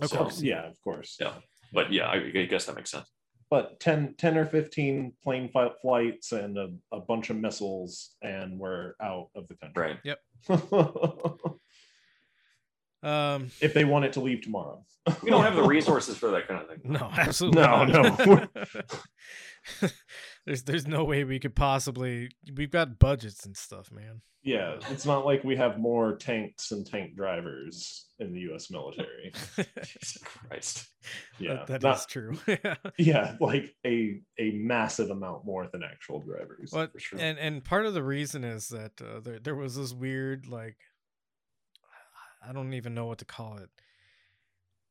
Of 0.00 0.08
So, 0.08 0.16
course. 0.16 0.40
Yeah, 0.42 0.66
of 0.66 0.80
course. 0.82 1.18
Yeah, 1.20 1.34
but 1.74 1.92
yeah, 1.92 2.06
I, 2.08 2.16
I 2.34 2.46
guess 2.46 2.64
that 2.64 2.76
makes 2.76 2.90
sense. 2.90 3.06
But 3.50 3.80
10, 3.80 4.14
10 4.18 4.36
or 4.36 4.44
15 4.44 5.14
plane 5.22 5.48
fi- 5.48 5.72
flights 5.80 6.32
and 6.32 6.58
a, 6.58 6.68
a 6.92 7.00
bunch 7.00 7.30
of 7.30 7.36
missiles, 7.36 8.14
and 8.20 8.58
we're 8.58 8.92
out 9.00 9.28
of 9.34 9.48
the 9.48 9.54
country. 9.54 9.82
Right. 9.82 9.98
Yep. 10.04 10.18
Um, 13.00 13.50
if 13.60 13.74
they 13.74 13.84
want 13.84 14.06
it 14.06 14.14
to 14.14 14.20
leave 14.20 14.42
tomorrow. 14.42 14.84
We 15.22 15.30
don't 15.30 15.44
have 15.44 15.54
the 15.54 15.62
resources 15.62 16.16
for 16.16 16.32
that 16.32 16.48
kind 16.48 16.62
of 16.62 16.68
thing. 16.68 16.80
No, 16.84 17.08
absolutely. 17.16 17.62
No, 17.62 17.84
not. 17.84 18.26
no. 18.26 18.46
there's 20.48 20.62
there's 20.62 20.86
no 20.86 21.04
way 21.04 21.24
we 21.24 21.38
could 21.38 21.54
possibly. 21.54 22.30
We've 22.56 22.70
got 22.70 22.98
budgets 22.98 23.44
and 23.44 23.54
stuff, 23.56 23.92
man. 23.92 24.22
Yeah, 24.42 24.76
it's 24.88 25.04
not 25.04 25.26
like 25.26 25.44
we 25.44 25.56
have 25.56 25.78
more 25.78 26.16
tanks 26.16 26.70
and 26.70 26.86
tank 26.86 27.14
drivers 27.14 28.06
in 28.18 28.32
the 28.32 28.40
U.S. 28.40 28.70
military. 28.70 29.32
Jesus 29.56 30.18
Christ. 30.24 30.88
Yeah, 31.38 31.64
that 31.66 31.82
not- 31.82 31.98
is 31.98 32.06
true. 32.06 32.38
Yeah, 32.98 33.36
like 33.40 33.74
a 33.84 34.20
a 34.38 34.52
massive 34.52 35.10
amount 35.10 35.44
more 35.44 35.68
than 35.70 35.82
actual 35.82 36.20
drivers. 36.20 36.70
But 36.72 36.92
for 36.92 36.98
sure. 36.98 37.18
and 37.20 37.38
and 37.38 37.62
part 37.62 37.84
of 37.84 37.92
the 37.92 38.02
reason 38.02 38.42
is 38.42 38.68
that 38.68 38.92
uh, 39.02 39.20
there 39.20 39.38
there 39.38 39.56
was 39.56 39.76
this 39.76 39.92
weird 39.92 40.46
like 40.46 40.78
I 42.48 42.52
don't 42.52 42.72
even 42.72 42.94
know 42.94 43.04
what 43.06 43.18
to 43.18 43.26
call 43.26 43.58
it. 43.58 43.68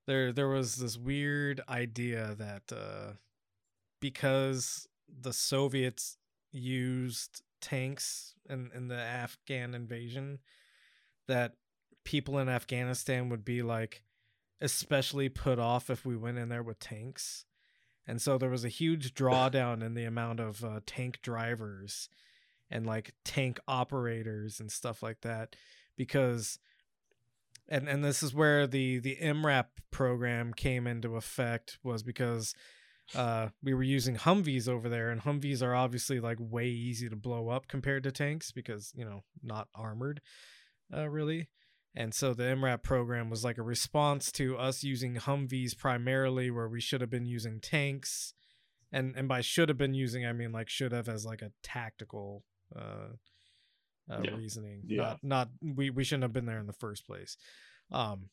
There 0.05 0.31
there 0.31 0.49
was 0.49 0.75
this 0.75 0.97
weird 0.97 1.61
idea 1.67 2.35
that 2.37 2.63
uh, 2.71 3.13
because 3.99 4.87
the 5.07 5.33
Soviets 5.33 6.17
used 6.51 7.41
tanks 7.61 8.35
in 8.49 8.71
in 8.75 8.87
the 8.87 8.99
Afghan 8.99 9.73
invasion, 9.73 10.39
that 11.27 11.53
people 12.03 12.39
in 12.39 12.49
Afghanistan 12.49 13.29
would 13.29 13.43
be 13.43 13.61
like 13.61 14.03
especially 14.59 15.29
put 15.29 15.59
off 15.59 15.89
if 15.89 16.05
we 16.05 16.15
went 16.15 16.37
in 16.37 16.49
there 16.49 16.63
with 16.63 16.79
tanks. 16.79 17.45
And 18.07 18.21
so 18.21 18.37
there 18.37 18.49
was 18.49 18.65
a 18.65 18.69
huge 18.69 19.13
drawdown 19.13 19.83
in 19.83 19.93
the 19.93 20.05
amount 20.05 20.39
of 20.39 20.63
uh, 20.63 20.79
tank 20.85 21.19
drivers 21.21 22.09
and 22.69 22.85
like 22.85 23.13
tank 23.23 23.59
operators 23.67 24.59
and 24.59 24.71
stuff 24.71 25.03
like 25.03 25.21
that 25.21 25.55
because 25.95 26.59
and 27.69 27.87
and 27.87 28.03
this 28.03 28.23
is 28.23 28.33
where 28.33 28.65
the 28.67 28.99
the 28.99 29.17
MRAP 29.21 29.65
program 29.91 30.53
came 30.53 30.87
into 30.87 31.15
effect 31.15 31.77
was 31.83 32.03
because 32.03 32.53
uh 33.15 33.49
we 33.63 33.73
were 33.73 33.83
using 33.83 34.15
Humvees 34.15 34.67
over 34.67 34.89
there 34.89 35.09
and 35.09 35.21
Humvees 35.21 35.61
are 35.61 35.75
obviously 35.75 36.19
like 36.19 36.37
way 36.39 36.67
easy 36.67 37.09
to 37.09 37.15
blow 37.15 37.49
up 37.49 37.67
compared 37.67 38.03
to 38.03 38.11
tanks 38.11 38.51
because 38.51 38.91
you 38.95 39.05
know 39.05 39.23
not 39.41 39.67
armored 39.73 40.21
uh 40.93 41.09
really 41.09 41.49
and 41.95 42.13
so 42.13 42.33
the 42.33 42.43
MRAP 42.43 42.83
program 42.83 43.29
was 43.29 43.43
like 43.43 43.57
a 43.57 43.63
response 43.63 44.31
to 44.33 44.55
us 44.57 44.83
using 44.83 45.15
Humvees 45.15 45.75
primarily 45.77 46.51
where 46.51 46.67
we 46.67 46.81
should 46.81 47.01
have 47.01 47.09
been 47.09 47.25
using 47.25 47.59
tanks 47.59 48.33
and 48.91 49.15
and 49.15 49.27
by 49.27 49.41
should 49.41 49.69
have 49.69 49.77
been 49.77 49.93
using 49.93 50.25
I 50.25 50.33
mean 50.33 50.51
like 50.51 50.69
should 50.69 50.91
have 50.91 51.07
as 51.09 51.25
like 51.25 51.41
a 51.41 51.51
tactical 51.63 52.43
uh, 52.75 53.13
uh 54.11 54.23
Yeah. 54.23 54.35
reasoning 54.35 54.83
Yeah. 54.85 55.01
not 55.01 55.19
not 55.23 55.49
we 55.61 55.89
we 55.89 56.03
shouldn't 56.03 56.23
have 56.23 56.33
been 56.33 56.45
there 56.45 56.59
in 56.59 56.67
the 56.67 56.73
first 56.73 57.05
place 57.05 57.37
um 57.91 58.29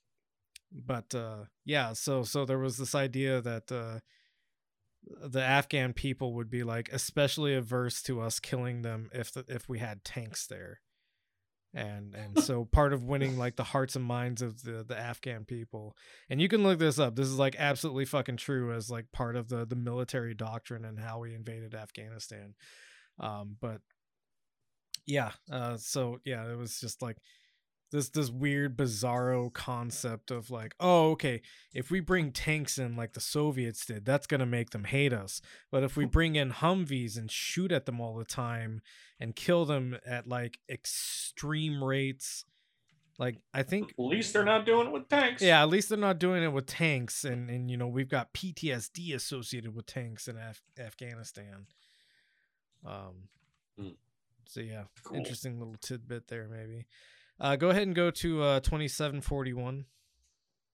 but 0.73 1.15
uh 1.15 1.45
yeah 1.65 1.93
so 1.93 2.23
so 2.25 2.45
there 2.45 2.59
was 2.59 2.77
this 2.77 2.95
idea 2.95 3.41
that 3.41 3.71
uh 3.71 4.01
the 5.07 5.43
Afghan 5.43 5.93
people 5.93 6.35
would 6.35 6.51
be 6.51 6.63
like 6.63 6.89
especially 6.93 7.55
averse 7.55 8.03
to 8.03 8.21
us 8.21 8.41
killing 8.41 8.83
them 8.83 9.11
if 9.13 9.33
the, 9.33 9.45
if 9.49 9.69
we 9.69 9.79
had 9.79 10.05
tanks 10.05 10.47
there. 10.47 10.81
And 11.75 12.15
and 12.15 12.39
so 12.43 12.65
part 12.65 12.93
of 12.93 13.05
winning 13.05 13.39
like 13.39 13.57
the 13.57 13.65
hearts 13.65 13.97
and 13.97 14.05
minds 14.05 14.43
of 14.43 14.63
the 14.63 14.85
the 14.87 14.99
Afghan 14.99 15.45
people 15.45 15.97
and 16.31 16.41
you 16.41 16.49
can 16.49 16.63
look 16.63 16.79
this 16.79 16.99
up. 16.99 17.17
This 17.17 17.29
is 17.29 17.39
like 17.39 17.57
absolutely 17.59 18.05
fucking 18.05 18.37
true 18.37 18.73
as 18.73 18.91
like 18.91 19.13
part 19.13 19.37
of 19.37 19.49
the 19.49 19.67
the 19.67 19.77
military 19.77 20.35
doctrine 20.35 20.85
and 20.85 20.99
how 20.99 21.21
we 21.21 21.35
invaded 21.35 21.75
Afghanistan. 21.75 22.55
Um 23.21 23.57
but 23.61 23.81
yeah 25.07 25.33
uh 25.53 25.77
so 25.77 26.19
yeah 26.25 26.51
it 26.51 26.57
was 26.57 26.81
just 26.81 27.03
like 27.03 27.19
this 27.95 28.09
this 28.11 28.29
weird 28.31 28.77
bizarro 28.77 29.53
concept 29.53 30.31
of 30.31 30.51
like 30.51 30.75
oh 30.81 31.11
okay 31.13 31.41
if 31.73 31.91
we 31.91 32.01
bring 32.01 32.33
tanks 32.33 32.77
in 32.77 32.97
like 32.97 33.13
the 33.13 33.21
soviets 33.21 33.87
did 33.87 34.05
that's 34.05 34.27
going 34.27 34.41
to 34.41 34.47
make 34.47 34.71
them 34.71 34.85
hate 34.85 35.13
us 35.13 35.41
but 35.71 35.83
if 35.85 35.97
we 35.97 36.05
bring 36.05 36.35
in 36.37 36.51
humvees 36.51 37.17
and 37.17 37.31
shoot 37.31 37.71
at 37.71 37.87
them 37.87 38.01
all 38.01 38.17
the 38.17 38.25
time 38.25 38.81
and 39.21 39.37
kill 39.37 39.65
them 39.65 39.97
at 40.05 40.27
like 40.29 40.59
extreme 40.69 41.83
rates 41.83 42.45
like 43.19 43.37
i 43.55 43.63
think 43.63 43.91
At 43.91 44.05
least 44.05 44.33
they're 44.33 44.45
not 44.45 44.67
doing 44.67 44.89
it 44.89 44.93
with 44.93 45.09
tanks. 45.09 45.41
yeah 45.41 45.63
at 45.63 45.69
least 45.69 45.89
they're 45.89 45.97
not 45.97 46.19
doing 46.19 46.43
it 46.43 46.53
with 46.53 46.67
tanks 46.67 47.25
and 47.25 47.49
and 47.49 47.71
you 47.71 47.77
know 47.77 47.87
we've 47.87 48.09
got 48.09 48.35
ptsd 48.35 49.15
associated 49.15 49.73
with 49.75 49.87
tanks 49.87 50.27
in 50.27 50.37
Af- 50.37 50.63
afghanistan 50.79 51.67
um 52.85 53.29
Hmm. 53.79 53.89
so 54.47 54.61
yeah 54.61 54.85
Cool. 55.05 55.17
interesting 55.19 55.59
little 55.59 55.77
tidbit 55.81 56.29
there 56.29 56.49
maybe 56.49 56.87
uh 57.41 57.57
go 57.57 57.71
ahead 57.71 57.83
and 57.83 57.95
go 57.95 58.11
to 58.11 58.43
uh 58.43 58.61
2741 58.61 59.85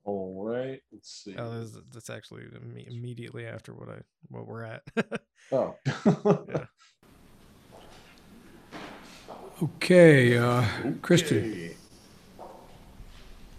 All 0.04 0.44
right, 0.44 0.80
let's 0.92 1.22
see. 1.24 1.34
oh 1.36 1.58
that's, 1.58 1.78
that's 1.92 2.10
actually 2.10 2.42
imme- 2.42 2.86
immediately 2.88 3.46
after 3.46 3.72
what 3.74 3.88
i 3.88 3.98
what 4.28 4.46
we're 4.46 4.64
at 4.64 4.82
Oh, 5.52 5.74
yeah 5.84 6.64
Okay, 9.62 10.38
uh, 10.38 10.64
Kristen. 11.02 11.38
Okay. 11.38 11.76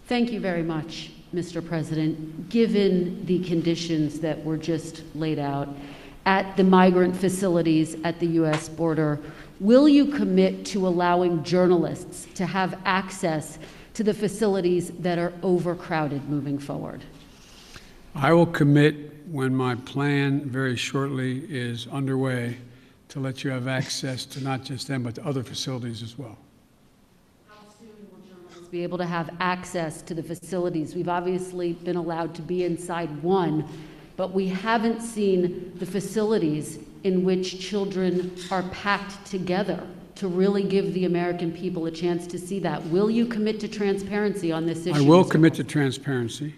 Thank 0.06 0.32
you 0.32 0.40
very 0.40 0.64
much, 0.64 1.12
Mr. 1.32 1.64
President. 1.64 2.48
Given 2.48 3.24
the 3.26 3.38
conditions 3.44 4.18
that 4.20 4.44
were 4.44 4.56
just 4.56 5.04
laid 5.14 5.38
out 5.38 5.68
at 6.26 6.56
the 6.56 6.64
migrant 6.64 7.16
facilities 7.16 7.96
at 8.02 8.18
the 8.18 8.26
U.S. 8.42 8.68
border, 8.68 9.20
will 9.62 9.88
you 9.88 10.06
commit 10.06 10.66
to 10.66 10.86
allowing 10.88 11.42
journalists 11.44 12.26
to 12.34 12.44
have 12.44 12.76
access 12.84 13.60
to 13.94 14.02
the 14.02 14.12
facilities 14.12 14.90
that 14.98 15.18
are 15.18 15.32
overcrowded 15.42 16.28
moving 16.28 16.58
forward? 16.58 17.04
I 18.16 18.32
will 18.32 18.46
commit 18.46 19.24
when 19.28 19.54
my 19.54 19.76
plan 19.76 20.40
very 20.40 20.76
shortly 20.76 21.46
is 21.48 21.86
underway 21.86 22.56
to 23.10 23.20
let 23.20 23.44
you 23.44 23.50
have 23.50 23.68
access 23.68 24.24
to 24.26 24.42
not 24.42 24.64
just 24.64 24.88
them, 24.88 25.04
but 25.04 25.14
to 25.14 25.24
other 25.24 25.44
facilities 25.44 26.02
as 26.02 26.18
well. 26.18 26.36
How 27.48 27.60
soon 27.78 27.88
will 28.10 28.18
journalists 28.26 28.68
be 28.68 28.82
able 28.82 28.98
to 28.98 29.06
have 29.06 29.30
access 29.38 30.02
to 30.02 30.14
the 30.14 30.22
facilities. 30.24 30.96
We've 30.96 31.08
obviously 31.08 31.74
been 31.74 31.96
allowed 31.96 32.34
to 32.34 32.42
be 32.42 32.64
inside 32.64 33.22
one, 33.22 33.68
but 34.16 34.32
we 34.32 34.48
haven't 34.48 35.02
seen 35.02 35.72
the 35.76 35.86
facilities 35.86 36.80
in 37.04 37.24
which 37.24 37.60
children 37.60 38.34
are 38.50 38.62
packed 38.64 39.26
together 39.26 39.86
to 40.14 40.28
really 40.28 40.62
give 40.62 40.92
the 40.94 41.04
American 41.04 41.52
people 41.52 41.86
a 41.86 41.90
chance 41.90 42.26
to 42.28 42.38
see 42.38 42.58
that. 42.60 42.84
Will 42.86 43.10
you 43.10 43.26
commit 43.26 43.58
to 43.60 43.68
transparency 43.68 44.52
on 44.52 44.66
this 44.66 44.86
issue? 44.86 44.96
I 44.96 45.00
will 45.00 45.24
Mr. 45.24 45.30
commit 45.30 45.54
to 45.54 45.64
transparency, 45.64 46.54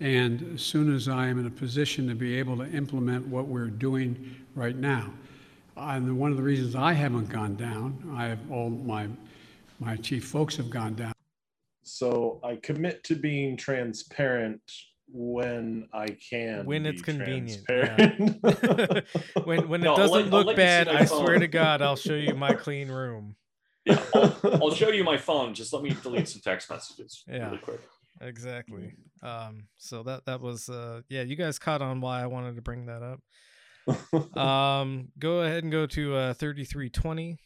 and 0.00 0.54
as 0.54 0.62
soon 0.62 0.94
as 0.94 1.08
I 1.08 1.26
am 1.28 1.38
in 1.38 1.46
a 1.46 1.50
position 1.50 2.06
to 2.08 2.14
be 2.14 2.38
able 2.38 2.56
to 2.58 2.70
implement 2.70 3.26
what 3.26 3.46
we're 3.46 3.66
doing 3.66 4.36
right 4.54 4.76
now. 4.76 5.12
And 5.76 6.18
one 6.18 6.30
of 6.30 6.36
the 6.36 6.42
reasons 6.42 6.76
I 6.76 6.92
haven't 6.92 7.28
gone 7.28 7.56
down, 7.56 8.14
I 8.14 8.26
have 8.26 8.38
all 8.50 8.68
my, 8.70 9.08
my 9.80 9.96
chief 9.96 10.24
folks 10.24 10.56
have 10.56 10.68
gone 10.68 10.94
down. 10.94 11.12
So 11.82 12.40
I 12.44 12.56
commit 12.56 13.02
to 13.04 13.14
being 13.14 13.56
transparent 13.56 14.60
when 15.12 15.88
I 15.92 16.06
can. 16.08 16.64
when 16.66 16.86
it's 16.86 17.02
convenient 17.02 17.64
transparent. 17.66 19.06
when 19.44 19.68
when 19.68 19.80
No, 19.82 19.92
it 19.94 19.96
doesn't 19.96 20.14
let- 20.14 20.32
look 20.32 20.46
let 20.46 20.56
you 20.56 20.62
see 20.62 20.62
bad 20.62 20.88
i 20.88 21.04
swear 21.04 21.38
to 21.38 21.46
god 21.48 21.82
i'll 21.82 21.96
show 21.96 22.14
you 22.14 22.34
my 22.34 22.54
clean 22.64 22.88
room 22.90 23.36
Yeah, 23.84 24.02
I'll, 24.14 24.38
I'll 24.62 24.70
show 24.74 24.90
you 24.90 25.02
my 25.04 25.16
phone. 25.18 25.54
Just 25.54 25.72
let 25.72 25.82
me 25.82 25.96
delete 26.02 26.28
some 26.28 26.40
text 26.40 26.70
messages 26.70 27.24
Yeah. 27.28 27.46
really 27.46 27.58
quick. 27.58 27.80
exactly 28.20 28.94
um 29.22 29.68
so 29.76 30.02
that 30.04 30.24
that 30.26 30.40
was 30.40 30.68
uh 30.68 31.00
yeah 31.08 31.22
you 31.22 31.36
guys 31.36 31.58
caught 31.58 31.82
on 31.82 32.00
why 32.00 32.22
i 32.22 32.26
wanted 32.26 32.56
to 32.56 32.62
bring 32.62 32.86
that 32.86 33.02
up 33.02 33.20
um 34.38 35.08
go 35.18 35.40
ahead 35.42 35.62
and 35.64 35.72
go 35.72 35.86
to 35.86 36.14
uh 36.14 36.34
3320 36.34 37.38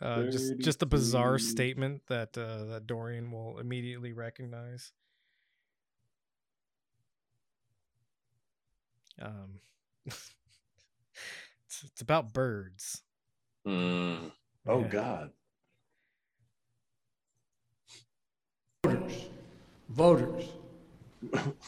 uh 0.00 0.24
just 0.24 0.58
just 0.58 0.82
a 0.82 0.86
bizarre 0.86 1.38
statement 1.38 2.02
that 2.08 2.36
uh 2.36 2.64
that 2.64 2.86
dorian 2.86 3.30
will 3.30 3.58
immediately 3.58 4.12
recognize 4.12 4.92
um 9.22 9.60
it's, 10.06 10.32
it's 11.84 12.00
about 12.00 12.32
birds 12.32 13.02
Mm. 13.66 14.32
oh 14.66 14.80
Yeah. 14.80 14.88
God. 14.88 15.30
Voters, 18.84 19.26
voters. 19.88 20.44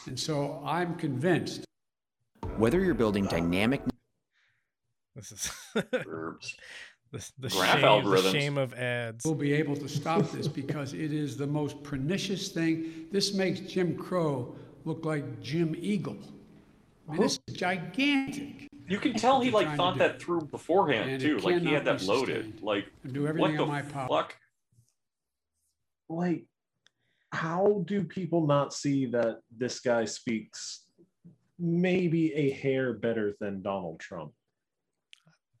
And 0.05 0.19
so 0.19 0.61
I'm 0.65 0.95
convinced 0.95 1.63
Whether 2.57 2.81
you're 2.81 2.93
building 2.93 3.25
dynamic 3.27 3.81
this 5.15 5.31
is 5.31 5.51
Verbs. 6.03 6.57
the, 7.13 7.31
the, 7.39 7.47
Graph 7.47 7.79
shame, 7.79 8.03
the 8.09 8.31
shame 8.31 8.57
of 8.57 8.73
ads 8.73 9.23
we'll 9.23 9.33
be 9.35 9.53
able 9.53 9.77
to 9.77 9.87
stop 9.87 10.29
this 10.31 10.49
because 10.49 10.93
it 10.93 11.13
is 11.13 11.37
the 11.37 11.47
most 11.47 11.81
pernicious 11.83 12.49
thing. 12.49 13.07
This 13.13 13.33
makes 13.33 13.61
Jim 13.61 13.95
Crow 13.95 14.53
look 14.83 15.05
like 15.05 15.41
Jim 15.41 15.73
Eagle. 15.79 16.17
I 17.07 17.11
mean, 17.13 17.21
this 17.21 17.39
is 17.47 17.55
gigantic. 17.55 18.67
You 18.87 18.99
can 18.99 19.13
tell 19.13 19.41
he 19.41 19.51
like 19.51 19.75
thought 19.75 19.97
that 19.97 20.21
through 20.21 20.41
beforehand 20.41 21.09
And 21.09 21.21
too. 21.21 21.37
Like 21.39 21.61
he 21.61 21.73
had 21.73 21.85
that 21.85 22.03
loaded. 22.03 22.61
Like 22.61 22.85
And 23.03 23.13
do 23.13 23.23
what 23.23 23.35
the 23.55 23.63
in 23.63 23.67
my 23.67 23.81
power. 23.81 24.07
fuck? 24.07 24.35
Like, 26.09 26.45
how 27.31 27.83
do 27.85 28.03
people 28.03 28.45
not 28.45 28.73
see 28.73 29.07
that 29.07 29.39
this 29.55 29.79
guy 29.79 30.05
speaks 30.05 30.85
maybe 31.57 32.31
a 32.33 32.51
hair 32.51 32.93
better 32.93 33.33
than 33.39 33.61
Donald 33.63 33.99
Trump? 33.99 34.31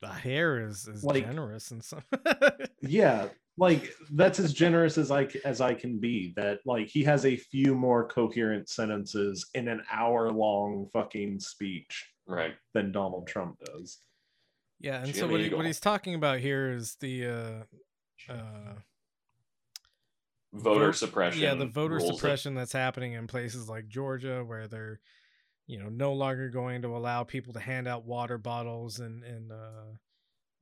The 0.01 0.09
hair 0.09 0.67
is, 0.67 0.87
is 0.87 1.03
Like- 1.03 1.25
generous 1.25 1.71
and 1.71 1.83
some. 1.83 2.03
Yeah, 2.81 3.29
like 3.57 3.93
that's 4.11 4.39
as 4.39 4.53
generous 4.53 4.97
as 4.97 5.11
I 5.11 5.27
c- 5.27 5.39
as 5.45 5.61
I 5.61 5.73
can 5.73 5.99
be. 5.99 6.33
That 6.35 6.59
like 6.65 6.87
he 6.87 7.03
has 7.03 7.25
a 7.25 7.35
few 7.37 7.73
more 7.75 8.07
coherent 8.07 8.69
sentences 8.69 9.49
in 9.53 9.67
an 9.67 9.81
hour 9.91 10.31
long 10.31 10.89
fucking 10.93 11.39
speech 11.39 12.05
Right. 12.27 12.55
than 12.73 12.91
Donald 12.91 13.27
Trump 13.27 13.57
does. 13.65 13.99
Yeah, 14.81 15.01
and 15.03 15.15
so 15.15 15.27
what, 15.27 15.39
he, 15.39 15.53
what 15.53 15.65
he's 15.65 15.79
talking 15.79 16.15
about 16.15 16.39
here 16.39 16.69
is 16.71 16.97
the 16.99 17.25
uh, 17.27 18.33
uh, 18.33 18.73
Voter 20.53 20.85
vote- 20.87 20.95
suppression. 20.95 21.41
Yeah, 21.41 21.53
the 21.55 21.65
voter 21.65 21.95
rules 21.95 22.07
that- 22.09 22.15
suppression 22.15 22.55
that's 22.55 22.73
happening 22.73 23.13
in 23.13 23.27
places 23.27 23.69
like 23.69 23.87
Georgia, 23.87 24.43
where 24.43 24.67
they're, 24.67 24.99
you 25.67 25.79
know, 25.79 25.89
no 25.89 26.13
longer 26.13 26.49
going 26.49 26.81
to 26.83 26.95
allow 26.95 27.23
people 27.23 27.53
to 27.53 27.59
hand 27.59 27.87
out 27.87 28.05
water 28.05 28.37
bottles 28.37 28.99
and 28.99 29.23
and 29.23 29.51
uh, 29.51 29.93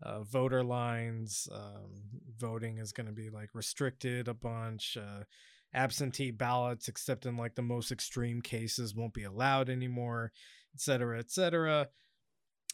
uh, 0.03 0.23
voter 0.23 0.63
lines. 0.63 1.47
Um, 1.51 2.03
voting 2.37 2.77
is 2.77 2.91
going 2.91 3.07
to 3.07 3.13
be 3.13 3.29
like 3.29 3.49
restricted 3.53 4.27
a 4.27 4.33
bunch. 4.33 4.97
Uh, 4.97 5.23
absentee 5.73 6.31
ballots, 6.31 6.87
except 6.87 7.25
in 7.25 7.35
like 7.35 7.55
the 7.55 7.61
most 7.61 7.91
extreme 7.91 8.41
cases, 8.41 8.93
won't 8.93 9.13
be 9.13 9.23
allowed 9.23 9.69
anymore, 9.69 10.31
et 10.75 10.79
cetera, 10.79 11.17
et 11.17 11.31
cetera. 11.31 11.87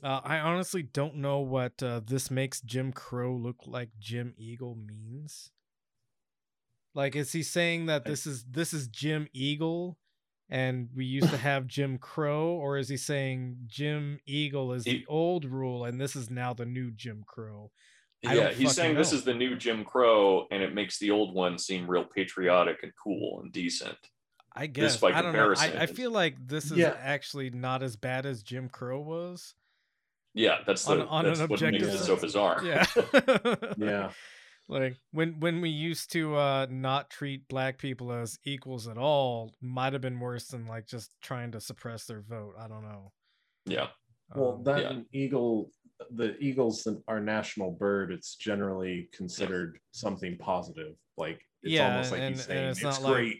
Uh, 0.04 0.22
I 0.24 0.40
honestly 0.40 0.84
don't 0.84 1.16
know 1.16 1.40
what 1.40 1.82
uh, 1.84 2.02
this 2.06 2.32
makes 2.32 2.62
Jim 2.62 2.92
Crow 2.92 3.36
look 3.36 3.58
like 3.66 3.90
Jim 4.00 4.34
Eagle 4.38 4.76
means. 4.76 5.52
Like, 6.94 7.16
is 7.16 7.32
he 7.32 7.44
saying 7.44 7.86
that 7.86 8.06
this 8.06 8.26
is 8.26 8.44
this 8.50 8.74
is 8.74 8.88
Jim 8.88 9.28
Eagle, 9.32 9.98
and 10.50 10.90
we 10.96 11.06
used 11.06 11.30
to 11.30 11.38
have 11.38 11.68
Jim 11.68 11.98
Crow, 11.98 12.50
or 12.52 12.78
is 12.78 12.90
he 12.90 12.98
saying 12.98 13.58
Jim 13.68 14.20
Eagle 14.26 14.74
is 14.74 14.84
the 14.84 15.06
old 15.08 15.46
rule 15.46 15.86
and 15.86 16.00
this 16.02 16.16
is 16.16 16.30
now 16.30 16.54
the 16.54 16.66
new 16.66 16.92
Jim 16.92 17.24
Crow? 17.28 17.72
I 18.26 18.34
Yeah, 18.34 18.50
he's 18.52 18.74
saying 18.76 18.90
fucking 18.90 18.98
this 18.98 19.14
is 19.14 19.24
the 19.24 19.34
new 19.34 19.56
Jim 19.56 19.86
Crow, 19.86 20.48
and 20.52 20.62
it 20.62 20.74
makes 20.74 21.00
the 21.00 21.12
old 21.12 21.34
one 21.34 21.58
seem 21.58 21.90
real 21.90 22.04
patriotic 22.04 22.84
and 22.84 22.92
cool 23.02 23.40
and 23.42 23.52
decent. 23.54 23.98
I 24.54 24.68
This 24.68 24.94
guess 24.94 24.98
by 24.98 25.10
I 25.12 25.22
don't 25.22 25.32
know. 25.34 25.40
I, 25.52 25.56
comparison 25.56 25.78
I 25.78 25.86
feel 25.86 26.12
like 26.12 26.36
this 26.46 26.66
is 26.66 26.78
Yeah. 26.80 26.96
actually 27.00 27.50
not 27.52 27.82
as 27.84 27.96
bad 27.96 28.26
as 28.26 28.44
Jim 28.44 28.68
Crow 28.68 29.00
was. 29.00 29.54
Yeah, 30.34 30.58
that's 30.66 30.84
the 30.86 30.94
On- 31.02 31.08
on 31.08 31.26
that's 31.26 31.40
an 31.40 31.48
what 31.48 31.62
makes 31.62 31.84
objective 31.84 32.02
it 32.02 32.04
so 32.06 32.16
bizarre. 32.18 32.62
Yeah. 32.64 32.86
Yeah. 33.78 34.12
Like 34.70 34.98
when 35.12 35.40
when 35.40 35.62
we 35.62 35.70
used 35.70 36.12
to 36.12 36.36
uh 36.36 36.68
not 36.70 37.10
treat 37.10 37.48
black 37.48 37.80
people 37.80 38.12
as 38.12 38.38
equals 38.46 38.88
at 38.88 38.98
all 38.98 39.56
might 39.62 39.94
have 39.94 40.02
been 40.02 40.20
worse 40.20 40.48
than 40.48 40.68
like 40.68 40.86
just 40.86 41.12
trying 41.22 41.52
to 41.52 41.60
suppress 41.60 42.06
their 42.06 42.22
vote. 42.22 42.54
I 42.58 42.68
don't 42.68 42.84
know. 42.84 43.12
Yeah. 43.66 43.88
Well, 44.36 44.54
Um, 44.54 44.64
that 44.66 44.82
yeah. 44.84 45.00
eagle, 45.12 45.72
the 46.12 46.38
eagle's 46.38 46.86
an- 46.86 47.04
our 47.08 47.20
national 47.20 47.72
bird. 47.72 48.12
It's 48.12 48.36
generally 48.36 49.10
considered 49.12 49.80
something 49.91 50.38
positive. 50.38 50.96
Like 51.18 51.41
it's 51.64 51.74
yeah, 51.74 51.91
almost 51.91 52.12
like 52.12 52.22
and, 52.22 52.36
he's 52.36 52.46
saying 52.46 52.70
it's, 52.70 52.84
it's, 52.84 53.00
great. 53.00 53.28
like 53.28 53.38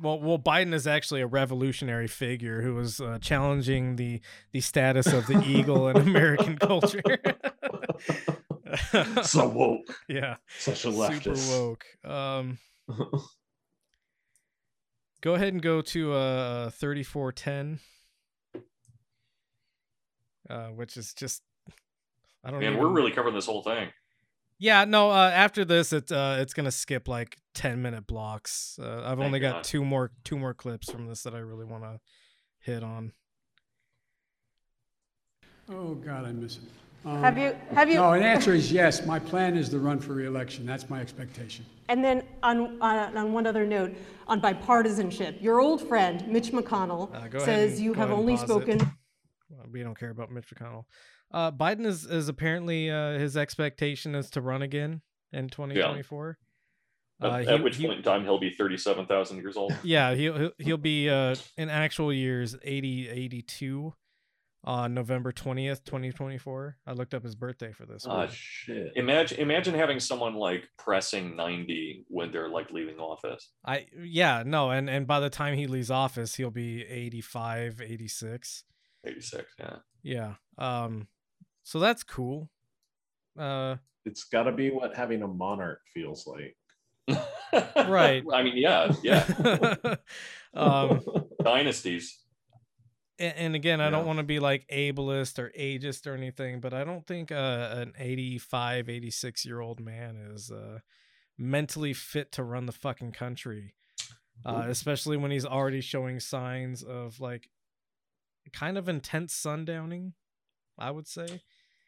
well, 0.00 0.18
well, 0.18 0.38
Biden 0.38 0.72
is 0.72 0.86
actually 0.86 1.20
a 1.20 1.26
revolutionary 1.26 2.06
figure 2.06 2.62
who 2.62 2.74
was 2.74 3.00
uh, 3.00 3.18
challenging 3.20 3.96
the 3.96 4.20
the 4.52 4.60
status 4.60 5.12
of 5.12 5.26
the 5.26 5.42
eagle 5.44 5.88
in 5.88 5.96
American 6.08 6.56
culture. 6.56 7.02
So 9.22 9.48
woke. 9.48 9.94
Yeah, 10.08 10.36
Such 10.58 10.84
a 10.84 10.92
super 10.92 10.96
leftist. 10.96 11.50
woke. 11.58 11.84
Um, 12.04 12.58
go 15.20 15.34
ahead 15.34 15.52
and 15.52 15.62
go 15.62 15.80
to 15.82 16.12
uh 16.12 16.70
thirty 16.70 17.02
four 17.02 17.32
ten, 17.32 17.80
uh, 20.48 20.68
which 20.68 20.96
is 20.96 21.14
just 21.14 21.42
I 22.44 22.50
don't. 22.50 22.60
Man, 22.60 22.72
even- 22.72 22.82
we're 22.82 22.88
really 22.90 23.12
covering 23.12 23.34
this 23.34 23.46
whole 23.46 23.62
thing. 23.62 23.88
Yeah, 24.58 24.84
no. 24.84 25.10
Uh, 25.10 25.30
after 25.32 25.64
this, 25.64 25.92
it 25.92 26.12
uh, 26.12 26.36
it's 26.38 26.52
gonna 26.52 26.70
skip 26.70 27.08
like 27.08 27.38
ten 27.54 27.80
minute 27.80 28.06
blocks. 28.06 28.78
Uh, 28.80 28.98
I've 28.98 29.16
Thank 29.16 29.20
only 29.20 29.40
got 29.40 29.64
two 29.64 29.84
more 29.84 30.10
two 30.24 30.38
more 30.38 30.52
clips 30.54 30.90
from 30.90 31.06
this 31.06 31.22
that 31.22 31.34
I 31.34 31.38
really 31.38 31.64
want 31.64 31.84
to 31.84 31.98
hit 32.58 32.82
on. 32.82 33.12
Oh, 35.72 35.94
God, 35.94 36.24
I 36.26 36.32
miss 36.32 36.56
it. 36.56 36.62
Um, 37.04 37.20
Have 37.22 37.38
you- 37.38 37.56
have 37.74 37.88
you- 37.88 37.94
No, 37.96 38.12
an 38.12 38.22
answer 38.22 38.52
is 38.52 38.70
yes. 38.70 39.06
My 39.06 39.18
plan 39.18 39.56
is 39.56 39.68
to 39.70 39.78
run 39.78 39.98
for 40.00 40.12
reelection. 40.12 40.66
That's 40.66 40.90
my 40.90 41.00
expectation. 41.00 41.64
And 41.88 42.04
then 42.04 42.22
on, 42.42 42.80
on, 42.82 43.16
on 43.16 43.32
one 43.32 43.46
other 43.46 43.66
note, 43.66 43.96
on 44.26 44.40
bipartisanship, 44.40 45.40
your 45.42 45.60
old 45.60 45.80
friend 45.88 46.26
Mitch 46.28 46.52
McConnell 46.52 47.12
Uh, 47.14 47.38
says 47.40 47.72
and- 47.76 47.80
you 47.84 47.94
have 47.94 48.10
only 48.10 48.34
pause 48.34 48.42
it. 48.42 48.46
spoken. 48.48 48.80
Uh, 48.82 49.64
We 49.70 49.82
don't 49.82 49.98
care 49.98 50.10
about 50.10 50.30
Mitch 50.30 50.52
McConnell. 50.54 50.84
Uh, 51.32 51.50
Biden 51.52 51.86
is 51.86 52.04
is 52.06 52.28
apparently 52.28 52.90
uh, 52.90 53.12
his 53.18 53.36
expectation 53.36 54.14
is 54.14 54.28
to 54.30 54.40
run 54.40 54.62
again 54.62 55.00
in 55.32 55.48
2024. 55.48 56.38
At, 57.22 57.30
Uh, 57.30 57.34
at 57.36 57.46
he- 57.58 57.62
which 57.64 57.76
he- 57.76 57.86
point 57.86 57.98
in 57.98 58.02
time 58.04 58.24
he'll 58.24 58.38
be 58.40 58.50
thirty-seven 58.50 59.06
thousand 59.06 59.38
years 59.38 59.56
old. 59.56 59.72
Yeah, 59.84 60.14
he'll 60.14 60.36
he'll, 60.38 60.50
he'll 60.58 60.76
be 60.76 61.08
uh, 61.08 61.34
in 61.56 61.68
actual 61.70 62.12
years 62.12 62.56
80 62.62 63.08
82 63.08 63.94
on 64.64 64.92
November 64.92 65.32
20th, 65.32 65.84
2024. 65.84 66.76
I 66.86 66.92
looked 66.92 67.14
up 67.14 67.22
his 67.22 67.34
birthday 67.34 67.72
for 67.72 67.86
this. 67.86 68.06
Uh, 68.06 68.10
one. 68.10 68.28
shit. 68.30 68.92
Imagine 68.96 69.38
imagine 69.38 69.74
having 69.74 70.00
someone 70.00 70.34
like 70.34 70.68
pressing 70.78 71.36
ninety 71.36 72.04
when 72.08 72.30
they're 72.30 72.48
like 72.48 72.70
leaving 72.70 72.98
office. 72.98 73.50
I 73.64 73.86
yeah, 73.98 74.42
no, 74.44 74.70
and 74.70 74.90
and 74.90 75.06
by 75.06 75.20
the 75.20 75.30
time 75.30 75.54
he 75.54 75.66
leaves 75.66 75.90
office, 75.90 76.34
he'll 76.34 76.50
be 76.50 76.84
85, 76.84 77.80
86. 77.82 78.64
Eighty-six. 79.06 79.54
Yeah. 79.58 79.76
Yeah. 80.02 80.34
Um 80.58 81.08
so 81.62 81.78
that's 81.78 82.02
cool. 82.02 82.50
Uh 83.38 83.76
It's 84.04 84.24
got 84.24 84.42
to 84.44 84.52
be 84.52 84.70
what 84.70 84.94
having 84.94 85.22
a 85.22 85.28
monarch 85.28 85.80
feels 85.94 86.26
like. 86.26 86.56
right. 87.88 88.22
I 88.32 88.42
mean, 88.42 88.56
yeah, 88.56 88.92
yeah. 89.02 89.24
um 90.54 91.00
Dynasties. 91.42 92.18
And, 93.20 93.54
again, 93.54 93.80
I 93.80 93.90
don't 93.90 94.06
want 94.06 94.18
to 94.18 94.24
be 94.24 94.40
like 94.40 94.66
ableist 94.72 95.38
or 95.38 95.50
ageist 95.58 96.06
or 96.06 96.14
anything, 96.14 96.60
but 96.60 96.72
I 96.72 96.84
don't 96.84 97.06
think 97.06 97.30
uh, 97.30 97.68
an 97.72 97.92
85, 97.98 98.88
86 98.88 99.44
year 99.44 99.60
old 99.60 99.80
man 99.80 100.16
is 100.16 100.50
uh, 100.50 100.78
mentally 101.36 101.92
fit 101.92 102.32
to 102.32 102.42
run 102.42 102.66
the 102.66 102.72
fucking 102.72 103.12
country, 103.12 103.74
uh, 104.44 104.64
especially 104.68 105.16
when 105.16 105.30
he's 105.30 105.44
already 105.44 105.80
showing 105.80 106.18
signs 106.20 106.82
of 106.82 107.20
like 107.20 107.50
kind 108.52 108.78
of 108.78 108.88
intense 108.88 109.34
sundowning, 109.34 110.12
I 110.78 110.90
would 110.90 111.06
say. 111.06 111.42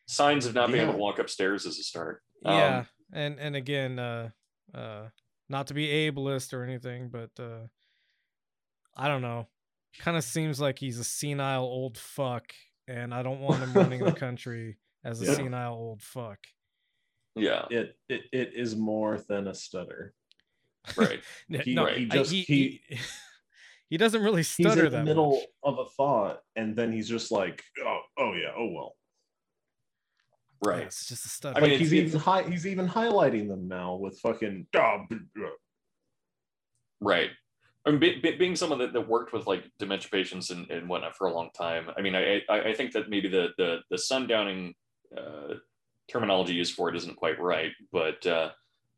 Signs 0.07 0.47
of 0.47 0.55
not 0.55 0.69
being 0.71 0.83
able 0.83 0.93
to 0.93 0.99
walk 0.99 1.19
upstairs 1.19 1.65
is 1.65 1.79
a 1.79 1.83
start. 1.83 2.23
Um, 2.45 2.55
Yeah, 2.55 2.85
and 3.13 3.39
and 3.39 3.57
again, 3.57 3.99
uh, 3.99 4.31
uh, 4.75 5.09
not 5.49 5.69
to 5.69 5.75
be 5.75 5.87
ableist 5.89 6.53
or 6.53 6.65
anything, 6.65 7.09
but 7.09 7.31
uh, 7.39 7.69
I 8.97 9.09
don't 9.09 9.23
know. 9.23 9.49
Kind 9.99 10.17
of 10.17 10.25
seems 10.25 10.61
like 10.61 10.79
he's 10.79 10.99
a 10.99 11.05
senile 11.05 11.65
old 11.65 11.99
fuck, 11.99 12.53
and 12.89 13.13
I 13.15 13.23
don't 13.23 13.41
want 13.41 13.61
him 13.61 13.73
running 13.75 14.03
the 14.05 14.13
country 14.27 14.79
as 15.05 15.21
a 15.23 15.27
Yeah. 15.27 15.35
senile 15.35 15.75
old 15.75 16.03
fuck. 16.03 16.39
Yeah. 17.35 17.67
It, 17.71 17.97
it 18.09 18.23
it 18.33 18.53
is 18.55 18.75
more 18.77 19.19
than 19.29 19.49
a 19.49 19.55
stutter. 19.55 20.15
Right. 20.97 21.21
He, 21.49 21.75
no, 21.75 21.87
he 21.87 22.05
I- 22.11 22.15
just 22.15 22.31
he, 22.33 22.43
he, 22.43 22.81
he, 22.89 22.99
he 23.91 23.97
doesn't 23.97 24.23
really 24.23 24.39
he's 24.41 24.49
stutter 24.49 24.87
in 24.87 24.93
the 24.93 25.05
middle 25.05 25.33
much. 25.33 25.45
of 25.63 25.79
a 25.79 25.85
thought, 25.91 26.41
and 26.57 26.75
then 26.75 26.91
he's 26.93 27.09
just 27.09 27.31
like, 27.31 27.63
oh 27.85 28.01
oh 28.19 28.33
yeah, 28.35 28.53
oh 28.57 28.69
well. 28.73 28.97
Right. 30.65 30.81
Yeah, 30.81 30.87
it's 30.87 31.07
just 31.07 31.25
a 31.27 31.29
stutter. 31.29 31.59
I 31.59 31.61
mean, 31.61 31.71
like 31.73 31.81
he's 31.81 31.93
even 31.95 32.19
hi- 32.21 32.49
he's 32.49 32.67
even 32.67 32.89
highlighting 32.89 33.49
them 33.49 33.67
now 33.69 33.97
with 33.97 34.19
fucking. 34.21 34.67
"Ah, 34.77 35.05
uh." 35.11 35.17
Right. 37.01 37.31
I 37.85 37.91
mean, 37.91 38.01
be, 38.01 38.21
be- 38.21 38.37
being 38.37 38.57
someone 38.57 38.79
that, 38.79 38.93
that 38.93 39.09
worked 39.09 39.33
with 39.33 39.47
like 39.47 39.65
dementia 39.79 40.09
patients 40.11 40.51
and, 40.51 40.71
and 40.71 40.89
whatnot 40.89 41.17
for 41.17 41.27
a 41.27 41.35
long 41.35 41.51
time, 41.57 41.89
I 41.97 42.01
mean, 42.01 42.15
I, 42.15 42.43
I, 42.49 42.61
I 42.71 42.75
think 42.75 42.93
that 42.93 43.11
maybe 43.11 43.29
the 43.29 43.49
the, 43.59 43.79
the 43.91 43.97
sundowning 43.97 44.75
uh, 45.17 45.55
terminology 46.09 46.55
used 46.55 46.75
for 46.75 46.89
it 46.89 46.97
isn't 46.97 47.17
quite 47.17 47.41
right, 47.41 47.73
but 47.93 48.25
uh, 48.27 48.51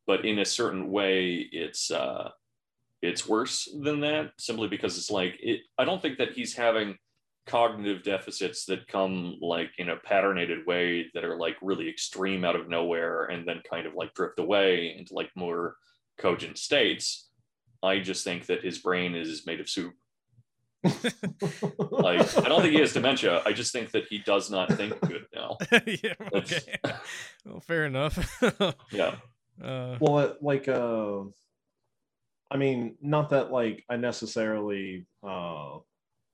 but 0.06 0.24
in 0.24 0.39
a 0.40 0.44
certain 0.44 0.90
way, 0.90 1.48
it's 1.51 1.90
uh, 1.90 2.31
it's 3.02 3.28
worse 3.28 3.69
than 3.82 4.01
that 4.01 4.32
simply 4.39 4.69
because 4.69 4.98
it's 4.98 5.11
like 5.11 5.36
it. 5.40 5.61
I 5.78 5.85
don't 5.85 6.02
think 6.02 6.19
that 6.19 6.32
he's 6.32 6.55
having 6.55 6.97
cognitive 7.47 8.02
deficits 8.02 8.65
that 8.65 8.89
come 8.89 9.36
like 9.40 9.70
in 9.78 9.90
a 9.90 9.97
patternated 9.97 10.66
way 10.66 11.11
that 11.12 11.24
are 11.24 11.36
like 11.36 11.56
really 11.61 11.89
extreme 11.89 12.44
out 12.44 12.56
of 12.56 12.69
nowhere 12.69 13.24
and 13.27 13.47
then 13.47 13.61
kind 13.69 13.86
of 13.86 13.94
like 13.94 14.15
drift 14.15 14.39
away 14.39 14.94
into 14.98 15.15
like 15.15 15.31
more 15.36 15.77
cogent 16.19 16.56
states. 16.59 17.28
I 17.85 18.01
just 18.01 18.24
think 18.24 18.47
that 18.47 18.65
his 18.65 18.78
brain 18.78 19.15
is 19.15 19.47
made 19.47 19.61
of 19.61 19.69
soup. 19.69 19.94
like 20.85 22.36
I 22.36 22.48
don't 22.48 22.61
think 22.61 22.74
he 22.74 22.81
has 22.81 22.93
dementia. 22.93 23.43
I 23.47 23.52
just 23.52 23.73
think 23.73 23.93
that 23.93 24.06
he 24.06 24.19
does 24.19 24.51
not 24.51 24.73
think 24.73 25.01
good 25.01 25.27
now. 25.35 25.56
yeah, 25.86 26.15
okay. 26.32 26.77
well, 27.47 27.61
fair 27.61 27.86
enough. 27.86 28.43
Yeah. 28.93 29.16
Uh, 29.62 29.97
Well, 30.01 30.19
it, 30.20 30.43
like 30.43 30.69
uh, 30.69 31.20
I 32.51 32.56
mean, 32.56 32.97
not 33.01 33.31
that 33.31 33.51
like 33.51 33.85
I 33.89 33.97
necessarily 33.97 35.06
uh, 35.27 35.78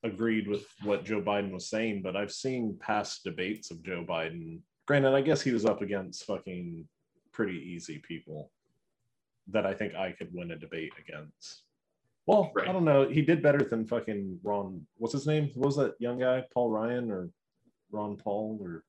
agreed 0.02 0.48
with 0.48 0.66
what 0.82 1.04
Joe 1.04 1.20
Biden 1.20 1.52
was 1.52 1.68
saying, 1.68 2.02
but 2.02 2.16
I've 2.16 2.32
seen 2.32 2.78
past 2.80 3.22
debates 3.24 3.70
of 3.70 3.82
Joe 3.84 4.04
Biden. 4.08 4.60
Granted, 4.86 5.14
I 5.14 5.20
guess 5.20 5.42
he 5.42 5.52
was 5.52 5.64
up 5.64 5.82
against 5.82 6.24
fucking 6.24 6.88
pretty 7.32 7.58
easy 7.58 7.98
people 7.98 8.50
that 9.48 9.66
I 9.66 9.74
think 9.74 9.94
I 9.94 10.12
could 10.12 10.32
win 10.32 10.50
a 10.52 10.56
debate 10.56 10.92
against. 10.98 11.62
Well, 12.26 12.52
I 12.60 12.72
don't 12.72 12.84
know. 12.84 13.08
He 13.08 13.22
did 13.22 13.42
better 13.42 13.64
than 13.64 13.86
fucking 13.86 14.38
Ron. 14.42 14.86
What's 14.98 15.14
his 15.14 15.26
name? 15.26 15.50
What 15.54 15.66
was 15.66 15.76
that 15.76 15.94
young 15.98 16.18
guy? 16.18 16.44
Paul 16.52 16.70
Ryan 16.70 17.10
or 17.10 17.30
Ron 17.90 18.16
Paul 18.16 18.58
or? 18.62 18.84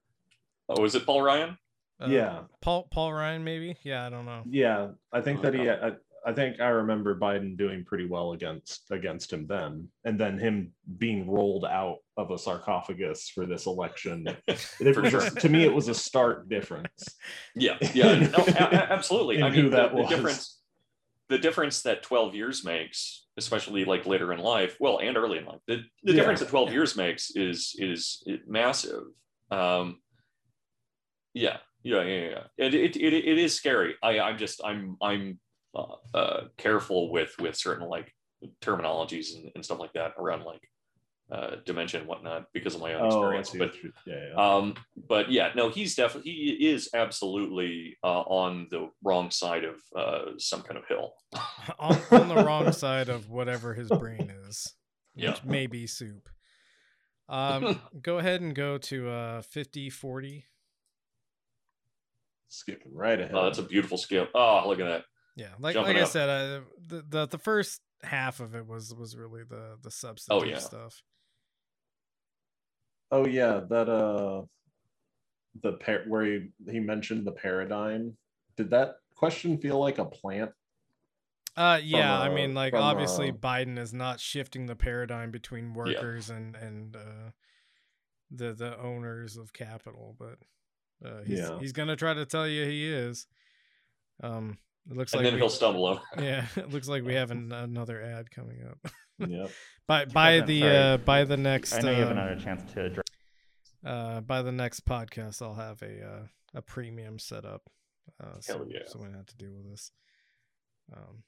Oh, 0.69 0.85
is 0.85 0.95
it 0.95 1.05
Paul 1.05 1.21
Ryan? 1.21 1.57
Uh, 1.99 2.07
yeah, 2.07 2.39
Paul 2.61 2.87
Paul 2.91 3.13
Ryan 3.13 3.43
maybe. 3.43 3.77
Yeah, 3.83 4.05
I 4.05 4.09
don't 4.09 4.25
know. 4.25 4.43
yeah. 4.47 4.89
I 5.11 5.21
think 5.21 5.41
that 5.41 5.53
he. 5.53 5.69
I, 5.69 5.91
I 6.25 6.33
think 6.33 6.59
I 6.59 6.67
remember 6.67 7.17
Biden 7.17 7.57
doing 7.57 7.83
pretty 7.83 8.05
well 8.05 8.33
against 8.33 8.83
against 8.91 9.33
him 9.33 9.47
then, 9.47 9.87
and 10.05 10.19
then 10.19 10.37
him 10.37 10.71
being 10.97 11.29
rolled 11.29 11.65
out 11.65 11.97
of 12.17 12.29
a 12.31 12.37
sarcophagus 12.37 13.29
for 13.29 13.45
this 13.45 13.65
election. 13.65 14.27
For 14.93 15.09
sure. 15.09 15.29
to 15.29 15.49
me, 15.49 15.63
it 15.63 15.73
was 15.73 15.87
a 15.87 15.95
stark 15.95 16.47
difference. 16.47 17.07
Yeah, 17.55 17.77
yeah, 17.93 18.19
no, 18.19 18.45
absolutely. 18.55 19.41
I 19.43 19.49
mean, 19.49 19.65
the, 19.71 19.77
that 19.77 19.91
the 19.95 20.01
was. 20.01 20.09
difference, 20.09 20.59
the 21.29 21.37
difference 21.39 21.81
that 21.83 22.03
twelve 22.03 22.35
years 22.35 22.63
makes, 22.63 23.25
especially 23.37 23.85
like 23.85 24.05
later 24.05 24.31
in 24.31 24.39
life, 24.39 24.77
well, 24.79 24.99
and 24.99 25.17
early 25.17 25.39
in 25.39 25.45
life, 25.45 25.61
the, 25.67 25.77
the 26.03 26.11
Yeah. 26.11 26.13
difference 26.13 26.39
that 26.41 26.49
twelve 26.49 26.71
years 26.71 26.95
makes 26.95 27.31
is 27.35 27.75
is 27.79 28.23
massive. 28.47 29.03
Um, 29.49 30.01
yeah, 31.33 31.57
yeah, 31.83 32.03
yeah, 32.03 32.29
yeah. 32.29 32.43
It, 32.57 32.73
it, 32.73 32.95
it, 32.95 33.13
it 33.13 33.37
is 33.37 33.55
scary. 33.55 33.95
I, 34.03 34.19
I'm 34.19 34.37
just, 34.37 34.61
I'm, 34.63 34.97
I'm 35.01 35.39
uh, 35.75 35.95
uh, 36.13 36.41
careful 36.57 37.11
with 37.11 37.33
with 37.39 37.55
certain 37.55 37.87
like 37.87 38.13
terminologies 38.61 39.35
and, 39.35 39.51
and 39.55 39.63
stuff 39.63 39.79
like 39.79 39.93
that 39.93 40.13
around 40.17 40.43
like 40.43 40.61
uh, 41.31 41.55
dementia 41.65 41.99
and 41.99 42.09
whatnot 42.09 42.47
because 42.53 42.75
of 42.75 42.81
my 42.81 42.93
own 42.93 43.01
Oh, 43.03 43.07
experience. 43.07 43.49
But 43.57 43.73
yeah, 44.05 44.15
yeah. 44.35 44.55
um, 44.55 44.75
but 45.07 45.31
yeah, 45.31 45.51
no, 45.55 45.69
he's 45.69 45.95
definitely 45.95 46.31
he 46.31 46.69
is 46.69 46.89
absolutely 46.93 47.97
uh, 48.03 48.21
on 48.21 48.67
the 48.69 48.89
wrong 49.03 49.31
side 49.31 49.63
of 49.63 49.75
uh, 49.95 50.31
some 50.37 50.61
kind 50.61 50.77
of 50.77 50.85
hill. 50.87 51.13
on, 51.79 51.97
on 52.11 52.27
the 52.27 52.43
wrong 52.43 52.71
side 52.73 53.07
of 53.07 53.29
whatever 53.29 53.73
his 53.73 53.89
brain 53.89 54.31
is. 54.47 54.73
Yeah. 55.15 55.31
Which 55.31 55.43
may 55.43 55.67
be 55.67 55.87
soup. 55.87 56.27
Um, 57.29 57.79
go 58.01 58.17
ahead 58.17 58.41
and 58.41 58.53
go 58.53 58.77
to 58.77 59.09
uh 59.09 59.41
50 59.41 59.89
40. 59.89 60.45
Skipping 62.49 62.93
right 62.93 63.19
ahead. 63.19 63.33
Oh, 63.33 63.43
that's 63.45 63.59
a 63.59 63.63
beautiful 63.63 63.97
skip. 63.97 64.29
Oh, 64.35 64.63
look 64.67 64.79
at 64.81 64.85
that. 64.85 65.03
Yeah, 65.35 65.49
like 65.59 65.73
Jumping 65.73 65.95
like 65.95 66.03
I 66.03 66.07
said, 66.07 66.29
uh, 66.29 66.61
the, 66.87 67.05
the 67.07 67.27
the 67.27 67.37
first 67.37 67.81
half 68.03 68.39
of 68.39 68.55
it 68.55 68.67
was 68.67 68.93
was 68.93 69.15
really 69.15 69.43
the 69.43 69.77
the 69.81 69.91
substance 69.91 70.41
Oh, 70.43 70.45
yeah. 70.45 70.57
stuff. 70.57 71.01
Oh 73.11 73.25
yeah, 73.25 73.61
that 73.69 73.89
uh, 73.89 74.43
the 75.61 75.73
par- 75.73 76.03
where 76.07 76.23
he 76.25 76.49
he 76.69 76.79
mentioned 76.79 77.25
the 77.25 77.31
paradigm. 77.31 78.17
Did 78.57 78.69
that 78.71 78.95
question 79.15 79.57
feel 79.57 79.79
like 79.79 79.97
a 79.97 80.05
plant? 80.05 80.51
Uh 81.57 81.79
yeah, 81.83 82.17
I 82.17 82.29
uh, 82.29 82.33
mean 82.33 82.53
like 82.53 82.71
from, 82.71 82.81
obviously 82.81 83.29
uh, 83.29 83.33
Biden 83.33 83.77
is 83.77 83.93
not 83.93 84.21
shifting 84.21 84.65
the 84.65 84.75
paradigm 84.75 85.31
between 85.31 85.73
workers 85.73 86.29
and 86.29 86.55
and 86.55 86.95
uh 86.95 87.31
the 88.31 88.53
the 88.53 88.79
owners 88.79 89.35
of 89.35 89.51
capital, 89.51 90.15
but 90.17 90.37
uh 91.05 91.23
he's 91.23 91.39
Yeah. 91.39 91.59
he's 91.59 91.73
going 91.73 91.89
to 91.89 91.97
try 91.97 92.13
to 92.13 92.25
tell 92.25 92.47
you 92.47 92.65
he 92.65 92.87
is. 92.87 93.27
Um 94.23 94.57
it 94.89 94.97
looks 94.97 95.13
And 95.13 95.19
like 95.19 95.25
then 95.25 95.33
we- 95.35 95.39
he'll 95.41 95.49
stumble 95.49 95.85
over. 95.85 96.01
Yeah, 96.19 96.45
it 96.55 96.69
looks 96.69 96.87
like 96.87 97.03
we 97.03 97.13
have 97.21 97.31
an, 97.31 97.51
another 97.51 98.01
ad 98.01 98.31
coming 98.31 98.63
up. 98.69 98.91
Yep. 99.19 99.49
by 99.87 100.05
by 100.05 100.39
President, 100.39 100.47
the 100.47 100.67
uh 100.67 100.97
by 100.97 101.23
the 101.25 101.37
next 101.37 101.73
I 101.73 101.79
know 101.81 101.91
you 101.91 101.97
haven't 101.97 102.17
uh, 102.17 102.29
had 102.29 102.37
a 102.37 102.41
chance 102.43 102.73
to 102.73 102.85
address. 102.85 103.05
uh 103.85 104.21
by 104.21 104.41
the 104.41 104.51
next 104.51 104.85
podcast 104.85 105.41
I'll 105.41 105.53
have 105.55 105.81
a 105.81 106.03
uh 106.05 106.23
a 106.55 106.61
premium 106.61 107.19
set 107.19 107.45
up. 107.45 107.61
Uh 108.23 108.39
so, 108.39 108.57
Hell 108.57 108.67
yeah. 108.69 108.79
so 108.87 108.99
we 108.99 109.05
don't 109.05 109.15
have 109.15 109.25
to 109.27 109.37
deal 109.37 109.51
with 109.53 109.69
this. 109.69 109.91
Um 110.95 111.23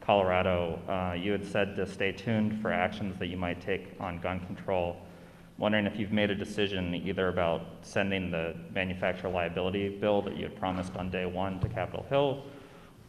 Colorado, 0.00 0.78
uh, 0.86 1.14
you 1.14 1.32
had 1.32 1.46
said 1.46 1.76
to 1.76 1.86
stay 1.86 2.12
tuned 2.12 2.60
for 2.60 2.70
actions 2.70 3.18
that 3.18 3.28
you 3.28 3.38
might 3.38 3.60
take 3.62 3.94
on 3.98 4.18
gun 4.20 4.38
control. 4.40 4.96
Wondering 5.56 5.86
if 5.86 5.98
you've 5.98 6.12
made 6.12 6.30
a 6.30 6.34
decision 6.34 6.94
either 6.94 7.28
about 7.28 7.66
sending 7.82 8.30
the 8.30 8.56
manufacturer 8.74 9.30
liability 9.30 9.88
bill 9.88 10.20
that 10.22 10.36
you 10.36 10.42
had 10.42 10.56
promised 10.56 10.96
on 10.96 11.10
day 11.10 11.26
one 11.26 11.60
to 11.60 11.68
Capitol 11.68 12.04
Hill, 12.08 12.42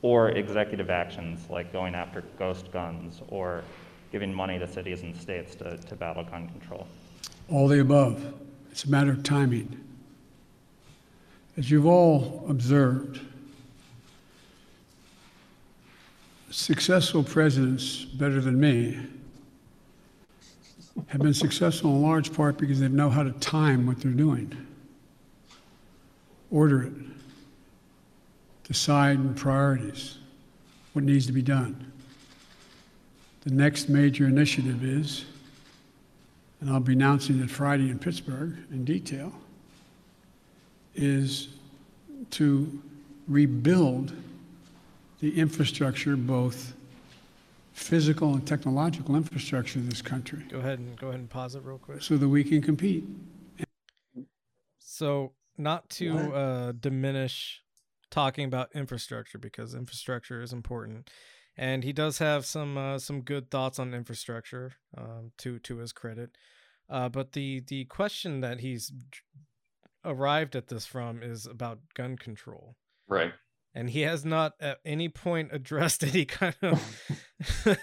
or 0.03 0.29
executive 0.29 0.91
actions 0.91 1.49
like 1.49 1.73
going 1.73 1.95
after 1.95 2.21
ghost 2.37 2.71
guns 2.71 3.21
or 3.29 3.63
giving 4.11 4.31
money 4.31 4.59
to 4.59 4.67
cities 4.67 5.01
and 5.01 5.15
states 5.15 5.55
to, 5.55 5.77
to 5.77 5.95
battle 5.95 6.23
gun 6.23 6.47
control. 6.49 6.85
All 7.49 7.67
the 7.67 7.81
above. 7.81 8.33
It's 8.71 8.83
a 8.83 8.89
matter 8.89 9.11
of 9.11 9.23
timing. 9.23 9.81
As 11.57 11.71
you've 11.71 11.87
all 11.87 12.45
observed, 12.47 13.21
successful 16.51 17.23
presidents, 17.23 18.05
better 18.05 18.41
than 18.41 18.59
me, 18.59 18.99
have 21.07 21.21
been 21.21 21.33
successful 21.33 21.91
in 21.91 22.01
large 22.01 22.33
part 22.33 22.57
because 22.57 22.79
they 22.79 22.87
know 22.87 23.09
how 23.09 23.23
to 23.23 23.31
time 23.33 23.85
what 23.85 23.99
they're 23.99 24.11
doing, 24.11 24.55
order 26.51 26.83
it, 26.83 26.93
decide 28.63 29.17
on 29.17 29.33
priorities, 29.35 30.17
what 30.93 31.03
needs 31.03 31.25
to 31.27 31.33
be 31.33 31.41
done. 31.41 31.91
The 33.41 33.51
next 33.51 33.89
major 33.89 34.25
initiative 34.25 34.83
is 34.83 35.25
and 36.65 36.69
I'll 36.69 36.79
be 36.79 36.93
announcing 36.93 37.41
it 37.41 37.49
Friday 37.51 37.89
in 37.89 37.99
Pittsburgh 37.99 38.55
in 38.71 38.85
detail, 38.85 39.31
is 40.95 41.49
to 42.31 42.81
rebuild 43.27 44.13
the 45.19 45.37
infrastructure, 45.37 46.15
both 46.15 46.73
physical 47.75 48.33
and 48.33 48.47
technological 48.47 49.15
infrastructure 49.17 49.79
of 49.79 49.89
this 49.89 50.01
country, 50.01 50.43
go 50.49 50.59
ahead 50.59 50.79
and 50.79 50.97
go 50.97 51.09
ahead 51.09 51.19
and 51.19 51.29
pause 51.29 51.55
it 51.55 51.63
real 51.63 51.77
quick. 51.77 52.01
so 52.01 52.15
that 52.17 52.27
we 52.27 52.43
can 52.43 52.61
compete. 52.61 53.03
So, 54.79 55.33
not 55.57 55.89
to 55.91 56.17
uh, 56.33 56.71
diminish 56.71 57.61
talking 58.09 58.45
about 58.45 58.69
infrastructure 58.73 59.37
because 59.37 59.75
infrastructure 59.75 60.41
is 60.41 60.53
important, 60.53 61.09
and 61.57 61.83
he 61.83 61.91
does 61.91 62.19
have 62.19 62.45
some 62.45 62.77
uh, 62.77 62.97
some 62.97 63.21
good 63.21 63.51
thoughts 63.51 63.77
on 63.77 63.93
infrastructure. 63.93 64.73
Um, 64.97 65.33
to 65.39 65.59
to 65.59 65.77
his 65.77 65.91
credit, 65.91 66.31
uh, 66.89 67.09
but 67.09 67.33
the 67.33 67.61
the 67.67 67.85
question 67.85 68.39
that 68.39 68.61
he's 68.61 68.93
arrived 70.05 70.55
at 70.55 70.69
this 70.69 70.85
from 70.85 71.21
is 71.21 71.45
about 71.45 71.79
gun 71.93 72.15
control. 72.15 72.77
Right. 73.09 73.33
And 73.77 73.89
he 73.89 74.01
has 74.01 74.23
not 74.23 74.53
at 74.61 74.79
any 74.85 75.09
point 75.09 75.49
addressed 75.51 76.01
any 76.11 76.23
kind 76.25 76.55
of 76.61 77.01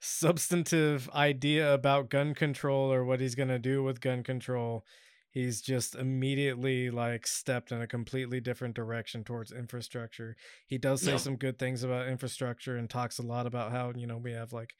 substantive 0.00 1.08
idea 1.10 1.72
about 1.72 2.10
gun 2.10 2.34
control 2.34 2.92
or 2.92 3.04
what 3.04 3.20
he's 3.20 3.34
going 3.34 3.48
to 3.48 3.58
do 3.58 3.82
with 3.82 4.00
gun 4.00 4.22
control. 4.22 4.84
He's 5.30 5.60
just 5.60 5.94
immediately 5.94 6.90
like 6.90 7.26
stepped 7.26 7.72
in 7.72 7.80
a 7.80 7.86
completely 7.86 8.40
different 8.40 8.74
direction 8.74 9.24
towards 9.24 9.52
infrastructure. 9.52 10.36
He 10.66 10.78
does 10.78 11.00
say 11.02 11.12
Yeah. 11.12 11.16
some 11.18 11.36
good 11.36 11.58
things 11.58 11.82
about 11.82 12.08
infrastructure 12.08 12.76
and 12.76 12.88
talks 12.88 13.18
a 13.18 13.22
lot 13.22 13.46
about 13.46 13.72
how, 13.72 13.92
you 13.96 14.06
know, 14.06 14.18
we 14.18 14.32
have 14.32 14.52
like 14.52 14.74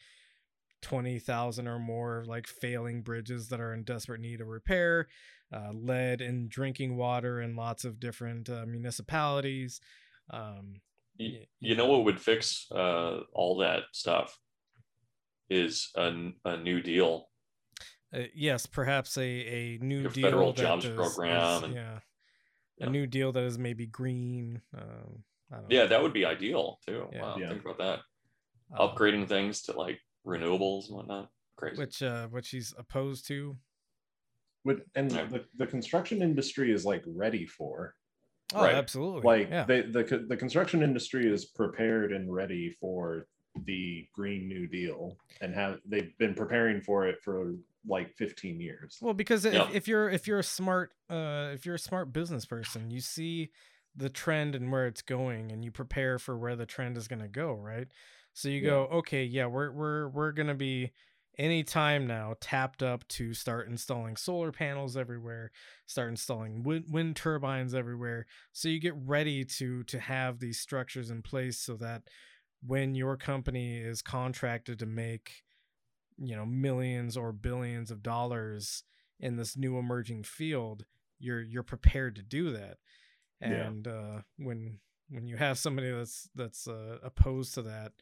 20,000 0.82 1.66
or 1.66 1.78
more 1.78 2.24
like 2.26 2.46
failing 2.46 3.02
bridges 3.02 3.48
that 3.48 3.60
are 3.60 3.72
in 3.74 3.84
desperate 3.84 4.20
need 4.20 4.40
of 4.40 4.48
repair, 4.48 5.08
uh, 5.52 5.70
lead 5.72 6.20
in 6.20 6.48
drinking 6.48 6.96
water 6.96 7.40
in 7.40 7.56
lots 7.56 7.84
of 7.84 8.00
different 8.00 8.48
uh, 8.48 8.64
municipalities. 8.66 9.80
Um, 10.30 10.74
You, 11.16 11.40
you 11.60 11.74
know 11.76 11.86
what 11.86 12.04
would 12.04 12.20
fix 12.20 12.66
uh, 12.70 13.20
all 13.32 13.58
that 13.58 13.84
stuff 13.92 14.38
is 15.50 15.90
a 15.96 16.56
new 16.58 16.80
deal. 16.82 17.28
uh, 18.14 18.20
yes, 18.34 18.66
perhaps 18.66 19.16
a, 19.18 19.22
a 19.22 19.78
new 19.82 20.00
Your 20.02 20.10
deal 20.10 20.24
federal 20.26 20.52
jobs 20.52 20.84
is- 20.84 20.94
program 20.94 21.56
is- 21.58 21.62
and- 21.64 21.74
yeah, 21.74 21.98
a 22.80 22.88
new 22.88 23.06
deal 23.06 23.32
that 23.32 23.42
is 23.44 23.58
maybe 23.58 23.86
green. 23.86 24.62
Um, 24.76 25.24
I 25.50 25.56
don't 25.56 25.70
Yeah, 25.70 25.82
know. 25.82 25.86
that 25.88 26.02
would 26.02 26.12
be 26.12 26.24
ideal 26.24 26.78
too. 26.86 27.08
Yeah. 27.12 27.22
Wow, 27.22 27.36
Yeah. 27.38 27.48
think 27.48 27.62
about 27.62 27.78
that. 27.78 27.98
Um, 28.78 28.88
Upgrading 28.90 29.26
things 29.28 29.62
to 29.62 29.72
like 29.72 29.98
renewables 30.26 30.88
and 30.88 30.96
whatnot. 30.96 31.30
Crazy. 31.56 31.78
which 31.78 32.02
uh, 32.02 32.28
which 32.28 32.50
he's 32.50 32.72
opposed 32.78 33.26
to. 33.28 33.56
But 34.64 34.82
and 34.94 35.10
the, 35.10 35.44
the 35.56 35.66
construction 35.66 36.22
industry 36.22 36.70
is 36.72 36.84
like 36.84 37.02
ready 37.06 37.46
for. 37.46 37.94
Oh, 38.54 38.62
Right. 38.62 38.74
absolutely. 38.74 39.22
Like 39.22 39.50
Yeah. 39.50 39.64
they, 39.64 39.82
the 39.82 40.24
the 40.28 40.36
construction 40.36 40.82
industry 40.82 41.30
is 41.32 41.44
prepared 41.46 42.12
and 42.12 42.32
ready 42.32 42.70
for 42.80 43.26
the 43.64 44.06
Green 44.14 44.48
New 44.48 44.66
Deal, 44.66 45.16
and 45.40 45.54
have 45.54 45.80
they've 45.84 46.16
been 46.18 46.34
preparing 46.34 46.80
for 46.80 47.06
it 47.06 47.20
for 47.22 47.54
like 47.86 48.14
15 48.16 48.60
years. 48.60 48.98
Well, 49.00 49.14
because 49.14 49.44
if, 49.44 49.54
Yeah. 49.54 49.68
if 49.72 49.88
you're 49.88 50.08
if 50.08 50.26
you're 50.26 50.38
a 50.38 50.44
smart 50.44 50.92
uh 51.10 51.50
if 51.54 51.66
you're 51.66 51.74
a 51.74 51.78
smart 51.78 52.12
business 52.12 52.46
person, 52.46 52.90
you 52.90 53.00
see 53.00 53.50
the 53.96 54.08
trend 54.08 54.54
and 54.54 54.70
where 54.70 54.86
it's 54.86 55.02
going 55.02 55.50
and 55.50 55.64
you 55.64 55.70
prepare 55.72 56.18
for 56.18 56.38
where 56.38 56.54
the 56.54 56.66
trend 56.66 56.96
is 56.96 57.08
going 57.08 57.20
to 57.22 57.26
go 57.26 57.54
right 57.54 57.88
so 58.32 58.48
you 58.48 58.60
go 58.60 58.82
okay 58.84 59.24
yeah 59.24 59.46
we're 59.46 59.72
we're 59.72 60.08
we're 60.08 60.30
going 60.30 60.46
to 60.46 60.54
be 60.54 60.92
any 61.38 61.62
time 61.62 62.06
now 62.06 62.34
tapped 62.40 62.82
up 62.82 63.06
to 63.08 63.32
start 63.34 63.68
installing 63.68 64.16
solar 64.16 64.50
panels 64.52 64.96
everywhere 64.96 65.50
start 65.86 66.08
installing 66.08 66.62
wind, 66.62 66.84
wind 66.90 67.14
turbines 67.16 67.74
everywhere 67.74 68.26
so 68.52 68.68
you 68.68 68.80
get 68.80 68.94
ready 69.06 69.44
to 69.44 69.82
to 69.84 69.98
have 70.00 70.40
these 70.40 70.58
structures 70.58 71.10
in 71.10 71.22
place 71.22 71.58
so 71.58 71.76
that 71.76 72.02
when 72.66 72.94
your 72.94 73.16
company 73.16 73.78
is 73.78 74.02
contracted 74.02 74.78
to 74.78 74.86
make 74.86 75.42
you 76.16 76.34
know 76.34 76.44
millions 76.46 77.16
or 77.16 77.32
billions 77.32 77.90
of 77.90 78.02
dollars 78.02 78.82
in 79.20 79.36
this 79.36 79.56
new 79.56 79.78
emerging 79.78 80.24
field 80.24 80.84
you're 81.20 81.40
you're 81.42 81.62
prepared 81.62 82.16
to 82.16 82.22
do 82.22 82.50
that 82.50 82.78
Yeah. 83.40 83.48
and 83.48 83.86
uh 83.86 84.18
when 84.36 84.78
when 85.10 85.26
you 85.26 85.36
have 85.36 85.56
somebody 85.58 85.90
that's 85.90 86.28
that's 86.34 86.66
uh, 86.68 86.98
opposed 87.02 87.54
to 87.54 87.62
that 87.62 87.92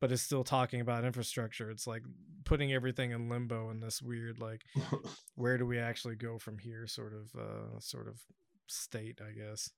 but 0.00 0.12
is 0.12 0.20
still 0.22 0.44
talking 0.44 0.80
about 0.80 1.04
infrastructure 1.04 1.70
it's 1.70 1.86
like 1.86 2.02
putting 2.44 2.72
everything 2.72 3.10
in 3.12 3.28
limbo 3.28 3.70
in 3.70 3.80
this 3.80 4.00
weird 4.02 4.38
like 4.38 4.62
where 5.34 5.58
do 5.58 5.66
we 5.66 5.78
actually 5.78 6.14
go 6.16 6.38
from 6.38 6.58
here 6.58 6.86
sort 6.86 7.12
of 7.12 7.30
uh 7.40 7.78
sort 7.80 8.08
of 8.08 8.20
state 8.66 9.20
i 9.26 9.32
guess 9.32 9.70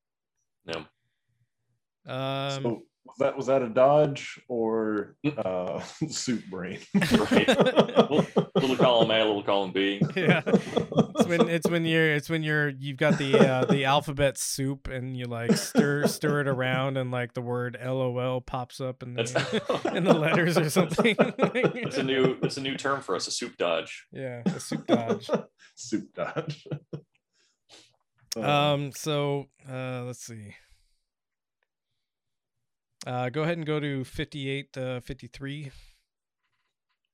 No. 0.67 0.85
um 2.13 2.63
so 2.63 2.83
was 3.09 3.17
that 3.19 3.37
was 3.37 3.47
that 3.47 3.63
a 3.63 3.69
dodge 3.69 4.41
or 4.49 5.17
uh 5.39 5.81
soup 6.09 6.45
brain? 6.51 6.79
right. 6.95 7.49
little, 7.49 8.27
little 8.55 8.77
column 8.77 9.11
A, 9.11 9.19
little 9.25 9.43
column 9.43 9.73
B. 9.73 10.01
yeah 10.17 10.43
it's 10.47 11.27
when 11.27 11.49
it's 11.49 11.69
when 11.69 11.85
you're 11.85 12.13
it's 12.15 12.29
when 12.31 12.43
you're 12.43 12.69
you've 12.69 12.97
got 12.97 13.19
the 13.19 13.37
uh 13.39 13.65
the 13.65 13.85
alphabet 13.87 14.39
soup 14.39 14.89
and 14.89 15.17
you 15.17 15.25
like 15.25 15.53
stir 15.57 16.07
stir 16.07 16.41
it 16.43 16.49
around 16.49 16.97
and 16.97 17.11
like 17.11 17.35
the 17.35 17.41
word 17.43 17.77
lol 17.85 18.41
pops 18.41 18.81
up 18.81 19.03
in 19.03 19.15
the 19.15 19.93
in 19.95 20.05
the 20.05 20.15
letters 20.15 20.57
or 20.59 20.69
something 20.71 21.17
It's 21.19 21.97
a 21.99 22.03
new 22.03 22.37
it's 22.43 22.57
a 22.57 22.61
new 22.61 22.77
term 22.77 23.01
for 23.01 23.17
us, 23.17 23.27
a 23.27 23.31
soup 23.31 23.57
dodge. 23.57 24.07
yeah 24.13 24.43
a 24.47 24.61
soup 24.61 24.87
dodge 24.87 25.29
soup 25.75 26.05
dodge. 26.15 26.67
um 28.37 28.93
so 28.93 29.47
uh 29.69 30.03
let's 30.05 30.25
see 30.25 30.55
uh 33.07 33.29
go 33.29 33.43
ahead 33.43 33.57
and 33.57 33.67
go 33.67 33.81
to 33.81 34.05
58 34.05 34.77
uh 34.77 35.01
53 35.01 35.71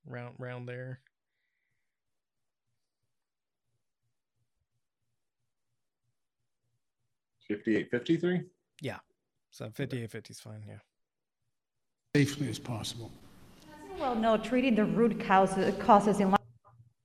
round 0.06 0.34
round 0.38 0.68
there 0.68 1.00
58 7.48 7.90
53 7.90 8.42
yeah 8.80 8.98
so 9.50 9.70
58 9.70 10.10
50 10.10 10.30
is 10.30 10.40
fine 10.40 10.62
yeah 10.66 10.78
safely 12.14 12.48
as 12.48 12.58
possible. 12.60 13.10
Well, 13.98 14.14
no, 14.14 14.36
treating 14.36 14.76
the 14.76 14.84
root 14.84 15.20
causes, 15.26 15.74
causes 15.82 16.20
in 16.20 16.30
life. 16.30 16.40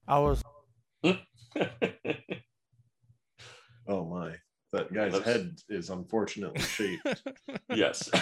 I 0.07 0.19
was. 0.19 0.43
Oh 3.91 4.05
my. 4.05 4.35
That 4.71 4.93
guy's 4.93 5.13
That's- 5.13 5.35
head 5.35 5.61
is 5.69 5.89
unfortunately 5.89 6.61
shaped. 6.61 7.23
Yes. 7.69 8.09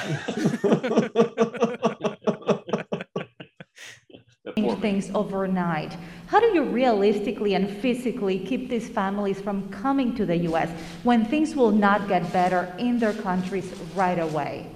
change 4.58 4.80
things 4.80 5.12
overnight. 5.14 5.96
How 6.28 6.40
do 6.40 6.48
you 6.48 6.64
realistically 6.64 7.54
and 7.54 7.70
physically 7.70 8.40
keep 8.40 8.70
these 8.70 8.90
families 8.90 9.40
from 9.40 9.70
coming 9.70 10.16
to 10.16 10.26
the 10.26 10.38
US 10.50 10.70
when 11.04 11.26
things 11.26 11.56
will 11.56 11.72
not 11.72 12.08
get 12.08 12.32
better 12.34 12.74
in 12.78 13.00
their 13.00 13.14
countries 13.14 13.72
right 13.96 14.20
away? 14.20 14.68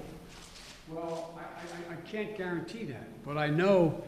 Well, 0.88 1.34
I, 1.36 1.40
I, 1.40 1.94
I 1.94 1.96
can't 2.10 2.36
guarantee 2.36 2.84
that, 2.84 3.24
but 3.24 3.36
I 3.38 3.48
know, 3.48 4.02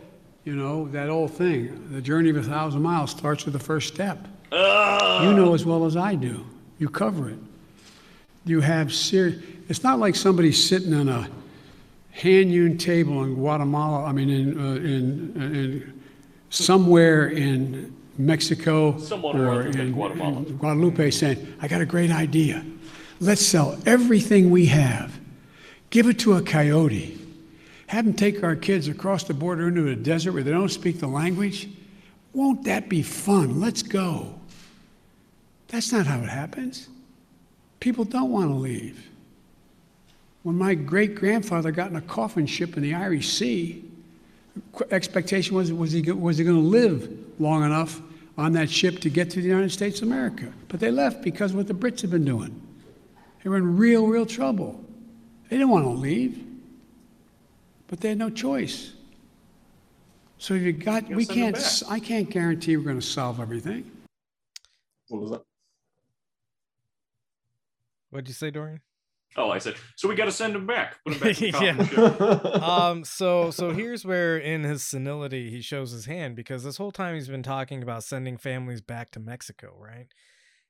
you 0.45 0.55
know, 0.55 0.89
that 0.89 1.09
old 1.09 1.33
thing, 1.33 1.89
the 1.91 2.01
journey 2.03 2.31
of 2.31 2.37
a 2.37 2.43
thousand 2.43 2.83
miles 2.83 3.11
starts 3.11 3.45
with 3.45 3.55
the 3.55 3.61
first 3.61 3.93
step. 3.95 4.27
You 4.53 5.33
know 5.33 5.55
as 5.55 5.65
well 5.65 5.85
as 5.85 5.97
I 5.97 6.15
do. 6.15 6.47
You 6.79 6.89
cover 6.89 7.29
it. 7.31 7.39
You 8.45 8.61
have 8.61 8.93
serious, 8.93 9.43
it's 9.69 9.83
not 9.83 9.99
like 9.99 10.15
somebody 10.15 10.53
sitting 10.53 10.93
on 10.93 11.09
a 11.09 11.29
hand 12.11 12.51
hewn 12.51 12.79
table 12.79 13.25
in 13.25 13.35
Guatemala, 13.35 14.05
I 14.05 14.13
mean, 14.13 14.31
in, 14.31 14.59
uh, 14.59 14.75
in, 14.75 15.33
in 15.37 16.03
somewhere 16.51 17.29
in 17.29 17.95
Mexico 18.17 18.99
Someone 18.99 19.41
or 19.41 19.67
in, 19.67 19.93
Guatemala. 19.93 20.37
in 20.39 20.57
Guadalupe 20.57 21.11
saying, 21.11 21.55
I 21.61 21.69
got 21.69 21.81
a 21.81 21.87
great 21.87 22.11
idea. 22.11 22.65
Let's 23.21 23.45
sell 23.45 23.79
everything 23.87 24.51
we 24.51 24.67
have, 24.67 25.19
give 25.91 26.07
it 26.07 26.19
to 26.21 26.35
a 26.35 26.43
coyote, 26.43 27.19
have 27.89 28.05
them 28.05 28.15
take 28.15 28.43
our 28.45 28.57
kids 28.57 28.89
across 28.89 29.25
the 29.25 29.35
border 29.35 29.69
into 29.69 29.89
a 29.89 29.97
desert 29.97 30.33
where 30.33 30.43
they 30.43 30.51
don't 30.51 30.69
speak 30.69 31.01
the 31.01 31.07
language. 31.07 31.69
Won't 32.33 32.65
that 32.65 32.89
be 32.89 33.03
fun? 33.03 33.61
Let's 33.61 33.83
go. 33.83 34.39
That's 35.69 35.93
not 35.93 36.07
how 36.07 36.21
it 36.21 36.29
happens. 36.29 36.89
People 37.85 38.07
don't 38.07 38.31
want 38.31 38.49
to 38.49 38.55
leave. 38.55 39.11
When 40.43 40.57
my 40.57 40.75
great 40.75 41.15
grandfather 41.15 41.71
got 41.71 41.91
in 41.91 41.97
a 41.97 42.01
coffin 42.01 42.47
ship 42.47 42.79
in 42.79 42.83
the 42.83 42.95
Irish 42.95 43.29
Sea, 43.29 43.85
expectation 44.91 45.55
was 45.55 45.71
was 45.71 45.93
he 45.93 46.01
was 46.11 46.39
he 46.39 46.45
going 46.45 46.57
to 46.57 46.63
live 46.67 47.15
long 47.39 47.63
enough 47.63 48.01
on 48.39 48.53
that 48.53 48.71
ship 48.71 49.01
to 49.01 49.11
get 49.11 49.29
to 49.33 49.43
the 49.43 49.49
United 49.49 49.71
States 49.71 50.01
of 50.01 50.09
America? 50.09 50.51
But 50.69 50.81
they 50.81 50.91
left 50.91 51.21
because 51.21 51.51
of 51.51 51.59
what 51.59 51.67
the 51.67 51.75
Brits 51.75 52.01
had 52.01 52.11
been 52.11 52.25
doing. 52.25 52.59
They 53.43 53.51
were 53.51 53.59
in 53.59 53.77
real, 53.77 54.07
real 54.07 54.25
trouble. 54.25 54.83
They 55.51 55.57
didn't 55.59 55.69
want 55.69 55.85
to 55.85 55.91
leave, 55.91 56.43
but 57.89 58.01
they 58.01 58.09
had 58.09 58.19
no 58.19 58.31
choice. 58.31 58.95
So 60.39 60.55
you 60.55 60.73
got 60.73 61.07
we 61.11 61.27
send 61.27 61.29
them 61.29 61.35
can't 61.37 61.55
back. 61.57 61.63
s- 61.63 61.83
I 61.87 62.01
can't 62.01 62.31
guarantee 62.31 62.79
we're 62.79 62.85
going 62.85 62.99
to 62.99 63.07
solve 63.07 63.41
everything. 63.41 63.91
What 65.09 65.21
was 65.21 65.31
that? 65.33 65.43
What'd 68.15 68.29
you 68.29 68.35
say 68.35 68.51
dorian 68.51 68.81
Oh, 69.37 69.51
I 69.51 69.59
said, 69.59 69.75
so 69.97 70.09
we 70.09 70.15
got 70.15 70.27
to 70.27 70.31
send 70.31 70.55
him 70.55 70.65
back. 70.65 71.03
Put 71.05 71.15
him 71.15 71.19
back 71.19 71.43
in 71.43 71.77
the 71.79 72.51
yeah. 72.63 72.65
um 72.89 73.03
so 73.03 73.51
so 73.51 73.73
here's 73.73 74.05
where 74.05 74.39
in 74.39 74.63
his 74.63 74.85
senility 74.85 75.51
he 75.51 75.61
shows 75.61 75.91
his 75.91 76.07
hand 76.07 76.37
because 76.37 76.63
this 76.63 76.77
whole 76.77 76.93
time 76.93 77.17
he's 77.17 77.27
been 77.27 77.43
talking 77.43 77.83
about 77.83 78.05
sending 78.05 78.37
families 78.37 78.81
back 78.81 79.11
to 79.11 79.19
Mexico, 79.19 79.75
right? 79.77 80.07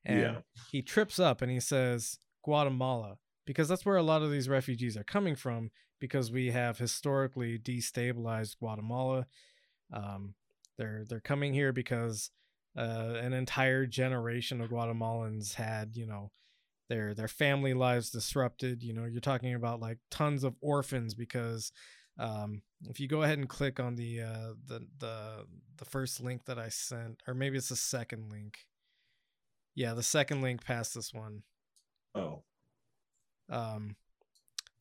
And 0.03 0.19
Yeah. 0.19 0.37
he 0.71 0.81
trips 0.81 1.19
up 1.19 1.43
and 1.43 1.51
he 1.53 1.61
says 1.61 2.19
Guatemala 2.43 3.19
because 3.45 3.69
that's 3.69 3.85
where 3.85 3.97
a 3.97 4.03
lot 4.03 4.23
of 4.23 4.31
these 4.31 4.49
refugees 4.49 4.97
are 4.97 5.05
coming 5.05 5.37
from 5.37 5.71
because 6.01 6.33
we 6.33 6.51
have 6.53 6.79
historically 6.79 7.59
destabilized 7.59 8.57
Guatemala. 8.61 9.27
Um 9.93 10.37
they're 10.79 11.05
they're 11.07 11.21
coming 11.21 11.53
here 11.53 11.75
because 11.75 12.31
uh, 12.79 13.15
an 13.21 13.35
entire 13.35 13.85
generation 13.85 14.63
of 14.63 14.71
Guatemalans 14.71 15.55
had, 15.55 15.97
you 15.99 16.07
know, 16.07 16.31
their 16.89 17.15
their 17.15 17.29
family 17.29 17.75
lives 17.75 18.11
disrupted 18.11 18.83
you 18.83 18.93
know 18.93 19.05
you're 19.05 19.21
talking 19.21 19.55
about 19.55 19.81
like 19.81 19.99
tons 20.11 20.45
of 20.45 20.55
orphans 20.61 21.15
because 21.15 21.73
um 22.19 22.63
if 22.89 23.01
you 23.01 23.09
go 23.09 23.23
ahead 23.23 23.39
and 23.39 23.49
click 23.49 23.81
on 23.81 23.95
the 23.97 24.21
uh 24.21 24.53
the 24.67 24.87
the 24.99 25.47
the 25.79 25.85
first 25.85 26.21
link 26.21 26.45
that 26.45 26.59
i 26.59 26.69
sent 26.69 27.23
or 27.27 27.35
maybe 27.35 27.57
it's 27.57 27.69
the 27.71 27.77
second 27.77 28.31
link 28.31 28.59
yeah 29.75 29.95
the 29.95 30.03
second 30.03 30.43
link 30.43 30.65
past 30.65 30.95
this 30.95 31.13
one 31.13 31.43
Oh. 32.15 32.43
um 33.51 33.97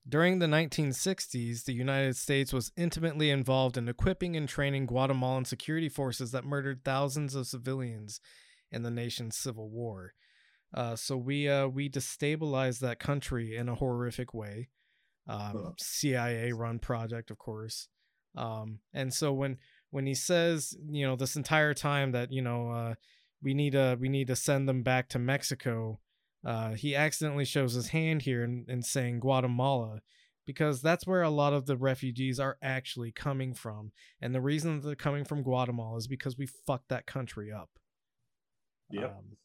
during 0.08 0.40
the 0.40 0.48
1960s, 0.48 1.64
the 1.64 1.72
United 1.74 2.18
States 2.18 2.52
was 2.52 2.74
intimately 2.76 3.30
involved 3.30 3.78
in 3.78 3.88
equipping 3.88 4.36
and 4.36 4.50
training 4.50 4.86
Guatemalan 4.86 5.46
security 5.46 5.88
forces 5.88 6.32
that 6.32 6.44
murdered 6.44 6.84
thousands 6.84 7.36
of 7.36 7.48
civilians 7.48 8.20
in 8.70 8.84
the 8.84 8.92
nation's 8.92 9.38
civil 9.38 9.70
war. 9.70 10.14
Uh, 10.74 10.96
so 10.96 11.16
we 11.16 11.48
uh, 11.48 11.68
we 11.68 11.90
destabilized 11.90 12.80
that 12.80 13.00
country 13.00 13.56
in 13.56 13.70
a 13.70 13.76
horrific 13.76 14.34
way. 14.34 14.70
Um, 15.28 15.74
CIA 15.80 16.52
run 16.52 16.80
project, 16.80 17.32
of 17.32 17.38
course. 17.38 17.88
Um, 18.36 18.80
and 18.94 19.14
so 19.14 19.32
when 19.32 19.58
when 19.92 20.06
he 20.06 20.16
says, 20.16 20.76
you 20.90 21.06
know, 21.06 21.16
this 21.16 21.36
entire 21.36 21.74
time 21.74 22.12
that 22.14 22.32
you 22.32 22.42
know 22.42 22.70
uh, 22.70 22.94
we 23.42 23.54
need 23.54 23.72
to 23.72 23.98
we 24.00 24.10
need 24.10 24.28
to 24.28 24.36
send 24.36 24.68
them 24.68 24.82
back 24.82 25.10
to 25.10 25.20
Mexico, 25.20 26.00
uh, 26.46 26.72
he 26.72 26.96
accidentally 26.96 27.46
shows 27.46 27.74
his 27.74 27.90
hand 27.90 28.24
here 28.24 28.44
in, 28.44 28.66
in 28.68 28.82
saying 28.82 29.20
Guatemala 29.20 30.00
because 30.46 30.82
that's 30.82 31.08
where 31.08 31.22
a 31.22 31.30
lot 31.30 31.54
of 31.54 31.66
the 31.66 31.78
refugees 31.78 32.40
are 32.40 32.58
actually 32.62 33.12
coming 33.12 33.54
from. 33.54 33.92
And 34.22 34.36
the 34.36 34.42
reason 34.42 34.76
that 34.76 34.86
they're 34.86 34.96
coming 34.96 35.24
from 35.24 35.44
Guatemala 35.44 35.98
is 35.98 36.08
because 36.08 36.38
we 36.38 36.48
fucked 36.48 36.90
that 36.90 37.06
country 37.06 37.52
up. 37.52 37.70
Yep. 38.90 39.16
Um, 39.18 39.38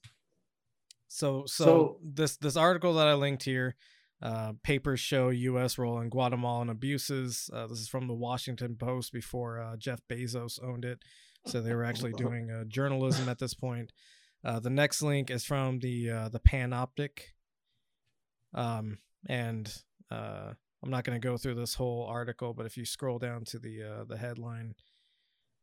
so, 1.09 1.45
so, 1.47 1.65
So- 1.65 2.01
this 2.05 2.37
this 2.37 2.57
article 2.57 2.95
that 2.95 3.09
I 3.09 3.15
linked 3.15 3.43
here, 3.43 3.75
uh, 4.23 4.53
papers 4.63 5.01
show 5.01 5.31
U.S. 5.31 5.79
role 5.79 6.01
in 6.01 6.09
Guatemalan 6.09 6.69
abuses. 6.69 7.51
Uh, 7.53 7.67
this 7.67 7.79
is 7.81 7.89
from 7.89 8.07
the 8.07 8.15
Washington 8.15 8.77
Post 8.77 9.13
before 9.13 9.61
uh, 9.61 9.77
Jeff 9.77 10.01
Bezos 10.09 10.63
owned 10.63 10.85
it, 10.85 11.03
so 11.47 11.61
they 11.61 11.75
were 11.75 11.85
actually 11.85 12.13
doing 12.17 12.51
uh, 12.51 12.65
journalism 12.65 13.29
at 13.29 13.39
this 13.39 13.55
point. 13.55 13.93
Uh, 14.45 14.61
the 14.61 14.71
next 14.71 15.03
link 15.03 15.31
is 15.31 15.45
from 15.45 15.81
the 15.81 16.11
uh, 16.11 16.29
the 16.29 16.41
Panoptic, 16.41 17.21
um, 18.55 18.99
and 19.29 19.73
uh, 20.11 20.53
I'm 20.83 20.91
not 20.91 21.05
going 21.05 21.21
to 21.21 21.27
go 21.27 21.37
through 21.37 21.57
this 21.57 21.75
whole 21.75 22.05
article, 22.07 22.55
but 22.55 22.67
if 22.67 22.77
you 22.77 22.85
scroll 22.85 23.19
down 23.19 23.45
to 23.47 23.59
the 23.59 23.83
uh, 23.83 24.05
the 24.05 24.17
headline, 24.17 24.75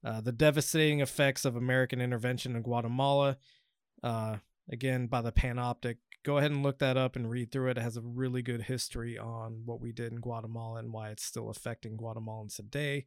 uh, 0.04 0.22
the 0.22 0.32
devastating 0.32 1.00
effects 1.00 1.46
of 1.46 1.56
American 1.56 2.02
intervention 2.02 2.56
in 2.56 2.62
Guatemala, 2.62 3.38
uh, 4.04 4.38
again 4.70 5.08
by 5.08 5.22
the 5.22 5.32
Panoptic. 5.32 5.98
Go 6.24 6.38
ahead 6.38 6.52
and 6.52 6.64
look 6.64 6.80
that 6.80 6.98
up 6.98 7.16
and 7.16 7.30
read 7.30 7.52
through 7.52 7.70
it. 7.70 7.78
It 7.78 7.82
has 7.82 7.98
a 7.98 8.02
really 8.02 8.42
good 8.42 8.64
history 8.64 9.18
on 9.18 9.62
what 9.66 9.80
we 9.80 9.92
did 9.92 10.12
in 10.12 10.20
Guatemala 10.20 10.80
and 10.80 10.92
why 10.92 11.10
it's 11.10 11.24
still 11.24 11.50
affecting 11.50 11.98
Guatemalans 11.98 12.56
today. 12.56 13.06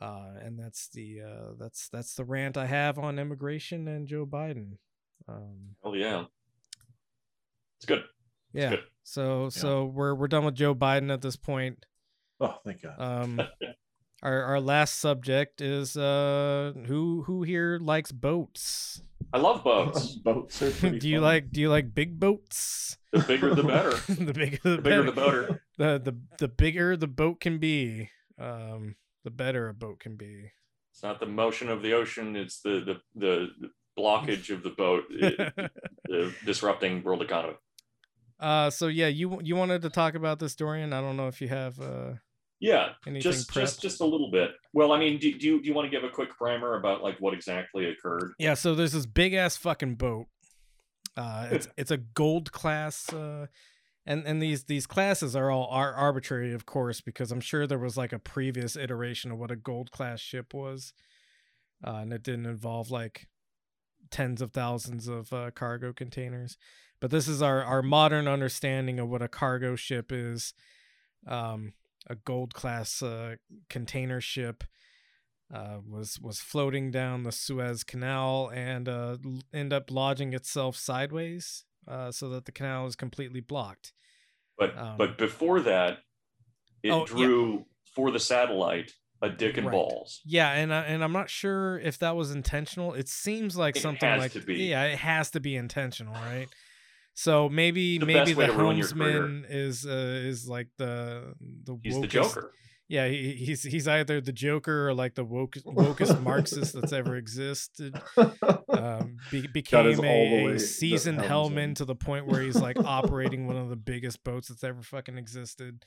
Uh, 0.00 0.32
and 0.42 0.58
that's 0.58 0.88
the 0.88 1.20
uh, 1.20 1.52
that's 1.58 1.88
that's 1.88 2.14
the 2.14 2.24
rant 2.24 2.56
I 2.56 2.66
have 2.66 2.98
on 2.98 3.18
immigration 3.18 3.88
and 3.88 4.06
Joe 4.06 4.24
Biden. 4.24 4.78
Um, 5.28 5.76
Oh 5.84 5.94
yeah, 5.94 6.24
it's 7.78 7.86
good. 7.86 8.04
It's 8.54 8.62
yeah. 8.62 8.70
good. 8.70 8.84
So 9.02 9.48
so 9.50 9.84
we're 9.84 10.14
we're 10.14 10.28
done 10.28 10.44
with 10.44 10.54
Joe 10.54 10.74
Biden 10.74 11.12
at 11.12 11.22
this 11.22 11.36
point. 11.36 11.84
Oh, 12.40 12.56
thank 12.64 12.82
God. 12.82 12.94
Um, 12.98 13.42
our 14.22 14.42
our 14.44 14.60
last 14.60 14.98
subject 15.00 15.60
is 15.60 15.96
uh 15.96 16.72
who 16.86 17.24
who 17.26 17.42
here 17.42 17.78
likes 17.82 18.12
boats? 18.12 19.02
I 19.32 19.38
love 19.38 19.62
boats. 19.64 20.14
boats 20.24 20.60
are 20.62 20.70
pretty 20.70 20.98
do 20.98 21.08
you 21.08 21.16
fun. 21.16 21.22
like 21.24 21.50
do 21.52 21.60
you 21.60 21.68
like 21.70 21.94
big 21.94 22.18
boats? 22.18 22.98
The 23.12 23.20
bigger 23.20 23.54
the 23.54 23.62
better. 23.62 23.90
the 24.08 24.32
bigger 24.32 24.58
the, 24.62 24.70
The 24.76 24.82
bigger 24.82 24.82
better. 24.82 25.02
the 25.04 25.12
boater. 25.12 25.62
The 25.78 26.00
the 26.04 26.16
the 26.38 26.48
bigger 26.48 26.96
the 26.96 27.06
boat 27.08 27.40
can 27.40 27.58
be, 27.58 28.10
um, 28.38 28.96
the 29.24 29.30
better 29.30 29.68
a 29.68 29.74
boat 29.74 30.00
can 30.00 30.16
be. 30.16 30.52
It's 30.92 31.02
not 31.02 31.20
the 31.20 31.26
motion 31.26 31.68
of 31.68 31.82
the 31.82 31.92
ocean; 31.92 32.36
it's 32.36 32.60
the 32.60 32.80
the 32.80 33.00
the, 33.14 33.48
the 33.60 33.70
blockage 33.98 34.50
of 34.50 34.62
the 34.62 34.70
boat 34.70 35.04
uh, 35.22 35.68
uh, 36.14 36.30
disrupting 36.44 37.02
world 37.02 37.22
economy. 37.22 37.54
Uh, 38.38 38.70
so 38.70 38.86
yeah, 38.88 39.08
you 39.08 39.38
you 39.42 39.54
wanted 39.56 39.82
to 39.82 39.90
talk 39.90 40.14
about 40.14 40.38
this, 40.38 40.54
Dorian? 40.54 40.92
I 40.92 41.00
don't 41.00 41.16
know 41.16 41.28
if 41.28 41.40
you 41.40 41.48
have 41.48 41.78
uh 41.80 42.12
Yeah, 42.60 42.90
anything 43.06 43.22
just 43.22 43.50
prepped. 43.50 43.60
just 43.60 43.80
just 43.80 44.00
a 44.00 44.04
little 44.04 44.30
bit. 44.30 44.50
Well, 44.74 44.92
I 44.92 44.98
mean, 44.98 45.18
do, 45.18 45.36
do 45.38 45.46
you 45.46 45.62
do 45.62 45.66
you 45.66 45.74
want 45.74 45.90
to 45.90 45.90
give 45.90 46.04
a 46.04 46.12
quick 46.12 46.36
primer 46.36 46.74
about 46.76 47.02
like 47.02 47.16
what 47.18 47.32
exactly 47.32 47.86
occurred? 47.86 48.34
Yeah, 48.38 48.54
so 48.54 48.74
there's 48.74 48.92
this 48.92 49.06
big 49.06 49.32
ass 49.32 49.56
fucking 49.56 49.94
boat. 49.94 50.26
Uh, 51.16 51.48
it's 51.50 51.68
it's 51.78 51.90
a 51.90 51.96
gold 51.96 52.52
class, 52.52 53.10
uh, 53.12 53.46
and 54.04 54.26
and 54.26 54.42
these 54.42 54.64
these 54.64 54.86
classes 54.86 55.34
are 55.34 55.50
all 55.50 55.68
are 55.70 55.94
arbitrary, 55.94 56.52
of 56.52 56.66
course, 56.66 57.00
because 57.00 57.32
I'm 57.32 57.40
sure 57.40 57.66
there 57.66 57.78
was 57.78 57.96
like 57.96 58.12
a 58.12 58.18
previous 58.18 58.76
iteration 58.76 59.32
of 59.32 59.38
what 59.38 59.50
a 59.50 59.56
gold 59.56 59.90
class 59.90 60.20
ship 60.20 60.52
was, 60.52 60.92
uh, 61.84 61.96
and 61.96 62.12
it 62.12 62.22
didn't 62.22 62.46
involve 62.46 62.90
like 62.90 63.26
tens 64.10 64.42
of 64.42 64.52
thousands 64.52 65.08
of 65.08 65.32
uh, 65.32 65.50
cargo 65.52 65.94
containers. 65.94 66.58
But 67.00 67.10
this 67.10 67.26
is 67.26 67.40
our 67.40 67.64
our 67.64 67.82
modern 67.82 68.28
understanding 68.28 68.98
of 68.98 69.08
what 69.08 69.22
a 69.22 69.28
cargo 69.28 69.76
ship 69.76 70.12
is. 70.12 70.52
Um, 71.26 71.72
a 72.08 72.14
gold 72.14 72.54
class 72.54 73.02
uh, 73.02 73.36
container 73.68 74.20
ship 74.20 74.64
uh, 75.52 75.78
was 75.86 76.18
was 76.20 76.38
floating 76.40 76.90
down 76.90 77.24
the 77.24 77.32
Suez 77.32 77.82
Canal 77.84 78.50
and 78.54 78.88
uh, 78.88 79.16
end 79.52 79.72
up 79.72 79.90
lodging 79.90 80.32
itself 80.32 80.76
sideways, 80.76 81.64
uh, 81.88 82.10
so 82.12 82.28
that 82.28 82.44
the 82.44 82.52
canal 82.52 82.86
is 82.86 82.96
completely 82.96 83.40
blocked. 83.40 83.92
But 84.56 84.76
Um, 84.78 84.96
but 84.96 85.18
before 85.18 85.60
that, 85.60 85.98
it 86.82 86.92
Oh, 86.92 87.00
yeah. 87.00 87.04
drew 87.06 87.66
for 87.94 88.10
the 88.10 88.20
satellite 88.20 88.92
a 89.22 89.28
dick 89.28 89.58
and 89.58 89.66
Right. 89.66 89.72
balls. 89.72 90.20
Yeah, 90.24 90.52
and 90.52 90.72
I, 90.72 90.82
and 90.84 91.04
I'm 91.04 91.12
not 91.12 91.28
sure 91.28 91.78
if 91.80 91.98
that 91.98 92.16
was 92.16 92.30
intentional. 92.30 92.94
It 92.94 93.08
seems 93.08 93.56
like 93.56 93.76
It 93.76 93.80
something 93.82 94.08
has 94.08 94.18
like 94.18 94.32
to 94.32 94.40
be. 94.40 94.54
yeah, 94.68 94.84
it 94.84 94.98
has 94.98 95.30
to 95.32 95.40
be 95.40 95.56
intentional, 95.56 96.14
right? 96.14 96.48
So 97.14 97.48
maybe 97.48 97.98
The 97.98 98.06
maybe 98.06 98.32
the 98.32 98.38
way 98.38 98.46
to 98.46 98.52
ruin 98.52 98.76
your 98.78 98.88
career. 98.88 99.20
helmsman 99.20 99.46
is 99.48 99.84
uh, 99.86 99.90
is 99.90 100.48
like 100.48 100.68
the 100.78 101.34
the 101.64 101.78
He's 101.82 102.00
the 102.00 102.06
Joker. 102.06 102.52
Yeah, 102.88 103.06
he, 103.06 103.34
he's 103.34 103.62
he's 103.62 103.86
either 103.86 104.20
the 104.20 104.32
Joker 104.32 104.88
or 104.88 104.94
like 104.94 105.14
the 105.14 105.22
woke, 105.22 105.54
wokest 105.64 106.20
Marxist 106.24 106.74
that's 106.74 106.92
ever 106.92 107.14
existed. 107.14 107.94
Um, 108.68 109.18
be, 109.30 109.46
became 109.46 109.86
is 109.86 109.98
all 109.98 110.04
the 110.04 110.46
a, 110.46 110.54
a 110.54 110.58
seasoned 110.58 111.20
helmsman. 111.20 111.74
to 111.74 111.84
the 111.84 111.94
point 111.94 112.26
where 112.26 112.40
he's 112.40 112.56
like 112.56 112.76
operating 112.84 113.46
one 113.46 113.56
of 113.56 113.68
the 113.68 113.76
biggest 113.76 114.24
boats 114.24 114.48
that's 114.48 114.64
ever 114.64 114.82
fucking 114.82 115.18
existed, 115.18 115.84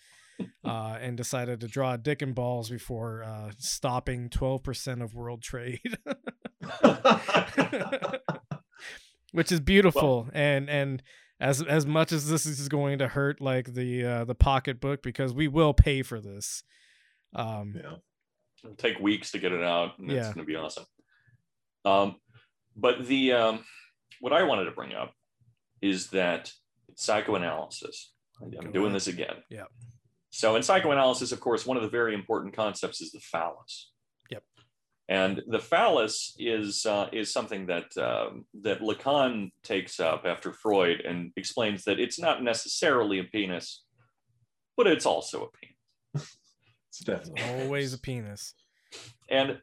uh, 0.63 0.97
and 1.01 1.17
decided 1.17 1.59
to 1.59 1.67
draw 1.67 1.97
dick 1.97 2.21
and 2.21 2.35
balls 2.35 2.69
before 2.69 3.23
uh, 3.23 3.51
stopping 3.57 4.29
twelve 4.29 4.63
percent 4.63 5.01
of 5.01 5.13
world 5.13 5.41
trade. 5.41 5.97
which 9.33 9.51
is 9.51 9.59
beautiful 9.59 10.29
and 10.33 10.69
and 10.69 11.03
as 11.39 11.61
as 11.61 11.85
much 11.85 12.11
as 12.13 12.29
this 12.29 12.45
is 12.45 12.69
going 12.69 12.99
to 12.99 13.07
hurt 13.09 13.41
like 13.41 13.73
the 13.73 14.05
uh 14.05 14.23
the 14.23 14.35
pocketbook 14.35 15.03
because 15.03 15.33
we 15.33 15.47
will 15.49 15.73
pay 15.73 16.01
for 16.01 16.21
this 16.21 16.63
um 17.35 17.73
yeah 17.75 17.95
It'll 18.63 18.75
take 18.77 18.99
weeks 18.99 19.31
to 19.31 19.39
get 19.39 19.51
it 19.51 19.61
out, 19.61 19.99
and 19.99 20.09
it's 20.09 20.27
going 20.27 20.45
to 20.45 20.49
be 20.49 20.55
awesome. 20.55 20.85
Um, 21.83 22.15
but 22.77 23.05
the 23.05 23.33
um, 23.33 23.65
what 24.21 24.31
I 24.31 24.43
wanted 24.43 24.65
to 24.65 24.71
bring 24.71 24.93
up 24.93 25.13
is 25.81 26.07
that 26.11 26.49
psychoanalysis. 26.95 28.13
I'm 28.41 28.71
doing 28.71 28.93
this 28.93 29.07
again. 29.07 29.35
yeah 29.49 29.65
So 30.29 30.55
in 30.55 30.63
psychoanalysis, 30.63 31.31
of 31.31 31.39
course, 31.39 31.65
one 31.65 31.77
of 31.77 31.83
the 31.83 31.89
very 31.89 32.13
important 32.13 32.55
concepts 32.55 33.01
is 33.01 33.11
the 33.11 33.19
phallus. 33.19 33.91
Yep. 35.09 35.17
And 35.19 35.41
the 35.47 35.59
phallus 35.59 36.35
is 36.39 36.85
uh, 36.85 37.09
is 37.11 37.31
something 37.31 37.67
that 37.67 37.95
um, 37.97 38.45
that 38.61 38.81
Lacan 38.81 39.51
takes 39.63 39.99
up 39.99 40.23
after 40.25 40.53
Freud 40.53 41.01
and 41.01 41.31
explains 41.35 41.83
that 41.83 41.99
it's 41.99 42.19
not 42.19 42.43
necessarily 42.43 43.19
a 43.19 43.23
penis, 43.25 43.83
but 44.77 44.87
it's 44.87 45.05
also 45.05 45.43
a 45.43 45.57
penis. 45.57 46.37
It's 46.89 46.99
definitely 46.99 47.63
always 47.63 47.93
a 47.93 47.97
penis 47.97 48.53
And 49.29 49.59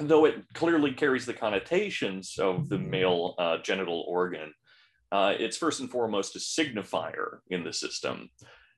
though 0.00 0.24
it 0.24 0.42
clearly 0.54 0.92
carries 0.92 1.26
the 1.26 1.34
connotations 1.34 2.38
of 2.38 2.68
the 2.68 2.78
male 2.78 3.34
uh, 3.38 3.58
genital 3.58 4.04
organ, 4.08 4.52
uh, 5.12 5.34
it's 5.38 5.56
first 5.56 5.80
and 5.80 5.90
foremost 5.90 6.36
a 6.36 6.38
signifier 6.38 7.38
in 7.50 7.64
the 7.64 7.72
system. 7.72 8.30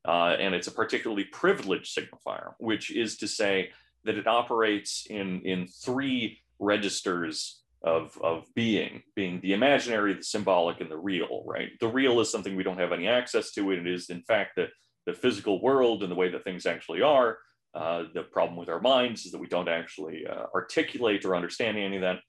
Uh, 0.07 0.37
and 0.39 0.55
it's 0.55 0.67
a 0.67 0.73
particularly 0.73 1.25
privileged 1.25 1.97
signifier, 1.97 2.53
which 2.59 2.91
is 2.91 3.17
to 3.19 3.27
say 3.27 3.71
that 4.07 4.17
it 4.17 4.27
operates 4.27 5.07
in, 5.09 5.43
in 5.43 5.67
three 5.67 6.41
registers 6.59 7.63
of, 7.83 8.19
of 8.23 8.45
being, 8.55 9.03
being 9.15 9.41
the 9.43 9.53
imaginary, 9.53 10.15
the 10.15 10.23
symbolic, 10.23 10.81
and 10.81 10.91
the 10.91 10.97
real, 10.97 11.45
right? 11.47 11.71
The 11.81 11.89
real 11.89 12.21
is 12.21 12.31
something 12.31 12.57
we 12.57 12.65
don't 12.65 12.81
have 12.81 12.93
any 12.93 13.07
access 13.07 13.53
to. 13.53 13.71
And 13.71 13.87
It 13.87 13.93
is, 13.93 14.11
in 14.11 14.23
fact, 14.23 14.53
the, 14.57 14.69
the 15.07 15.13
physical 15.13 15.61
world 15.61 16.03
and 16.03 16.11
the 16.11 16.17
way 16.17 16.31
that 16.31 16.45
things 16.45 16.67
actually 16.67 17.03
are. 17.03 17.39
Uh, 17.75 18.05
the 18.15 18.23
problem 18.23 18.57
with 18.57 18.71
our 18.71 18.81
minds 18.81 19.27
is 19.27 19.33
that 19.33 19.39
we 19.39 19.47
don't 19.47 19.69
actually 19.69 20.27
uh, 20.27 20.47
articulate 20.55 21.25
or 21.25 21.37
understand 21.37 21.77
any 21.77 21.97
of 21.97 22.03
that. 22.03 22.21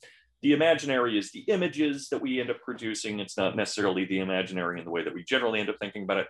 The 0.41 0.53
imaginary 0.53 1.17
is 1.17 1.31
the 1.31 1.45
images 1.47 2.09
that 2.09 2.21
we 2.21 2.39
end 2.39 2.51
up 2.51 2.61
producing. 2.61 3.19
It's 3.19 3.37
not 3.37 3.55
necessarily 3.55 4.05
the 4.05 4.19
imaginary 4.19 4.77
in 4.79 4.85
the 4.85 4.91
way 4.91 5.03
that 5.03 5.13
we 5.13 5.23
generally 5.23 5.59
end 5.59 5.69
up 5.69 5.77
thinking 5.79 6.03
about 6.03 6.17
it. 6.17 6.27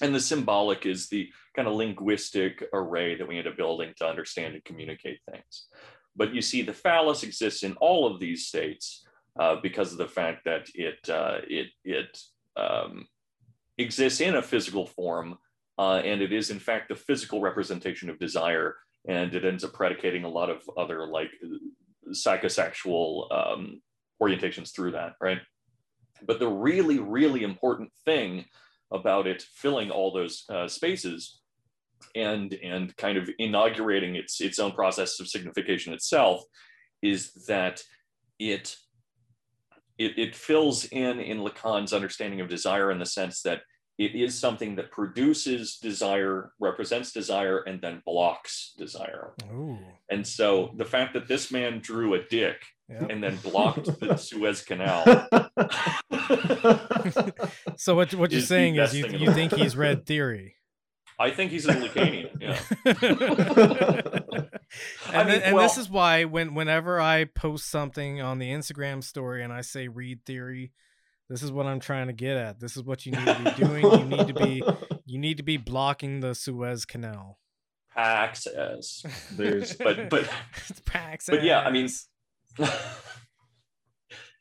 And 0.00 0.14
the 0.14 0.20
symbolic 0.20 0.86
is 0.86 1.08
the 1.08 1.30
kind 1.56 1.66
of 1.66 1.74
linguistic 1.74 2.64
array 2.72 3.16
that 3.16 3.26
we 3.26 3.38
end 3.38 3.48
up 3.48 3.56
building 3.56 3.92
to 3.96 4.06
understand 4.06 4.54
and 4.54 4.64
communicate 4.64 5.20
things. 5.30 5.66
But 6.14 6.34
you 6.34 6.42
see, 6.42 6.62
the 6.62 6.72
phallus 6.72 7.22
exists 7.22 7.62
in 7.62 7.74
all 7.74 8.06
of 8.06 8.20
these 8.20 8.46
states 8.46 9.06
uh, 9.38 9.56
because 9.62 9.92
of 9.92 9.98
the 9.98 10.08
fact 10.08 10.44
that 10.44 10.68
it 10.74 11.08
uh, 11.08 11.38
it 11.48 11.68
it 11.84 12.18
um, 12.56 13.06
exists 13.76 14.20
in 14.20 14.34
a 14.34 14.42
physical 14.42 14.86
form, 14.86 15.38
uh, 15.78 16.00
and 16.04 16.20
it 16.20 16.32
is 16.32 16.50
in 16.50 16.58
fact 16.58 16.88
the 16.88 16.96
physical 16.96 17.40
representation 17.40 18.10
of 18.10 18.18
desire, 18.18 18.76
and 19.08 19.34
it 19.34 19.44
ends 19.44 19.64
up 19.64 19.72
predicating 19.72 20.24
a 20.24 20.28
lot 20.28 20.50
of 20.50 20.68
other 20.76 21.06
like 21.06 21.30
psychosexual 22.10 23.30
um, 23.32 23.80
orientations 24.20 24.74
through 24.74 24.92
that, 24.92 25.14
right? 25.20 25.38
But 26.26 26.40
the 26.40 26.48
really, 26.48 26.98
really 26.98 27.44
important 27.44 27.92
thing 28.04 28.46
about 28.90 29.26
it 29.26 29.42
filling 29.54 29.90
all 29.90 30.12
those 30.12 30.44
uh, 30.50 30.66
spaces 30.66 31.40
and 32.14 32.54
and 32.54 32.96
kind 32.96 33.18
of 33.18 33.28
inaugurating 33.38 34.14
its 34.16 34.40
its 34.40 34.58
own 34.58 34.72
process 34.72 35.20
of 35.20 35.28
signification 35.28 35.92
itself 35.92 36.42
is 37.02 37.32
that 37.46 37.82
it 38.38 38.76
it, 39.98 40.16
it 40.18 40.36
fills 40.36 40.84
in 40.86 41.20
in 41.20 41.38
Lacan's 41.38 41.92
understanding 41.92 42.40
of 42.40 42.48
desire 42.48 42.90
in 42.90 42.98
the 42.98 43.06
sense 43.06 43.42
that 43.42 43.62
it 43.98 44.14
is 44.14 44.38
something 44.38 44.76
that 44.76 44.90
produces 44.92 45.76
desire, 45.76 46.52
represents 46.60 47.10
desire, 47.12 47.58
and 47.58 47.80
then 47.80 48.00
blocks 48.06 48.72
desire. 48.78 49.32
Ooh. 49.52 49.76
And 50.08 50.26
so 50.26 50.72
the 50.76 50.84
fact 50.84 51.14
that 51.14 51.26
this 51.28 51.50
man 51.50 51.80
drew 51.80 52.14
a 52.14 52.22
dick 52.22 52.62
Yep. 52.90 53.10
and 53.10 53.22
then 53.22 53.36
blocked 53.42 54.00
the 54.00 54.16
Suez 54.26 54.62
Canal. 54.62 55.04
so 57.76 57.94
what 57.94 58.14
what 58.14 58.32
you're 58.32 58.40
saying 58.40 58.76
is 58.76 58.96
you, 58.96 59.06
you 59.08 59.30
think 59.34 59.52
he's 59.52 59.76
read 59.76 60.06
theory 60.06 60.54
I 61.20 61.30
think 61.30 61.50
he's 61.50 61.66
a 61.66 61.74
Lacanian. 61.74 62.30
Yeah. 62.40 62.60
and, 62.86 62.96
I 65.16 65.24
mean, 65.24 65.26
then- 65.26 65.42
and 65.42 65.54
well- 65.56 65.64
this 65.68 65.76
is 65.76 65.90
why 65.90 66.24
when 66.24 66.54
whenever 66.54 67.00
I 67.00 67.24
post 67.24 67.68
something 67.68 68.20
on 68.20 68.38
the 68.38 68.50
Instagram 68.50 69.02
story 69.02 69.42
and 69.42 69.52
I 69.52 69.62
say 69.62 69.88
read 69.88 70.24
theory, 70.24 70.70
this 71.28 71.42
is 71.42 71.50
what 71.52 71.66
I'm 71.66 71.80
trying 71.80 72.06
to 72.08 72.12
get 72.12 72.36
at. 72.36 72.60
This 72.60 72.76
is 72.76 72.82
what 72.82 73.04
you 73.06 73.12
need 73.12 73.26
to 73.26 73.42
be 73.44 73.64
doing. 73.64 73.84
You 73.84 74.04
need 74.04 74.26
to 74.28 74.34
be 74.34 74.62
You 75.06 75.18
need 75.18 75.38
to 75.38 75.42
be 75.42 75.56
blocking 75.56 76.20
the 76.20 76.34
Suez 76.34 76.84
Canal. 76.84 77.38
Pax 77.94 78.44
says. 78.44 79.02
There's 79.32 79.74
but 79.74 80.10
but 80.10 80.28
Pax. 80.84 81.26
but 81.28 81.42
yeah, 81.42 81.60
I 81.60 81.70
mean, 81.70 81.88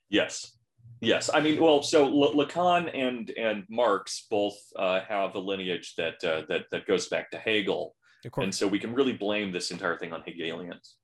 yes, 0.09 0.57
yes. 1.01 1.29
I 1.33 1.39
mean, 1.39 1.61
well, 1.61 1.81
so 1.83 2.05
L- 2.05 2.33
Lacan 2.33 2.89
and 2.93 3.29
and 3.31 3.63
Marx 3.69 4.25
both 4.29 4.57
uh, 4.77 5.01
have 5.07 5.35
a 5.35 5.39
lineage 5.39 5.95
that 5.97 6.23
uh, 6.23 6.41
that 6.49 6.63
that 6.71 6.85
goes 6.85 7.07
back 7.07 7.31
to 7.31 7.37
Hegel, 7.37 7.95
Of 8.25 8.31
course. 8.31 8.43
and 8.43 8.53
so 8.55 8.67
we 8.67 8.79
can 8.79 8.93
really 8.93 9.13
blame 9.13 9.51
this 9.51 9.71
entire 9.71 9.97
thing 9.97 10.13
on 10.13 10.21
Hegelians. 10.25 10.95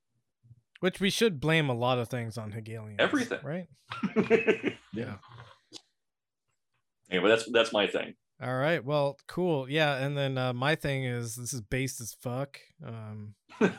Which 0.79 0.99
we 0.99 1.09
should 1.09 1.39
blame 1.39 1.69
a 1.69 1.73
lot 1.73 1.97
of 1.97 2.09
things 2.09 2.37
on 2.37 2.51
Hegelians. 2.51 2.97
Everything. 2.99 3.39
right? 3.43 3.67
Yeah. 4.93 5.15
Anyway, 7.11 7.29
that's 7.29 7.49
that's 7.51 7.71
my 7.73 7.87
thing. 7.87 8.15
All 8.41 8.55
right. 8.55 8.83
Well, 8.83 9.17
cool. 9.27 9.69
Yeah, 9.69 9.95
and 10.03 10.17
then 10.17 10.37
uh, 10.37 10.53
my 10.53 10.75
thing 10.75 11.05
is 11.05 11.35
this 11.35 11.53
is 11.53 11.61
based 11.61 12.01
as 12.01 12.13
fuck. 12.19 12.59
Um, 12.85 13.35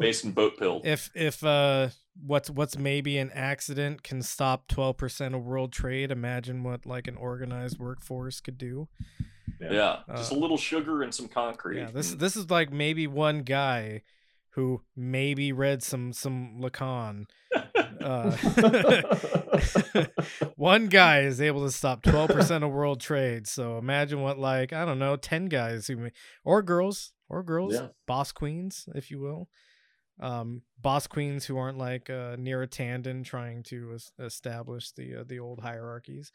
Based 0.00 0.24
in 0.24 0.32
boat 0.32 0.58
pill. 0.58 0.80
if 0.84 1.10
if 1.14 1.42
uh 1.44 1.88
what's 2.26 2.50
what's 2.50 2.76
maybe 2.76 3.16
an 3.18 3.30
accident 3.32 4.02
can 4.02 4.20
stop 4.22 4.66
12% 4.68 5.34
of 5.36 5.44
world 5.44 5.72
trade, 5.72 6.10
imagine 6.10 6.64
what 6.64 6.84
like 6.84 7.06
an 7.06 7.16
organized 7.16 7.78
workforce 7.78 8.40
could 8.40 8.58
do. 8.58 8.88
Yeah, 9.60 10.00
just 10.16 10.32
Uh, 10.32 10.36
a 10.36 10.38
little 10.38 10.56
sugar 10.58 11.02
and 11.02 11.14
some 11.14 11.28
concrete. 11.28 11.78
Yeah, 11.78 11.90
this 11.92 12.12
this 12.14 12.36
is 12.36 12.50
like 12.50 12.72
maybe 12.72 13.06
one 13.06 13.42
guy 13.42 14.02
who 14.50 14.82
maybe 14.96 15.52
read 15.52 15.82
some 15.82 16.12
some 16.12 16.58
Lacan. 16.60 17.26
Uh, 18.02 18.36
one 20.56 20.88
guy 20.88 21.20
is 21.20 21.40
able 21.40 21.64
to 21.64 21.72
stop 21.72 22.02
12% 22.02 22.64
of 22.64 22.70
world 22.70 23.00
trade. 23.00 23.46
So 23.46 23.78
imagine 23.78 24.20
what 24.22 24.38
like 24.38 24.72
I 24.72 24.84
don't 24.84 24.98
know, 24.98 25.16
10 25.16 25.46
guys 25.46 25.86
who 25.86 25.96
may, 25.96 26.10
or 26.44 26.62
girls 26.62 27.12
or 27.28 27.42
girls, 27.42 27.74
Yeah. 27.74 27.88
boss 28.06 28.32
queens 28.32 28.86
if 28.94 29.10
you 29.10 29.20
will. 29.20 29.48
Um 30.20 30.62
boss 30.80 31.06
queens 31.06 31.46
who 31.46 31.56
aren't 31.56 31.78
like 31.78 32.10
uh 32.10 32.36
Neera 32.36 32.68
Tanden 32.68 33.24
trying 33.24 33.62
to 33.64 33.92
es- 33.94 34.12
establish 34.18 34.92
the 34.92 35.16
uh, 35.20 35.24
the 35.26 35.38
old 35.38 35.60
hierarchies. 35.60 36.30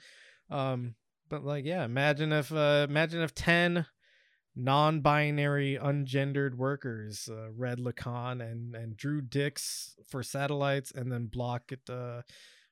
Um 0.49 0.95
but 1.29 1.43
like 1.43 1.65
yeah, 1.65 1.83
imagine 1.85 2.31
if 2.31 2.51
uh 2.51 2.85
imagine 2.89 3.21
if 3.21 3.35
10 3.35 3.85
non-binary 4.57 5.77
ungendered 5.81 6.55
workers 6.55 7.29
uh, 7.31 7.49
read 7.55 7.79
Lacan 7.79 8.41
and 8.41 8.75
and 8.75 8.97
drew 8.97 9.21
dix 9.21 9.95
for 10.09 10.21
satellites 10.23 10.91
and 10.91 11.09
then 11.11 11.27
block 11.27 11.71
it 11.71 11.87
uh 11.89 12.21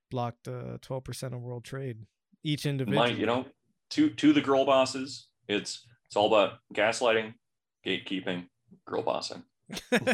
blocked 0.10 0.48
uh 0.48 0.78
12% 0.82 1.34
of 1.34 1.42
world 1.42 1.64
trade 1.64 2.06
each 2.44 2.66
individual 2.66 3.04
My, 3.04 3.12
you 3.12 3.26
know, 3.26 3.46
to 3.92 4.10
to 4.12 4.32
the 4.32 4.42
girl 4.42 4.66
bosses, 4.66 5.28
it's 5.48 5.86
it's 6.06 6.16
all 6.16 6.28
about 6.28 6.60
gaslighting, 6.74 7.34
gatekeeping, 7.86 8.46
girl 8.86 9.02
bossing. 9.02 9.44
that's 9.90 10.06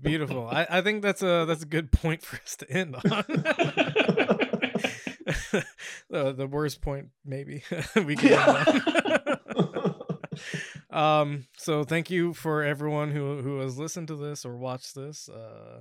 beautiful 0.00 0.46
I, 0.46 0.64
I 0.70 0.80
think 0.80 1.02
that's 1.02 1.22
a 1.22 1.44
that's 1.44 1.64
a 1.64 1.66
good 1.66 1.90
point 1.90 2.22
for 2.22 2.36
us 2.36 2.54
to 2.56 2.70
end 2.70 2.94
on 2.94 3.02
the, 6.08 6.32
the 6.32 6.46
worst 6.48 6.80
point 6.80 7.08
maybe 7.24 7.64
we 7.96 8.14
can 8.14 8.32
end 8.32 8.42
on. 8.42 8.82
Um 10.90 11.46
so 11.56 11.84
thank 11.84 12.10
you 12.10 12.32
for 12.32 12.62
everyone 12.62 13.10
who 13.10 13.42
who 13.42 13.58
has 13.58 13.78
listened 13.78 14.08
to 14.08 14.16
this 14.16 14.44
or 14.44 14.56
watched 14.56 14.94
this 14.94 15.28
uh 15.28 15.80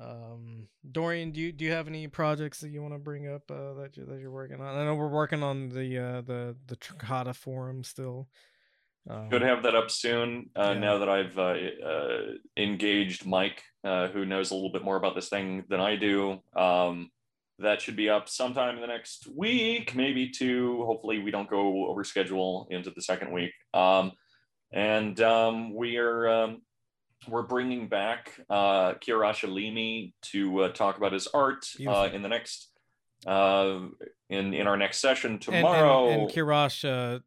um 0.00 0.68
dorian 0.90 1.30
do 1.30 1.40
you 1.40 1.52
do 1.52 1.64
you 1.64 1.72
have 1.72 1.88
any 1.88 2.06
projects 2.08 2.60
that 2.60 2.70
you 2.70 2.80
want 2.80 2.94
to 2.94 2.98
bring 2.98 3.28
up 3.28 3.50
uh 3.50 3.74
that 3.74 3.96
you 3.96 4.04
that 4.06 4.18
you're 4.20 4.30
working 4.30 4.60
on 4.60 4.76
i 4.76 4.84
know 4.84 4.94
we're 4.94 5.08
working 5.08 5.42
on 5.42 5.68
the 5.68 5.98
uh 5.98 6.20
the 6.22 6.56
the 6.66 6.76
Tricata 6.76 7.34
forum 7.34 7.84
still 7.84 8.28
um, 9.08 9.30
Could 9.30 9.42
have 9.42 9.62
that 9.62 9.74
up 9.74 9.90
soon. 9.90 10.50
Uh, 10.54 10.72
Yeah. 10.74 10.78
Now 10.78 10.98
that 10.98 11.08
I've 11.08 11.38
uh, 11.38 11.56
uh, 11.86 12.18
engaged 12.56 13.24
Mike, 13.26 13.62
uh, 13.82 14.08
who 14.08 14.26
knows 14.26 14.50
a 14.50 14.54
little 14.54 14.72
bit 14.72 14.84
more 14.84 14.96
about 14.96 15.14
this 15.14 15.28
thing 15.28 15.64
than 15.68 15.80
I 15.80 15.96
do. 15.96 16.40
Um, 16.54 17.10
that 17.60 17.80
should 17.80 17.96
be 17.96 18.08
up 18.08 18.28
sometime 18.28 18.76
in 18.76 18.80
the 18.80 18.86
next 18.86 19.26
week, 19.34 19.94
maybe 19.94 20.28
two. 20.28 20.84
Hopefully, 20.84 21.18
we 21.18 21.30
don't 21.30 21.48
go 21.48 21.86
over 21.86 22.04
schedule 22.04 22.66
into 22.70 22.90
the 22.90 23.02
second 23.02 23.32
week. 23.32 23.52
Um, 23.74 24.12
and 24.72 25.20
um, 25.20 25.74
we 25.74 25.96
are 25.96 26.28
um, 26.28 26.62
we're 27.28 27.42
bringing 27.42 27.88
back 27.88 28.32
uh, 28.48 28.94
Kirasha 28.94 29.48
Limi 29.48 30.12
to 30.22 30.64
uh, 30.64 30.68
talk 30.72 30.96
about 30.96 31.12
his 31.12 31.26
art 31.28 31.66
uh, 31.86 32.08
in 32.12 32.22
the 32.22 32.28
next 32.28 32.70
uh, 33.26 33.80
in 34.28 34.54
in 34.54 34.66
our 34.66 34.76
next 34.76 34.98
session 34.98 35.38
tomorrow. 35.38 36.08
And, 36.08 36.22
and, 36.22 36.30
Kirash, 36.30 36.88
uh, 36.88 37.20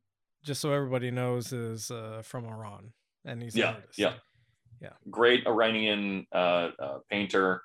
just 0.44 0.62
so 0.62 0.72
everybody 0.72 1.12
knows, 1.12 1.54
is 1.54 1.92
uh, 1.92 2.22
from 2.24 2.46
Iran, 2.46 2.94
and 3.26 3.42
he's 3.42 3.56
an 3.56 3.62
yeah, 3.62 3.68
artist. 3.68 4.00
yeah, 4.00 4.14
yeah. 4.82 4.94
Great 5.10 5.46
Iranian 5.46 6.26
uh, 6.32 6.70
painter. 7.10 7.62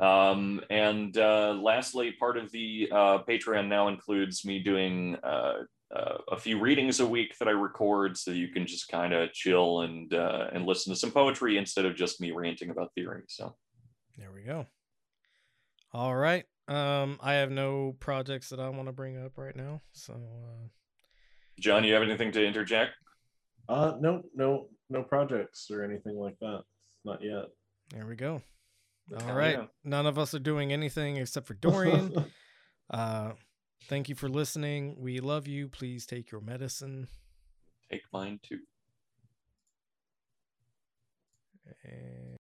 Um, 0.00 0.60
and 0.70 1.16
uh, 1.18 1.54
lastly, 1.60 2.12
part 2.12 2.36
of 2.36 2.50
the 2.52 2.88
uh, 2.92 3.18
Patreon 3.28 3.68
now 3.68 3.88
includes 3.88 4.44
me 4.44 4.60
doing 4.60 5.16
uh, 5.24 5.64
uh, 5.94 6.18
a 6.28 6.36
few 6.36 6.60
readings 6.60 7.00
a 7.00 7.06
week 7.06 7.36
that 7.38 7.48
I 7.48 7.52
record, 7.52 8.16
so 8.16 8.30
you 8.30 8.48
can 8.48 8.66
just 8.66 8.88
kind 8.88 9.12
of 9.12 9.32
chill 9.32 9.80
and 9.80 10.12
uh, 10.14 10.48
and 10.52 10.66
listen 10.66 10.92
to 10.92 10.98
some 10.98 11.10
poetry 11.10 11.56
instead 11.56 11.84
of 11.84 11.96
just 11.96 12.20
me 12.20 12.30
ranting 12.30 12.70
about 12.70 12.92
theory. 12.94 13.22
So 13.28 13.56
There 14.16 14.30
we 14.32 14.42
go. 14.42 14.66
All 15.92 16.14
right. 16.14 16.44
Um, 16.68 17.18
I 17.22 17.34
have 17.34 17.50
no 17.50 17.96
projects 17.98 18.50
that 18.50 18.60
I 18.60 18.68
want 18.68 18.86
to 18.88 18.92
bring 18.92 19.16
up 19.16 19.38
right 19.38 19.56
now, 19.56 19.80
so 19.92 20.12
uh, 20.12 20.68
John, 21.58 21.82
you 21.82 21.94
have 21.94 22.02
anything 22.02 22.30
to 22.32 22.44
interject? 22.44 22.92
Uh, 23.68 23.94
no, 24.00 24.22
no, 24.34 24.68
no 24.90 25.02
projects 25.02 25.70
or 25.70 25.82
anything 25.82 26.16
like 26.16 26.38
that. 26.40 26.62
Not 27.04 27.22
yet. 27.22 27.46
there 27.90 28.06
we 28.06 28.16
go. 28.16 28.42
All 29.16 29.34
right. 29.34 29.58
Yeah. 29.58 29.64
None 29.84 30.06
of 30.06 30.18
us 30.18 30.34
are 30.34 30.38
doing 30.38 30.72
anything 30.72 31.16
except 31.16 31.46
for 31.46 31.54
Dorian. 31.54 32.26
uh, 32.90 33.32
thank 33.84 34.08
you 34.08 34.14
for 34.14 34.28
listening. 34.28 34.96
We 34.98 35.20
love 35.20 35.48
you. 35.48 35.68
Please 35.68 36.06
take 36.06 36.30
your 36.30 36.40
medicine. 36.40 37.08
Take 37.90 38.02
mine 38.12 38.40
too. 38.42 38.60
And... 41.84 42.17